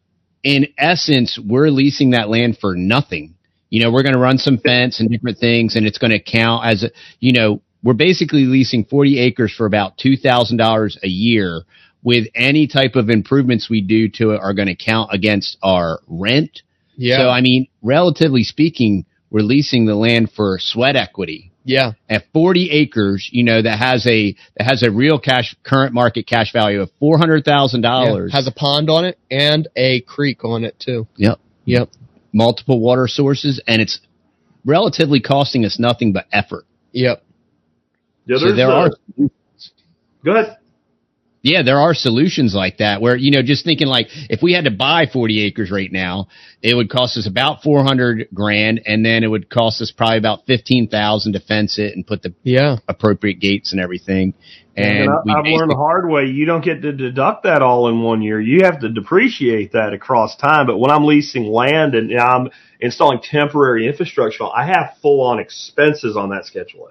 in 0.43 0.67
essence, 0.77 1.37
we're 1.37 1.69
leasing 1.69 2.11
that 2.11 2.29
land 2.29 2.57
for 2.59 2.75
nothing. 2.75 3.35
You 3.69 3.83
know, 3.83 3.91
we're 3.91 4.03
going 4.03 4.13
to 4.13 4.19
run 4.19 4.37
some 4.37 4.57
fence 4.57 4.99
and 4.99 5.09
different 5.09 5.37
things 5.37 5.75
and 5.75 5.85
it's 5.85 5.97
going 5.97 6.11
to 6.11 6.19
count 6.19 6.65
as 6.65 6.83
a, 6.83 6.91
you 7.19 7.33
know, 7.33 7.61
we're 7.83 7.93
basically 7.93 8.45
leasing 8.45 8.85
40 8.85 9.19
acres 9.19 9.53
for 9.55 9.65
about 9.65 9.97
$2,000 9.97 10.97
a 11.03 11.07
year 11.07 11.61
with 12.03 12.27
any 12.33 12.67
type 12.67 12.95
of 12.95 13.09
improvements 13.09 13.69
we 13.69 13.81
do 13.81 14.09
to 14.09 14.31
it 14.31 14.39
are 14.41 14.53
going 14.53 14.67
to 14.67 14.75
count 14.75 15.09
against 15.13 15.57
our 15.61 15.99
rent. 16.07 16.61
Yeah. 16.95 17.17
So, 17.17 17.29
I 17.29 17.41
mean, 17.41 17.67
relatively 17.81 18.43
speaking, 18.43 19.05
we're 19.29 19.41
leasing 19.41 19.85
the 19.85 19.95
land 19.95 20.31
for 20.35 20.57
sweat 20.59 20.95
equity 20.95 21.51
yeah. 21.69 21.91
at 22.09 22.23
40 22.33 22.71
acres, 22.71 23.29
you 23.31 23.43
know, 23.43 23.61
that 23.61 23.77
has 23.77 24.05
a, 24.07 24.35
that 24.57 24.63
has 24.65 24.83
a 24.83 24.91
real 24.91 25.19
cash, 25.19 25.55
current 25.63 25.93
market 25.93 26.25
cash 26.25 26.51
value 26.51 26.81
of 26.81 26.89
$400,000. 27.01 27.43
Yeah. 27.83 28.35
Has 28.35 28.47
a 28.47 28.51
pond 28.51 28.89
on 28.89 29.05
it 29.05 29.19
and 29.29 29.67
a 29.75 30.01
creek 30.01 30.43
on 30.43 30.63
it 30.63 30.79
too. 30.79 31.07
Yep. 31.17 31.39
Yep. 31.65 31.89
multiple 32.33 32.79
water 32.79 33.07
sources 33.07 33.61
and 33.67 33.79
it's 33.79 33.99
relatively 34.65 35.19
costing 35.19 35.65
us 35.65 35.77
nothing 35.79 36.13
but 36.13 36.25
effort. 36.31 36.65
Yep. 36.93 37.23
Yeah, 38.25 38.37
So 38.37 38.55
there 38.55 38.71
uh, 38.71 38.89
are, 38.89 39.29
Go 40.25 40.35
ahead. 40.35 40.57
Yeah, 41.41 41.63
there 41.63 41.79
are 41.79 41.93
solutions 41.93 42.53
like 42.53 42.77
that 42.77 43.01
where, 43.01 43.15
you 43.15 43.31
know, 43.31 43.41
just 43.41 43.63
thinking 43.63 43.87
like 43.87 44.07
if 44.29 44.41
we 44.41 44.53
had 44.53 44.65
to 44.65 44.71
buy 44.71 45.05
40 45.11 45.41
acres 45.45 45.71
right 45.71 45.91
now, 45.91 46.27
it 46.61 46.75
would 46.75 46.89
cost 46.89 47.17
us 47.17 47.27
about 47.27 47.63
400 47.63 48.27
grand 48.33 48.81
and 48.85 49.05
then 49.05 49.23
it 49.23 49.27
would 49.27 49.49
cost 49.49 49.81
us 49.81 49.91
probably 49.91 50.17
about 50.17 50.45
15,000 50.47 51.33
to 51.33 51.39
fence 51.39 51.79
it 51.79 51.95
and 51.95 52.05
put 52.05 52.21
the 52.21 52.33
Yeah. 52.43 52.77
appropriate 52.87 53.39
gates 53.39 53.71
and 53.71 53.79
everything. 53.81 54.33
And, 54.75 54.87
And, 54.87 55.09
I, 55.09 55.15
we 55.23 55.31
I've 55.33 55.45
learned 55.45 55.71
the 55.71 55.75
hard 55.75 56.09
way. 56.09 56.25
You 56.25 56.45
don't 56.45 56.63
get 56.63 56.81
to 56.81 56.91
deduct 56.91 57.43
that 57.43 57.61
all 57.61 57.87
in 57.89 58.01
one 58.01 58.21
year. 58.21 58.39
You 58.41 58.65
have 58.65 58.81
to 58.81 58.89
depreciate 58.89 59.71
that 59.73 59.93
across 59.93 60.35
time. 60.35 60.67
But 60.67 60.77
when 60.77 60.91
I'm 60.91 61.05
leasing 61.05 61.45
land 61.45 61.95
and 61.95 62.11
I'm 62.19 62.49
installing 62.81 63.19
temporary 63.21 63.87
infrastructure, 63.87 64.43
I 64.43 64.65
have 64.65 64.95
full 65.01 65.21
on 65.21 65.39
expenses 65.39 66.17
on 66.17 66.29
that 66.29 66.45
schedule 66.45 66.89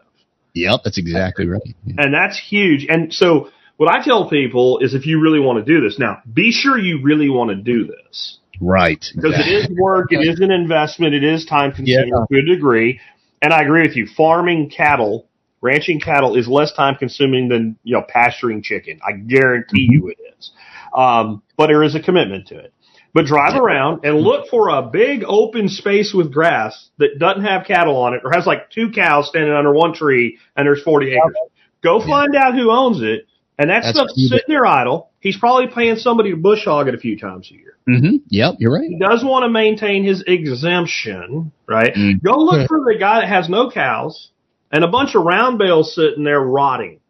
Yep, 0.54 0.80
that's 0.84 0.98
exactly 0.98 1.46
right. 1.46 1.62
And 1.98 2.12
that's 2.12 2.38
huge. 2.38 2.86
And 2.88 3.12
so 3.12 3.50
what 3.78 3.88
I 3.90 4.02
tell 4.04 4.28
people 4.28 4.78
is 4.80 4.92
if 4.94 5.06
you 5.06 5.20
really 5.20 5.40
want 5.40 5.64
to 5.64 5.72
do 5.74 5.80
this, 5.80 5.98
now 5.98 6.18
be 6.30 6.52
sure 6.52 6.76
you 6.78 7.00
really 7.02 7.30
want 7.30 7.50
to 7.50 7.56
do 7.56 7.86
this 7.86 8.38
Right. 8.60 9.04
because 9.14 9.34
it 9.38 9.48
is 9.50 9.68
work, 9.80 10.12
it 10.12 10.16
is 10.20 10.40
an 10.40 10.50
investment, 10.50 11.14
it 11.14 11.24
is 11.24 11.46
time 11.46 11.72
consuming 11.72 12.08
Yeah. 12.08 12.24
to 12.30 12.38
a 12.38 12.42
degree. 12.54 13.00
And 13.40 13.52
I 13.52 13.62
agree 13.62 13.82
with 13.82 13.96
you. 13.96 14.06
Farming 14.08 14.68
cattle, 14.68 15.28
ranching 15.62 16.00
cattle 16.00 16.34
is 16.34 16.48
less 16.48 16.72
time 16.72 16.96
consuming 16.96 17.48
than, 17.48 17.76
you 17.84 17.94
know, 17.94 18.02
pasturing 18.02 18.62
chicken. 18.62 18.98
I 19.06 19.12
guarantee 19.12 19.86
you 19.88 20.08
it 20.08 20.18
is. 20.36 20.50
Um, 20.92 21.42
but 21.56 21.68
there 21.68 21.84
is 21.84 21.94
a 21.94 22.00
commitment 22.00 22.48
to 22.48 22.58
it. 22.58 22.72
But 23.14 23.26
drive 23.26 23.54
around 23.60 24.04
and 24.04 24.20
look 24.20 24.48
for 24.48 24.70
a 24.70 24.82
big 24.82 25.22
open 25.26 25.68
space 25.68 26.12
with 26.12 26.32
grass 26.32 26.90
that 26.98 27.18
doesn't 27.20 27.44
have 27.44 27.64
cattle 27.64 27.96
on 27.96 28.12
it 28.14 28.22
or 28.24 28.32
has 28.32 28.44
like 28.44 28.70
two 28.70 28.90
cows 28.90 29.28
standing 29.28 29.52
under 29.52 29.72
one 29.72 29.94
tree 29.94 30.38
and 30.56 30.66
there's 30.66 30.82
40 30.82 31.12
acres. 31.12 31.34
Go 31.82 32.00
find 32.00 32.34
out 32.34 32.54
who 32.54 32.70
owns 32.72 33.00
it. 33.02 33.26
And 33.58 33.70
that 33.70 33.82
That's 33.82 33.98
stuff's 33.98 34.14
sitting 34.28 34.44
there 34.46 34.64
idle. 34.64 35.10
He's 35.20 35.36
probably 35.36 35.66
paying 35.66 35.96
somebody 35.96 36.30
to 36.30 36.36
bush 36.36 36.64
hog 36.64 36.86
it 36.86 36.94
a 36.94 36.98
few 36.98 37.18
times 37.18 37.50
a 37.50 37.54
year. 37.54 37.76
Mm-hmm. 37.88 38.16
Yep, 38.28 38.54
you're 38.58 38.72
right. 38.72 38.88
He 38.88 38.98
does 38.98 39.24
want 39.24 39.44
to 39.44 39.48
maintain 39.48 40.04
his 40.04 40.22
exemption, 40.26 41.50
right? 41.66 41.92
Mm. 41.94 42.22
Go 42.22 42.36
look 42.36 42.68
for 42.68 42.78
the 42.80 42.96
guy 43.00 43.20
that 43.20 43.28
has 43.28 43.48
no 43.48 43.70
cows 43.70 44.30
and 44.70 44.84
a 44.84 44.88
bunch 44.88 45.14
of 45.14 45.24
round 45.24 45.58
bales 45.58 45.94
sitting 45.94 46.22
there 46.22 46.40
rotting. 46.40 47.00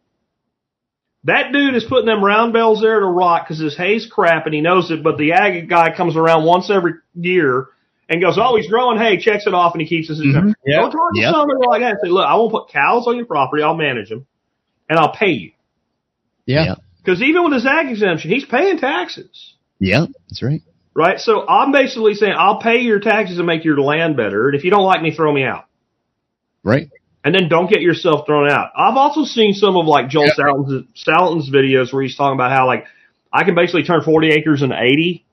That 1.25 1.51
dude 1.51 1.75
is 1.75 1.83
putting 1.83 2.05
them 2.05 2.23
round 2.23 2.53
bales 2.53 2.81
there 2.81 2.99
to 2.99 3.05
rot 3.05 3.43
because 3.45 3.59
his 3.61 3.75
hay's 3.75 4.07
crap 4.09 4.45
and 4.45 4.55
he 4.55 4.61
knows 4.61 4.89
it, 4.89 5.03
but 5.03 5.17
the 5.17 5.33
ag 5.33 5.69
guy 5.69 5.95
comes 5.95 6.15
around 6.15 6.45
once 6.45 6.71
every 6.71 6.93
year 7.13 7.67
and 8.07 8.21
goes, 8.21 8.37
oh, 8.41 8.55
he's 8.55 8.69
growing 8.69 8.97
hay, 8.97 9.19
checks 9.19 9.45
it 9.45 9.53
off, 9.53 9.73
and 9.73 9.81
he 9.81 9.87
keeps 9.87 10.07
his 10.07 10.19
exemption. 10.19 10.55
Yeah. 10.65 10.77
Go 10.77 10.89
talk 10.89 11.13
to 11.13 11.19
Yep. 11.19 11.33
somebody 11.33 11.59
like 11.67 11.81
that 11.81 11.91
and 11.91 11.99
say, 12.01 12.09
look, 12.09 12.25
I 12.25 12.35
won't 12.35 12.51
put 12.51 12.69
cows 12.69 13.05
on 13.05 13.17
your 13.17 13.25
property, 13.25 13.61
I'll 13.61 13.75
manage 13.75 14.09
them, 14.09 14.25
and 14.89 14.97
I'll 14.97 15.11
pay 15.13 15.31
you. 15.31 15.51
Yeah. 16.49 16.65
Yeah. 16.65 16.75
Because 17.03 17.21
even 17.21 17.43
with 17.43 17.53
his 17.53 17.65
ag 17.65 17.89
exemption, 17.89 18.31
he's 18.31 18.45
paying 18.45 18.79
taxes. 18.79 19.53
Yeah, 19.79 20.07
that's 20.27 20.41
right. 20.41 20.61
Right? 20.95 21.19
So 21.19 21.47
I'm 21.47 21.71
basically 21.71 22.15
saying 22.15 22.33
I'll 22.35 22.59
pay 22.59 22.79
your 22.79 22.99
taxes 22.99 23.37
and 23.37 23.47
make 23.47 23.63
your 23.63 23.79
land 23.79 24.17
better. 24.17 24.47
And 24.47 24.57
if 24.57 24.63
you 24.63 24.71
don't 24.71 24.83
like 24.83 25.01
me, 25.01 25.15
throw 25.15 25.31
me 25.31 25.43
out. 25.43 25.65
Right. 26.63 26.89
And 27.23 27.35
then 27.35 27.49
don't 27.49 27.69
get 27.69 27.81
yourself 27.81 28.25
thrown 28.25 28.49
out. 28.49 28.71
I've 28.75 28.97
also 28.97 29.23
seen 29.23 29.53
some 29.53 29.77
of 29.77 29.85
like 29.85 30.09
Joel 30.09 30.25
Yeah. 30.25 30.33
Salatin's, 30.37 30.87
Salatin's 31.05 31.49
videos 31.51 31.93
where 31.93 32.01
he's 32.01 32.17
talking 32.17 32.35
about 32.35 32.51
how 32.51 32.65
like 32.65 32.85
I 33.31 33.43
can 33.43 33.55
basically 33.55 33.83
turn 33.83 34.01
40 34.01 34.29
acres 34.31 34.61
into 34.61 34.75
80 34.75 35.25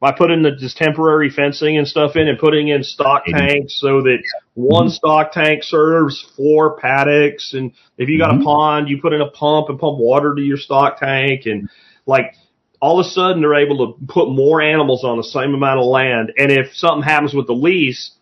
by 0.00 0.12
putting 0.12 0.42
the 0.42 0.52
just 0.52 0.76
temporary 0.76 1.28
fencing 1.28 1.76
and 1.76 1.86
stuff 1.86 2.14
in 2.14 2.28
and 2.28 2.38
putting 2.38 2.68
in 2.68 2.84
stock 2.84 3.22
80. 3.26 3.38
tanks 3.38 3.80
so 3.80 4.02
that 4.02 4.18
one 4.54 4.90
stock 4.90 5.32
tank 5.32 5.64
serves 5.64 6.24
four 6.36 6.78
paddocks. 6.78 7.52
And 7.54 7.72
if 7.96 8.08
you 8.08 8.18
got 8.18 8.30
a 8.30 8.34
mm-hmm. 8.34 8.44
pond, 8.44 8.88
you 8.88 9.00
put 9.00 9.12
in 9.12 9.20
a 9.20 9.30
pump 9.30 9.68
and 9.70 9.78
pump 9.78 9.98
water 9.98 10.34
to 10.34 10.42
your 10.42 10.56
stock 10.56 11.00
tank. 11.00 11.46
And 11.46 11.68
like 12.06 12.34
all 12.80 13.00
of 13.00 13.06
a 13.06 13.08
sudden 13.10 13.40
they're 13.40 13.56
able 13.56 13.94
to 13.94 14.06
put 14.06 14.30
more 14.30 14.62
animals 14.62 15.02
on 15.04 15.16
the 15.16 15.24
same 15.24 15.54
amount 15.54 15.80
of 15.80 15.86
land. 15.86 16.32
And 16.38 16.52
if 16.52 16.74
something 16.74 17.02
happens 17.02 17.34
with 17.34 17.48
the 17.48 17.54
lease, 17.54 18.12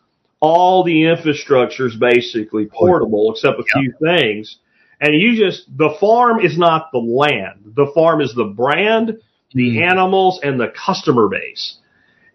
all 0.41 0.83
the 0.83 1.05
infrastructure 1.05 1.87
is 1.87 1.97
basically 1.97 2.67
portable 2.67 3.33
except 3.33 3.59
a 3.59 3.65
few 3.65 3.93
things. 4.03 4.59
And 5.01 5.15
you 5.15 5.37
just, 5.37 5.67
the 5.77 5.95
farm 6.01 6.41
is 6.41 6.57
not 6.57 6.91
the 6.93 6.99
land. 6.99 7.75
The 7.77 7.91
farm 7.95 8.23
is 8.23 8.35
the 8.35 8.45
brand, 8.45 9.19
the 9.57 9.83
animals, 9.83 10.41
and 10.43 10.61
the 10.61 10.69
customer 10.69 11.29
base. 11.29 11.79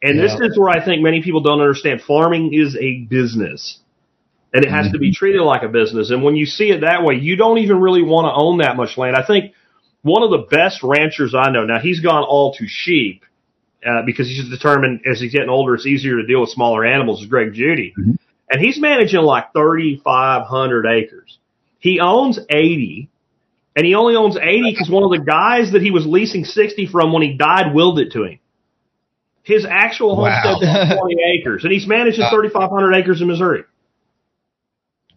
And 0.03 0.19
this 0.19 0.33
is 0.33 0.57
where 0.57 0.69
I 0.69 0.83
think 0.83 1.03
many 1.03 1.21
people 1.21 1.41
don't 1.41 1.61
understand. 1.61 2.01
Farming 2.01 2.53
is 2.53 2.75
a 2.75 3.01
business. 3.01 3.77
And 4.53 4.65
it 4.65 4.71
has 4.71 4.91
to 4.91 4.97
be 4.97 5.13
treated 5.13 5.41
like 5.41 5.63
a 5.63 5.69
business. 5.69 6.09
And 6.09 6.23
when 6.23 6.35
you 6.35 6.45
see 6.45 6.71
it 6.71 6.81
that 6.81 7.03
way, 7.03 7.15
you 7.15 7.35
don't 7.37 7.59
even 7.59 7.79
really 7.79 8.01
want 8.01 8.25
to 8.25 8.33
own 8.33 8.57
that 8.57 8.75
much 8.75 8.97
land. 8.97 9.15
I 9.15 9.25
think 9.25 9.53
one 10.01 10.23
of 10.23 10.31
the 10.31 10.45
best 10.49 10.81
ranchers 10.83 11.33
I 11.35 11.51
know, 11.51 11.65
now 11.65 11.79
he's 11.79 12.01
gone 12.01 12.23
all 12.23 12.53
to 12.55 12.65
sheep, 12.67 13.23
uh, 13.85 14.01
because 14.05 14.27
he's 14.27 14.49
determined 14.49 15.01
as 15.09 15.21
he's 15.21 15.31
getting 15.31 15.49
older, 15.49 15.75
it's 15.75 15.85
easier 15.85 16.17
to 16.17 16.25
deal 16.25 16.41
with 16.41 16.49
smaller 16.49 16.83
animals, 16.83 17.21
is 17.21 17.27
Greg 17.27 17.53
Judy. 17.53 17.93
Mhm. 17.97 18.17
And 18.49 18.59
he's 18.59 18.79
managing 18.79 19.21
like 19.21 19.53
3,500 19.53 20.85
acres. 20.85 21.37
He 21.79 21.99
owns 21.99 22.39
80, 22.49 23.09
and 23.75 23.85
he 23.85 23.95
only 23.95 24.15
owns 24.15 24.37
80 24.37 24.71
because 24.71 24.89
one 24.89 25.03
of 25.03 25.11
the 25.11 25.23
guys 25.25 25.71
that 25.73 25.81
he 25.81 25.91
was 25.91 26.05
leasing 26.05 26.43
60 26.45 26.87
from 26.87 27.13
when 27.13 27.21
he 27.23 27.33
died 27.37 27.73
willed 27.73 27.99
it 27.99 28.11
to 28.13 28.23
him. 28.25 28.39
His 29.43 29.65
actual 29.69 30.17
Wow. 30.17 30.41
homestead 30.41 30.91
is 30.91 30.97
20 30.99 31.15
acres, 31.39 31.63
and 31.63 31.71
he's 31.73 31.87
managing 31.87 32.25
3,500 32.29 32.93
acres 32.93 33.21
in 33.21 33.27
Missouri. 33.27 33.63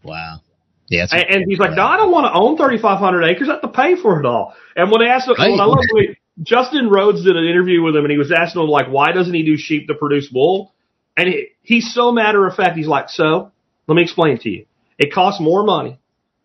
Wow. 0.03 0.41
Yeah, 0.89 1.07
And, 1.11 1.23
and 1.23 1.45
he's 1.49 1.59
like, 1.59 1.73
no, 1.73 1.83
I 1.85 1.97
don't 1.97 2.11
want 2.13 2.27
to 2.27 2.33
own 2.39 2.57
3,500 2.57 3.23
acres. 3.25 3.49
I 3.49 3.53
have 3.53 3.63
to 3.63 3.69
pay 3.69 3.97
for 3.97 4.21
it 4.21 4.27
all. 4.27 4.55
And 4.77 4.91
when 4.91 5.01
they 5.01 5.09
asked 5.09 5.27
him, 5.29 5.35
Right. 5.39 5.51
when 5.51 5.61
I 5.61 5.65
love 5.65 5.79
Justin 6.43 6.89
Rhodes 6.91 7.25
did 7.25 7.37
an 7.37 7.45
interview 7.45 7.83
with 7.83 7.97
him 7.97 8.05
and 8.05 8.11
he 8.13 8.19
was 8.19 8.31
asking 8.33 8.63
him, 8.63 8.69
like, 8.69 8.89
why 8.89 9.13
doesn't 9.13 9.33
he 9.33 9.45
do 9.45 9.57
sheep 9.57 9.89
to 9.89 9.95
produce 9.95 10.31
wool? 10.33 10.75
And 11.17 11.29
he, 11.29 11.49
he's 11.63 11.95
so 11.95 12.13
matter 12.13 12.47
of 12.47 12.55
fact. 12.55 12.77
He's 12.77 12.87
like, 12.89 13.09
so 13.09 13.51
let 13.87 13.95
me 13.95 14.03
explain 14.03 14.39
to 14.41 14.51
you. 14.51 14.67
It 14.99 15.13
costs 15.13 15.41
more 15.41 15.65
money 15.65 15.99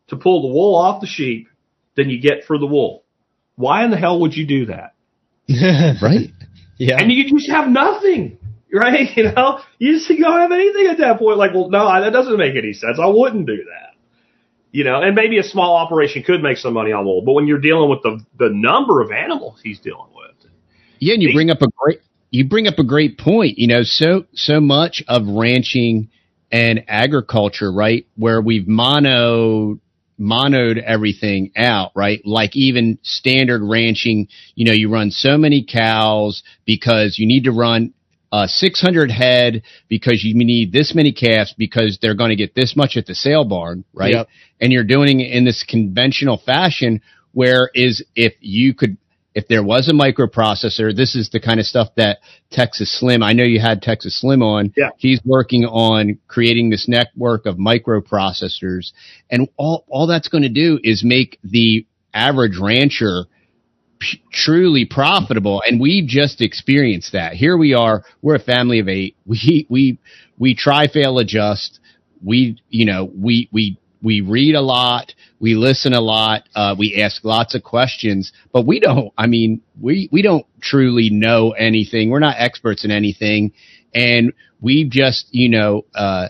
to 0.08 0.16
pull 0.16 0.44
the 0.44 0.54
wool 0.54 0.76
off 0.76 1.02
the 1.02 1.08
sheep 1.08 1.50
than 2.00 2.10
you 2.10 2.20
get 2.20 2.46
for 2.46 2.58
the 2.58 2.66
wool. 2.66 3.04
Why 3.56 3.84
in 3.84 3.92
the 3.92 3.98
hell 3.98 4.22
would 4.22 4.36
you 4.36 4.48
do 4.48 4.68
that? 4.68 4.96
right. 6.02 6.32
Yeah. 6.78 6.98
And 6.98 7.12
you 7.12 7.30
just 7.30 7.50
have 7.52 7.68
nothing, 7.68 8.38
right? 8.74 9.10
You 9.16 9.32
know, 9.32 9.60
you 9.78 9.94
just 9.94 10.08
don't 10.08 10.40
have 10.40 10.52
anything 10.52 10.88
at 10.88 10.98
that 11.00 11.20
point. 11.20 11.38
Like, 11.38 11.54
well, 11.54 11.70
no, 11.70 11.86
that 12.02 12.14
doesn't 12.14 12.38
make 12.38 12.56
any 12.56 12.74
sense. 12.74 12.98
I 13.02 13.08
wouldn't 13.08 13.46
do 13.46 13.58
that. 13.58 13.96
You 14.72 14.84
know, 14.84 15.02
and 15.02 15.16
maybe 15.16 15.40
a 15.40 15.44
small 15.44 15.76
operation 15.76 16.24
could 16.24 16.44
make 16.44 16.58
some 16.58 16.74
money 16.74 16.92
on 16.92 17.04
wool, 17.04 17.24
but 17.26 17.34
when 17.34 17.48
you're 17.48 17.60
dealing 17.60 17.90
with 17.90 18.04
the 18.04 18.24
the 18.38 18.50
number 18.54 19.02
of 19.02 19.12
animals 19.12 19.60
he's 19.64 19.80
dealing 19.80 20.12
with, 20.14 20.52
Yeah, 21.00 21.16
and 21.16 21.24
you 21.24 21.34
bring 21.34 21.50
up 21.50 21.64
a 21.64 21.68
great 21.76 22.02
you 22.30 22.48
bring 22.48 22.68
up 22.68 22.78
a 22.78 22.84
great 22.84 23.18
point. 23.18 23.58
You 23.58 23.68
know, 23.68 23.82
so 23.82 24.26
so 24.36 24.62
much 24.62 25.04
of 25.08 25.28
ranching 25.28 26.12
and 26.52 26.84
agriculture, 26.88 27.72
right, 27.72 28.06
where 28.16 28.42
we've 28.42 28.68
mono 28.68 29.80
monoed 30.20 30.82
everything 30.84 31.52
out, 31.56 31.92
right? 31.96 32.22
Like 32.26 32.56
even 32.56 33.00
standard 33.04 33.62
ranching, 33.64 34.28
you 34.56 34.66
know, 34.66 34.74
you 34.74 34.92
run 34.92 35.12
so 35.12 35.38
many 35.38 35.64
cows 35.64 36.44
because 36.66 37.18
you 37.18 37.26
need 37.26 37.46
to 37.46 37.52
run 37.52 37.94
uh, 38.32 38.48
600 38.48 39.10
head 39.10 39.64
because 39.88 40.24
you 40.24 40.36
need 40.36 40.72
this 40.72 40.94
many 40.94 41.12
calves 41.12 41.54
because 41.58 41.98
they're 42.02 42.16
going 42.16 42.30
to 42.30 42.36
get 42.36 42.54
this 42.54 42.76
much 42.76 42.96
at 42.96 43.06
the 43.06 43.16
sale 43.16 43.46
barn, 43.46 43.84
right? 43.94 44.14
Yep. 44.14 44.28
And 44.62 44.72
you're 44.72 44.84
doing 44.84 45.20
it 45.20 45.32
in 45.32 45.46
this 45.46 45.64
conventional 45.68 46.38
fashion. 46.38 47.02
Whereas 47.32 48.04
if 48.16 48.34
you 48.40 48.74
could, 48.74 48.98
if 49.40 49.48
there 49.48 49.64
was 49.64 49.88
a 49.88 49.94
microprocessor, 49.94 50.94
this 50.94 51.16
is 51.16 51.30
the 51.30 51.40
kind 51.40 51.62
of 51.62 51.66
stuff 51.66 51.88
that 51.96 52.20
Texas 52.52 52.92
Slim, 53.00 53.24
I 53.24 53.32
know 53.32 53.46
you 53.46 53.62
had 53.62 53.82
Texas 53.82 54.20
Slim 54.20 54.44
on. 54.44 54.74
Yeah. 54.76 54.90
He's 54.98 55.22
working 55.24 55.64
on 55.64 56.20
creating 56.28 56.70
this 56.70 56.90
network 56.90 57.46
of 57.46 57.56
microprocessors 57.56 58.92
and 59.30 59.48
all, 59.56 59.86
all 59.88 60.08
that's 60.08 60.28
going 60.28 60.44
to 60.44 60.50
do 60.50 60.78
is 60.84 61.06
make 61.06 61.40
the 61.42 61.86
average 62.14 62.58
rancher 62.62 63.28
p- 64.00 64.22
truly 64.34 64.84
profitable. 64.86 65.64
And 65.66 65.80
we've 65.80 66.08
just 66.08 66.42
experienced 66.42 67.14
that. 67.14 67.32
Here 67.32 67.56
we 67.56 67.74
are. 67.74 68.04
We're 68.22 68.36
a 68.36 68.40
family 68.40 68.80
of 68.80 68.90
eight. 68.90 69.16
We, 69.26 69.66
we, 69.70 70.00
we 70.38 70.54
try, 70.54 70.88
fail, 70.88 71.18
adjust. 71.20 71.80
We, 72.22 72.62
you 72.68 72.86
know, 72.86 73.10
we, 73.16 73.48
we, 73.54 73.80
we 74.02 74.20
read 74.20 74.56
a 74.56 74.62
lot. 74.62 75.14
We 75.40 75.56
listen 75.56 75.94
a 75.94 76.02
lot. 76.02 76.44
Uh, 76.54 76.76
we 76.78 77.02
ask 77.02 77.24
lots 77.24 77.56
of 77.56 77.64
questions, 77.64 78.34
but 78.52 78.66
we 78.66 78.80
don't, 78.80 79.14
I 79.18 79.28
mean, 79.28 79.62
we, 79.80 80.10
we 80.12 80.22
don't 80.22 80.46
truly 80.62 81.10
know 81.10 81.52
anything. 81.52 82.10
We're 82.10 82.20
not 82.20 82.36
experts 82.38 82.84
in 82.84 82.92
anything. 82.92 83.54
And 83.94 84.34
we've 84.62 84.90
just, 84.90 85.28
you 85.32 85.50
know, 85.50 85.86
uh, 85.96 86.30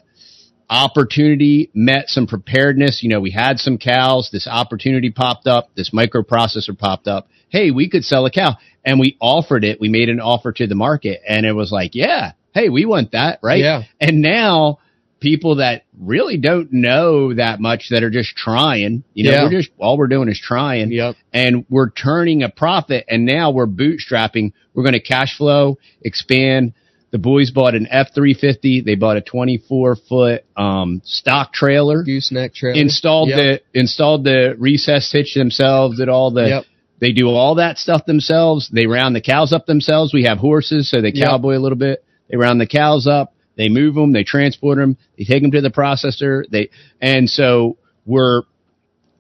opportunity 0.70 1.72
met 1.74 2.10
some 2.10 2.28
preparedness. 2.28 3.02
You 3.02 3.10
know, 3.10 3.20
we 3.20 3.32
had 3.32 3.60
some 3.60 3.78
cows. 3.78 4.30
This 4.32 4.48
opportunity 4.48 5.10
popped 5.10 5.48
up. 5.48 5.70
This 5.76 5.90
microprocessor 5.90 6.78
popped 6.78 7.08
up. 7.08 7.28
Hey, 7.50 7.72
we 7.72 7.90
could 7.90 8.04
sell 8.04 8.26
a 8.26 8.32
cow 8.32 8.58
and 8.86 9.00
we 9.00 9.18
offered 9.20 9.64
it. 9.64 9.82
We 9.82 9.90
made 9.90 10.10
an 10.10 10.20
offer 10.20 10.52
to 10.52 10.68
the 10.68 10.76
market 10.76 11.22
and 11.28 11.46
it 11.46 11.54
was 11.54 11.72
like, 11.72 11.96
yeah, 11.96 12.34
hey, 12.54 12.70
we 12.70 12.86
want 12.86 13.14
that. 13.14 13.40
Right. 13.42 13.60
Yeah. 13.64 13.84
And 14.00 14.22
now 14.22 14.80
people 15.20 15.56
that 15.58 15.84
really 16.00 16.38
don't 16.38 16.72
know 16.72 17.34
that 17.34 17.60
much 17.60 17.90
that 17.90 18.04
are 18.04 18.10
just 18.10 18.36
trying, 18.36 19.04
you 19.14 19.26
know, 19.26 19.32
Yeah. 19.32 19.44
we're 19.44 19.50
just, 19.52 19.70
all 19.78 19.98
we're 19.98 20.08
doing 20.08 20.30
is 20.30 20.40
trying 20.40 20.92
Yep. 20.92 21.16
and 21.34 21.66
we're 21.70 21.90
turning 21.90 22.44
a 22.44 22.50
profit 22.50 23.06
and 23.10 23.26
now 23.26 23.52
we're 23.52 23.68
bootstrapping. 23.68 24.54
We're 24.74 24.84
going 24.84 24.94
to 24.94 25.00
cash 25.02 25.36
flow, 25.38 25.78
expand. 26.02 26.74
The 27.12 27.18
boys 27.18 27.52
bought 27.52 27.76
an 27.76 27.88
F350. 27.92 28.86
They 28.86 28.96
bought 28.96 29.18
a 29.18 29.22
24 29.22 29.96
foot, 29.96 30.46
um, 30.56 31.02
stock 31.04 31.54
trailer, 31.54 32.04
Gooseneck 32.04 32.54
trailer. 32.54 32.80
installed 32.80 33.30
Yep. 33.30 33.38
the, 33.74 33.80
installed 33.80 34.24
the 34.24 34.56
recess 34.58 35.12
hitch 35.12 35.34
themselves, 35.34 35.98
did 35.98 36.08
all 36.08 36.32
the, 36.32 36.48
Yep. 36.48 36.66
they 37.00 37.12
do 37.12 37.28
all 37.30 37.56
that 37.56 37.78
stuff 37.78 38.06
themselves. 38.06 38.70
They 38.70 38.86
round 38.86 39.16
the 39.16 39.22
cows 39.22 39.52
up 39.54 39.66
themselves. 39.66 40.14
We 40.14 40.24
have 40.26 40.38
horses, 40.38 40.90
so 40.90 41.02
they 41.02 41.12
cowboy 41.12 41.58
a 41.58 41.60
little 41.60 41.78
bit. 41.78 42.04
They 42.30 42.38
round 42.38 42.62
the 42.62 42.68
cows 42.68 43.08
up. 43.08 43.34
They 43.60 43.68
move 43.68 43.94
them. 43.94 44.14
They 44.14 44.24
transport 44.24 44.78
them. 44.78 44.96
They 45.18 45.26
take 45.26 45.42
them 45.42 45.52
to 45.52 45.60
the 45.60 45.70
processor. 45.70 46.46
They, 46.50 46.70
and 47.02 47.30
so 47.30 47.76
we're 48.06 48.44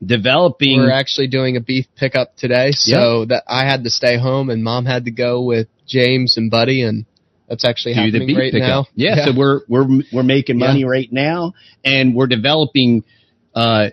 developing. 0.04 0.80
We're 0.80 0.92
actually 0.92 1.28
doing 1.28 1.58
a 1.58 1.60
beef 1.60 1.86
pickup 1.98 2.38
today, 2.38 2.72
so 2.72 3.26
that 3.26 3.44
I 3.48 3.66
had 3.66 3.84
to 3.84 3.90
stay 3.90 4.18
home 4.18 4.50
and 4.50 4.64
mom 4.64 4.86
had 4.86 5.06
to 5.06 5.12
go 5.12 5.42
with 5.44 5.68
James 5.86 6.38
and 6.38 6.50
Buddy, 6.50 6.84
and 6.84 7.06
that's 7.50 7.66
actually 7.66 7.96
do 7.96 8.00
the 8.12 8.20
happening 8.20 8.28
beef 8.28 8.38
right 8.38 8.52
pickup. 8.54 8.68
now. 8.70 8.86
Yeah, 8.96 9.26
so 9.26 9.34
we're 9.36 9.60
we're 9.68 9.88
we're 10.14 10.24
making 10.24 10.58
Yeah. 10.60 10.68
money 10.68 10.86
right 10.86 11.12
now, 11.12 11.54
and 11.84 12.16
we're 12.16 12.28
developing 12.28 13.04
uh, 13.54 13.90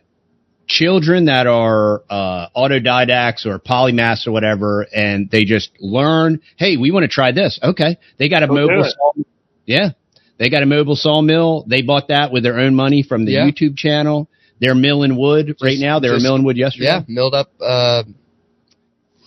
children 0.68 1.24
that 1.24 1.48
are 1.48 2.02
uh, 2.08 2.48
autodidacts 2.56 3.46
or 3.46 3.58
polymaths 3.58 4.28
or 4.28 4.30
whatever, 4.32 4.86
and 4.94 5.28
they 5.28 5.44
just 5.44 5.70
learn. 5.80 6.40
Hey, 6.56 6.76
we 6.76 6.92
want 6.92 7.02
to 7.02 7.08
try 7.08 7.32
this. 7.32 7.58
Okay, 7.60 7.98
they 8.18 8.28
got 8.28 8.44
a 8.44 8.46
Go 8.46 8.54
do 8.54 8.66
mobile. 8.68 9.26
yeah, 9.64 9.90
they 10.38 10.50
got 10.50 10.62
a 10.62 10.66
mobile 10.66 10.96
sawmill. 10.96 11.64
They 11.66 11.82
bought 11.82 12.08
that 12.08 12.30
with 12.32 12.42
their 12.42 12.58
own 12.58 12.74
money 12.74 13.02
from 13.02 13.24
the 13.24 13.32
Yeah. 13.32 13.46
YouTube 13.48 13.76
channel. 13.76 14.28
They're 14.60 14.74
milling 14.74 15.16
wood 15.16 15.56
right 15.62 15.78
now. 15.78 15.98
They 15.98 16.08
were 16.08 16.14
just- 16.16 16.24
milling 16.24 16.44
wood 16.44 16.56
yesterday. 16.56 16.86
yeah, 16.86 17.02
milled 17.08 17.34
up 17.34 17.50
uh, 17.60 18.04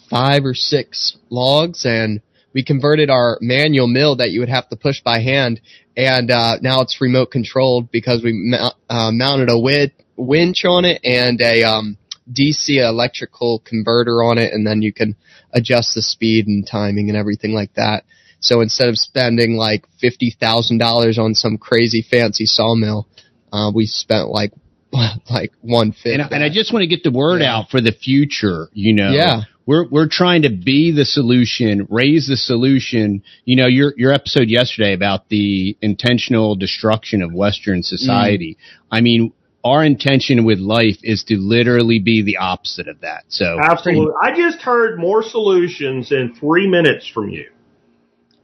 five 0.10 0.43
or 0.45 0.53
six 0.53 1.18
logs, 1.30 1.86
and 1.86 2.22
we 2.53 2.64
converted 2.64 3.10
our 3.10 3.38
manual 3.41 3.88
mill 3.88 4.16
that 4.18 4.32
you 4.32 4.39
would 4.39 4.49
have 4.49 4.68
to 4.70 4.76
push 4.76 5.01
by 5.01 5.20
hand, 5.20 5.62
and 5.95 6.32
uh, 6.32 6.57
now 6.62 6.82
it's 6.82 6.99
remote 6.99 7.30
controlled 7.32 7.91
because 7.91 8.24
we 8.24 8.55
uh, 8.89 9.12
mounted 9.12 9.49
a 9.51 9.60
wid- 9.60 9.93
winch 10.16 10.66
on 10.66 10.84
it 10.86 10.99
and 11.03 11.39
a 11.41 11.64
um, 11.64 11.97
DC 12.32 12.78
electrical 12.78 13.60
converter 13.66 14.24
on 14.24 14.38
it, 14.39 14.51
and 14.53 14.66
then 14.66 14.82
you 14.82 14.91
can 14.91 15.16
adjust 15.53 15.93
the 15.93 16.01
speed 16.01 16.47
and 16.47 16.66
timing 16.68 17.10
and 17.10 17.18
everything 17.18 17.53
like 17.53 17.74
that. 17.76 18.03
So 18.39 18.61
instead 18.61 18.89
of 18.89 18.97
spending 18.97 19.55
like 19.57 19.85
fifty 19.99 20.35
thousand 20.39 20.77
dollars 20.77 21.17
on 21.17 21.35
some 21.35 21.57
crazy 21.57 22.01
fancy 22.09 22.45
sawmill, 22.45 23.07
uh, 23.51 23.71
we 23.73 23.85
spent 23.85 24.29
like 24.29 24.51
like 25.29 25.51
one 25.61 25.91
fifth. 25.91 26.13
and, 26.13 26.21
I- 26.21 26.27
and 26.31 26.43
I 26.43 26.49
just 26.49 26.73
want 26.73 26.83
to 26.83 26.87
get 26.87 27.03
the 27.03 27.11
word 27.11 27.41
Yeah. 27.41 27.57
out 27.57 27.69
for 27.69 27.81
the 27.81 27.91
future. 27.91 28.69
You 28.73 28.93
know, 28.93 29.11
Yeah. 29.11 29.41
we're 29.65 29.87
we're 29.87 30.07
trying 30.07 30.43
to 30.43 30.49
be 30.49 30.91
the 30.91 31.05
solution, 31.05 31.85
raise 31.89 32.27
the 32.27 32.37
solution. 32.37 33.21
You 33.45 33.55
know, 33.57 33.67
your 33.67 33.93
your 33.97 34.13
episode 34.13 34.47
yesterday 34.49 34.93
about 34.93 35.29
the 35.29 35.77
intentional 35.81 36.55
destruction 36.55 37.21
of 37.21 37.34
Western 37.34 37.84
society. 37.84 38.57
I 38.91 39.01
mean, 39.01 39.34
our 39.64 39.84
intention 39.84 40.45
with 40.45 40.57
life 40.59 40.97
is 41.03 41.23
to 41.26 41.35
literally 41.38 41.99
be 41.99 42.22
the 42.23 42.38
opposite 42.38 42.88
of 42.88 43.01
that. 43.01 43.26
So 43.27 43.59
Absolutely. 43.61 44.14
I 44.23 44.35
just 44.35 44.61
heard 44.61 44.97
more 44.97 45.22
solutions 45.22 46.11
in 46.14 46.34
three 46.39 46.65
minutes 46.68 47.05
from 47.07 47.30
you 47.30 47.45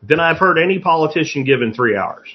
than 0.07 0.19
I've 0.19 0.37
heard 0.37 0.57
any 0.57 0.79
politician 0.79 1.43
give 1.43 1.61
in 1.61 1.73
three 1.73 1.95
hours. 1.97 2.29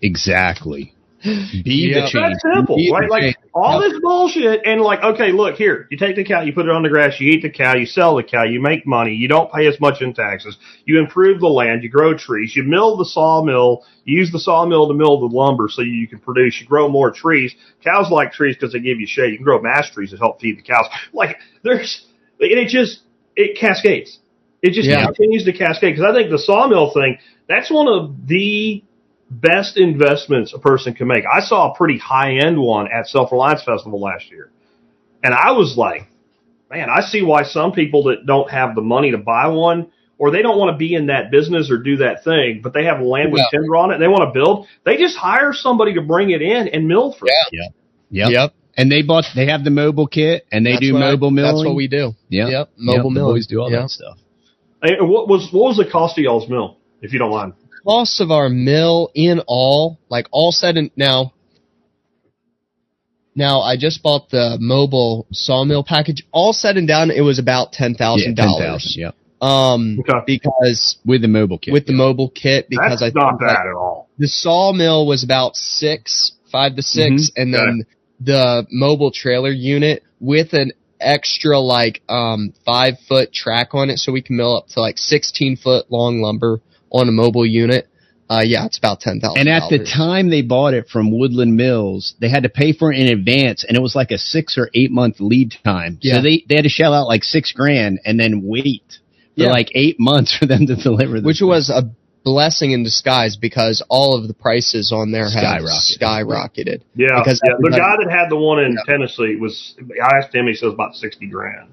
exactly, 0.00 0.94
be 1.22 1.92
Yeah. 1.94 2.00
the 2.02 2.08
change. 2.08 2.36
That's 2.42 2.54
simple, 2.56 2.76
Eat 2.78 2.90
right? 2.92 3.04
the 3.06 3.10
Like 3.10 3.22
cake. 3.22 3.36
all 3.54 3.80
Yep. 3.80 3.90
this 3.92 4.00
bullshit, 4.00 4.62
and 4.66 4.80
like, 4.80 5.02
okay, 5.04 5.30
look 5.30 5.54
here. 5.56 5.86
You 5.90 5.96
take 5.96 6.16
the 6.16 6.24
cow, 6.24 6.40
you 6.42 6.52
put 6.52 6.66
it 6.66 6.72
on 6.72 6.82
the 6.82 6.88
grass, 6.88 7.20
you 7.20 7.30
eat 7.30 7.42
the 7.42 7.50
cow, 7.50 7.76
you 7.76 7.86
sell 7.86 8.16
the 8.16 8.24
cow, 8.24 8.42
you 8.42 8.60
make 8.60 8.86
money, 8.86 9.14
you 9.14 9.28
don't 9.28 9.52
pay 9.52 9.66
as 9.68 9.78
much 9.80 10.02
in 10.02 10.14
taxes, 10.14 10.56
you 10.84 10.98
improve 10.98 11.38
the 11.40 11.46
land, 11.48 11.84
you 11.84 11.88
grow 11.88 12.14
trees, 12.14 12.56
you 12.56 12.64
mill 12.64 12.96
the 12.96 13.04
sawmill, 13.04 13.84
you 14.04 14.18
use 14.18 14.32
the 14.32 14.40
sawmill 14.40 14.88
to 14.88 14.94
mill 14.94 15.20
the 15.20 15.26
lumber 15.34 15.68
so 15.68 15.82
you 15.82 16.08
can 16.08 16.18
produce, 16.18 16.60
you 16.60 16.66
grow 16.66 16.88
more 16.88 17.12
trees. 17.12 17.54
Cows 17.84 18.10
like 18.10 18.32
trees 18.32 18.56
because 18.56 18.72
they 18.72 18.80
give 18.80 18.98
you 18.98 19.06
shade. 19.06 19.30
You 19.30 19.36
can 19.38 19.44
grow 19.44 19.60
mass 19.62 19.88
trees 19.90 20.10
to 20.10 20.16
help 20.16 20.40
feed 20.40 20.58
the 20.58 20.62
cows. 20.62 20.86
Like 21.12 21.38
there's, 21.62 22.04
and 22.40 22.50
it 22.58 22.68
just 22.68 23.00
it 23.36 23.56
cascades. 23.56 24.18
It 24.62 24.72
just 24.72 24.88
Yeah. 24.88 25.04
continues 25.06 25.44
to 25.44 25.52
cascade 25.52 25.94
because 25.96 26.08
I 26.08 26.14
think 26.16 26.30
the 26.30 26.38
sawmill 26.38 26.90
thing 26.92 27.18
that's 27.48 27.70
one 27.70 27.88
of 27.88 28.26
the 28.26 28.82
best 29.30 29.76
investments 29.76 30.52
a 30.54 30.58
person 30.58 30.94
can 30.94 31.08
make. 31.08 31.24
I 31.26 31.40
saw 31.40 31.72
a 31.72 31.74
pretty 31.74 31.98
high 31.98 32.36
end 32.36 32.58
one 32.60 32.88
at 32.92 33.08
Self 33.08 33.32
Reliance 33.32 33.62
Festival 33.64 34.00
last 34.00 34.30
year. 34.30 34.50
And 35.24 35.34
I 35.34 35.52
was 35.52 35.76
like, 35.76 36.06
man, 36.70 36.88
I 36.90 37.00
see 37.00 37.22
why 37.22 37.42
some 37.44 37.72
people 37.72 38.04
that 38.04 38.24
don't 38.26 38.50
have 38.50 38.74
the 38.74 38.80
money 38.82 39.10
to 39.12 39.18
buy 39.18 39.48
one 39.48 39.88
or 40.18 40.30
they 40.30 40.42
don't 40.42 40.58
want 40.58 40.72
to 40.72 40.76
be 40.76 40.94
in 40.94 41.06
that 41.06 41.30
business 41.30 41.70
or 41.70 41.78
do 41.78 41.96
that 41.98 42.22
thing, 42.24 42.60
but 42.62 42.72
they 42.72 42.84
have 42.84 43.00
land 43.00 43.32
with 43.32 43.40
Yeah. 43.52 43.58
timber 43.58 43.76
on 43.76 43.90
it 43.90 43.94
and 43.94 44.02
they 44.02 44.08
want 44.08 44.32
to 44.32 44.38
build, 44.38 44.66
they 44.84 44.96
just 44.96 45.16
hire 45.16 45.52
somebody 45.52 45.94
to 45.94 46.02
bring 46.02 46.30
it 46.30 46.42
in 46.42 46.68
and 46.68 46.86
mill 46.86 47.12
for 47.12 47.26
them. 47.26 47.70
Yep. 48.10 48.30
Yep. 48.30 48.54
And 48.76 48.90
they 48.92 49.02
bought, 49.02 49.24
they 49.34 49.46
have 49.46 49.64
the 49.64 49.70
mobile 49.70 50.06
kit, 50.06 50.46
and 50.52 50.64
they 50.64 50.72
That's 50.72 50.80
do 50.80 50.94
what 50.94 51.02
I- 51.02 51.10
mobile 51.10 51.30
milling. 51.30 51.54
That's 51.56 51.66
what 51.66 51.74
we 51.74 51.88
do. 51.88 52.14
Yep. 52.30 52.50
Yep. 52.50 52.68
Mobile 52.78 52.94
Yep, 52.96 53.02
the 53.04 53.10
milling. 53.10 53.34
boys 53.34 53.46
do 53.46 53.60
all 53.60 53.70
Yep. 53.70 53.80
that 53.82 53.90
stuff. 53.90 54.18
And 54.82 55.08
what 55.08 55.28
was 55.28 55.48
what 55.52 55.68
was 55.68 55.76
the 55.76 55.88
cost 55.90 56.18
of 56.18 56.24
y'all's 56.24 56.48
mill, 56.48 56.78
if 57.00 57.12
you 57.12 57.18
don't 57.18 57.30
mind? 57.30 57.54
Cost 57.86 58.20
of 58.20 58.30
our 58.30 58.48
mill 58.48 59.10
in 59.14 59.40
all, 59.46 59.98
like 60.08 60.26
all 60.30 60.52
said 60.52 60.76
and 60.76 60.90
now, 60.96 61.32
Now 63.34 63.60
I 63.60 63.76
just 63.76 64.02
bought 64.02 64.28
the 64.30 64.58
mobile 64.60 65.26
sawmill 65.32 65.84
package. 65.84 66.26
All 66.32 66.52
said 66.52 66.76
and 66.76 66.86
done, 66.86 67.10
it 67.10 67.22
was 67.22 67.38
about 67.38 67.72
ten 67.72 67.92
Yeah, 67.92 67.96
thousand 67.98 68.36
ten 68.36 68.46
dollars. 68.46 68.94
Yeah, 68.98 69.12
Um, 69.40 69.98
Okay. 70.00 70.18
because 70.26 70.98
with 71.04 71.22
the 71.22 71.28
mobile 71.28 71.58
kit. 71.58 71.72
with 71.72 71.86
the 71.86 71.94
mobile 71.94 72.28
kit, 72.30 72.66
because 72.68 73.00
That's 73.00 73.14
I 73.16 73.18
not 73.18 73.38
think, 73.38 73.40
bad 73.48 73.66
at 73.66 73.74
all. 73.74 74.08
the 74.18 74.28
sawmill 74.28 75.06
was 75.06 75.24
about 75.24 75.56
six, 75.56 76.32
five 76.50 76.76
to 76.76 76.82
6 76.82 77.10
Mm-hmm. 77.10 77.40
and 77.40 77.54
then 77.54 77.82
the 78.20 78.66
mobile 78.70 79.10
trailer 79.10 79.50
unit 79.50 80.02
with 80.20 80.52
an 80.52 80.72
extra 81.02 81.58
like 81.58 82.02
um 82.08 82.52
five 82.64 82.94
foot 83.08 83.32
track 83.32 83.74
on 83.74 83.90
it, 83.90 83.98
so 83.98 84.12
we 84.12 84.22
can 84.22 84.36
mill 84.36 84.56
up 84.56 84.68
to 84.68 84.80
like 84.80 84.98
sixteen 84.98 85.56
foot 85.56 85.90
long 85.90 86.20
lumber 86.20 86.60
on 86.90 87.08
a 87.08 87.12
mobile 87.12 87.46
unit. 87.46 87.88
Uh, 88.30 88.40
yeah, 88.40 88.64
it's 88.64 88.78
about 88.78 89.00
ten 89.00 89.20
thousand. 89.20 89.40
And 89.40 89.48
at 89.48 89.68
the 89.68 89.84
time 89.84 90.30
they 90.30 90.40
bought 90.42 90.72
it 90.72 90.88
from 90.88 91.10
Woodland 91.10 91.54
Mills, 91.56 92.14
they 92.20 92.30
had 92.30 92.44
to 92.44 92.48
pay 92.48 92.72
for 92.72 92.90
it 92.92 92.98
in 92.98 93.08
advance, 93.08 93.62
and 93.64 93.76
it 93.76 93.80
was 93.80 93.94
like 93.94 94.10
a 94.10 94.16
six 94.18 94.56
or 94.56 94.70
eight 94.72 94.90
month 94.90 95.16
lead 95.20 95.54
time. 95.64 95.98
Yeah. 96.00 96.16
So 96.16 96.22
they 96.22 96.44
they 96.48 96.54
had 96.56 96.64
to 96.64 96.70
shell 96.70 96.94
out 96.94 97.06
like 97.08 97.24
six 97.24 97.52
grand 97.52 98.00
and 98.06 98.18
then 98.18 98.42
wait 98.42 98.84
for 99.36 99.42
Yeah. 99.44 99.50
like 99.50 99.70
eight 99.74 100.00
months 100.00 100.34
for 100.38 100.46
them 100.46 100.66
to 100.66 100.76
deliver. 100.76 101.14
This 101.20 101.24
which 101.24 101.38
thing. 101.40 101.48
was 101.48 101.68
a 101.68 101.82
blessing 102.24 102.72
in 102.72 102.82
disguise 102.82 103.36
because 103.36 103.82
all 103.88 104.16
of 104.16 104.28
the 104.28 104.34
prices 104.34 104.92
on 104.92 105.10
there 105.12 105.28
have 105.30 105.62
Skyrocketed. 105.62 105.98
skyrocketed. 106.00 106.80
Yeah, 106.94 107.18
Because 107.22 107.40
yeah. 107.44 107.54
The 107.58 107.70
guy 107.70 107.96
that 108.02 108.10
had 108.10 108.28
the 108.30 108.36
one 108.36 108.58
in 108.60 108.76
Tennessee 108.86 109.36
was. 109.36 109.74
I 110.02 110.18
asked 110.18 110.34
him. 110.34 110.46
He 110.46 110.54
says 110.54 110.72
about 110.72 110.94
sixty 110.96 111.26
grand. 111.26 111.70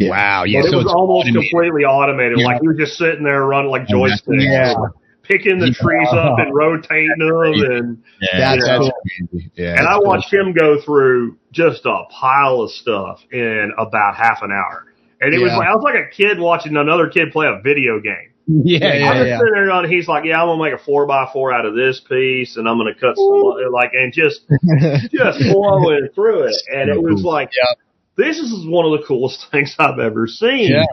wow. 0.00 0.44
Yeah, 0.44 0.60
But 0.62 0.70
so 0.70 0.72
it 0.72 0.76
was 0.76 0.84
it's 0.86 0.94
almost 0.94 1.26
automated. 1.28 1.50
completely 1.50 1.84
automated. 1.84 2.38
Yeah. 2.40 2.46
Like 2.46 2.60
he 2.62 2.68
was 2.68 2.76
just 2.76 2.96
sitting 2.98 3.22
there 3.24 3.44
running 3.44 3.70
like 3.70 3.82
Oh, 3.90 3.94
joysticks, 3.94 4.42
Yeah. 4.42 4.74
picking 5.22 5.58
the 5.58 5.68
Yeah. 5.68 5.72
trees 5.80 6.08
up 6.12 6.38
and 6.40 6.52
rotating 6.54 7.14
them, 7.18 7.72
and 7.72 7.98
Yeah, 8.20 8.38
That's 8.56 8.66
that's 8.66 8.78
cool. 8.80 8.92
crazy. 9.30 9.50
Yeah, 9.54 9.70
and 9.70 9.80
I 9.80 9.82
that's 9.84 9.94
cool. 9.98 10.04
watched 10.06 10.32
him 10.34 10.52
go 10.52 10.80
through 10.80 11.36
just 11.52 11.86
a 11.86 12.02
pile 12.10 12.60
of 12.62 12.70
stuff 12.72 13.22
in 13.32 13.72
about 13.78 14.16
half 14.16 14.42
an 14.42 14.50
hour. 14.50 14.86
And 15.20 15.32
it 15.32 15.38
was 15.40 15.52
like 15.52 15.68
I 15.68 15.74
was 15.74 15.82
like 15.84 15.94
a 15.94 16.08
kid 16.10 16.38
watching 16.40 16.76
another 16.76 17.08
kid 17.08 17.30
play 17.32 17.46
a 17.46 17.60
video 17.62 18.00
game. 18.00 18.30
Yeah, 18.64 18.78
Yeah, 18.94 19.10
I 19.10 19.24
yeah, 19.24 19.38
sitting 19.38 19.54
there 19.54 19.70
on. 19.70 19.88
He's 19.88 20.06
like, 20.06 20.24
"Yeah, 20.24 20.42
I'm 20.42 20.48
gonna 20.48 20.62
make 20.62 20.78
a 20.78 20.84
four 20.84 21.06
by 21.06 21.30
four 21.32 21.52
out 21.52 21.64
of 21.64 21.74
this 21.74 22.00
piece, 22.00 22.56
and 22.56 22.68
I'm 22.68 22.76
gonna 22.76 22.94
cut 22.94 23.16
some 23.16 23.72
like 23.72 23.92
and 23.94 24.12
just 24.12 24.42
just 25.12 25.38
flowing 25.50 26.08
through 26.14 26.44
it." 26.48 26.56
And 26.68 26.90
it 26.90 27.00
was 27.00 27.22
like, 27.22 27.50
Yeah. 27.56 27.74
"This 28.16 28.38
is 28.38 28.66
one 28.66 28.84
of 28.84 29.00
the 29.00 29.06
coolest 29.06 29.46
things 29.50 29.74
I've 29.78 29.98
ever 29.98 30.26
seen." 30.26 30.70
Yeah. 30.72 30.84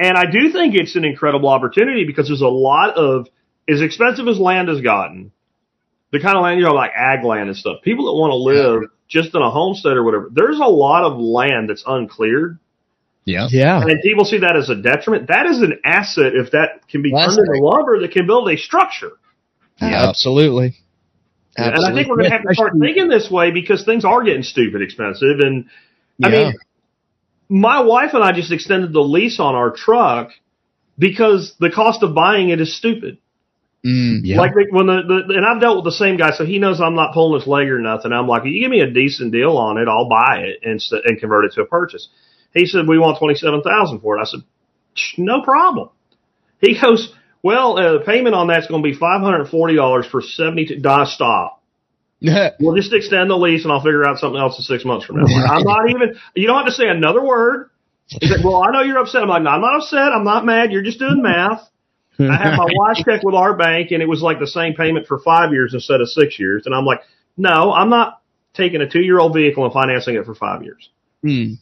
And 0.00 0.16
I 0.16 0.24
do 0.30 0.50
think 0.50 0.74
it's 0.74 0.96
an 0.96 1.04
incredible 1.04 1.48
opportunity 1.48 2.04
because 2.06 2.26
there's 2.26 2.40
a 2.40 2.48
lot 2.48 2.96
of 2.96 3.28
as 3.68 3.82
expensive 3.82 4.26
as 4.26 4.38
land 4.38 4.68
has 4.68 4.80
gotten, 4.80 5.30
the 6.10 6.18
kind 6.20 6.36
of 6.36 6.42
land 6.42 6.58
you 6.58 6.66
know 6.66 6.74
like 6.74 6.90
ag 6.96 7.24
land 7.24 7.48
and 7.48 7.56
stuff. 7.56 7.82
People 7.84 8.06
that 8.06 8.18
want 8.18 8.32
to 8.32 8.36
live 8.36 8.90
just 9.08 9.34
in 9.34 9.42
a 9.42 9.50
homestead 9.50 9.96
or 9.96 10.02
whatever, 10.02 10.28
there's 10.32 10.58
a 10.58 10.64
lot 10.68 11.04
of 11.04 11.18
land 11.18 11.70
that's 11.70 11.84
uncleared. 11.86 12.58
Yeah. 13.24 13.48
yeah. 13.50 13.80
And 13.80 14.00
people 14.02 14.24
see 14.24 14.38
that 14.38 14.56
as 14.56 14.70
a 14.70 14.76
detriment. 14.76 15.28
That 15.28 15.46
is 15.46 15.60
an 15.60 15.80
asset 15.84 16.34
if 16.34 16.52
that 16.52 16.88
can 16.88 17.02
be 17.02 17.12
That's 17.12 17.36
turned 17.36 17.48
into 17.48 17.64
lumber 17.64 18.00
that 18.00 18.12
can 18.12 18.26
build 18.26 18.50
a 18.50 18.56
structure. 18.56 19.12
Yeah. 19.80 20.08
Absolutely. 20.08 20.76
And 21.56 21.84
I 21.84 21.92
think 21.92 22.08
we're 22.08 22.16
going 22.16 22.30
to 22.30 22.36
have 22.36 22.46
to 22.46 22.54
start 22.54 22.72
thinking 22.80 23.08
this 23.08 23.30
way 23.30 23.50
because 23.50 23.84
things 23.84 24.04
are 24.04 24.22
getting 24.22 24.42
stupid 24.42 24.82
expensive. 24.82 25.40
And 25.40 25.66
I 26.22 26.28
mean, 26.28 26.54
my 27.48 27.80
wife 27.80 28.14
and 28.14 28.22
I 28.22 28.32
just 28.32 28.52
extended 28.52 28.92
the 28.92 29.00
lease 29.00 29.40
on 29.40 29.54
our 29.54 29.70
truck 29.70 30.30
because 30.98 31.54
the 31.58 31.70
cost 31.70 32.02
of 32.02 32.14
buying 32.14 32.50
it 32.50 32.60
is 32.60 32.76
stupid. 32.76 33.18
Mm. 33.84 34.20
Yeah. 34.22 34.38
Like 34.38 34.52
when 34.70 34.86
the, 34.86 35.24
the 35.28 35.34
and 35.34 35.46
I've 35.46 35.60
dealt 35.60 35.76
with 35.76 35.86
the 35.86 35.98
same 35.98 36.18
guy, 36.18 36.32
so 36.32 36.44
he 36.44 36.58
knows 36.58 36.80
I'm 36.80 36.94
not 36.94 37.14
pulling 37.14 37.40
his 37.40 37.48
leg 37.48 37.68
or 37.68 37.78
nothing. 37.78 38.12
I'm 38.12 38.28
like, 38.28 38.44
you 38.44 38.60
give 38.60 38.70
me 38.70 38.80
a 38.80 38.90
decent 38.90 39.32
deal 39.32 39.56
on 39.56 39.78
it, 39.78 39.88
I'll 39.88 40.08
buy 40.08 40.44
it 40.44 40.60
and 40.62 40.80
and 41.04 41.18
convert 41.18 41.46
it 41.46 41.52
to 41.54 41.62
a 41.62 41.66
purchase. 41.66 42.08
He 42.52 42.66
said 42.66 42.86
we 42.88 42.98
want 42.98 43.18
twenty 43.18 43.34
seven 43.34 43.62
thousand 43.62 44.00
for 44.00 44.18
it. 44.18 44.20
I 44.20 44.24
said, 44.24 44.40
no 45.18 45.42
problem. 45.42 45.90
He 46.60 46.78
goes, 46.80 47.12
well, 47.42 47.78
uh, 47.78 47.98
the 47.98 48.04
payment 48.04 48.34
on 48.34 48.48
that's 48.48 48.66
going 48.66 48.82
to 48.82 48.88
be 48.88 48.96
five 48.96 49.20
hundred 49.20 49.48
forty 49.48 49.76
dollars 49.76 50.06
for 50.06 50.20
seventy 50.20 50.66
two. 50.66 50.80
Die 50.80 51.04
stop. 51.06 51.62
We'll 52.60 52.76
just 52.76 52.92
extend 52.92 53.30
the 53.30 53.36
lease 53.36 53.64
and 53.64 53.72
I'll 53.72 53.80
figure 53.82 54.04
out 54.04 54.18
something 54.18 54.38
else 54.38 54.58
in 54.58 54.64
six 54.64 54.84
months 54.84 55.06
from 55.06 55.16
now. 55.16 55.24
I'm, 55.24 55.40
like, 55.40 55.50
I'm 55.50 55.64
not 55.64 55.90
even. 55.90 56.20
You 56.34 56.46
don't 56.48 56.56
have 56.58 56.66
to 56.66 56.72
say 56.72 56.86
another 56.88 57.24
word. 57.24 57.70
He 58.08 58.26
said, 58.26 58.40
well, 58.44 58.62
I 58.62 58.72
know 58.72 58.82
you're 58.82 58.98
upset. 58.98 59.22
I'm 59.22 59.28
like, 59.28 59.42
no, 59.42 59.50
I'm 59.50 59.60
not 59.60 59.76
upset. 59.76 60.12
I'm 60.12 60.24
not 60.24 60.44
mad. 60.44 60.72
You're 60.72 60.82
just 60.82 60.98
doing 60.98 61.22
math. 61.22 61.62
I 62.18 62.36
had 62.36 62.56
my 62.56 62.66
wife 62.70 62.98
check 63.06 63.22
with 63.22 63.34
our 63.34 63.56
bank 63.56 63.92
and 63.92 64.02
it 64.02 64.08
was 64.08 64.20
like 64.20 64.40
the 64.40 64.46
same 64.46 64.74
payment 64.74 65.06
for 65.06 65.20
five 65.20 65.52
years 65.52 65.72
instead 65.72 66.02
of 66.02 66.08
six 66.08 66.38
years. 66.38 66.64
And 66.66 66.74
I'm 66.74 66.84
like, 66.84 67.00
no, 67.38 67.72
I'm 67.72 67.88
not 67.88 68.20
taking 68.52 68.82
a 68.82 68.90
two 68.90 69.00
year 69.00 69.18
old 69.18 69.32
vehicle 69.32 69.64
and 69.64 69.72
financing 69.72 70.16
it 70.16 70.26
for 70.26 70.34
five 70.34 70.62
years 70.62 70.90
Mm. 71.24 71.58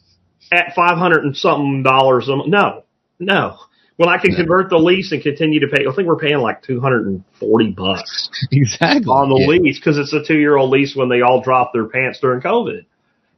At 0.51 0.73
500 0.75 1.23
and 1.25 1.35
something 1.37 1.83
dollars. 1.83 2.27
a 2.29 2.35
month. 2.35 2.49
No, 2.49 2.83
no. 3.19 3.57
When 3.97 4.07
I 4.07 4.17
can 4.17 4.33
convert 4.33 4.69
the 4.69 4.77
lease 4.77 5.11
and 5.11 5.21
continue 5.21 5.59
to 5.59 5.67
pay, 5.67 5.85
I 5.85 5.93
think 5.93 6.07
we're 6.07 6.15
paying 6.17 6.37
like 6.37 6.61
240 6.63 7.71
bucks 7.71 8.29
exactly. 8.51 9.05
on 9.11 9.29
the 9.29 9.35
Yeah. 9.41 9.47
lease 9.59 9.77
because 9.77 9.97
it's 9.97 10.13
a 10.13 10.23
two 10.23 10.37
year 10.39 10.55
old 10.55 10.69
lease 10.71 10.95
when 10.95 11.09
they 11.09 11.21
all 11.21 11.41
dropped 11.41 11.73
their 11.73 11.85
pants 11.87 12.19
during 12.21 12.41
COVID. 12.41 12.85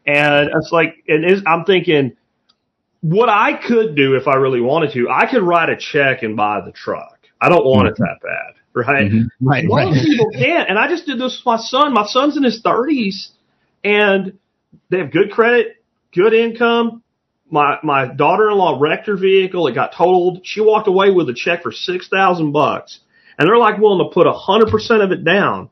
And 0.06 0.50
it's 0.56 0.72
like, 0.72 1.04
and 1.08 1.26
is, 1.30 1.42
I'm 1.48 1.66
thinking, 1.66 2.16
what 3.02 3.30
I 3.30 3.54
could 3.54 3.96
do 3.96 4.16
if 4.16 4.28
I 4.28 4.36
really 4.36 4.62
wanted 4.62 4.94
to, 4.94 5.10
I 5.10 5.26
could 5.30 5.42
write 5.42 5.70
a 5.70 5.78
check 5.78 6.22
and 6.22 6.36
buy 6.38 6.62
the 6.64 6.72
truck. 6.72 7.18
I 7.42 7.50
don't 7.50 7.66
want 7.66 7.88
it 7.88 7.96
that 7.98 8.18
bad, 8.22 8.54
right? 8.88 9.12
Mhm. 9.12 9.30
Right, 9.42 9.66
Most 9.66 9.76
right. 9.96 10.06
people 10.06 10.30
can't. 10.32 10.70
And 10.70 10.78
I 10.78 10.88
just 10.88 11.08
did 11.08 11.18
this 11.18 11.40
with 11.40 11.46
my 11.48 11.58
son. 11.58 11.92
My 11.94 12.06
son's 12.06 12.38
in 12.38 12.44
his 12.44 12.62
thirties 12.62 13.32
and 13.84 14.38
they 14.90 15.00
have 15.00 15.12
good 15.12 15.32
credit, 15.32 15.81
good 16.14 16.34
income. 16.34 17.04
My 17.50 17.78
my 17.84 18.08
daughter 18.08 18.50
in 18.50 18.58
law 18.58 18.78
wrecked 18.80 19.08
her 19.08 19.18
vehicle. 19.18 19.68
It 19.68 19.76
got 19.76 19.94
totaled. 19.94 20.42
She 20.44 20.62
walked 20.62 20.88
away 20.88 21.12
with 21.12 21.30
a 21.30 21.34
check 21.34 21.64
for 21.64 21.72
six 21.72 22.08
thousand 22.08 22.52
bucks. 22.52 23.00
And 23.38 23.48
they're 23.48 23.58
like 23.58 23.80
willing 23.80 24.08
to 24.08 24.14
put 24.14 24.28
a 24.28 24.34
hundred 24.34 24.70
percent 24.70 25.02
of 25.02 25.12
it 25.12 25.24
down. 25.24 25.70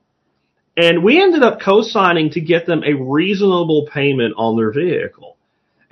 And 0.75 1.03
we 1.03 1.21
ended 1.21 1.43
up 1.43 1.59
co-signing 1.59 2.31
to 2.31 2.41
get 2.41 2.65
them 2.65 2.83
a 2.83 2.93
reasonable 2.93 3.87
payment 3.93 4.33
on 4.37 4.55
their 4.55 4.71
vehicle. 4.71 5.37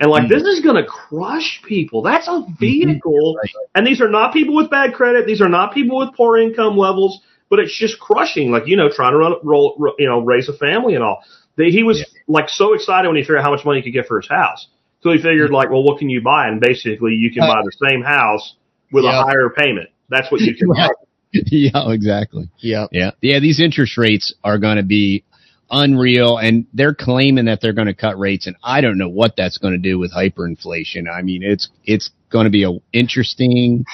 And 0.00 0.10
like, 0.10 0.24
hmm. 0.24 0.28
this 0.28 0.42
is 0.42 0.60
going 0.60 0.76
to 0.76 0.88
crush 0.88 1.60
people. 1.66 2.02
That's 2.02 2.26
a 2.26 2.32
mm-hmm. 2.32 2.52
vehicle. 2.58 3.36
Right. 3.36 3.50
And 3.74 3.86
these 3.86 4.00
are 4.00 4.08
not 4.08 4.32
people 4.32 4.56
with 4.56 4.70
bad 4.70 4.94
credit. 4.94 5.26
These 5.26 5.40
are 5.40 5.48
not 5.48 5.74
people 5.74 5.98
with 5.98 6.14
poor 6.16 6.38
income 6.38 6.76
levels, 6.76 7.20
but 7.50 7.58
it's 7.58 7.76
just 7.76 8.00
crushing. 8.00 8.50
Like, 8.50 8.64
you 8.66 8.76
know, 8.76 8.88
trying 8.90 9.12
to 9.12 9.18
run, 9.18 9.34
roll, 9.42 9.94
you 9.98 10.08
know, 10.08 10.20
raise 10.20 10.48
a 10.48 10.56
family 10.56 10.94
and 10.94 11.04
all. 11.04 11.22
They, 11.56 11.70
he 11.70 11.82
was 11.82 11.98
Yeah. 11.98 12.17
Like 12.28 12.48
so 12.48 12.74
excited 12.74 13.08
when 13.08 13.16
he 13.16 13.22
figured 13.22 13.38
out 13.38 13.44
how 13.44 13.50
much 13.50 13.64
money 13.64 13.80
he 13.80 13.84
could 13.84 13.96
get 13.96 14.06
for 14.06 14.20
his 14.20 14.28
house. 14.28 14.68
So 15.00 15.10
he 15.10 15.18
figured 15.18 15.50
like, 15.50 15.70
well, 15.70 15.82
what 15.82 15.98
can 15.98 16.10
you 16.10 16.20
buy? 16.20 16.48
And 16.48 16.60
basically 16.60 17.12
you 17.12 17.32
can 17.32 17.40
buy 17.40 17.62
the 17.64 17.88
same 17.88 18.02
house 18.02 18.54
with 18.92 19.04
yeah. 19.04 19.20
a 19.20 19.24
higher 19.24 19.50
payment. 19.50 19.88
That's 20.08 20.30
what 20.30 20.40
you 20.40 20.54
can 20.54 20.68
buy. 20.68 20.88
Yeah, 21.30 21.92
exactly. 21.92 22.48
Yeah. 22.56 22.86
Yeah. 22.90 23.10
Yeah, 23.20 23.38
these 23.38 23.60
interest 23.60 23.98
rates 23.98 24.34
are 24.42 24.56
going 24.56 24.78
to 24.78 24.82
be 24.82 25.24
unreal 25.70 26.38
and 26.38 26.66
they're 26.72 26.94
claiming 26.94 27.44
that 27.44 27.60
they're 27.60 27.74
going 27.74 27.86
to 27.86 27.94
cut 27.94 28.18
rates 28.18 28.46
and 28.46 28.56
I 28.64 28.80
don't 28.80 28.96
know 28.96 29.10
what 29.10 29.36
that's 29.36 29.58
going 29.58 29.74
to 29.74 29.78
do 29.78 29.98
with 29.98 30.10
hyperinflation. 30.10 31.04
I 31.06 31.20
mean, 31.20 31.42
it's 31.42 31.68
it's 31.84 32.10
going 32.30 32.44
to 32.44 32.50
be 32.50 32.64
a 32.64 32.70
interesting 32.94 33.84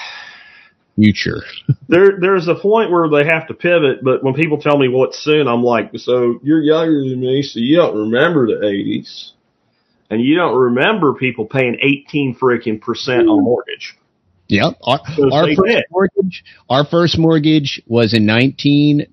future. 0.95 1.43
there 1.87 2.19
there's 2.19 2.47
a 2.47 2.55
point 2.55 2.91
where 2.91 3.09
they 3.09 3.25
have 3.25 3.47
to 3.47 3.53
pivot, 3.53 4.03
but 4.03 4.23
when 4.23 4.33
people 4.33 4.59
tell 4.59 4.77
me 4.77 4.87
what's 4.87 5.23
soon, 5.23 5.47
I'm 5.47 5.63
like, 5.63 5.91
so 5.95 6.39
you're 6.43 6.61
younger 6.61 7.01
than 7.01 7.19
me, 7.19 7.41
so 7.43 7.59
you 7.59 7.77
don't 7.77 7.97
remember 7.97 8.47
the 8.47 8.67
eighties. 8.67 9.33
And 10.07 10.21
you 10.21 10.35
don't 10.35 10.55
remember 10.55 11.13
people 11.15 11.45
paying 11.45 11.77
eighteen 11.81 12.35
freaking 12.39 12.79
percent 12.79 13.27
on 13.27 13.43
mortgage. 13.43 13.97
Yep. 14.47 14.77
Our, 14.83 14.99
So 15.15 15.33
our 15.33 15.47
first 15.47 15.61
did. 15.65 15.85
mortgage, 15.89 16.43
our 16.69 16.85
first 16.85 17.17
mortgage 17.17 17.81
was 17.87 18.13
in 18.13 18.27
19 18.27 19.07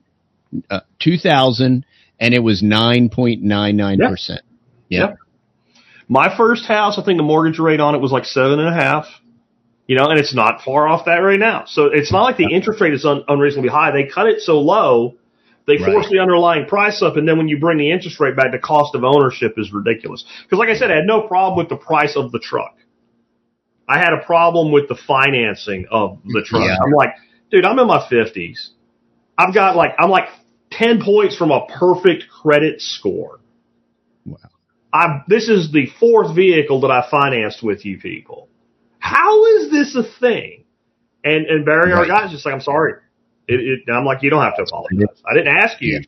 uh, 0.71 0.81
2000 1.01 1.87
and 2.21 2.35
it 2.35 2.41
was 2.41 2.63
9.99%. 2.63 4.39
Yep. 4.89 5.17
My 6.09 6.37
first 6.37 6.67
house, 6.67 6.99
I 6.99 7.05
think 7.05 7.17
the 7.17 7.23
mortgage 7.23 7.59
rate 7.59 7.81
on 7.81 7.95
it 7.95 7.99
was 7.99 8.13
like 8.13 8.27
seven 8.27 8.59
and 8.61 8.69
a 8.69 8.75
half. 8.75 9.07
You 9.93 9.99
know, 9.99 10.09
and 10.09 10.19
it's 10.19 10.35
not 10.35 10.63
far 10.63 10.89
off 10.89 11.05
that 11.05 11.17
right 11.19 11.39
now. 11.39 11.65
So 11.67 11.85
it's 11.85 12.11
not 12.11 12.23
like 12.23 12.39
the 12.39 12.51
interest 12.51 12.81
rate 12.81 12.95
is 12.95 13.05
un- 13.05 13.25
unreasonably 13.29 13.69
high. 13.69 13.91
They 13.91 14.05
cut 14.07 14.27
it 14.27 14.41
so 14.41 14.59
low, 14.59 15.17
they 15.67 15.77
Right. 15.77 15.85
force 15.93 16.09
the 16.09 16.19
underlying 16.19 16.65
price 16.65 17.03
up, 17.03 17.19
and 17.19 17.29
then 17.29 17.37
when 17.37 17.47
you 17.47 17.59
bring 17.61 17.77
the 17.77 17.91
interest 17.91 18.19
rate 18.19 18.35
back, 18.35 18.53
the 18.53 18.59
cost 18.59 18.95
of 18.95 19.05
ownership 19.05 19.53
is 19.59 19.71
ridiculous. 19.71 20.25
Because, 20.45 20.59
like 20.59 20.71
I 20.71 20.77
said, 20.77 20.91
I 20.91 20.97
had 20.97 21.05
no 21.05 21.21
problem 21.29 21.59
with 21.59 21.69
the 21.69 21.77
price 21.77 22.17
of 22.17 22.33
the 22.33 22.39
truck. 22.39 22.75
I 23.87 23.99
had 23.99 24.15
a 24.15 24.25
problem 24.25 24.73
with 24.73 24.89
the 24.89 24.95
financing 24.95 25.85
of 25.91 26.21
the 26.25 26.43
truck. 26.43 26.63
Yeah. 26.65 26.79
I'm 26.83 26.93
like, 26.93 27.11
dude, 27.51 27.67
I'm 27.67 27.79
in 27.79 27.87
my 27.87 28.09
fifties. 28.09 28.71
I've 29.37 29.53
got 29.53 29.77
like, 29.77 29.93
I'm 29.99 30.09
like 30.09 30.29
ten 30.71 31.03
points 31.03 31.37
from 31.37 31.51
a 31.51 31.67
perfect 31.67 32.25
credit 32.31 32.81
score. 32.81 33.41
Wow. 34.25 34.39
I 34.91 35.23
this 35.29 35.51
is 35.51 35.71
the 35.71 35.87
fourth 36.01 36.35
vehicle 36.35 36.81
that 36.81 36.91
I 36.91 37.07
financed 37.11 37.63
with 37.63 37.85
you 37.85 37.99
people. 37.99 38.49
How 39.03 39.45
is 39.47 39.71
this 39.71 39.97
a 39.97 40.05
thing? 40.21 40.65
And 41.25 41.47
and 41.47 41.65
Barry, 41.65 41.93
our 41.93 42.03
Right. 42.03 42.09
guy's 42.09 42.31
just 42.31 42.47
like, 42.47 42.55
I'm 42.55 42.61
sorry. 42.61 42.95
It, 43.49 43.83
it, 43.89 43.93
I'm 43.93 44.05
like, 44.05 44.23
you 44.23 44.31
don't 44.31 44.43
have 44.43 44.57
to 44.57 44.63
apologize. 44.63 45.21
I 45.29 45.35
didn't 45.35 45.57
ask 45.57 45.81
you. 45.81 46.01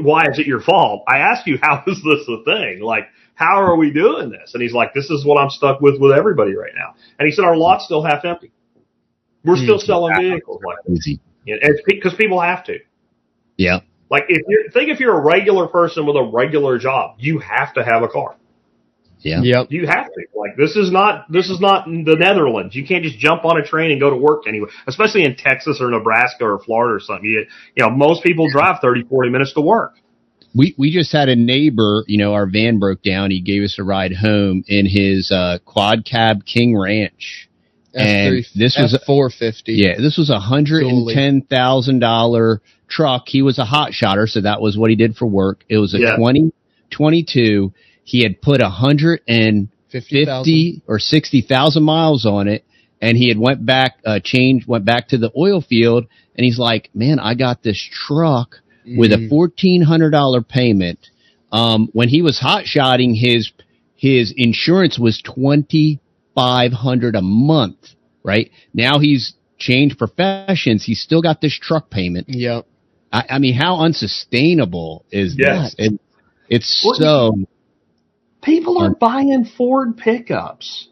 why 0.00 0.26
is 0.28 0.40
it 0.40 0.46
your 0.46 0.60
fault? 0.60 1.04
I 1.06 1.18
asked 1.18 1.46
you, 1.46 1.58
how 1.62 1.84
is 1.86 2.02
this 2.02 2.28
a 2.28 2.42
thing? 2.44 2.80
Like, 2.80 3.04
how 3.34 3.62
are 3.62 3.76
we 3.76 3.92
doing 3.92 4.30
this? 4.30 4.54
And 4.54 4.62
he's 4.62 4.72
like, 4.72 4.92
this 4.92 5.08
is 5.08 5.24
what 5.24 5.40
I'm 5.40 5.50
stuck 5.50 5.80
with 5.80 6.00
with 6.00 6.12
everybody 6.12 6.56
right 6.56 6.72
now. 6.74 6.94
And 7.18 7.26
he 7.26 7.32
said, 7.32 7.44
our 7.44 7.56
lot's 7.56 7.84
still 7.84 8.02
half 8.02 8.24
empty. 8.24 8.50
We're 9.44 9.56
still 9.56 9.78
hmm. 9.78 9.86
selling 9.86 10.14
vehicles 10.18 10.60
like. 10.64 10.78
Because 11.86 12.14
people 12.14 12.40
have 12.40 12.64
to. 12.64 12.78
Yeah. 13.56 13.80
Like 14.10 14.24
if 14.28 14.42
you're 14.48 14.70
think 14.70 14.90
if 14.90 14.98
you're 14.98 15.16
a 15.16 15.20
regular 15.20 15.68
person 15.68 16.06
with 16.06 16.16
a 16.16 16.24
regular 16.24 16.78
job, 16.78 17.16
you 17.18 17.38
have 17.38 17.72
to 17.74 17.84
have 17.84 18.02
a 18.02 18.08
car. 18.08 18.36
Yeah. 19.20 19.40
Yep. 19.42 19.66
You 19.70 19.86
have 19.86 20.06
to. 20.06 20.26
Like 20.36 20.56
this 20.56 20.76
is 20.76 20.90
not 20.92 21.30
this 21.30 21.48
is 21.50 21.58
not 21.60 21.86
the 21.86 22.16
Netherlands. 22.18 22.74
You 22.76 22.86
can't 22.86 23.02
just 23.02 23.18
jump 23.18 23.44
on 23.44 23.58
a 23.60 23.64
train 23.64 23.90
and 23.90 24.00
go 24.00 24.10
to 24.10 24.16
work 24.16 24.44
anywhere, 24.46 24.70
especially 24.86 25.24
in 25.24 25.36
Texas 25.36 25.78
or 25.80 25.90
Nebraska 25.90 26.44
or 26.44 26.58
Florida 26.60 26.94
or 26.96 27.00
something. 27.00 27.24
You, 27.28 27.46
you 27.74 27.82
know, 27.84 27.90
most 27.90 28.22
people 28.22 28.48
drive 28.50 28.80
30, 28.80 29.04
40 29.04 29.30
minutes 29.30 29.52
to 29.54 29.60
work. 29.60 29.94
We 30.54 30.74
we 30.78 30.90
just 30.92 31.12
had 31.12 31.28
a 31.28 31.36
neighbor, 31.36 32.04
you 32.06 32.18
know, 32.18 32.34
our 32.34 32.46
van 32.46 32.78
broke 32.78 33.02
down. 33.02 33.30
He 33.30 33.40
gave 33.40 33.62
us 33.62 33.78
a 33.78 33.84
ride 33.84 34.12
home 34.14 34.64
in 34.68 34.86
his 34.86 35.30
uh, 35.30 35.58
quad 35.64 36.04
cab 36.04 36.44
King 36.46 36.76
Ranch. 36.78 37.48
And 37.94 38.44
this 38.54 38.76
was 38.78 38.92
a- 38.94 38.98
four 39.06 39.30
fifty. 39.30 39.72
Yeah, 39.74 39.96
this 39.98 40.16
was 40.18 40.28
a 40.30 40.38
hundred 40.38 40.84
and 40.84 41.08
ten 41.08 41.40
thousand 41.42 41.98
dollar 42.00 42.60
truck. 42.88 43.24
He 43.26 43.40
was 43.42 43.58
a 43.58 43.64
hot 43.64 43.92
shotter, 43.94 44.26
so 44.26 44.42
that 44.42 44.60
was 44.60 44.76
what 44.78 44.90
he 44.90 44.96
did 44.96 45.16
for 45.16 45.26
work. 45.26 45.64
It 45.68 45.78
was 45.78 45.94
a 45.94 45.98
Yeah. 45.98 46.16
twenty 46.16 46.52
twenty 46.90 47.24
two. 47.24 47.72
He 48.06 48.22
had 48.22 48.40
put 48.40 48.62
a 48.62 48.68
hundred 48.70 49.20
and 49.28 49.68
fifty 49.90 50.24
thousand. 50.24 50.44
fifty 50.44 50.82
or 50.86 50.98
sixty 51.00 51.40
thousand 51.42 51.82
miles 51.82 52.24
on 52.24 52.46
it, 52.48 52.64
and 53.02 53.18
he 53.18 53.28
had 53.28 53.36
went 53.38 53.66
back, 53.66 53.98
uh, 54.06 54.20
changed, 54.22 54.66
went 54.68 54.84
back 54.84 55.08
to 55.08 55.18
the 55.18 55.30
oil 55.36 55.60
field, 55.60 56.06
and 56.36 56.44
he's 56.44 56.58
like, 56.58 56.88
"Man, 56.94 57.18
I 57.18 57.34
got 57.34 57.62
this 57.64 57.76
truck 58.06 58.56
with 58.86 59.12
a 59.12 59.16
Mm. 59.16 59.28
fourteen 59.28 59.82
hundred 59.82 60.10
dollar 60.10 60.40
payment." 60.40 61.00
Um, 61.50 61.88
when 61.92 62.08
he 62.08 62.22
was 62.22 62.38
hot 62.38 62.66
shotting, 62.66 63.14
his 63.14 63.50
his 63.96 64.32
insurance 64.36 64.98
was 65.00 65.20
twenty 65.20 65.98
five 66.34 66.72
hundred 66.72 67.16
a 67.16 67.22
month. 67.22 67.94
Right 68.22 68.50
now, 68.72 68.98
he's 69.00 69.34
changed 69.58 69.98
professions. 69.98 70.84
He's 70.84 71.00
still 71.00 71.22
got 71.22 71.40
this 71.40 71.58
truck 71.58 71.90
payment. 71.90 72.28
Yep. 72.28 72.66
I, 73.12 73.24
I 73.30 73.38
mean, 73.38 73.54
how 73.54 73.80
unsustainable 73.80 75.04
is 75.10 75.34
Yes. 75.38 75.74
this? 75.76 75.92
It, 75.92 76.00
it's 76.48 76.84
What- 76.84 76.96
so 76.98 77.38
People 78.46 78.78
are 78.78 78.94
buying 78.94 79.44
Ford 79.58 79.96
pickups 79.98 80.88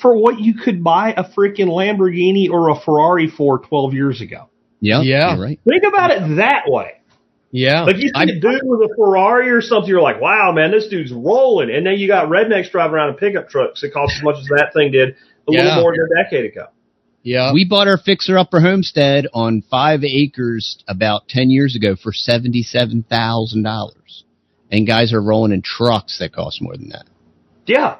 for 0.00 0.16
what 0.16 0.38
you 0.40 0.54
could 0.54 0.82
buy 0.84 1.12
a 1.12 1.24
freaking 1.24 1.66
Lamborghini 1.68 2.48
or 2.50 2.68
a 2.70 2.78
Ferrari 2.80 3.26
for 3.28 3.58
12 3.58 3.92
years 3.94 4.20
ago. 4.20 4.48
yeah, 4.80 5.00
Yeah. 5.02 5.36
right. 5.40 5.58
Think 5.68 5.82
about 5.84 6.10
it 6.12 6.36
that 6.36 6.64
way. 6.68 6.92
Yeah. 7.50 7.82
Like 7.84 7.96
you 7.96 8.08
see 8.08 8.12
I- 8.14 8.22
a 8.24 8.38
dude 8.38 8.60
with 8.64 8.90
a 8.90 8.94
Ferrari 8.96 9.50
or 9.50 9.60
something, 9.60 9.88
you're 9.88 10.02
like, 10.02 10.20
wow, 10.20 10.52
man, 10.52 10.70
this 10.72 10.88
dude's 10.88 11.12
rolling. 11.12 11.70
And 11.70 11.86
then 11.86 11.94
you 11.98 12.06
got 12.08 12.28
rednecks 12.28 12.70
driving 12.70 12.94
around 12.94 13.10
in 13.10 13.14
pickup 13.16 13.48
trucks 13.48 13.80
that 13.82 13.92
cost 13.92 14.14
as 14.16 14.22
much 14.22 14.36
as 14.38 14.46
that 14.46 14.70
thing 14.74 14.90
did 14.92 15.10
a 15.10 15.14
Yeah. 15.48 15.64
little 15.64 15.80
more 15.82 15.92
than 15.96 16.06
a 16.18 16.22
decade 16.24 16.44
ago. 16.52 16.66
yeah. 17.22 17.52
We 17.52 17.64
bought 17.64 17.88
our 17.88 17.96
fixer 17.98 18.36
upper 18.38 18.60
homestead 18.60 19.26
on 19.32 19.62
five 19.70 20.04
acres 20.04 20.78
about 20.86 21.28
10 21.28 21.50
years 21.50 21.74
ago 21.76 21.96
for 21.96 22.12
$77,000. 22.12 24.23
And 24.74 24.88
guys 24.88 25.12
are 25.12 25.22
rolling 25.22 25.52
in 25.52 25.62
trucks 25.62 26.18
that 26.18 26.32
cost 26.32 26.60
more 26.60 26.76
than 26.76 26.88
that. 26.88 27.06
Yeah. 27.64 27.98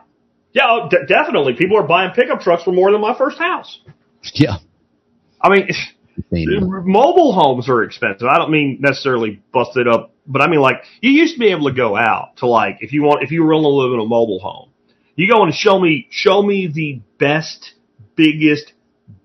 Yeah, 0.53 0.67
oh, 0.69 0.89
d- 0.89 1.07
definitely. 1.07 1.55
People 1.55 1.79
are 1.79 1.87
buying 1.87 2.11
pickup 2.11 2.41
trucks 2.41 2.65
for 2.65 2.73
more 2.73 2.91
than 2.91 3.01
my 3.01 3.17
first 3.17 3.39
house. 3.39 3.79
Yeah. 4.33 4.57
I 5.41 5.51
mean, 5.51 5.69
mobile 6.85 7.33
homes 7.33 7.69
are 7.69 7.85
expensive. 7.85 8.27
I 8.27 8.39
don't 8.39 8.51
mean 8.51 8.79
necessarily 8.81 9.41
busted 9.53 9.87
up, 9.87 10.15
but 10.27 10.43
I 10.43 10.49
mean 10.49 10.61
like 10.61 10.83
you 11.01 11.13
used 11.13 11.35
to 11.35 11.39
be 11.39 11.53
able 11.53 11.69
to 11.69 11.77
go 11.77 11.97
out 11.97 12.39
to 12.39 12.49
like 12.49 12.79
if 12.81 12.93
you 12.93 13.05
want 13.05 13.23
if 13.23 13.31
you 13.31 13.45
were 13.45 13.53
going 13.53 13.63
to 13.63 13.69
live 13.69 13.93
in 13.93 14.01
a 14.01 14.07
mobile 14.07 14.41
home, 14.41 14.71
you 15.15 15.31
go 15.31 15.45
and 15.45 15.55
show 15.55 15.79
me 15.79 16.09
show 16.11 16.43
me 16.43 16.67
the 16.67 17.01
best, 17.19 17.75
biggest, 18.17 18.73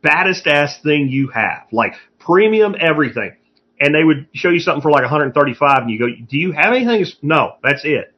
baddest 0.03 0.45
ass 0.45 0.79
thing 0.83 1.07
you 1.09 1.29
have, 1.29 1.63
like 1.71 1.93
premium 2.19 2.75
everything, 2.79 3.31
and 3.79 3.93
they 3.95 4.03
would 4.03 4.27
show 4.33 4.49
you 4.49 4.59
something 4.59 4.81
for 4.81 4.91
like 4.91 5.01
135, 5.03 5.81
and 5.83 5.89
you 5.91 5.99
go, 5.99 6.07
do 6.07 6.37
you 6.37 6.51
have 6.51 6.73
anything? 6.73 7.05
No, 7.21 7.53
that's 7.63 7.81
it. 7.85 8.13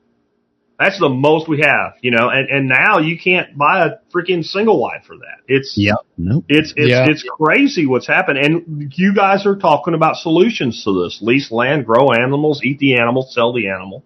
That's 0.80 0.98
the 1.00 1.10
most 1.10 1.48
we 1.48 1.60
have, 1.62 1.94
you 2.02 2.10
know, 2.10 2.30
and, 2.30 2.50
and 2.50 2.68
now 2.68 2.98
you 2.98 3.20
can't 3.20 3.56
buy 3.56 3.86
a 3.86 3.90
freaking 4.12 4.44
single 4.44 4.82
wide 4.82 5.04
for 5.06 5.16
that. 5.18 5.38
It's, 5.48 5.76
Yep. 5.78 5.96
Nope. 6.18 6.46
it's 6.50 6.74
it's 6.76 6.90
Yeah. 6.90 7.06
it's 7.08 7.24
crazy 7.24 7.86
what's 7.86 8.08
happened, 8.08 8.40
and 8.40 8.92
you 8.96 9.14
guys 9.14 9.46
are 9.46 9.56
talking 9.56 9.94
about 9.94 10.16
solutions 10.16 10.84
to 10.86 11.04
this: 11.04 11.20
lease 11.22 11.52
land, 11.52 11.86
grow 11.86 12.12
animals, 12.12 12.62
eat 12.64 12.80
the 12.80 12.96
animal, 12.96 13.22
sell 13.30 13.54
the 13.54 13.68
animal, 13.68 14.04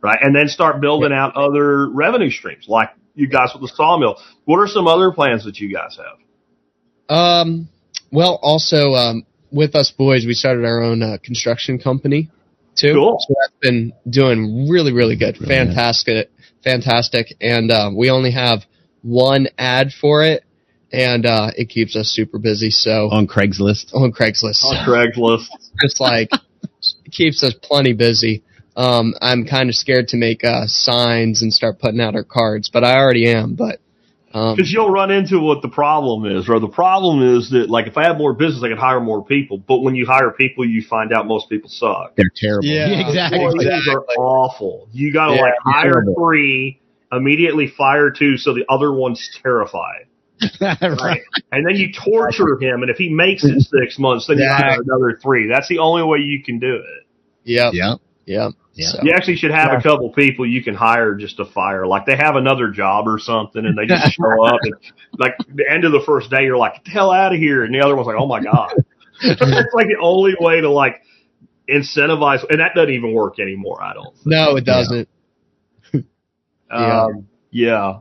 right? 0.00 0.18
And 0.22 0.34
then 0.34 0.46
start 0.46 0.80
building 0.80 1.12
out 1.12 1.34
other 1.36 1.88
revenue 1.90 2.30
streams, 2.30 2.66
like 2.68 2.90
you 3.16 3.26
guys 3.26 3.50
with 3.52 3.62
the 3.62 3.74
sawmill. 3.74 4.16
What 4.44 4.58
are 4.58 4.68
some 4.68 4.86
other 4.86 5.10
plans 5.10 5.44
that 5.44 5.58
you 5.58 5.72
guys 5.74 5.98
have? 5.98 7.16
Um, 7.16 7.68
well, 8.12 8.38
also, 8.42 8.92
um, 8.94 9.26
with 9.50 9.74
us 9.74 9.90
boys, 9.90 10.26
we 10.26 10.34
started 10.34 10.64
our 10.64 10.82
own 10.82 11.02
uh, 11.02 11.18
construction 11.22 11.78
company 11.78 12.30
too. 12.76 12.94
Cool. 12.94 13.18
So 13.20 13.34
that's 13.40 13.54
been 13.60 13.92
doing 14.08 14.68
really, 14.68 14.92
really 14.92 15.16
good. 15.16 15.40
Really 15.40 15.54
good. 15.54 15.66
fantastic, 15.74 16.30
fantastic. 16.64 17.34
And 17.40 17.70
uh, 17.70 17.90
we 17.94 18.10
only 18.10 18.32
have 18.32 18.60
one 19.02 19.48
ad 19.58 19.92
for 19.92 20.24
it, 20.24 20.44
and 20.92 21.26
uh, 21.26 21.50
it 21.56 21.68
keeps 21.68 21.96
us 21.96 22.08
super 22.08 22.38
busy. 22.38 22.70
So 22.70 23.08
On 23.10 23.26
Craigslist. 23.26 23.94
on 23.94 24.12
Craigslist, 24.12 24.64
On 24.64 24.86
Craigslist. 24.86 25.46
just 25.80 26.00
like 26.00 26.30
it 27.04 27.12
keeps 27.12 27.42
us 27.42 27.54
plenty 27.62 27.92
busy. 27.92 28.42
Um, 28.76 29.14
I'm 29.20 29.46
kind 29.46 29.68
of 29.68 29.74
scared 29.74 30.08
to 30.08 30.16
make 30.16 30.44
uh, 30.44 30.66
signs 30.66 31.42
and 31.42 31.52
start 31.52 31.80
putting 31.80 32.00
out 32.00 32.14
our 32.14 32.24
cards, 32.24 32.70
but 32.72 32.84
I 32.84 32.96
already 32.96 33.28
am. 33.28 33.54
But 33.54 33.80
um, 34.32 34.54
Because 34.56 34.72
you'll 34.72 34.90
run 34.90 35.10
into 35.10 35.40
what 35.40 35.60
the 35.62 35.68
problem 35.68 36.24
is, 36.24 36.48
or 36.48 36.60
the 36.60 36.68
problem 36.68 37.36
is 37.36 37.50
that, 37.50 37.68
like, 37.68 37.86
if 37.86 37.96
I 37.96 38.04
had 38.04 38.16
more 38.18 38.32
business, 38.32 38.62
I 38.62 38.68
could 38.68 38.78
hire 38.78 39.00
more 39.00 39.24
people. 39.24 39.58
But 39.58 39.80
when 39.80 39.94
you 39.94 40.06
hire 40.06 40.30
people, 40.30 40.64
you 40.64 40.82
find 40.82 41.12
out 41.12 41.26
most 41.26 41.48
people 41.48 41.68
suck. 41.68 42.14
They're 42.16 42.30
terrible. 42.34 42.66
Yeah. 42.66 42.86
exactly. 43.08 43.40
Employees 43.42 43.88
are 43.88 44.04
awful. 44.18 44.88
You 44.92 45.12
got 45.12 45.28
to 45.28 45.34
Yeah, 45.36 45.42
like 45.42 45.54
hire 45.64 45.92
terrible. 45.92 46.14
three, 46.14 46.80
immediately 47.12 47.66
fire 47.66 48.10
two, 48.10 48.36
so 48.36 48.54
the 48.54 48.64
other 48.68 48.92
one's 48.92 49.28
terrified. 49.42 50.06
right. 50.60 51.20
And 51.52 51.66
then 51.66 51.74
you 51.76 51.92
torture 51.92 52.58
him, 52.60 52.82
and 52.82 52.90
if 52.90 52.96
he 52.96 53.10
makes 53.10 53.44
it 53.44 53.60
six 53.60 53.98
months, 53.98 54.26
then 54.26 54.38
you 54.38 54.44
Yeah. 54.44 54.56
hire 54.56 54.80
another 54.80 55.18
three. 55.22 55.48
That's 55.48 55.68
the 55.68 55.78
only 55.80 56.02
way 56.02 56.18
you 56.20 56.42
can 56.42 56.58
do 56.58 56.76
it. 56.76 57.06
yeah, 57.44 57.70
Yeah. 57.72 57.94
yeah, 58.26 58.50
Yeah. 58.80 58.88
So- 58.88 58.98
You 59.02 59.12
actually 59.12 59.36
should 59.36 59.50
have 59.50 59.72
Yeah. 59.72 59.78
a 59.78 59.82
couple 59.82 60.10
people 60.10 60.46
you 60.46 60.62
can 60.62 60.74
hire 60.74 61.14
just 61.14 61.36
to 61.38 61.44
fire. 61.44 61.86
Like 61.86 62.06
they 62.06 62.16
have 62.16 62.36
another 62.36 62.70
job 62.70 63.06
or 63.06 63.18
something, 63.18 63.64
and 63.66 63.76
they 63.76 63.86
just 63.86 64.12
show 64.16 64.44
up, 64.46 64.58
and 64.62 64.74
like 65.18 65.36
the 65.54 65.64
end 65.70 65.84
of 65.84 65.92
the 65.92 66.00
first 66.06 66.30
day, 66.30 66.44
you're 66.44 66.56
like, 66.56 66.82
the 66.84 66.90
hell 66.90 67.10
out 67.10 67.32
of 67.34 67.38
here!" 67.38 67.64
And 67.64 67.74
the 67.74 67.80
other 67.80 67.94
one's 67.94 68.06
like, 68.06 68.16
"Oh 68.18 68.26
my 68.26 68.40
god." 68.40 68.72
it's 69.22 69.74
like 69.74 69.86
the 69.86 69.98
only 70.00 70.34
way 70.40 70.60
to 70.62 70.70
like 70.70 71.02
incentivize, 71.68 72.44
and 72.48 72.60
that 72.60 72.74
doesn't 72.74 72.92
even 72.94 73.12
work 73.12 73.38
anymore. 73.38 73.82
I 73.82 73.92
don't. 73.94 74.14
Think. 74.14 74.26
No, 74.26 74.56
it 74.56 74.64
doesn't. 74.64 75.08
Yeah. 75.92 76.00
Um, 76.70 77.26
yeah. 77.50 77.98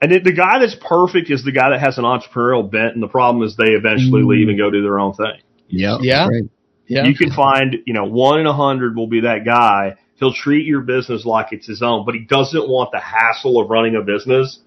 And 0.00 0.12
it, 0.12 0.22
the 0.22 0.32
guy 0.32 0.60
that's 0.60 0.76
perfect 0.76 1.30
is 1.30 1.42
the 1.42 1.50
guy 1.50 1.70
that 1.70 1.80
has 1.80 1.98
an 1.98 2.04
entrepreneurial 2.04 2.70
bent, 2.70 2.94
and 2.94 3.02
the 3.02 3.08
problem 3.08 3.42
is 3.42 3.56
they 3.56 3.70
eventually 3.72 4.22
Mm. 4.22 4.26
leave 4.28 4.48
and 4.48 4.56
go 4.56 4.70
do 4.70 4.82
their 4.82 5.00
own 5.00 5.14
thing. 5.14 5.32
Yeah. 5.66 5.96
Yeah. 6.00 6.28
Right. 6.28 6.44
Yeah, 6.86 7.06
You 7.06 7.16
can 7.16 7.32
find, 7.32 7.78
you 7.86 7.92
know, 7.92 8.04
one 8.04 8.38
in 8.38 8.46
a 8.46 8.52
hundred 8.52 8.94
will 8.94 9.08
be 9.08 9.22
that 9.22 9.44
guy. 9.44 9.96
He'll 10.24 10.32
treat 10.32 10.66
your 10.66 10.80
business 10.80 11.26
like 11.26 11.48
it's 11.52 11.66
his 11.66 11.82
own, 11.82 12.06
but 12.06 12.14
he 12.14 12.22
doesn't 12.22 12.66
want 12.66 12.92
the 12.92 12.98
hassle 13.00 13.60
of 13.60 13.68
running 13.68 13.94
a 13.96 14.00
business. 14.00 14.60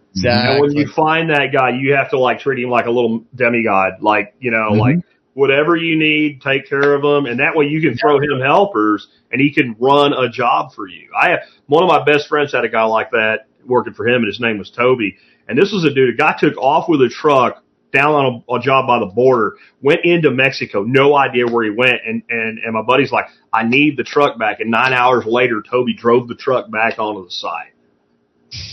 And 0.53 0.61
when 0.61 0.71
you 0.75 0.87
find 0.87 1.31
that 1.31 1.47
guy, 1.51 1.69
you 1.71 1.93
have 1.93 2.11
to 2.11 2.19
like 2.19 2.39
treat 2.39 2.63
him 2.63 2.69
like 2.69 2.85
a 2.85 2.91
little 2.91 3.23
demigod, 3.35 3.93
like, 4.01 4.35
you 4.39 4.51
know, 4.51 4.69
Mhm. 4.71 4.79
like 4.79 4.95
whatever 5.33 5.75
you 5.75 5.97
need, 5.97 6.41
take 6.41 6.67
care 6.69 6.93
of 6.93 7.03
him. 7.03 7.25
And 7.25 7.39
that 7.39 7.55
way 7.55 7.65
you 7.65 7.81
can 7.81 7.97
throw 7.97 8.19
him 8.19 8.39
helpers 8.39 9.07
and 9.31 9.41
he 9.41 9.51
can 9.51 9.75
run 9.79 10.13
a 10.13 10.29
job 10.29 10.73
for 10.73 10.87
you. 10.87 11.09
I 11.19 11.29
have 11.29 11.39
one 11.67 11.83
of 11.83 11.89
my 11.89 12.03
best 12.03 12.27
friends 12.27 12.53
had 12.53 12.65
a 12.65 12.69
guy 12.69 12.83
like 12.83 13.11
that 13.11 13.47
working 13.65 13.93
for 13.93 14.07
him 14.07 14.17
and 14.17 14.27
his 14.27 14.39
name 14.39 14.59
was 14.59 14.69
Toby. 14.69 15.15
And 15.47 15.57
this 15.57 15.71
was 15.71 15.85
a 15.85 15.93
dude, 15.93 16.13
a 16.13 16.17
guy 16.17 16.35
took 16.39 16.57
off 16.57 16.87
with 16.87 17.01
a 17.01 17.09
truck 17.09 17.63
down 17.97 18.13
on 18.13 18.43
a, 18.47 18.53
a 18.55 18.59
job 18.59 18.87
by 18.87 18.99
the 18.99 19.07
border, 19.07 19.57
went 19.81 20.01
into 20.03 20.31
Mexico, 20.31 20.83
no 20.83 21.15
idea 21.15 21.47
where 21.47 21.65
he 21.65 21.71
went. 21.71 21.99
And, 22.05 22.23
and, 22.29 22.59
and 22.59 22.73
my 22.73 22.81
buddy's 22.81 23.11
like, 23.11 23.25
I 23.51 23.63
need 23.63 23.97
the 23.97 24.03
truck 24.03 24.37
back. 24.37 24.59
And 24.59 24.69
nine 24.69 24.93
hours 24.93 25.25
later, 25.25 25.63
Toby 25.67 25.93
drove 25.93 26.27
the 26.27 26.35
truck 26.35 26.69
back 26.71 26.99
onto 26.99 27.25
the 27.25 27.31
site. 27.31 27.73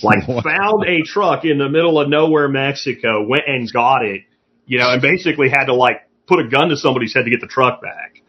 Like 0.03 0.27
found 0.45 0.85
a 0.87 1.03
truck 1.03 1.45
in 1.45 1.59
the 1.59 1.69
middle 1.69 2.01
of 2.01 2.09
nowhere, 2.09 2.49
Mexico, 2.49 3.27
went 3.27 3.45
and 3.47 3.71
got 3.73 4.05
it, 4.05 4.23
you 4.67 4.79
know, 4.79 4.91
and 4.91 5.03
basically 5.03 5.49
had 5.49 5.67
to 5.67 5.75
like 5.75 6.09
put 6.27 6.41
a 6.41 6.49
gun 6.49 6.69
to 6.69 6.77
somebody's 6.77 7.15
head 7.15 7.25
to 7.25 7.31
get 7.31 7.41
the 7.41 7.47
truck 7.47 7.83
back. 7.83 8.21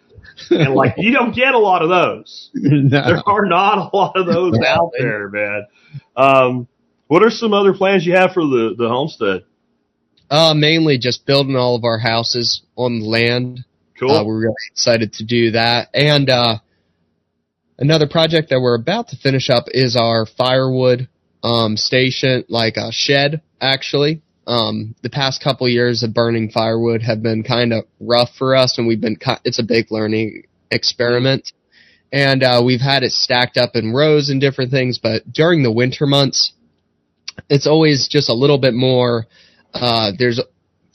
And 0.50 0.74
like, 0.76 0.96
you 0.98 1.12
don't 1.12 1.34
get 1.34 1.54
a 1.54 1.60
lot 1.60 1.82
of 1.82 1.90
those. 1.90 2.50
no. 2.54 2.90
There 2.90 3.24
are 3.26 3.46
not 3.46 3.78
a 3.78 3.96
lot 3.96 4.18
of 4.18 4.26
those 4.26 4.60
out 4.68 4.92
there, 4.98 5.30
man. 5.30 5.68
Um, 6.16 6.68
what 7.08 7.24
are 7.24 7.30
some 7.30 7.54
other 7.54 7.74
plans 7.74 8.06
you 8.06 8.14
have 8.16 8.32
for 8.34 8.44
the, 8.44 8.76
the 8.78 8.90
homestead? 8.90 9.44
Uh, 10.30 10.54
mainly 10.56 10.98
just 10.98 11.26
building 11.26 11.56
all 11.56 11.76
of 11.76 11.84
our 11.84 12.00
houses 12.00 12.62
on 12.76 13.00
land. 13.02 13.64
Cool. 14.00 14.12
Uh, 14.12 14.24
we're 14.24 14.40
really 14.40 14.56
excited 14.72 15.14
to 15.14 15.24
do 15.26 15.52
that, 15.52 15.90
and 15.94 16.30
uh, 16.30 16.58
another 17.78 18.08
project 18.08 18.50
that 18.50 18.60
we're 18.60 18.76
about 18.76 19.10
to 19.10 19.18
finish 19.18 19.50
up 19.50 19.66
is 19.68 19.96
our 19.96 20.26
firewood 20.26 21.08
um, 21.44 21.78
station, 21.78 22.44
like 22.50 22.76
a 22.78 22.92
shed, 22.92 23.42
actually. 23.62 24.22
Um, 24.48 24.96
the 25.02 25.10
past 25.10 25.44
couple 25.44 25.68
years 25.70 26.04
of 26.04 26.14
burning 26.14 26.50
firewood 26.52 27.02
have 27.04 27.24
been 27.24 27.44
kind 27.44 27.74
of 27.74 27.86
rough 28.00 28.30
for 28.38 28.56
us, 28.56 28.78
and 28.78 28.88
we've 28.88 29.02
been. 29.02 29.16
ki- 29.16 29.42
It's 29.44 29.60
a 29.60 29.64
big 29.64 29.92
learning 29.92 30.44
experiment, 30.72 31.52
and 32.12 32.44
uh, 32.44 32.62
we've 32.66 32.82
had 32.82 33.04
it 33.04 33.12
stacked 33.12 33.58
up 33.58 33.76
in 33.76 33.94
rows 33.94 34.30
and 34.30 34.42
different 34.42 34.72
things. 34.72 34.98
But 35.00 35.32
during 35.32 35.64
the 35.64 35.72
winter 35.72 36.06
months, 36.06 36.54
it's 37.50 37.66
always 37.68 38.08
just 38.08 38.30
a 38.30 38.34
little 38.34 38.58
bit 38.58 38.74
more. 38.74 39.26
Uh, 39.76 40.12
there's 40.18 40.40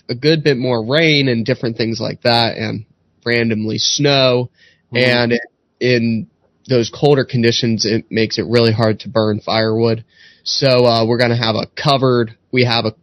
a 0.09 0.15
good 0.15 0.43
bit 0.43 0.57
more 0.57 0.85
rain 0.85 1.29
and 1.29 1.45
different 1.45 1.77
things 1.77 2.01
like 2.01 2.23
that, 2.23 2.57
and 2.57 2.87
randomly 3.25 3.79
snow, 3.79 4.51
and 4.93 5.39
in 5.79 6.29
those 6.69 6.91
colder 6.91 7.25
conditions, 7.25 7.85
it 7.85 8.07
makes 8.11 8.39
it 8.39 8.47
really 8.47 8.73
hard 8.73 9.01
to 9.01 9.09
burn 9.09 9.41
firewood. 9.41 10.05
So 10.45 10.87
uh, 10.87 11.07
we're 11.07 11.19
gonna 11.19 11.37
have 11.37 11.55
a 11.55 11.67
covered. 11.77 12.37
We 12.53 12.65
have 12.65 12.87
a 12.87 12.95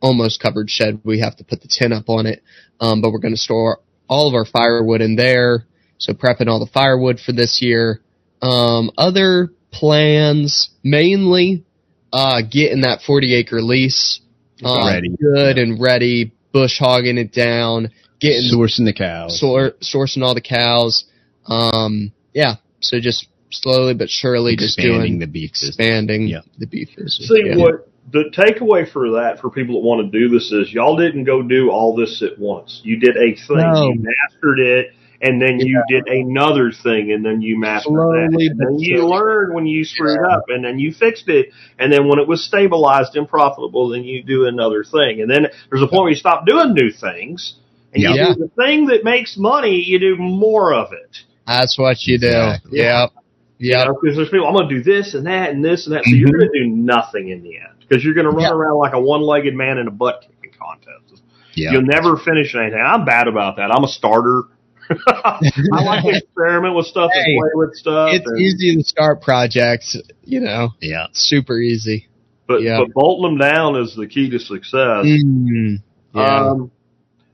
almost 0.00 0.40
covered 0.40 0.68
shed. 0.68 1.00
We 1.04 1.20
have 1.20 1.36
to 1.36 1.44
put 1.44 1.62
the 1.62 1.68
tin 1.68 1.92
up 1.92 2.08
on 2.08 2.26
it, 2.26 2.42
um, 2.80 3.00
but 3.00 3.10
we're 3.12 3.20
gonna 3.20 3.36
store 3.36 3.80
all 4.08 4.28
of 4.28 4.34
our 4.34 4.44
firewood 4.44 5.00
in 5.00 5.16
there. 5.16 5.66
So 5.98 6.12
prepping 6.12 6.48
all 6.48 6.60
the 6.60 6.70
firewood 6.70 7.20
for 7.20 7.32
this 7.32 7.60
year. 7.62 8.00
Um, 8.42 8.90
other 8.98 9.50
plans 9.70 10.70
mainly 10.82 11.64
uh, 12.12 12.42
getting 12.42 12.82
that 12.82 13.00
40 13.06 13.34
acre 13.34 13.62
lease 13.62 14.20
uh, 14.62 14.86
Ready. 14.86 15.08
good 15.20 15.58
and 15.58 15.80
ready, 15.80 16.32
bush 16.52 16.78
hogging 16.78 17.18
it 17.18 17.32
down, 17.32 17.90
getting 18.20 18.50
Sourcing 18.52 18.84
the 18.84 18.92
cows. 18.92 19.38
sor- 19.40 19.72
sourcing 19.82 20.22
all 20.22 20.34
the 20.34 20.40
cows. 20.40 21.04
Um, 21.46 22.12
yeah, 22.32 22.56
so 22.80 23.00
just 23.00 23.26
slowly 23.50 23.94
but 23.94 24.08
surely 24.10 24.56
just 24.56 24.78
expanding 24.78 25.00
doing 25.00 25.18
the 25.20 25.26
beef 25.26 25.50
system. 25.54 25.68
expanding 25.84 26.26
Yeah. 26.28 26.40
the 26.58 26.66
beef 26.66 26.88
business. 26.96 27.28
See 27.28 27.42
yeah. 27.46 27.56
what 27.56 27.88
the 28.12 28.24
takeaway 28.36 28.90
for 28.90 29.10
that 29.12 29.40
for 29.40 29.48
people 29.50 29.76
that 29.80 29.86
want 29.86 30.10
to 30.12 30.18
do 30.18 30.28
this 30.28 30.52
is 30.52 30.72
y'all 30.72 30.96
didn't 30.96 31.24
go 31.24 31.42
do 31.42 31.70
all 31.70 31.94
this 31.96 32.22
at 32.22 32.38
once. 32.38 32.80
You 32.84 32.98
did 32.98 33.16
a 33.16 33.34
thing, 33.34 33.56
No. 33.56 33.88
you 33.88 33.94
mastered 33.96 34.58
it, 34.60 34.86
and 35.24 35.40
then 35.40 35.58
you 35.58 35.82
did 35.88 36.06
another 36.06 36.70
thing, 36.70 37.10
and 37.12 37.24
then 37.24 37.40
you 37.40 37.58
mastered 37.58 37.94
Slowly 37.94 38.28
that. 38.28 38.50
And 38.50 38.60
then 38.60 38.78
you 38.78 39.06
learned 39.08 39.54
when 39.54 39.66
you 39.66 39.84
screwed 39.84 40.18
Yeah. 40.22 40.36
up, 40.36 40.44
and 40.48 40.64
then 40.64 40.78
you 40.78 40.92
fixed 40.92 41.28
it, 41.28 41.50
and 41.78 41.92
then 41.92 42.06
when 42.06 42.18
it 42.18 42.28
was 42.28 42.44
stabilized 42.44 43.16
and 43.16 43.26
profitable, 43.26 43.88
then 43.88 44.04
you 44.04 44.22
do 44.22 44.46
another 44.46 44.84
thing. 44.84 45.22
And 45.22 45.30
then 45.30 45.46
there's 45.70 45.82
a 45.82 45.86
point 45.86 46.02
where 46.02 46.10
you 46.10 46.16
stop 46.16 46.46
doing 46.46 46.74
new 46.74 46.90
things, 46.90 47.56
and 47.92 48.02
you 48.02 48.12
do 48.12 48.34
the 48.34 48.50
thing 48.56 48.86
that 48.86 49.04
makes 49.04 49.36
money. 49.36 49.76
You 49.82 49.98
do 49.98 50.16
more 50.16 50.74
of 50.74 50.92
it. 50.92 51.16
That's 51.46 51.78
what 51.78 52.02
you 52.02 52.18
do. 52.18 52.26
Exactly. 52.26 52.78
Yep. 52.78 53.10
Yep. 53.58 53.88
Because 54.02 54.16
there's 54.16 54.30
people, 54.30 54.46
I'm 54.46 54.54
going 54.54 54.68
to 54.68 54.74
do 54.74 54.82
this 54.82 55.14
and 55.14 55.26
that 55.26 55.50
and 55.50 55.64
this 55.64 55.86
and 55.86 55.94
that. 55.94 56.04
So 56.04 56.10
you're 56.10 56.28
mm-hmm. 56.28 56.38
going 56.38 56.52
to 56.52 56.58
do 56.58 56.66
nothing 56.68 57.28
in 57.28 57.42
the 57.42 57.56
end 57.56 57.78
because 57.80 58.04
you're 58.04 58.14
going 58.14 58.26
to 58.26 58.32
run 58.32 58.42
Yeah. 58.42 58.52
around 58.52 58.78
like 58.78 58.94
a 58.94 59.00
one-legged 59.00 59.54
man 59.54 59.78
in 59.78 59.86
a 59.86 59.90
butt 59.90 60.22
kicking 60.22 60.58
contest. 60.58 61.22
Yeah. 61.54 61.72
You'll 61.72 61.82
never 61.82 62.16
finish 62.16 62.54
anything. 62.54 62.82
I'm 62.84 63.04
bad 63.04 63.28
about 63.28 63.56
that. 63.56 63.70
I'm 63.70 63.84
a 63.84 63.88
starter. 63.88 64.44
I 64.90 65.82
like 65.84 66.04
to 66.04 66.10
experiment 66.18 66.74
with 66.74 66.86
stuff 66.86 67.10
Hey, 67.12 67.20
and 67.32 67.40
play 67.40 67.50
with 67.54 67.74
stuff. 67.74 68.10
It's 68.12 68.26
and- 68.26 68.38
easy 68.40 68.76
to 68.76 68.82
start 68.84 69.22
projects, 69.22 69.96
you 70.24 70.40
know, 70.40 70.70
Yeah. 70.80 71.06
super 71.12 71.58
easy. 71.58 72.08
but, 72.46 72.62
yeah. 72.62 72.78
but 72.80 72.92
bolting 72.94 73.30
them 73.30 73.38
down 73.38 73.76
is 73.76 73.94
the 73.96 74.06
key 74.06 74.28
to 74.30 74.38
success. 74.38 75.06
Mm, 75.06 75.78
yeah. 76.14 76.50
Um, 76.50 76.70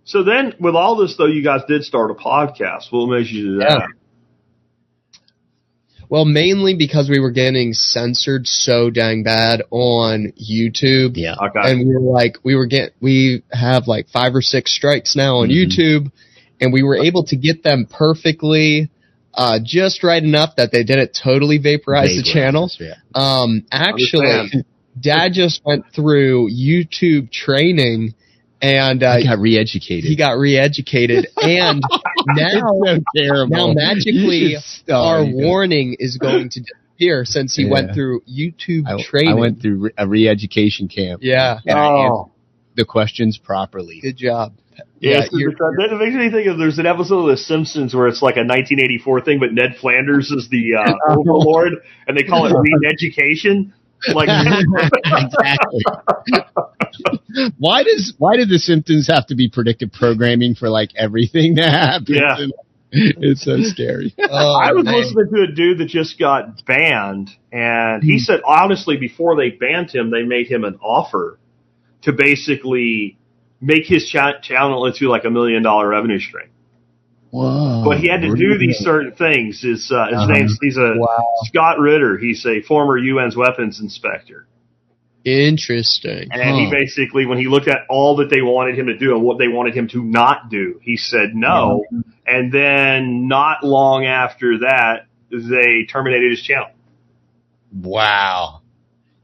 so 0.04 0.22
then, 0.22 0.54
with 0.60 0.74
all 0.74 0.96
this 0.96 1.16
though, 1.16 1.26
you 1.26 1.42
guys 1.44 1.62
did 1.68 1.82
start 1.84 2.10
a 2.10 2.14
podcast. 2.14 2.90
What 2.90 3.08
made 3.08 3.26
you 3.26 3.42
do 3.42 3.58
that? 3.58 3.70
Yeah. 3.80 3.86
well, 6.08 6.24
mainly 6.24 6.74
because 6.74 7.08
we 7.08 7.20
were 7.20 7.30
getting 7.30 7.72
censored 7.72 8.46
so 8.46 8.90
dang 8.90 9.22
bad 9.22 9.62
on 9.70 10.32
YouTube. 10.40 11.12
Yeah. 11.16 11.34
Okay. 11.40 11.72
and 11.72 11.88
we 11.88 11.94
were 11.94 12.00
like 12.12 12.38
we 12.42 12.56
were 12.56 12.66
get 12.66 12.94
we 13.00 13.42
have 13.52 13.86
like 13.86 14.08
five 14.08 14.34
or 14.34 14.42
six 14.42 14.74
strikes 14.74 15.14
now 15.14 15.36
on 15.38 15.48
Mhm. 15.50 15.66
YouTube 15.66 16.12
and 16.60 16.72
we 16.72 16.82
were 16.82 16.96
able 16.98 17.24
to 17.24 17.36
get 17.36 17.62
them 17.62 17.86
perfectly 17.90 18.90
uh 19.34 19.58
just 19.62 20.02
right 20.02 20.22
enough 20.22 20.56
that 20.56 20.72
they 20.72 20.82
didn't 20.84 21.16
totally 21.22 21.58
vaporize 21.58 22.10
the 22.16 22.22
channel 22.22 22.70
Yeah. 22.78 22.94
um 23.14 23.64
actually 23.70 24.64
dad 25.00 25.32
just 25.32 25.62
went 25.64 25.84
through 25.94 26.50
YouTube 26.50 27.30
training 27.30 28.14
and 28.60 29.02
uh 29.02 29.08
I 29.10 29.22
got 29.22 29.38
re-educated. 29.38 30.04
he 30.04 30.16
got 30.16 30.32
re-educated 30.32 31.28
and 31.36 31.80
now 32.26 32.60
so 33.16 33.44
now 33.46 33.72
magically 33.72 34.56
oh, 34.88 34.94
our 34.94 35.22
you 35.24 35.36
warning 35.36 35.96
is 35.98 36.18
going 36.18 36.50
to 36.50 36.60
disappear 36.60 37.24
since 37.24 37.54
he 37.54 37.66
went 37.68 37.94
through 37.94 38.20
YouTube 38.22 38.86
I, 38.86 39.02
training 39.02 39.30
I 39.30 39.34
went 39.34 39.62
through 39.62 39.90
a 39.96 40.06
re-education 40.06 40.88
camp. 40.88 41.20
yeah 41.22 41.58
And 41.64 41.78
I 41.78 41.86
answered 41.86 42.12
oh. 42.12 42.30
the 42.74 42.84
questions 42.84 43.38
properly. 43.38 44.00
good 44.00 44.16
job 44.16 44.52
Yeah, 45.00 45.20
Yeah, 45.32 45.48
that 45.88 45.96
makes 45.98 46.14
me 46.14 46.30
think 46.30 46.46
of 46.46 46.58
there's 46.58 46.78
an 46.78 46.86
episode 46.86 47.20
of 47.20 47.26
The 47.28 47.36
Simpsons 47.36 47.94
where 47.94 48.06
it's 48.06 48.22
like 48.22 48.36
a 48.36 48.44
1984 48.44 49.22
thing, 49.22 49.38
but 49.40 49.52
Ned 49.52 49.76
Flanders 49.80 50.30
is 50.30 50.48
the 50.50 50.76
uh, 50.76 50.92
overlord, 51.08 51.74
and 52.06 52.16
they 52.16 52.22
call 52.22 52.46
it 52.46 52.54
re-education. 52.82 53.72
Like, 54.14 54.28
exactly. 55.04 55.82
why 57.58 57.82
does 57.82 58.14
why 58.18 58.36
did 58.36 58.48
the 58.48 58.58
Simpsons 58.58 59.06
have 59.08 59.26
to 59.26 59.34
be 59.34 59.48
predictive 59.48 59.92
programming 59.92 60.54
for 60.54 60.70
like 60.70 60.90
everything 60.96 61.54
that 61.56 61.70
happens? 61.70 62.10
Yeah. 62.10 62.46
it's 62.92 63.44
so 63.44 63.62
scary. 63.62 64.14
oh, 64.18 64.58
I 64.60 64.72
was 64.72 64.84
man. 64.84 64.94
listening 64.94 65.28
to 65.34 65.42
a 65.42 65.54
dude 65.54 65.78
that 65.78 65.88
just 65.88 66.18
got 66.18 66.64
banned, 66.66 67.30
and 67.52 68.02
he 68.02 68.18
said 68.18 68.40
honestly, 68.44 68.96
before 68.96 69.36
they 69.36 69.50
banned 69.50 69.90
him, 69.90 70.10
they 70.10 70.22
made 70.22 70.48
him 70.48 70.64
an 70.64 70.78
offer 70.82 71.38
to 72.02 72.12
basically 72.12 73.18
make 73.60 73.86
his 73.86 74.08
cha- 74.08 74.40
channel 74.40 74.86
into 74.86 75.08
like 75.08 75.24
a 75.24 75.30
million 75.30 75.62
dollar 75.62 75.88
revenue 75.88 76.18
stream. 76.18 76.48
Whoa! 77.30 77.82
But 77.84 77.98
he 77.98 78.08
had 78.08 78.22
to 78.22 78.34
do 78.34 78.58
these 78.58 78.78
certain 78.78 79.12
things. 79.12 79.62
His 79.62 79.90
uh, 79.92 80.06
his 80.08 80.16
Uh-huh. 80.16 80.26
name's 80.32 80.58
he's 80.60 80.76
a 80.76 80.94
Wow. 80.96 81.34
Scott 81.44 81.78
Ritter. 81.78 82.18
He's 82.18 82.44
a 82.46 82.60
former 82.62 82.98
UN's 82.98 83.36
weapons 83.36 83.80
inspector. 83.80 84.46
Interesting. 85.24 86.28
And 86.32 86.56
he 86.56 86.70
basically, 86.70 87.26
when 87.26 87.36
he 87.38 87.46
looked 87.46 87.68
at 87.68 87.80
all 87.90 88.16
that 88.16 88.30
they 88.30 88.40
wanted 88.40 88.78
him 88.78 88.86
to 88.86 88.96
do 88.96 89.14
and 89.14 89.22
what 89.22 89.38
they 89.38 89.48
wanted 89.48 89.74
him 89.76 89.86
to 89.88 90.02
not 90.02 90.48
do, 90.50 90.80
he 90.82 90.96
said 90.96 91.34
no. 91.34 91.84
And 92.26 92.50
then 92.50 93.28
not 93.28 93.62
long 93.62 94.06
after 94.06 94.60
that, 94.60 95.06
they 95.30 95.84
terminated 95.92 96.30
his 96.30 96.42
channel. 96.42 96.70
Wow. 97.72 98.62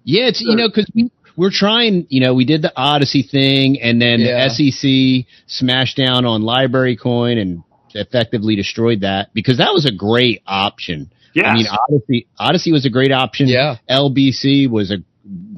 Yeah, 0.05 0.29
it's 0.29 0.41
you 0.41 0.55
know 0.55 0.69
because 0.69 0.89
we 0.95 1.11
we're 1.37 1.51
trying. 1.51 2.07
You 2.09 2.21
know, 2.21 2.35
we 2.35 2.45
did 2.45 2.63
the 2.63 2.73
Odyssey 2.77 3.23
thing, 3.23 3.81
and 3.81 4.01
then 4.01 4.21
Yeah. 4.21 4.49
the 4.49 4.51
SEC 4.51 5.27
smashed 5.47 5.97
down 5.97 6.25
on 6.25 6.43
LBRY 6.43 6.99
Coin 6.99 7.39
and 7.39 7.63
effectively 7.95 8.57
destroyed 8.57 9.01
that 9.03 9.33
because 9.35 9.59
that 9.59 9.73
was 9.73 9.87
a 9.87 9.93
great 9.93 10.43
option. 10.47 11.11
Yes. 11.35 11.47
I 11.49 11.55
mean, 11.55 11.67
Odyssey 11.67 12.27
Odyssey 12.39 12.73
was 12.73 12.85
a 12.87 12.91
great 12.91 13.13
option. 13.13 13.49
Yeah. 13.49 13.77
LBC 13.89 14.69
was 14.71 14.91
a 14.91 14.99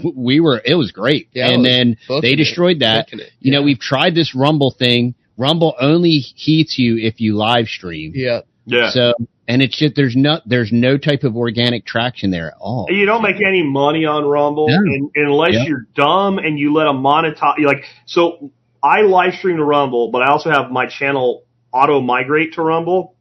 we 0.02 0.40
were 0.40 0.60
it 0.64 0.74
was 0.74 0.92
great, 0.92 1.28
Yeah, 1.32 1.48
and 1.50 1.62
was 1.62 1.70
then 1.70 1.96
booking 2.08 2.22
they 2.22 2.32
it, 2.34 2.36
destroyed 2.36 2.78
that. 2.80 3.06
booking 3.06 3.20
it, 3.20 3.32
You 3.40 3.52
know, 3.52 3.62
we've 3.62 3.78
tried 3.78 4.14
this 4.14 4.34
Rumble 4.34 4.70
thing. 4.70 5.14
Rumble 5.36 5.74
only 5.80 6.18
heats 6.18 6.78
you 6.78 6.96
if 6.96 7.20
you 7.20 7.36
live 7.36 7.68
stream. 7.68 8.12
Yeah. 8.14 8.40
yeah. 8.66 8.90
So 8.90 9.12
and 9.48 9.62
it's 9.62 9.76
just 9.76 9.96
there's 9.96 10.14
no 10.14 10.40
there's 10.46 10.70
no 10.70 10.96
type 10.98 11.24
of 11.24 11.36
organic 11.36 11.84
traction 11.86 12.30
there 12.30 12.48
at 12.48 12.54
all. 12.60 12.86
you 12.90 13.06
don't 13.06 13.22
make 13.22 13.36
any 13.44 13.62
money 13.62 14.04
on 14.04 14.24
Rumble 14.24 14.68
No. 14.68 14.76
un 14.76 15.10
unless 15.16 15.54
Yep. 15.54 15.66
you're 15.68 15.86
dumb 15.96 16.38
and 16.38 16.58
you 16.58 16.72
let 16.72 16.84
them 16.84 17.02
monetize. 17.02 17.58
Like, 17.64 17.84
so 18.06 18.50
I 18.82 19.00
live 19.02 19.34
stream 19.34 19.56
to 19.56 19.64
Rumble, 19.64 20.10
but 20.12 20.22
I 20.22 20.28
also 20.28 20.50
have 20.50 20.70
my 20.70 20.86
channel 20.86 21.42
auto 21.72 22.00
migrate 22.00 22.52
to 22.54 22.62
Rumble. 22.62 23.14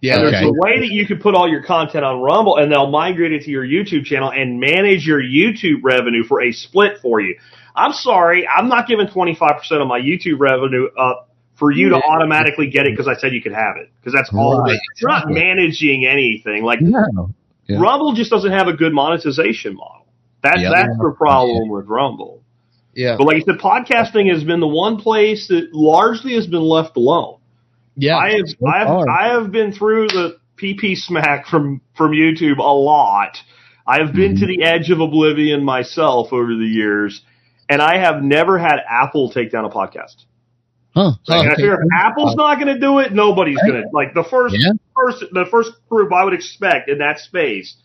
Yeah. 0.00 0.14
And 0.16 0.22
there's 0.24 0.34
Okay. 0.34 0.46
a 0.46 0.52
way 0.52 0.78
that 0.80 0.88
you 0.90 1.06
can 1.06 1.18
put 1.18 1.34
all 1.34 1.48
your 1.48 1.62
content 1.62 2.04
on 2.04 2.20
Rumble 2.20 2.56
and 2.56 2.70
they'll 2.72 2.90
migrate 2.90 3.32
it 3.32 3.42
to 3.42 3.50
your 3.50 3.64
YouTube 3.66 4.04
channel 4.04 4.30
and 4.30 4.58
manage 4.60 5.06
your 5.06 5.20
YouTube 5.22 5.80
revenue 5.82 6.24
for 6.24 6.40
a 6.42 6.50
split 6.52 6.98
for 7.02 7.20
you. 7.20 7.36
I'm 7.76 7.92
sorry, 7.92 8.46
I'm 8.48 8.68
not 8.68 8.88
giving 8.88 9.06
25% 9.06 9.80
of 9.82 9.86
my 9.86 10.00
YouTube 10.00 10.38
revenue 10.40 10.88
up 10.98 11.27
for 11.58 11.70
you 11.72 11.88
to 11.90 11.96
automatically 11.96 12.68
get 12.70 12.86
it 12.86 12.92
because 12.92 13.08
I 13.08 13.14
said 13.20 13.32
you 13.32 13.42
could 13.42 13.52
have 13.52 13.76
it. 13.76 13.90
Because 14.00 14.12
that's 14.14 14.30
all 14.32 14.60
Right. 14.60 14.78
You're 15.00 15.10
not 15.10 15.28
managing 15.28 16.06
anything. 16.06 16.62
Like, 16.64 16.80
No. 16.80 17.30
Yeah. 17.66 17.80
Rumble 17.80 18.12
just 18.14 18.30
doesn't 18.30 18.52
have 18.52 18.68
a 18.68 18.72
good 18.72 18.94
monetization 18.94 19.74
model. 19.74 20.06
That, 20.42 20.60
Yeah. 20.60 20.70
That's 20.74 20.96
the 20.96 21.14
problem 21.18 21.68
with 21.68 21.86
Rumble. 21.86 22.42
Yeah. 22.94 23.16
But 23.18 23.26
like 23.26 23.36
you 23.36 23.42
said, 23.44 23.58
podcasting 23.58 24.30
has 24.32 24.44
been 24.44 24.60
the 24.60 24.68
one 24.68 24.96
place 24.98 25.48
that 25.48 25.74
largely 25.74 26.34
has 26.34 26.46
been 26.46 26.62
left 26.62 26.96
alone. 26.96 27.38
Yeah. 27.96 28.16
I 28.16 28.30
have 28.36 28.46
I 28.66 28.78
have. 28.78 29.06
I 29.08 29.28
have 29.28 29.50
been 29.52 29.72
through 29.72 30.08
the 30.08 30.36
PP 30.56 30.94
smack 30.96 31.46
from 31.46 31.80
from 31.96 32.12
YouTube 32.12 32.58
a 32.58 32.62
lot. 32.62 33.36
I 33.86 33.98
have 33.98 34.12
been 34.12 34.34
Mhm. 34.34 34.40
to 34.40 34.46
the 34.46 34.62
edge 34.62 34.90
of 34.90 35.00
oblivion 35.00 35.64
myself 35.64 36.32
over 36.32 36.54
the 36.54 36.66
years, 36.66 37.22
and 37.68 37.80
I 37.82 37.98
have 37.98 38.22
never 38.22 38.58
had 38.58 38.80
Apple 38.88 39.30
take 39.30 39.50
down 39.50 39.64
a 39.64 39.70
podcast. 39.70 40.24
Huh. 40.94 41.12
Like, 41.28 41.42
I 41.42 41.46
Okay. 41.52 41.54
figure 41.56 41.74
if 41.74 41.88
Apple's 41.94 42.34
not 42.36 42.56
going 42.60 42.74
to 42.74 42.80
do 42.80 42.98
it, 42.98 43.12
nobody's 43.12 43.58
going 43.60 43.82
to. 43.82 43.88
Like 43.92 44.14
the 44.14 44.24
first, 44.24 44.56
Yeah. 44.58 44.72
first, 44.96 45.24
the 45.32 45.46
first 45.50 45.72
group 45.88 46.12
I 46.12 46.24
would 46.24 46.34
expect 46.34 46.88
in 46.88 46.98
that 46.98 47.20
space 47.20 47.76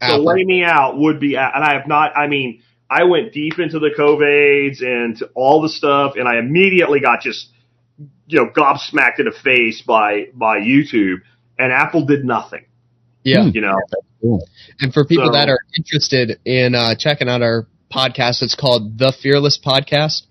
to 0.00 0.06
Apple. 0.06 0.24
lay 0.24 0.44
me 0.44 0.64
out 0.64 0.98
would 0.98 1.18
be, 1.20 1.36
and 1.36 1.64
I 1.64 1.74
have 1.74 1.86
not. 1.88 2.16
I 2.16 2.26
mean, 2.26 2.60
I 2.90 3.04
went 3.04 3.32
deep 3.32 3.58
into 3.58 3.78
the 3.78 3.90
COVIDs 3.96 4.82
and 4.82 5.16
to 5.18 5.30
all 5.34 5.62
the 5.62 5.68
stuff, 5.68 6.14
and 6.16 6.26
I 6.28 6.38
immediately 6.38 7.00
got 7.00 7.20
just, 7.22 7.48
you 8.26 8.38
know, 8.40 8.50
gobsmacked 8.50 9.18
in 9.18 9.24
the 9.26 9.32
face 9.44 9.82
by 9.82 10.26
by 10.34 10.58
YouTube, 10.60 11.16
and 11.58 11.72
Apple 11.72 12.04
did 12.06 12.24
nothing. 12.24 12.64
Yeah. 13.24 13.44
You 13.44 13.60
know, 13.60 13.76
Cool. 14.20 14.44
And 14.80 14.92
for 14.92 15.04
people 15.04 15.26
So- 15.26 15.32
that 15.32 15.48
are 15.48 15.60
interested 15.76 16.38
in 16.44 16.74
uh, 16.74 16.94
checking 16.96 17.28
out 17.28 17.40
our 17.42 17.66
podcast, 17.92 18.42
it's 18.42 18.56
called 18.56 18.98
The 18.98 19.12
Fearless 19.22 19.58
Podcast. 19.64 20.22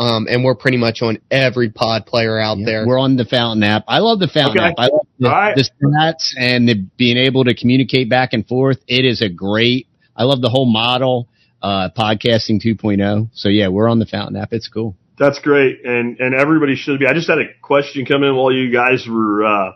Um, 0.00 0.26
and 0.30 0.42
we're 0.42 0.54
pretty 0.54 0.78
much 0.78 1.02
on 1.02 1.18
every 1.30 1.68
pod 1.68 2.06
player 2.06 2.38
out 2.38 2.56
Yeah, 2.58 2.64
there. 2.64 2.86
We're 2.86 2.98
on 2.98 3.16
the 3.16 3.26
Fountain 3.26 3.62
app. 3.62 3.84
I 3.86 3.98
love 3.98 4.18
the 4.18 4.28
Fountain 4.28 4.58
Okay. 4.58 4.68
app. 4.70 4.74
I 4.78 4.86
love 4.86 5.06
the, 5.18 5.28
All 5.28 5.34
right. 5.34 5.54
the 5.54 5.62
stats 5.84 6.32
and 6.38 6.66
the 6.66 6.74
being 6.96 7.18
able 7.18 7.44
to 7.44 7.54
communicate 7.54 8.08
back 8.08 8.32
and 8.32 8.48
forth. 8.48 8.78
It 8.88 9.04
is 9.04 9.20
a 9.20 9.28
great. 9.28 9.88
I 10.16 10.24
love 10.24 10.40
the 10.40 10.48
whole 10.48 10.64
model, 10.64 11.28
uh, 11.62 11.90
podcasting 11.96 12.62
2.0. 12.64 13.28
So 13.34 13.50
yeah, 13.50 13.68
we're 13.68 13.88
on 13.90 13.98
the 13.98 14.06
Fountain 14.06 14.36
app. 14.36 14.54
It's 14.54 14.68
cool. 14.68 14.96
That's 15.18 15.38
great, 15.40 15.84
and 15.84 16.18
and 16.18 16.34
everybody 16.34 16.76
should 16.76 16.98
be. 16.98 17.06
I 17.06 17.12
just 17.12 17.28
had 17.28 17.36
a 17.38 17.44
question 17.60 18.06
come 18.06 18.22
in 18.24 18.34
while 18.34 18.50
you 18.50 18.72
guys 18.72 19.06
were 19.06 19.44
uh, 19.44 19.72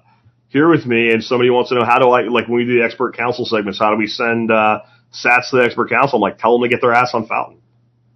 here 0.49 0.71
with 0.71 0.87
me, 0.87 1.11
and 1.13 1.23
somebody 1.23 1.51
wants 1.51 1.69
to 1.69 1.75
know 1.75 1.85
how 1.85 1.99
do 1.99 2.09
I 2.09 2.23
like 2.23 2.49
when 2.49 2.57
we 2.57 2.65
do 2.65 2.79
the 2.79 2.83
expert 2.85 3.15
council 3.15 3.45
segments? 3.45 3.79
How 3.79 3.91
do 3.91 3.99
we 3.99 4.07
send 4.07 4.51
uh, 4.51 4.81
sats 5.13 5.51
to 5.51 5.57
the 5.59 5.65
expert 5.65 5.91
council? 5.91 6.17
I'm 6.17 6.23
like, 6.23 6.39
tell 6.39 6.53
them 6.59 6.63
to 6.63 6.75
get 6.75 6.81
their 6.81 6.95
ass 6.95 7.11
on 7.13 7.27
Fountain. 7.27 7.61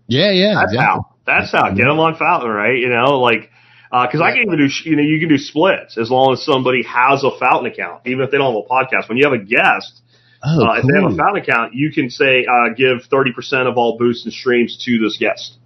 Yeah, 0.07 0.31
yeah. 0.31 0.55
That's 0.55 0.73
exactly. 0.73 0.79
how. 0.87 1.07
That's 1.29 1.53
how. 1.53 1.69
Get 1.71 1.85
them 1.85 2.01
on 2.01 2.17
Fountain, 2.17 2.51
right? 2.51 2.79
You 2.79 2.89
know, 2.89 3.21
like 3.21 3.51
because 3.91 4.21
I 4.21 4.33
can 4.33 4.43
even 4.49 4.59
do 4.59 4.69
you 4.89 4.97
know 4.97 5.03
you 5.03 5.21
can 5.21 5.29
do 5.29 5.39
splits 5.39 5.97
as 5.97 6.11
long 6.11 6.33
as 6.33 6.43
somebody 6.43 6.83
has 6.85 7.23
a 7.25 7.31
Fountain 7.39 7.71
account, 7.73 8.03
even 8.07 8.25
if 8.25 8.31
they 8.31 8.39
don't 8.39 8.55
have 8.55 8.65
a 8.65 8.69
podcast. 8.69 9.09
When 9.09 9.19
you 9.19 9.25
have 9.25 9.39
a 9.39 9.45
guest, 9.45 10.01
Oh, 10.45 10.67
uh, 10.67 10.79
if 10.79 10.87
they 10.87 10.95
have 10.95 11.11
a. 11.11 11.17
Fountain 11.17 11.43
account, 11.43 11.75
you 11.75 11.91
can 11.93 12.11
say 12.11 12.47
uh, 12.47 12.73
give 12.77 13.05
thirty 13.11 13.33
percent 13.33 13.69
of 13.69 13.77
all 13.77 13.99
boosts 13.99 14.25
and 14.25 14.33
streams 14.33 14.79
to 14.85 14.99
this 14.99 15.17
guest. 15.19 15.59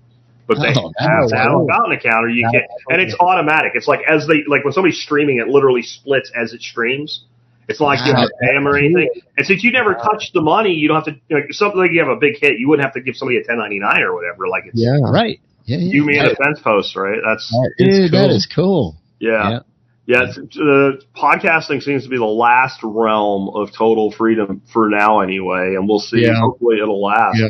But 0.48 0.58
they 0.58 0.72
Oh, 0.74 0.90
have 0.98 1.28
to 1.28 1.36
have 1.36 1.52
a. 1.54 1.66
Fountain 1.68 1.92
account, 1.92 2.24
or 2.24 2.28
you 2.30 2.42
That's 2.50 2.66
can, 2.88 2.98
and 2.98 3.02
it's 3.02 3.14
automatic. 3.20 3.72
It's 3.74 3.86
like 3.86 4.00
as 4.08 4.26
they 4.26 4.44
like 4.48 4.64
when 4.64 4.72
somebody's 4.72 5.00
streaming, 5.00 5.38
it 5.38 5.48
literally 5.48 5.82
splits 5.82 6.32
as 6.34 6.52
it 6.52 6.62
streams. 6.62 7.24
It's 7.68 7.80
not 7.80 7.86
like 7.86 8.00
you 8.06 8.12
have 8.12 8.28
to 8.28 8.34
them 8.40 8.66
or 8.66 8.76
anything. 8.76 9.08
And 9.36 9.46
since 9.46 9.62
you 9.62 9.70
never 9.70 9.94
touch 9.94 10.32
the 10.34 10.42
money, 10.42 10.72
you 10.72 10.88
don't 10.88 11.04
have 11.04 11.14
to 11.14 11.20
like 11.34 11.52
something 11.52 11.78
like 11.78 11.92
you 11.92 12.00
have 12.00 12.08
a 12.08 12.16
big 12.16 12.38
hit, 12.40 12.58
you 12.58 12.68
wouldn't 12.68 12.84
have 12.84 12.94
to 12.94 13.00
give 13.00 13.14
somebody 13.14 13.38
a 13.38 13.44
ten 13.44 13.58
ninety 13.58 13.78
nine 13.78 14.02
or 14.02 14.14
whatever. 14.14 14.48
Like 14.48 14.64
it's 14.66 14.80
yeah. 14.80 14.98
Right. 15.00 15.40
Yeah, 15.64 15.78
yeah. 15.78 15.92
you 15.92 16.04
me 16.04 16.18
and 16.18 16.28
a 16.28 16.34
fence 16.36 16.60
post, 16.62 16.96
right? 16.96 17.18
That's 17.24 17.48
That 17.50 17.72
is 17.78 17.98
Dude, 17.98 18.10
cool. 18.12 18.20
that 18.20 18.30
is 18.34 18.48
cool. 18.54 18.96
yeah. 19.20 19.50
Yeah. 19.50 19.58
Yeah, 20.04 20.22
it's, 20.36 20.58
uh, 20.58 20.96
podcasting 21.16 21.80
seems 21.80 22.02
to 22.02 22.08
be 22.10 22.16
the 22.18 22.24
last 22.24 22.80
realm 22.82 23.48
of 23.54 23.70
total 23.72 24.10
freedom 24.10 24.60
for 24.72 24.88
now, 24.88 25.20
anyway, 25.20 25.76
and 25.76 25.88
we'll 25.88 26.00
see. 26.00 26.22
Yeah. 26.24 26.40
Hopefully, 26.40 26.78
it'll 26.82 27.00
last. 27.00 27.38
Yeah. 27.38 27.48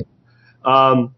Um, 0.62 1.14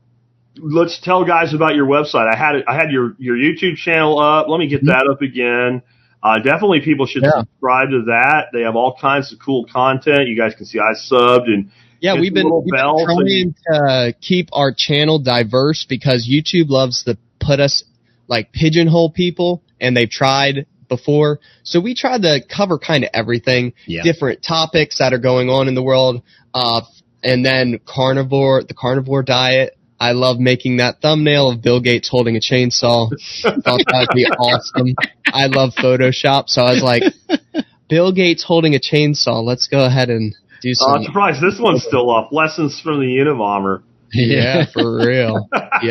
let's 0.56 1.00
tell 1.02 1.24
guys 1.24 1.52
about 1.52 1.74
your 1.74 1.86
website. 1.86 2.32
I 2.32 2.36
had 2.36 2.62
I 2.68 2.76
had 2.76 2.92
your 2.92 3.16
your 3.18 3.36
YouTube 3.36 3.74
channel 3.76 4.20
up. 4.20 4.46
Let 4.48 4.58
me 4.58 4.68
get 4.68 4.84
that 4.86 5.08
up 5.10 5.22
again. 5.22 5.82
Uh, 6.22 6.36
definitely, 6.38 6.80
people 6.82 7.04
should 7.06 7.24
Yeah. 7.24 7.40
subscribe 7.40 7.90
to 7.90 8.02
that. 8.06 8.46
They 8.52 8.62
have 8.62 8.76
all 8.76 8.96
kinds 8.98 9.32
of 9.32 9.40
cool 9.44 9.66
content. 9.66 10.28
You 10.28 10.36
guys 10.38 10.54
can 10.54 10.66
see 10.66 10.78
I 10.78 10.92
subbed 10.94 11.48
and 11.48 11.70
Yeah, 12.05 12.20
we've 12.20 12.35
been, 12.35 12.51
we've 12.52 12.70
been 12.70 13.05
trying 13.06 13.55
to 13.72 14.14
keep 14.20 14.51
our 14.52 14.74
channel 14.76 15.18
diverse 15.18 15.86
because 15.89 16.28
YouTube 16.31 16.68
loves 16.68 17.02
to 17.05 17.16
put 17.40 17.60
us 17.60 17.82
like 18.28 18.52
pigeonhole 18.52 19.10
people, 19.10 19.62
and 19.81 19.97
they've 19.97 20.10
tried 20.10 20.66
before. 20.90 21.40
So 21.62 21.81
we 21.81 21.94
tried 21.94 22.20
to 22.22 22.40
cover 22.47 22.78
kind 22.78 23.05
of 23.05 23.10
everything, 23.14 23.72
Yeah. 23.86 24.02
different 24.02 24.43
topics 24.43 24.98
that 24.98 25.14
are 25.14 25.18
going 25.18 25.48
on 25.48 25.66
in 25.66 25.74
the 25.74 25.82
world, 25.82 26.22
uh, 26.52 26.82
and 27.22 27.43
then 27.43 27.81
carnivore, 27.86 28.62
the 28.62 28.74
carnivore 28.74 29.22
diet. 29.22 29.78
I 29.98 30.12
love 30.12 30.39
making 30.39 30.76
that 30.78 31.01
thumbnail 31.01 31.48
of 31.48 31.62
Bill 31.62 31.81
Gates 31.81 32.10
holding 32.10 32.36
a 32.36 32.40
chainsaw. 32.40 33.09
Thought 33.43 33.62
that 33.64 34.09
would 34.10 34.14
be 34.14 34.26
awesome. 34.26 34.94
I 35.26 35.47
love 35.47 35.70
Photoshop, 35.74 36.48
so 36.51 36.60
I 36.64 36.72
was 36.74 36.82
like, 36.82 37.02
Bill 37.89 38.12
Gates 38.12 38.43
holding 38.43 38.74
a 38.74 38.78
chainsaw. 38.78 39.43
Let's 39.43 39.68
go 39.68 39.86
ahead 39.86 40.10
and 40.10 40.35
do 40.65 40.70
uh, 40.73 40.74
some. 40.74 40.95
I'm 40.97 41.05
surprised 41.05 41.41
this 41.43 41.59
one's 41.61 41.85
still 41.85 42.11
up. 42.11 42.31
Lessons 42.32 42.81
from 42.82 43.01
the 43.01 43.07
Unabomber. 43.07 43.82
Yeah, 44.12 44.66
for 44.73 44.97
real. 45.07 45.49
Yeah. 45.82 45.91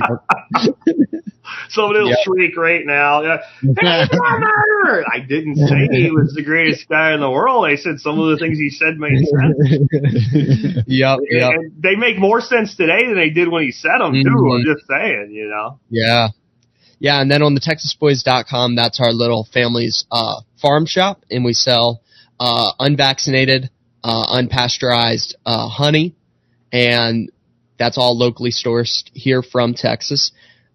Somebody 1.70 2.00
will 2.00 2.10
Yeah. 2.10 2.16
shriek 2.24 2.56
right 2.58 2.86
now. 2.86 3.22
Yeah. 3.22 3.38
Hey, 3.62 4.06
Bomber! 4.12 5.04
I 5.12 5.20
didn't 5.20 5.56
say 5.58 5.88
he 5.91 6.10
was 6.10 6.34
the 6.36 6.44
greatest 6.44 6.88
guy 6.88 7.14
in 7.14 7.20
the 7.20 7.30
world. 7.30 7.66
I 7.66 7.76
said 7.76 8.00
some 8.00 8.20
of 8.20 8.30
the 8.32 8.38
things 8.38 8.58
he 8.58 8.70
said 8.70 8.98
made 8.98 9.18
sense. 9.18 10.84
yep, 10.88 11.20
yep. 11.30 11.52
And 11.52 11.72
they 11.82 11.95
make 11.95 12.18
more 12.18 12.40
sense 12.41 12.76
today 12.76 13.06
than 13.06 13.16
they 13.16 13.30
did 13.30 13.50
when 13.50 13.64
he 13.64 13.72
said 13.72 14.00
them, 14.00 14.14
too. 14.14 14.30
Mhm. 14.30 14.60
I'm 14.60 14.66
just 14.66 14.88
saying, 14.88 15.32
you 15.34 15.50
know. 15.50 15.80
Yeah. 15.90 16.30
Yeah, 17.00 17.20
and 17.22 17.30
then 17.30 17.41
on 17.44 17.54
the 17.56 17.62
texasboys.com, 17.62 18.76
that's 18.76 19.00
our 19.02 19.12
little 19.12 19.45
family's 19.54 20.06
uh, 20.12 20.41
farm 20.62 20.86
shop, 20.86 21.24
and 21.30 21.44
we 21.44 21.54
sell 21.54 22.02
uh, 22.40 22.72
unvaccinated, 22.80 23.70
uh, 24.03 24.25
unpasteurized 24.38 25.35
uh, 25.45 25.67
honey, 25.67 26.15
and 26.71 27.31
that's 27.77 27.97
all 27.97 28.17
locally 28.17 28.51
sourced 28.51 29.09
here 29.13 29.41
from 29.41 29.73
Texas. 29.73 30.31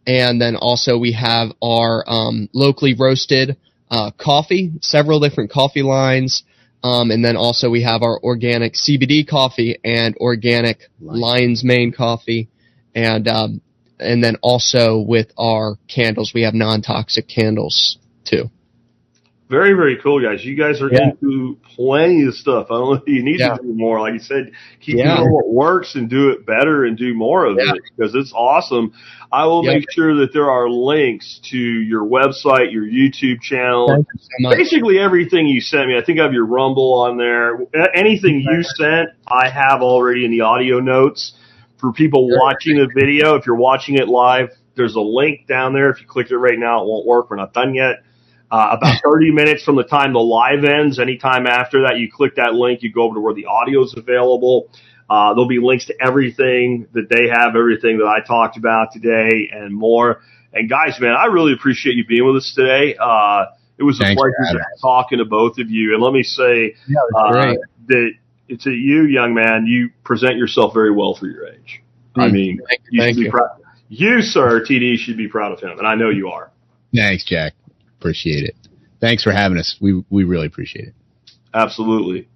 And 0.06 0.40
then 0.40 0.56
also 0.56 0.96
we 0.96 1.12
have 1.12 1.50
our 1.62 2.02
um, 2.06 2.48
locally 2.54 2.94
roasted 2.94 3.56
uh, 3.90 4.10
coffee, 4.12 4.72
several 4.80 5.20
different 5.20 5.50
coffee 5.50 5.82
lines, 5.82 6.44
um, 6.82 7.10
and 7.10 7.24
then 7.24 7.36
also 7.36 7.68
we 7.70 7.82
have 7.82 8.02
our 8.02 8.18
organic 8.22 8.74
CBD 8.74 9.26
coffee 9.26 9.78
and 9.84 10.16
organic 10.16 10.88
Lion. 11.00 11.20
Lion's 11.20 11.64
Mane 11.64 11.92
coffee, 11.92 12.48
and 12.94 13.26
um, 13.28 13.60
and 13.98 14.22
then 14.22 14.36
also 14.42 14.98
with 14.98 15.32
our 15.36 15.76
candles, 15.88 16.32
we 16.34 16.42
have 16.42 16.54
non-toxic 16.54 17.28
candles 17.28 17.98
too. 18.24 18.50
Very, 19.48 19.72
very 19.72 19.96
cool, 20.02 20.20
guys. 20.20 20.44
You 20.44 20.54
guys 20.54 20.82
are 20.82 20.90
Yeah. 20.92 21.10
into 21.22 21.56
plenty 21.74 22.24
of 22.24 22.34
stuff. 22.34 22.66
I 22.70 22.74
don't 22.74 22.94
know. 22.96 23.02
You 23.06 23.22
need 23.22 23.40
Yeah. 23.40 23.56
to 23.56 23.62
do 23.62 23.72
more. 23.74 23.98
Like 23.98 24.12
you 24.12 24.18
said, 24.18 24.50
keep 24.80 24.96
Yeah. 24.96 25.16
doing 25.16 25.32
what 25.32 25.48
works 25.48 25.94
and 25.94 26.08
do 26.10 26.28
it 26.28 26.44
better 26.44 26.84
and 26.84 26.98
do 26.98 27.14
more 27.14 27.46
of 27.46 27.56
it 27.58 27.80
because 27.96 28.14
it's 28.14 28.32
awesome. 28.34 28.92
I 29.32 29.46
will 29.46 29.62
make 29.62 29.90
sure 29.90 30.16
that 30.16 30.34
there 30.34 30.50
are 30.50 30.68
links 30.68 31.40
to 31.50 31.58
your 31.58 32.04
website, 32.04 32.72
your 32.72 32.84
YouTube 32.84 33.40
channel, 33.40 33.88
you 33.96 34.04
so 34.42 34.50
basically 34.50 34.98
everything 34.98 35.46
you 35.46 35.60
sent 35.62 35.88
me. 35.88 35.96
I 35.96 36.02
think 36.02 36.18
I 36.20 36.24
have 36.24 36.34
your 36.34 36.46
Rumble 36.46 36.92
on 36.94 37.16
there. 37.16 37.58
Anything 37.94 38.40
you 38.40 38.62
sent, 38.62 39.10
I 39.30 39.48
have 39.48 39.80
already 39.82 40.24
in 40.26 40.30
the 40.30 40.42
audio 40.42 40.78
notes. 40.78 41.34
For 41.78 41.92
people 41.92 42.28
Sure. 42.28 42.38
watching 42.40 42.76
the 42.76 42.88
video, 42.94 43.36
if 43.36 43.46
you're 43.46 43.54
watching 43.56 43.94
it 43.96 44.08
live, 44.08 44.50
there's 44.74 44.96
a 44.96 45.00
link 45.00 45.46
down 45.46 45.72
there. 45.72 45.88
If 45.90 46.00
you 46.00 46.06
click 46.06 46.30
it 46.30 46.36
right 46.36 46.58
now, 46.58 46.82
it 46.82 46.86
won't 46.88 47.06
work. 47.06 47.30
We're 47.30 47.36
not 47.36 47.52
done 47.54 47.74
yet. 47.74 48.00
Uh, 48.50 48.76
about 48.78 49.00
30 49.12 49.30
minutes 49.32 49.62
from 49.64 49.76
the 49.76 49.84
time 49.84 50.12
the 50.12 50.18
live 50.18 50.64
ends, 50.64 50.98
anytime 50.98 51.46
after 51.46 51.82
that, 51.82 51.98
you 51.98 52.10
click 52.10 52.36
that 52.36 52.54
link, 52.54 52.82
you 52.82 52.92
go 52.92 53.02
over 53.02 53.14
to 53.16 53.20
where 53.20 53.34
the 53.34 53.46
audio 53.46 53.82
is 53.82 53.94
available. 53.96 54.70
Uh, 55.10 55.32
there'll 55.34 55.48
be 55.48 55.58
links 55.58 55.86
to 55.86 55.94
everything 56.02 56.86
that 56.92 57.08
they 57.10 57.28
have, 57.28 57.56
everything 57.56 57.98
that 57.98 58.06
I 58.06 58.20
talked 58.26 58.56
about 58.56 58.92
today 58.92 59.48
and 59.52 59.74
more. 59.74 60.20
And 60.52 60.68
guys, 60.68 60.98
man, 61.00 61.14
I 61.18 61.26
really 61.26 61.52
appreciate 61.52 61.94
you 61.96 62.04
being 62.06 62.26
with 62.26 62.36
us 62.36 62.52
today. 62.54 62.94
Uh, 62.98 63.46
it 63.78 63.84
was 63.84 64.00
a 64.00 64.04
Thanks 64.04 64.20
for 64.20 64.32
pleasure 64.32 64.64
talking 64.82 65.18
to 65.18 65.24
both 65.24 65.58
of 65.58 65.70
you. 65.70 65.94
And 65.94 66.02
let 66.02 66.12
me 66.12 66.22
say, 66.22 66.74
Yeah, 66.86 66.98
uh, 67.16 67.54
that 67.88 68.12
to 68.60 68.70
you, 68.70 69.04
young 69.04 69.34
man, 69.34 69.66
you 69.66 69.90
present 70.04 70.36
yourself 70.36 70.72
very 70.74 70.90
well 70.90 71.14
for 71.14 71.26
your 71.26 71.46
age. 71.46 71.82
I 72.16 72.28
Mm. 72.28 72.32
mean, 72.32 72.60
Thank 72.68 72.80
you, 72.80 72.88
you 72.90 73.00
thank 73.02 73.14
should 73.14 73.20
be 73.20 73.24
you. 73.26 73.30
proud. 73.30 73.50
You, 73.90 74.20
sir, 74.22 74.62
TD, 74.64 74.96
should 74.98 75.16
be 75.16 75.28
proud 75.28 75.52
of 75.52 75.60
him, 75.60 75.78
and 75.78 75.86
I 75.86 75.94
know 75.94 76.10
you 76.10 76.28
are. 76.28 76.50
Thanks, 76.94 77.24
Jack. 77.24 77.52
Appreciate 77.98 78.44
it. 78.44 78.54
Thanks 79.00 79.22
for 79.22 79.32
having 79.32 79.58
us. 79.58 79.76
We 79.80 80.04
we 80.10 80.24
really 80.24 80.46
appreciate 80.46 80.88
it. 80.88 80.94
Absolutely. 81.54 82.28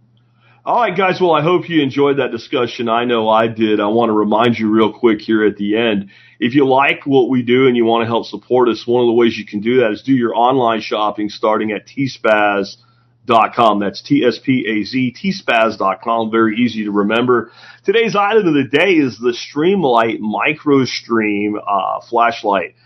All 0.65 0.81
right, 0.81 0.97
guys. 0.97 1.21
Well, 1.21 1.33
I 1.33 1.43
hope 1.43 1.69
you 1.69 1.83
enjoyed 1.83 2.19
that 2.19 2.31
discussion. 2.31 2.89
I 2.89 3.05
know 3.05 3.29
I 3.29 3.49
did. 3.49 3.81
I 3.81 3.89
want 3.89 4.11
to 4.11 4.13
remind 4.13 4.57
you 4.57 4.71
real 4.71 4.93
quick 4.93 5.21
here 5.21 5.45
at 5.45 5.57
the 5.57 5.77
end. 5.77 6.11
If 6.39 6.55
you 6.55 6.69
like 6.69 7.05
what 7.05 7.29
we 7.29 7.43
do 7.43 7.67
and 7.67 7.77
you 7.77 7.85
want 7.85 8.03
to 8.03 8.07
help 8.07 8.27
support 8.27 8.69
us, 8.69 8.87
one 8.87 9.03
of 9.03 9.09
the 9.09 9.13
ways 9.13 9.37
you 9.37 9.45
can 9.45 9.61
do 9.61 9.81
that 9.81 9.91
is 9.91 10.03
do 10.03 10.13
your 10.13 10.37
online 10.37 10.81
shopping 10.81 11.31
starting 11.31 11.73
at 11.73 11.89
tspaz.com. 11.89 13.81
That's 13.81 14.03
T-S-P-A-Z, 14.03 15.17
tspaz.com. 15.21 16.31
Very 16.31 16.57
easy 16.57 16.85
to 16.85 16.93
remember. 16.93 17.51
Today's 17.85 18.15
item 18.15 18.47
of 18.47 18.55
the 18.55 18.69
day 18.71 18.93
is 18.93 19.19
the 19.19 19.35
Streamlight 19.35 20.21
MicroStream 20.21 21.55
uh, 21.61 22.07
flashlight. 22.09 22.77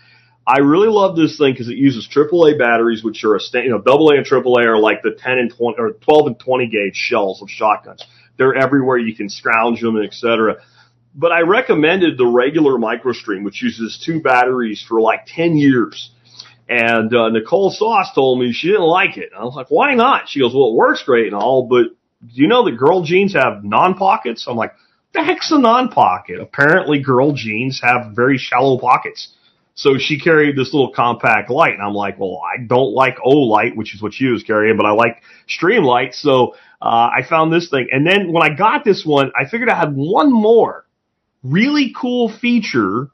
I 0.47 0.59
really 0.59 0.87
love 0.87 1.17
this 1.17 1.37
thing 1.37 1.51
because 1.51 1.67
it 1.67 1.75
uses 1.75 2.07
AAA 2.07 2.57
batteries, 2.57 3.03
which 3.03 3.23
are 3.25 3.35
a 3.35 3.39
sta- 3.39 3.63
you 3.63 3.69
know 3.69 3.81
double 3.81 4.09
A 4.11 4.15
and 4.15 4.25
AAA 4.25 4.65
are 4.65 4.79
like 4.79 5.01
the 5.01 5.11
10 5.11 5.37
and 5.37 5.53
20 5.53 5.75
or 5.77 5.91
12 5.91 6.27
and 6.27 6.39
20 6.39 6.67
gauge 6.67 6.95
shells 6.95 7.41
of 7.41 7.49
shotguns. 7.49 8.01
They're 8.37 8.55
everywhere. 8.55 8.97
You 8.97 9.13
can 9.13 9.29
scrounge 9.29 9.81
them, 9.81 9.97
and 9.97 10.05
etc. 10.05 10.57
But 11.13 11.31
I 11.31 11.41
recommended 11.41 12.17
the 12.17 12.27
regular 12.27 12.73
MicroStream, 12.73 13.43
which 13.43 13.61
uses 13.61 14.01
two 14.05 14.21
batteries 14.21 14.85
for 14.87 15.01
like 15.01 15.25
10 15.25 15.57
years. 15.57 16.11
And 16.69 17.13
uh, 17.13 17.29
Nicole 17.29 17.71
Sauce 17.71 18.13
told 18.13 18.39
me 18.39 18.53
she 18.53 18.67
didn't 18.67 18.83
like 18.83 19.17
it. 19.17 19.31
I 19.37 19.43
was 19.43 19.55
like, 19.55 19.67
why 19.69 19.95
not? 19.95 20.29
She 20.29 20.39
goes, 20.39 20.53
well, 20.53 20.69
it 20.69 20.75
works 20.75 21.03
great 21.03 21.27
and 21.27 21.35
all, 21.35 21.67
but 21.67 21.85
do 22.21 22.41
you 22.41 22.47
know 22.47 22.65
that 22.65 22.77
girl 22.77 23.03
jeans 23.03 23.33
have 23.33 23.63
non-pockets? 23.63 24.45
I'm 24.47 24.57
like, 24.57 24.73
the 25.13 25.23
heck's 25.23 25.51
a 25.51 25.57
non-pocket? 25.57 26.39
Apparently 26.39 26.99
girl 27.01 27.33
jeans 27.33 27.81
have 27.81 28.11
very 28.15 28.37
shallow 28.37 28.77
pockets. 28.77 29.33
So 29.77 29.99
she 29.99 30.19
carried 30.19 30.57
this 30.57 30.73
little 30.73 30.91
compact 30.91 31.51
light, 31.51 31.73
and 31.73 31.83
I'm 31.83 31.93
like, 31.93 32.19
well, 32.19 32.41
I 32.43 32.63
don't 32.63 32.93
like 32.93 33.17
Olight, 33.19 33.75
which 33.75 33.93
is 33.93 34.01
what 34.01 34.11
she 34.11 34.25
was 34.25 34.41
carrying, 34.41 34.75
but 34.75 34.87
I 34.87 34.91
like 34.91 35.21
Streamlight. 35.47 36.15
So 36.15 36.55
uh, 36.81 37.11
I 37.15 37.21
found 37.29 37.53
this 37.53 37.69
thing, 37.69 37.87
and 37.91 38.05
then 38.05 38.33
when 38.33 38.41
I 38.41 38.55
got 38.55 38.83
this 38.83 39.05
one, 39.05 39.31
I 39.39 39.47
figured 39.47 39.69
I 39.69 39.77
had 39.77 39.95
one 39.95 40.33
more 40.33 40.87
really 41.43 41.93
cool 41.95 42.27
feature 42.27 43.11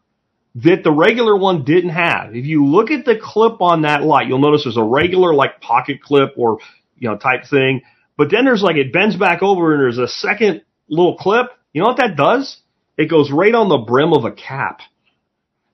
that 0.56 0.86
the 0.86 0.92
regular 0.92 1.36
one 1.36 1.66
didn't 1.66 1.90
have. 1.90 2.34
If 2.34 2.46
you 2.46 2.66
look 2.66 2.92
at 2.92 3.04
the 3.04 3.20
clip 3.22 3.62
on 3.62 3.82
that 3.82 4.04
light, 4.04 4.30
you'll 4.30 4.40
notice 4.40 4.64
there's 4.64 4.78
a 4.78 4.84
regular 4.84 5.34
like 5.34 5.60
pocket 5.60 6.02
clip 6.02 6.32
or 6.38 6.60
you 6.98 7.10
know 7.10 7.18
type 7.18 7.44
thing, 7.46 7.82
but 8.16 8.32
then 8.32 8.46
there's 8.46 8.64
like 8.64 8.78
it 8.78 8.94
bends 8.94 9.18
back 9.18 9.44
over 9.44 9.74
and 9.74 9.82
there's 9.82 9.98
a 9.98 10.08
second 10.08 10.62
little 10.88 11.18
clip. 11.18 11.48
You 11.74 11.82
know 11.82 11.90
what 11.90 11.98
that 11.98 12.16
does? 12.16 12.58
It 12.98 13.10
goes 13.10 13.32
right 13.32 13.54
on 13.54 13.68
the 13.68 13.80
brim 13.80 14.14
of 14.14 14.24
a 14.24 14.32
cap. 14.32 14.80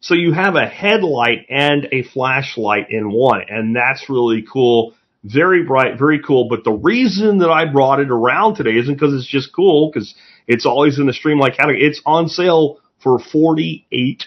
So 0.01 0.13
you 0.13 0.31
have 0.31 0.55
a 0.55 0.65
headlight 0.65 1.45
and 1.49 1.87
a 1.91 2.03
flashlight 2.03 2.89
in 2.89 3.11
one, 3.11 3.41
and 3.49 3.75
that's 3.75 4.09
really 4.09 4.45
cool. 4.51 4.93
Very 5.25 5.63
bright, 5.63 5.99
very 5.99 6.21
cool. 6.23 6.47
But 6.47 6.63
the 6.63 6.71
reason 6.71 7.39
that 7.39 7.49
I 7.49 7.65
brought 7.65 7.99
it 7.99 8.09
around 8.09 8.55
today 8.55 8.77
isn't 8.77 8.93
because 8.93 9.13
it's 9.13 9.29
just 9.29 9.53
cool, 9.53 9.91
because 9.91 10.15
it's 10.47 10.65
always 10.65 10.99
in 10.99 11.05
the 11.05 11.11
Streamlight 11.11 11.57
category. 11.57 11.83
It's 11.83 12.01
on 12.05 12.29
sale 12.29 12.79
for 13.03 13.19
48% 13.19 14.23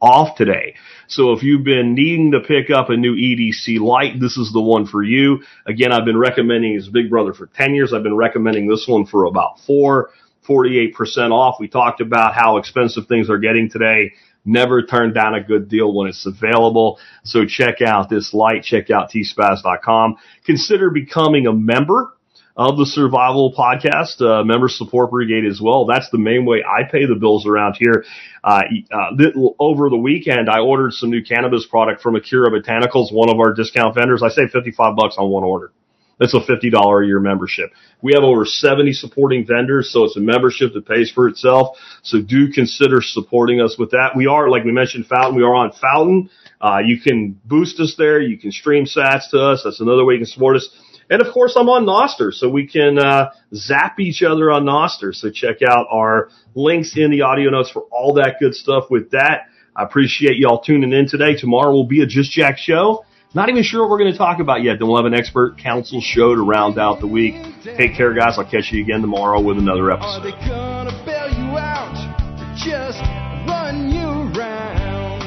off 0.00 0.36
today. 0.36 0.76
So 1.08 1.32
if 1.32 1.42
you've 1.42 1.64
been 1.64 1.94
needing 1.94 2.30
to 2.32 2.40
pick 2.40 2.70
up 2.70 2.90
a 2.90 2.96
new 2.96 3.16
EDC 3.16 3.80
light, 3.80 4.20
this 4.20 4.36
is 4.36 4.52
the 4.52 4.60
one 4.60 4.86
for 4.86 5.02
you. 5.02 5.42
Again, 5.66 5.90
I've 5.90 6.04
been 6.04 6.16
recommending 6.18 6.74
his 6.74 6.88
Big 6.88 7.10
Brother 7.10 7.34
for 7.34 7.46
10 7.46 7.74
years. 7.74 7.92
I've 7.92 8.04
been 8.04 8.16
recommending 8.16 8.68
this 8.68 8.86
one 8.86 9.04
for 9.04 9.24
about 9.24 9.58
four. 9.66 10.10
48% 10.48 11.30
off. 11.30 11.56
We 11.60 11.68
talked 11.68 12.00
about 12.00 12.34
how 12.34 12.56
expensive 12.56 13.06
things 13.06 13.28
are 13.28 13.38
getting 13.38 13.68
today. 13.70 14.12
Never 14.44 14.82
turn 14.82 15.12
down 15.12 15.34
a 15.34 15.42
good 15.42 15.68
deal 15.68 15.92
when 15.92 16.08
it's 16.08 16.26
available. 16.26 16.98
So 17.24 17.44
check 17.44 17.82
out 17.82 18.08
this 18.08 18.32
light. 18.32 18.62
Check 18.62 18.90
out 18.90 19.10
tspaz.com. 19.10 20.16
Consider 20.44 20.90
becoming 20.90 21.46
a 21.46 21.52
member 21.52 22.14
of 22.58 22.76
the 22.76 22.86
Survival 22.86 23.54
Podcast, 23.56 24.20
uh, 24.20 24.42
member 24.42 24.68
support 24.68 25.12
brigade 25.12 25.44
as 25.46 25.60
well. 25.62 25.86
That's 25.86 26.10
the 26.10 26.18
main 26.18 26.44
way 26.44 26.64
I 26.66 26.90
pay 26.90 27.06
the 27.06 27.14
bills 27.14 27.46
around 27.46 27.76
here. 27.78 28.04
Uh, 28.42 28.62
uh, 28.90 29.52
over 29.60 29.88
the 29.88 29.96
weekend, 29.96 30.50
I 30.50 30.58
ordered 30.58 30.92
some 30.92 31.10
new 31.10 31.22
cannabis 31.22 31.66
product 31.66 32.02
from 32.02 32.16
Akira 32.16 32.50
Botanicals, 32.50 33.12
one 33.12 33.30
of 33.30 33.38
our 33.38 33.54
discount 33.54 33.94
vendors. 33.94 34.24
I 34.24 34.28
saved 34.30 34.50
55 34.50 34.96
bucks 34.96 35.14
on 35.18 35.30
one 35.30 35.44
order. 35.44 35.70
That's 36.18 36.34
a 36.34 36.40
$50 36.40 37.04
a 37.04 37.06
year 37.06 37.20
membership. 37.20 37.70
We 38.02 38.12
have 38.14 38.24
over 38.24 38.44
70 38.44 38.92
supporting 38.92 39.46
vendors, 39.46 39.92
so 39.92 40.04
it's 40.04 40.16
a 40.16 40.20
membership 40.20 40.72
that 40.74 40.86
pays 40.86 41.10
for 41.10 41.28
itself. 41.28 41.76
So 42.02 42.20
do 42.20 42.50
consider 42.52 43.00
supporting 43.00 43.60
us 43.60 43.76
with 43.78 43.90
that. 43.92 44.12
We 44.16 44.26
are, 44.26 44.48
like 44.48 44.64
we 44.64 44.72
mentioned, 44.72 45.06
Fountain. 45.06 45.36
We 45.36 45.44
are 45.44 45.54
on 45.54 45.72
Fountain. 45.72 46.30
Uh, 46.60 46.78
you 46.84 47.00
can 47.00 47.40
boost 47.44 47.78
us 47.80 47.94
there. 47.96 48.20
You 48.20 48.36
can 48.36 48.50
stream 48.50 48.84
sats 48.84 49.30
to 49.30 49.40
us. 49.40 49.62
That's 49.64 49.80
another 49.80 50.04
way 50.04 50.14
you 50.14 50.20
can 50.20 50.26
support 50.26 50.56
us. 50.56 50.68
And 51.10 51.22
of 51.22 51.32
course, 51.32 51.54
I'm 51.56 51.68
on 51.68 51.86
Nostr, 51.86 52.34
so 52.34 52.50
we 52.50 52.66
can 52.66 52.98
uh, 52.98 53.30
zap 53.54 53.98
each 53.98 54.22
other 54.22 54.50
on 54.50 54.64
Nostr. 54.64 55.14
So 55.14 55.30
check 55.30 55.56
out 55.66 55.86
our 55.90 56.28
links 56.54 56.96
in 56.96 57.10
the 57.10 57.22
audio 57.22 57.50
notes 57.50 57.70
for 57.70 57.82
all 57.90 58.14
that 58.14 58.36
good 58.40 58.54
stuff 58.54 58.84
with 58.90 59.12
that. 59.12 59.46
I 59.74 59.84
appreciate 59.84 60.36
y'all 60.36 60.60
tuning 60.60 60.92
in 60.92 61.08
today. 61.08 61.34
Tomorrow 61.34 61.72
will 61.72 61.86
be 61.86 62.02
a 62.02 62.06
Just 62.06 62.32
Jack 62.32 62.58
show. 62.58 63.04
Not 63.34 63.50
even 63.50 63.62
sure 63.62 63.82
what 63.82 63.90
we're 63.90 63.98
going 63.98 64.12
to 64.12 64.16
talk 64.16 64.40
about 64.40 64.62
yet. 64.62 64.78
Then 64.78 64.88
we'll 64.88 64.96
have 64.96 65.04
an 65.04 65.12
expert 65.12 65.58
council 65.58 66.00
show 66.00 66.34
to 66.34 66.40
round 66.40 66.78
out 66.78 67.00
the 67.00 67.06
week. 67.06 67.34
Take 67.62 67.94
care, 67.94 68.14
guys. 68.14 68.38
I'll 68.38 68.50
catch 68.50 68.72
you 68.72 68.82
again 68.82 69.02
tomorrow 69.02 69.38
with 69.40 69.58
another 69.58 69.90
episode. 69.90 70.22
they 70.24 70.30
gonna 70.48 70.96
bail 71.04 71.28
you 71.28 71.58
out 71.58 71.92
or 72.40 72.48
just 72.56 73.00
run 73.46 73.90
you 73.92 74.32
around? 74.32 75.20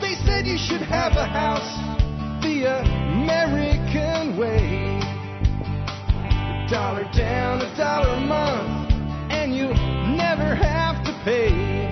They 0.00 0.14
said 0.26 0.44
you 0.44 0.58
should 0.58 0.82
have 0.82 1.12
a 1.12 1.24
house 1.24 1.70
the 2.42 2.66
American 2.66 4.36
way. 4.36 4.98
A 6.18 6.66
dollar 6.68 7.04
down, 7.16 7.62
a 7.62 7.76
dollar 7.76 8.14
a 8.14 8.20
month, 8.20 8.90
and 9.30 9.54
you 9.54 9.68
never 10.16 10.56
have 10.56 11.04
to 11.04 11.12
pay. 11.24 11.88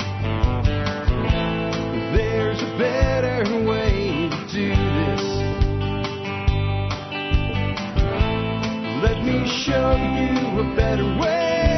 There's 2.12 2.60
a 2.60 2.76
better 2.76 3.64
way 3.64 3.95
do 4.56 4.68
this. 4.70 5.20
Let 9.02 9.22
me 9.22 9.46
show 9.66 9.92
you 9.92 10.60
a 10.60 10.74
better 10.74 11.04
way. 11.20 11.75